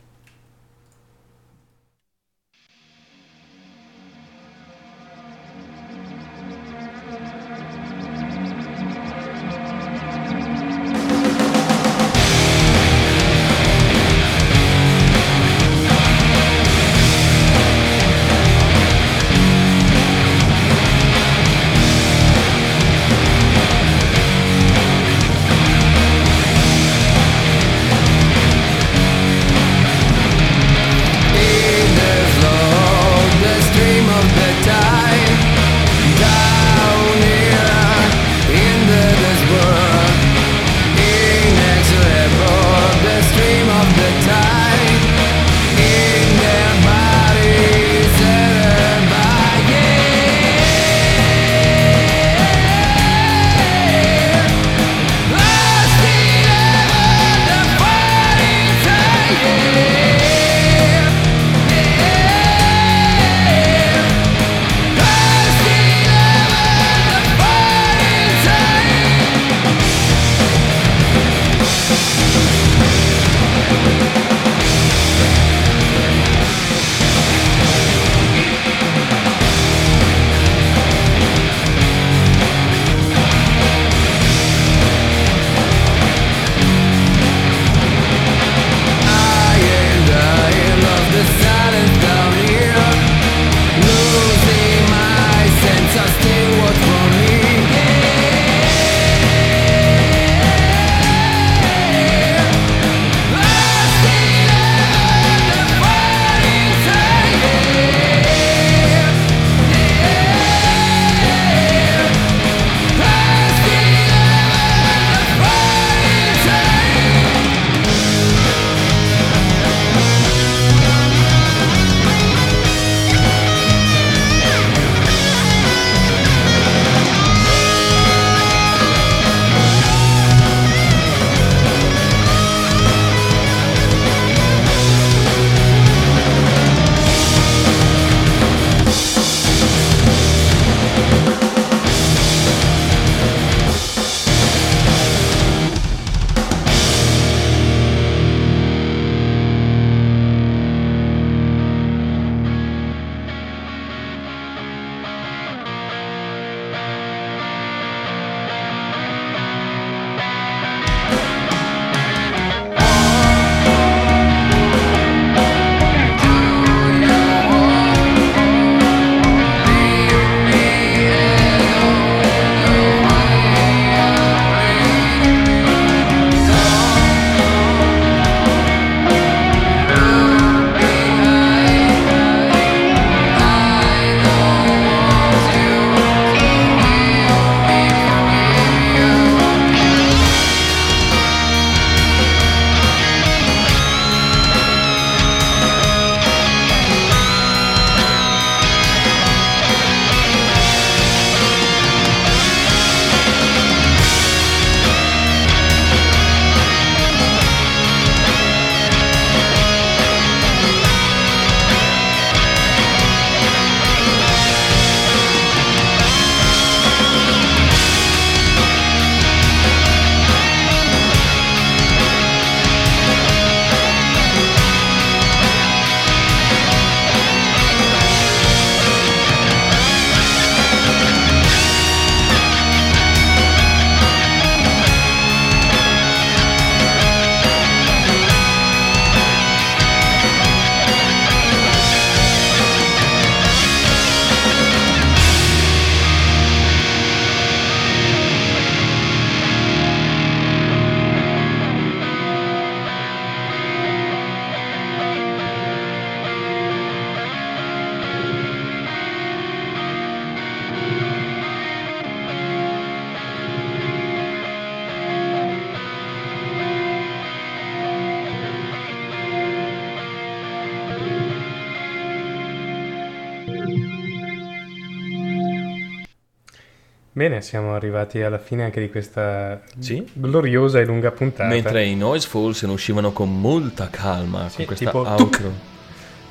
Siamo 277.55 277.73
arrivati 277.77 278.21
alla 278.21 278.39
fine 278.39 278.65
anche 278.65 278.81
di 278.81 278.91
questa 278.91 279.61
Sì. 279.79 280.05
gloriosa 280.13 280.81
e 280.81 280.85
lunga 280.85 281.13
puntata. 281.13 281.49
Mentre 281.49 281.85
i 281.85 281.95
Noise 281.95 282.27
Fall 282.27 282.51
se 282.51 282.67
ne 282.67 282.73
uscivano 282.73 283.13
con 283.13 283.41
molta 283.41 283.89
calma 283.91 284.49
Sì, 284.49 284.57
con 284.57 284.65
questa 284.67 284.87
tipo 284.87 285.07
outro. 285.07 285.53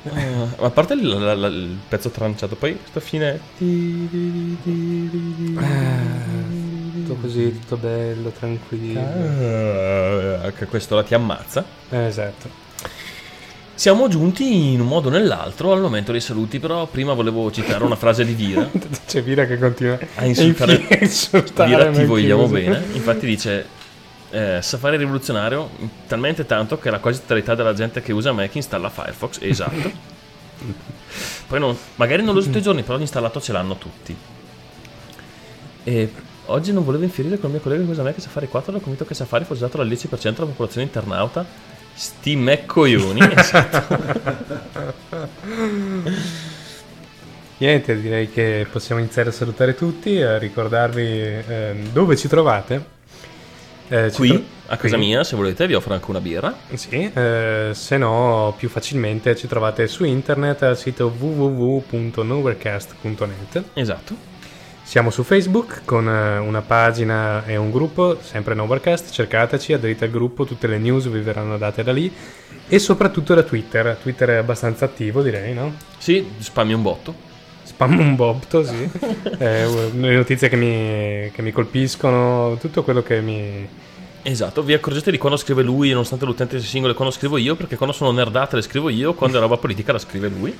Ah, 0.06 0.48
ma 0.60 0.66
a 0.66 0.70
parte 0.70 0.92
il, 0.92 1.08
la- 1.08 1.32
la- 1.34 1.46
il 1.46 1.78
pezzo 1.88 2.10
tranciato, 2.10 2.56
poi 2.56 2.76
questa 2.76 3.00
fine. 3.00 3.40
Tutto 6.92 7.14
così, 7.22 7.58
tutto 7.58 7.76
bello, 7.78 8.28
tranquillo. 8.28 9.00
Ah, 10.42 10.50
che 10.50 10.66
questo 10.66 10.94
la 10.94 11.04
ti 11.04 11.14
ammazza. 11.14 11.64
Eh, 11.88 12.04
esatto. 12.06 12.48
Siamo 13.76 14.06
giunti 14.08 14.72
in 14.72 14.80
un 14.80 14.86
modo 14.86 15.08
o 15.08 15.10
nell'altro 15.10 15.72
al 15.72 15.80
momento 15.80 16.12
dei 16.12 16.20
saluti, 16.20 16.60
però 16.60 16.86
prima 16.86 17.12
volevo 17.12 17.50
citare 17.50 17.82
una 17.82 17.96
frase 17.96 18.24
di 18.24 18.32
Vira. 18.34 18.68
C'è 19.06 19.22
Vira 19.22 19.46
che 19.46 19.58
continua 19.58 19.98
A 20.14 20.24
insultare- 20.24 20.86
a 20.88 20.96
insultare 21.02 21.68
Vira 21.70 21.90
ti 21.90 22.04
vogliamo 22.04 22.46
bene. 22.46 22.82
Infatti 22.92 23.26
dice 23.26 23.66
eh, 24.30 24.58
Safari 24.62 24.94
è 24.94 24.98
rivoluzionario 24.98 25.70
talmente 26.06 26.46
tanto 26.46 26.78
che 26.78 26.88
la 26.90 26.98
quasi 27.00 27.20
totalità 27.22 27.54
della 27.56 27.74
gente 27.74 28.00
che 28.00 28.12
usa 28.12 28.30
Mac 28.32 28.54
installa 28.54 28.90
Firefox. 28.90 29.38
Esatto. 29.40 29.90
Poi 31.48 31.58
non- 31.58 31.76
magari 31.96 32.22
non 32.22 32.32
lo 32.34 32.38
uso 32.38 32.46
tutti 32.48 32.60
i 32.60 32.62
giorni, 32.62 32.82
però 32.82 32.96
l'installato 32.96 33.40
ce 33.40 33.52
l'hanno 33.52 33.76
tutti. 33.76 34.16
E 35.82 36.12
oggi 36.46 36.72
non 36.72 36.84
volevo 36.84 37.02
infierire 37.02 37.36
con 37.38 37.46
il 37.46 37.56
mio 37.56 37.60
collega 37.60 37.82
che 37.84 37.90
usa 37.90 38.02
Mac 38.04 38.20
Safari 38.20 38.46
4, 38.46 38.70
ero 38.70 38.80
convinto 38.80 39.04
che 39.04 39.14
Safari 39.14 39.44
fosse 39.44 39.64
usato 39.64 39.78
dal 39.78 39.88
10% 39.88 40.20
della 40.22 40.46
popolazione 40.46 40.86
internauta. 40.86 41.72
Sti 41.94 42.36
Mac 42.36 42.66
coglioni. 42.66 43.20
esatto. 43.34 43.96
Niente, 47.58 48.00
direi 48.00 48.28
che 48.30 48.66
possiamo 48.70 49.00
iniziare 49.00 49.28
a 49.28 49.32
salutare 49.32 49.74
tutti, 49.74 50.20
a 50.20 50.36
ricordarvi 50.38 51.06
ehm, 51.46 51.88
dove 51.92 52.16
ci 52.16 52.26
trovate. 52.28 52.92
Eh, 53.88 54.10
ci 54.10 54.16
Qui, 54.16 54.28
tro- 54.28 54.42
a 54.66 54.76
casa 54.76 54.96
qui. 54.96 55.06
mia, 55.06 55.22
se 55.24 55.36
volete, 55.36 55.66
vi 55.66 55.74
offro 55.74 55.94
anche 55.94 56.10
una 56.10 56.20
birra. 56.20 56.54
Sì, 56.72 57.10
eh, 57.14 57.70
se 57.72 57.96
no 57.96 58.54
più 58.56 58.68
facilmente 58.68 59.36
ci 59.36 59.46
trovate 59.46 59.86
su 59.86 60.04
internet 60.04 60.62
al 60.62 60.76
sito 60.76 61.14
www.nowherecast.net. 61.16 63.62
Esatto. 63.74 64.32
Siamo 64.84 65.08
su 65.10 65.22
Facebook 65.22 65.80
con 65.86 66.06
eh, 66.06 66.38
una 66.38 66.60
pagina 66.60 67.44
e 67.46 67.56
un 67.56 67.70
gruppo, 67.70 68.18
sempre 68.20 68.54
Nowherecast, 68.54 69.10
cercateci, 69.10 69.72
aderite 69.72 70.04
al 70.04 70.10
gruppo, 70.10 70.44
tutte 70.44 70.66
le 70.66 70.78
news 70.78 71.08
vi 71.08 71.20
verranno 71.20 71.56
date 71.56 71.82
da 71.82 71.90
lì 71.90 72.12
e 72.68 72.78
soprattutto 72.78 73.34
da 73.34 73.42
Twitter. 73.42 73.96
Twitter 74.00 74.28
è 74.28 74.36
abbastanza 74.36 74.84
attivo 74.84 75.22
direi, 75.22 75.54
no? 75.54 75.74
Sì, 75.98 76.24
spammi 76.38 76.74
un 76.74 76.82
botto. 76.82 77.32
Spam 77.64 77.98
un 77.98 78.14
bobto, 78.14 78.62
sì. 78.62 78.88
Eh, 79.38 79.90
le 79.94 80.14
notizie 80.14 80.48
che 80.48 80.56
mi, 80.56 81.30
che 81.32 81.42
mi 81.42 81.50
colpiscono, 81.50 82.56
tutto 82.60 82.84
quello 82.84 83.02
che 83.02 83.20
mi... 83.20 83.66
Esatto, 84.22 84.62
vi 84.62 84.74
accorgete 84.74 85.10
di 85.10 85.18
quando 85.18 85.38
scrive 85.38 85.62
lui, 85.62 85.90
nonostante 85.90 86.26
l'utente 86.26 86.60
sia 86.60 86.68
singolo, 86.68 86.92
e 86.92 86.96
quando 86.96 87.12
scrivo 87.12 87.36
io, 87.38 87.56
perché 87.56 87.76
quando 87.76 87.94
sono 87.94 88.12
nerdate 88.12 88.56
le 88.56 88.62
scrivo 88.62 88.90
io, 88.90 89.14
quando 89.14 89.38
è 89.38 89.40
roba 89.40 89.56
politica 89.56 89.92
la 89.92 89.98
scrive 89.98 90.28
lui. 90.28 90.56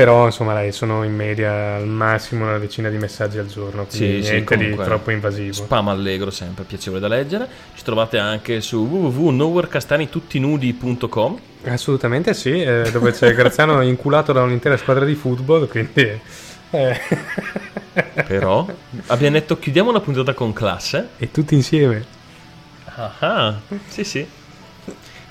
Però 0.00 0.24
insomma 0.24 0.54
dai, 0.54 0.72
sono 0.72 1.04
in 1.04 1.14
media 1.14 1.74
al 1.74 1.86
massimo 1.86 2.46
una 2.46 2.56
decina 2.56 2.88
di 2.88 2.96
messaggi 2.96 3.36
al 3.36 3.48
giorno, 3.48 3.84
quindi 3.84 4.22
Sì, 4.22 4.24
sì, 4.24 4.30
niente 4.32 4.56
di 4.56 4.62
comunque. 4.62 4.84
troppo 4.86 5.10
invasivo. 5.10 5.52
Spam 5.52 5.88
allegro, 5.88 6.30
sempre 6.30 6.64
piacevole 6.64 7.02
da 7.02 7.08
leggere. 7.08 7.46
Ci 7.74 7.82
trovate 7.84 8.16
anche 8.16 8.62
su 8.62 8.78
www.nowherecastanituttinudi.com 8.86 11.38
Assolutamente 11.64 12.32
sì, 12.32 12.62
eh, 12.62 12.88
dove 12.90 13.12
c'è 13.12 13.30
Graziano 13.36 13.82
inculato 13.82 14.32
da 14.32 14.40
un'intera 14.42 14.78
squadra 14.78 15.04
di 15.04 15.14
football, 15.14 15.68
quindi... 15.68 16.18
eh, 16.70 16.98
Però 18.26 18.66
abbiamo 19.08 19.34
detto 19.36 19.58
chiudiamo 19.58 19.90
una 19.90 20.00
puntata 20.00 20.32
con 20.32 20.54
classe. 20.54 21.08
e 21.18 21.30
tutti 21.30 21.54
insieme. 21.54 22.02
Ah, 22.94 23.12
ah, 23.18 23.54
sì 23.86 24.04
sì. 24.04 24.26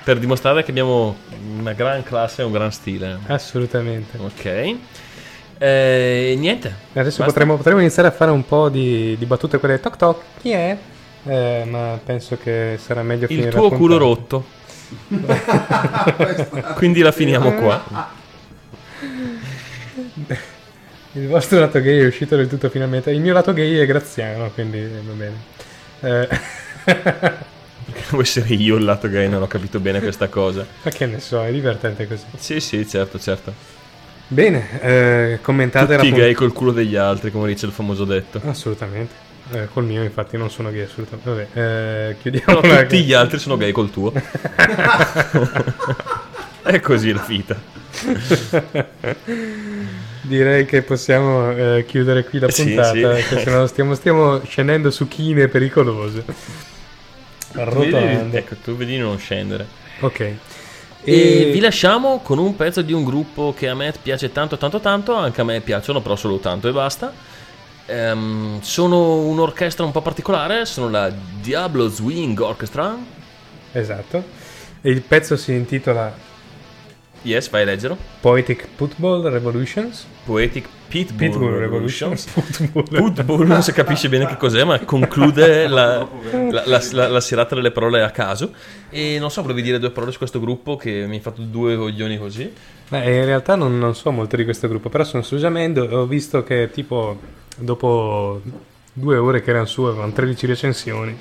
Per 0.09 0.17
dimostrare 0.17 0.63
che 0.63 0.71
abbiamo 0.71 1.17
una 1.59 1.73
gran 1.73 2.01
classe 2.01 2.41
e 2.41 2.43
un 2.43 2.51
gran 2.51 2.71
stile. 2.71 3.19
Assolutamente. 3.27 4.17
Ok. 4.17 4.75
Eh, 5.59 6.35
niente. 6.35 6.73
Adesso 6.93 7.23
potremmo, 7.23 7.57
potremmo 7.57 7.79
iniziare 7.79 8.07
a 8.07 8.11
fare 8.11 8.31
un 8.31 8.43
po' 8.43 8.69
di, 8.69 9.15
di 9.19 9.25
battute 9.27 9.59
quelle 9.59 9.79
toc 9.79 9.97
toc. 9.97 10.21
Chi 10.41 10.49
è? 10.49 10.75
Eh, 11.25 11.63
ma 11.69 11.99
penso 12.03 12.39
che 12.41 12.79
sarà 12.81 13.03
meglio 13.03 13.27
finire 13.27 13.49
Il 13.49 13.53
tuo 13.53 13.69
culo 13.69 13.97
rotto. 13.97 14.45
Quindi 16.73 17.01
la 17.01 17.11
finiamo 17.11 17.53
qua. 17.53 18.09
Il 21.11 21.27
vostro 21.27 21.59
lato 21.59 21.79
gay 21.81 21.99
è 21.99 22.07
uscito 22.07 22.35
del 22.35 22.47
tutto 22.47 22.67
finalmente. 22.71 23.11
Il 23.11 23.21
mio 23.21 23.33
lato 23.33 23.53
gay 23.53 23.77
è 23.77 23.85
Graziano, 23.85 24.49
quindi 24.55 24.89
va 25.05 25.13
bene. 25.13 25.35
Eh, 25.99 27.37
Devo 28.09 28.21
essere 28.21 28.53
io 28.53 28.75
il 28.77 28.83
lato 28.83 29.09
gay, 29.09 29.27
non 29.27 29.41
ho 29.41 29.47
capito 29.47 29.79
bene 29.79 29.99
questa 29.99 30.27
cosa. 30.27 30.65
ma 30.83 30.91
che 30.91 31.05
ne 31.05 31.19
so, 31.19 31.43
è 31.43 31.51
divertente 31.51 32.07
così. 32.07 32.23
Sì, 32.37 32.59
sì, 32.59 32.87
certo, 32.87 33.19
certo. 33.19 33.53
Bene, 34.27 34.79
eh, 34.81 35.39
commentate 35.41 35.95
Tutti 35.95 36.11
la 36.11 36.17
gay 36.17 36.33
col 36.33 36.53
culo 36.53 36.71
degli 36.71 36.95
altri, 36.95 37.31
come 37.31 37.47
dice 37.47 37.65
il 37.65 37.71
famoso 37.71 38.05
detto. 38.05 38.39
Assolutamente. 38.45 39.27
Eh, 39.51 39.67
col 39.73 39.83
mio, 39.85 40.03
infatti, 40.03 40.37
non 40.37 40.51
sono 40.51 40.69
gay 40.69 40.81
assolutamente. 40.81 41.29
Vabbè, 41.29 41.47
eh, 41.53 42.09
No, 42.11 42.15
chiudiamo 42.21 42.61
la- 42.61 42.81
tutti 42.83 43.03
gli 43.03 43.13
altri 43.13 43.39
sono 43.39 43.57
gay 43.57 43.71
col 43.71 43.89
tuo. 43.89 44.13
È 46.61 46.79
così 46.81 47.11
la 47.11 47.25
vita. 47.27 47.59
Direi 50.21 50.65
che 50.65 50.81
possiamo 50.83 51.49
eh, 51.51 51.85
chiudere 51.87 52.23
qui 52.25 52.37
la 52.39 52.49
Sì, 52.51 52.65
puntata, 52.65 52.91
sì. 52.93 52.99
perché 53.01 53.39
sennò 53.39 53.65
stiamo, 53.65 53.95
stiamo 53.95 54.41
scendendo 54.45 54.91
su 54.91 55.07
chine 55.07 55.47
pericolose. 55.47 56.23
Vedi, 57.53 57.69
Rotolando. 57.69 58.37
ecco, 58.37 58.55
tu 58.63 58.75
vedi 58.75 58.93
di 58.93 58.97
non 58.99 59.17
scendere. 59.17 59.65
Ok. 60.01 60.19
E 60.19 60.37
E 61.03 61.49
vi 61.51 61.59
lasciamo 61.59 62.19
con 62.19 62.37
un 62.39 62.55
pezzo 62.55 62.81
di 62.81 62.93
un 62.93 63.03
gruppo 63.03 63.53
che 63.57 63.69
a 63.69 63.75
me 63.75 63.93
piace 64.01 64.31
tanto, 64.31 64.57
tanto, 64.57 64.79
tanto. 64.79 65.15
Anche 65.15 65.41
a 65.41 65.43
me 65.43 65.59
piacciono, 65.61 66.01
però 66.01 66.15
solo 66.15 66.37
tanto 66.37 66.67
e 66.67 66.71
basta. 66.71 67.11
Ehm, 67.85 68.61
sono 68.61 69.15
un'orchestra 69.21 69.83
un 69.85 69.91
po' 69.91 70.01
particolare. 70.01 70.65
Sono 70.65 70.89
la 70.89 71.11
Diablo 71.41 71.87
Swing 71.87 72.39
Orchestra. 72.39 72.95
Esatto. 73.71 74.23
E 74.81 74.89
il 74.89 75.01
pezzo 75.01 75.35
si 75.37 75.53
intitola 75.53 76.13
Yes, 77.23 77.49
vai 77.49 77.63
a 77.63 77.65
leggerlo. 77.65 77.97
Poetic 78.21 78.67
Football 78.75 79.27
Revolutions. 79.29 80.05
Poetic 80.25 80.67
Pitbull, 80.87 81.17
Pitbull 81.17 81.51
Revolutions. 81.57 82.25
Revolutions. 82.33 82.71
Football. 82.71 83.13
Football 83.13 83.45
non 83.47 83.61
si 83.61 83.71
capisce 83.73 84.07
bene 84.09 84.25
che 84.25 84.37
cos'è, 84.37 84.63
ma 84.63 84.79
conclude 84.79 85.67
la, 85.69 85.97
la- 86.49 86.63
la- 86.65 86.81
la- 86.91 87.07
la 87.09 87.19
serata 87.21 87.55
delle 87.55 87.71
parole 87.71 88.01
a 88.01 88.09
caso. 88.11 88.51
E 88.89 89.17
non 89.19 89.29
so, 89.31 89.41
volevi 89.41 89.61
dire 89.61 89.79
due 89.79 89.91
parole 89.91 90.11
su 90.13 90.17
questo 90.17 90.39
gruppo 90.39 90.77
che 90.77 91.05
mi 91.07 91.17
ha 91.17 91.21
fatto 91.21 91.41
due 91.41 91.75
coglioni 91.75 92.17
così. 92.17 92.51
Beh, 92.87 93.03
in 93.17 93.25
realtà 93.25 93.55
non, 93.55 93.77
non 93.77 93.93
so 93.95 94.11
molto 94.11 94.35
di 94.37 94.45
questo 94.45 94.67
gruppo, 94.67 94.89
però 94.89 95.03
sono 95.03 95.21
su 95.21 95.35
Jamendo 95.35 95.87
e 95.87 95.93
ho 95.93 96.05
visto 96.05 96.41
che 96.43 96.69
tipo 96.71 97.19
dopo 97.57 98.41
due 98.93 99.17
ore 99.17 99.41
che 99.41 99.49
erano 99.49 99.65
su 99.65 99.83
avevano 99.83 100.11
13 100.13 100.45
recensioni 100.47 101.17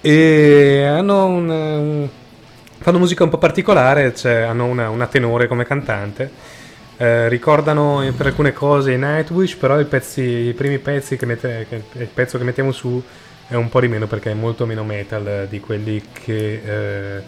e 0.00 0.84
hanno 0.84 1.26
un, 1.26 1.48
un- 1.48 2.08
fanno 2.86 2.98
musica 2.98 3.24
un 3.24 3.30
po' 3.30 3.38
particolare, 3.38 4.14
cioè 4.14 4.42
hanno 4.42 4.66
una, 4.66 4.88
una 4.90 5.08
tenore 5.08 5.48
come 5.48 5.64
cantante. 5.64 6.30
Eh, 6.96 7.28
ricordano 7.28 8.02
eh, 8.04 8.12
per 8.12 8.26
alcune 8.26 8.52
cose 8.52 8.92
i 8.92 8.96
Nightwish, 8.98 9.56
però 9.56 9.80
i, 9.80 9.86
pezzi, 9.86 10.22
i 10.22 10.54
primi 10.54 10.78
pezzi 10.78 11.16
che, 11.16 11.26
mette, 11.26 11.66
che 11.68 11.82
il 11.98 12.06
pezzo 12.08 12.38
che 12.38 12.44
mettiamo 12.44 12.70
su 12.70 13.04
è 13.48 13.54
un 13.56 13.68
po' 13.68 13.80
di 13.80 13.88
meno 13.88 14.06
perché 14.06 14.30
è 14.30 14.34
molto 14.34 14.66
meno 14.66 14.84
metal 14.84 15.26
eh, 15.26 15.46
di 15.48 15.58
quelli 15.58 16.10
che, 16.12 17.16
eh, 17.18 17.24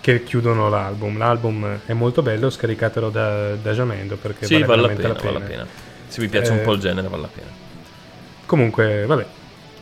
che 0.00 0.22
chiudono 0.22 0.68
l'album. 0.68 1.16
L'album 1.16 1.82
è 1.86 1.92
molto 1.94 2.20
bello, 2.22 2.50
scaricatelo 2.50 3.08
da, 3.10 3.56
da 3.56 3.72
Jamendo 3.72 4.18
perché 4.18 4.48
sì, 4.48 4.62
vale 4.64 4.82
la 4.82 4.90
veramente 4.90 4.94
pena, 4.94 5.14
vale 5.20 5.32
la 5.32 5.40
pena. 5.40 5.68
Se 6.06 6.20
vi 6.20 6.28
piace 6.28 6.52
un 6.52 6.60
Eh, 6.60 6.60
po' 6.60 6.72
il 6.72 6.80
genere, 6.80 7.08
vale 7.08 7.22
la 7.22 7.28
pena. 7.28 7.56
Comunque, 8.46 9.06
vabbè. 9.06 9.26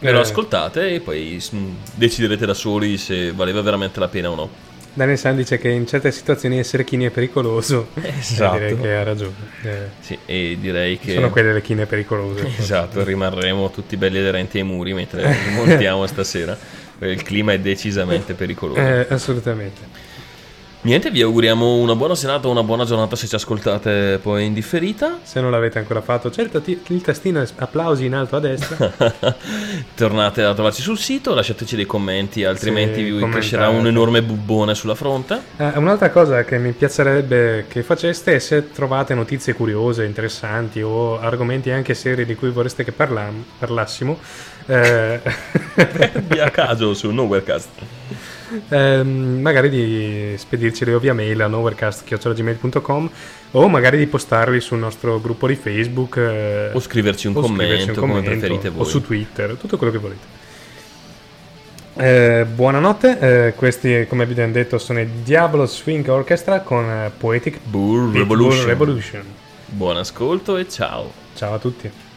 Ve 0.01 0.13
lo 0.13 0.21
Eh, 0.21 0.21
ascoltate 0.21 0.95
e 0.95 1.01
poi 1.01 1.45
mm, 1.55 1.75
deciderete 1.95 2.47
da 2.47 2.55
soli 2.55 2.99
se 2.99 3.33
valeva 3.33 3.63
veramente 3.63 3.99
la 4.01 4.09
pena 4.09 4.31
o 4.31 4.35
no. 4.37 4.68
Daniel 4.99 5.17
San 5.17 5.37
dice 5.37 5.59
che 5.59 5.69
in 5.69 5.87
certe 5.87 6.11
situazioni 6.11 6.59
essere 6.59 6.83
chini 6.83 7.05
è 7.05 7.11
pericoloso. 7.11 7.91
Esatto. 8.19 8.57
E 8.57 8.59
direi 8.59 8.81
che 8.81 8.95
ha 8.95 9.03
ragione. 9.05 9.35
Eh, 9.63 9.79
Sì, 10.01 10.19
e 10.27 10.57
direi 10.61 10.99
che... 10.99 11.15
Sono 11.15 11.31
quelle 11.31 11.53
le 11.53 11.63
chine 11.63 11.87
pericolose. 11.87 12.51
Esatto, 12.59 13.05
rimarremo 13.05 13.71
tutti 13.71 13.97
belli 13.97 14.19
aderenti 14.19 14.59
ai 14.59 14.65
muri 14.65 14.95
mentre 14.95 15.37
montiamo 15.55 16.05
stasera. 16.09 16.59
Il 16.99 17.23
clima 17.23 17.53
è 17.53 17.61
decisamente 17.61 18.35
pericoloso. 18.35 18.81
Eh, 18.81 19.07
assolutamente. 19.09 20.08
Niente, 20.81 21.11
vi 21.11 21.23
auguriamo 21.23 21.75
una 21.75 21.97
buona 21.97 22.15
serata 22.15 22.47
o 22.47 22.53
una 22.53 22.63
buona 22.63 22.85
giornata 22.85 23.17
se 23.17 23.27
ci 23.27 23.35
ascoltate 23.35 24.21
poi 24.23 24.47
in 24.47 24.55
differita. 24.55 25.19
Se 25.25 25.41
non 25.41 25.51
l'avete 25.51 25.81
ancora 25.81 26.01
fatto, 26.01 26.31
c'è 26.31 26.43
il, 26.43 27.03
tastino 27.03 27.45
applausi 27.57 28.05
in 28.05 28.15
alto 28.15 28.37
a 28.37 28.41
destra. 28.41 28.93
Tornate 29.97 30.45
a 30.45 30.55
trovarci 30.55 30.81
sul 30.81 30.97
sito, 30.97 31.35
lasciateci 31.35 31.75
dei 31.75 31.85
commenti, 31.85 32.45
altrimenti 32.45 33.05
Sì, 33.05 33.11
vi 33.11 33.29
crescerà 33.29 33.69
un 33.69 33.89
enorme 33.89 34.23
bubbone 34.23 34.77
sulla 34.77 34.95
fronte. 34.95 35.41
Eh, 35.57 35.73
un'altra 35.75 36.11
cosa 36.11 36.45
che 36.45 36.59
mi 36.59 36.71
piacerebbe 36.71 37.65
che 37.69 37.83
faceste 37.83 38.37
è 38.37 38.39
se 38.39 38.71
trovate 38.71 39.15
notizie 39.15 39.55
curiose, 39.55 40.05
interessanti 40.05 40.81
o 40.81 41.19
argomenti 41.19 41.71
anche 41.71 41.95
seri 41.95 42.25
di 42.25 42.37
cui 42.37 42.51
vorreste 42.51 42.85
che 42.85 42.93
parlam- 42.93 43.45
parlassimo. 43.59 44.17
eh, 44.67 45.21
Via 46.29 46.45
a 46.45 46.51
caso 46.51 46.95
su 46.95 47.11
Nowherecast. 47.11 47.69
Ehm, 48.69 49.41
magari 49.41 49.69
di 49.69 50.35
spedirceli 50.37 50.99
via 50.99 51.15
mail 51.15 51.41
a 51.43 51.47
nowherecast.gmail.com 51.47 53.11
o 53.53 53.69
magari 53.69 53.99
di 53.99 54.07
postarli 54.07 54.61
sul 54.61 54.79
nostro 54.79 55.21
gruppo 55.21 55.47
di 55.47 55.55
Facebook 55.55 56.17
eh, 56.17 56.71
O 56.73 56.81
scriverci 56.81 57.29
un 57.29 57.37
o 57.37 57.43
scriverci 57.43 57.93
commento, 57.93 58.01
come 58.01 58.23
preferite 58.23 58.69
voi. 58.69 58.83
o 58.83 58.85
su 58.85 59.03
Twitter, 59.03 59.57
tutto 59.57 59.77
quello 59.77 59.93
che 59.93 59.99
volete. 59.99 60.37
Eh, 62.01 62.45
buonanotte, 62.45 63.47
eh, 63.47 63.55
questi 63.55 64.07
come 64.09 64.23
abbiamo 64.23 64.53
detto 64.53 64.79
sono 64.79 65.01
i 65.01 65.09
Diablo 65.25 65.67
Swing 65.67 66.07
Orchestra 66.07 66.61
con 66.61 66.85
eh, 66.85 67.11
Poetic 67.17 67.59
Bull 67.65 68.13
Revolution. 68.13 68.67
Revolution. 68.67 69.25
Buon 69.67 69.97
ascolto 69.97 70.57
e 70.57 70.69
ciao. 70.69 71.11
Ciao 71.35 71.55
a 71.55 71.59
tutti. 71.59 72.08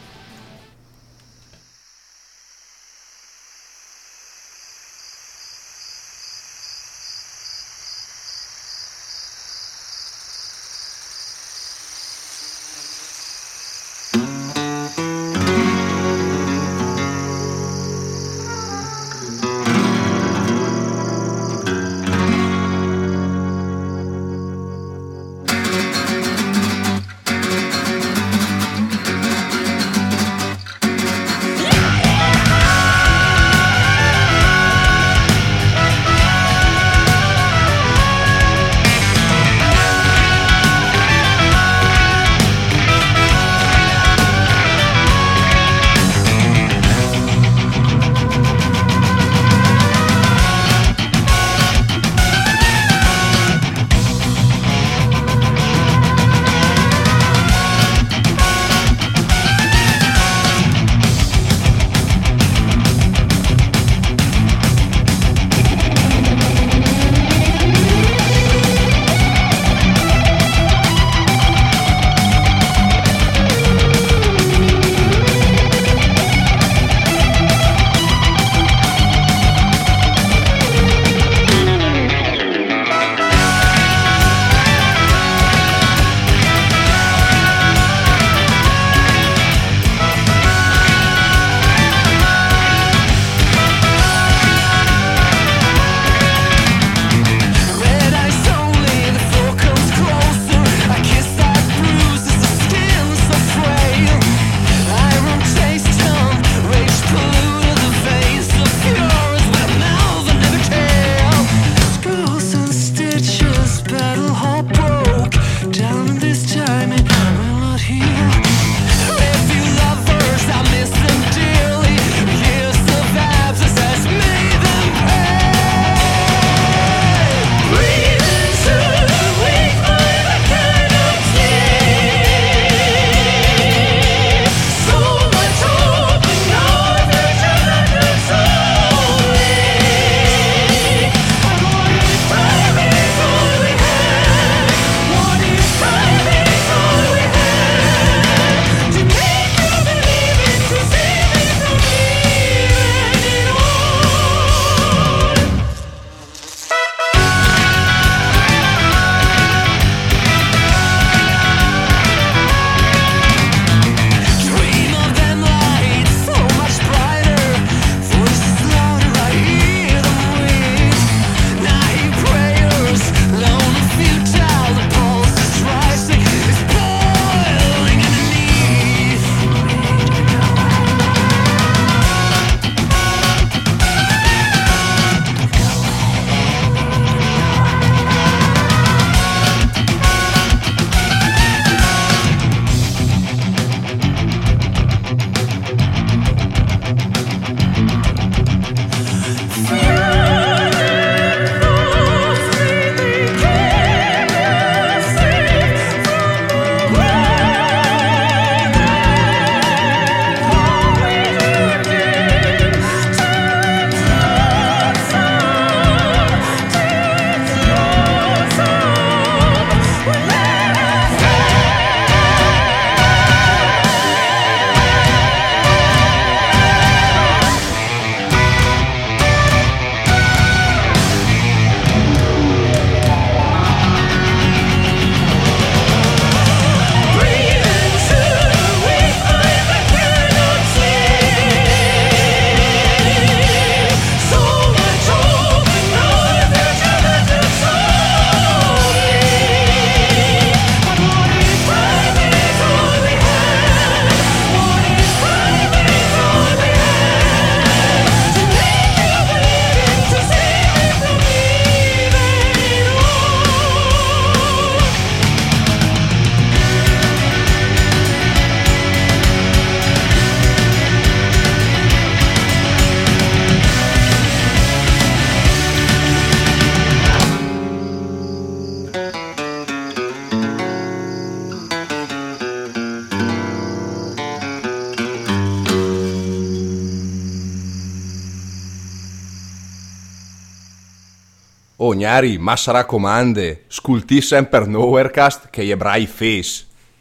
Ma 292.38 292.56
sarà 292.56 292.84
comande. 292.84 293.64
Sculti 293.68 294.20
sempre 294.20 294.66
Nowherecast 294.66 295.50
che 295.50 295.64
gli 295.64 295.70
ebrai 295.70 296.06
face. 296.06 296.66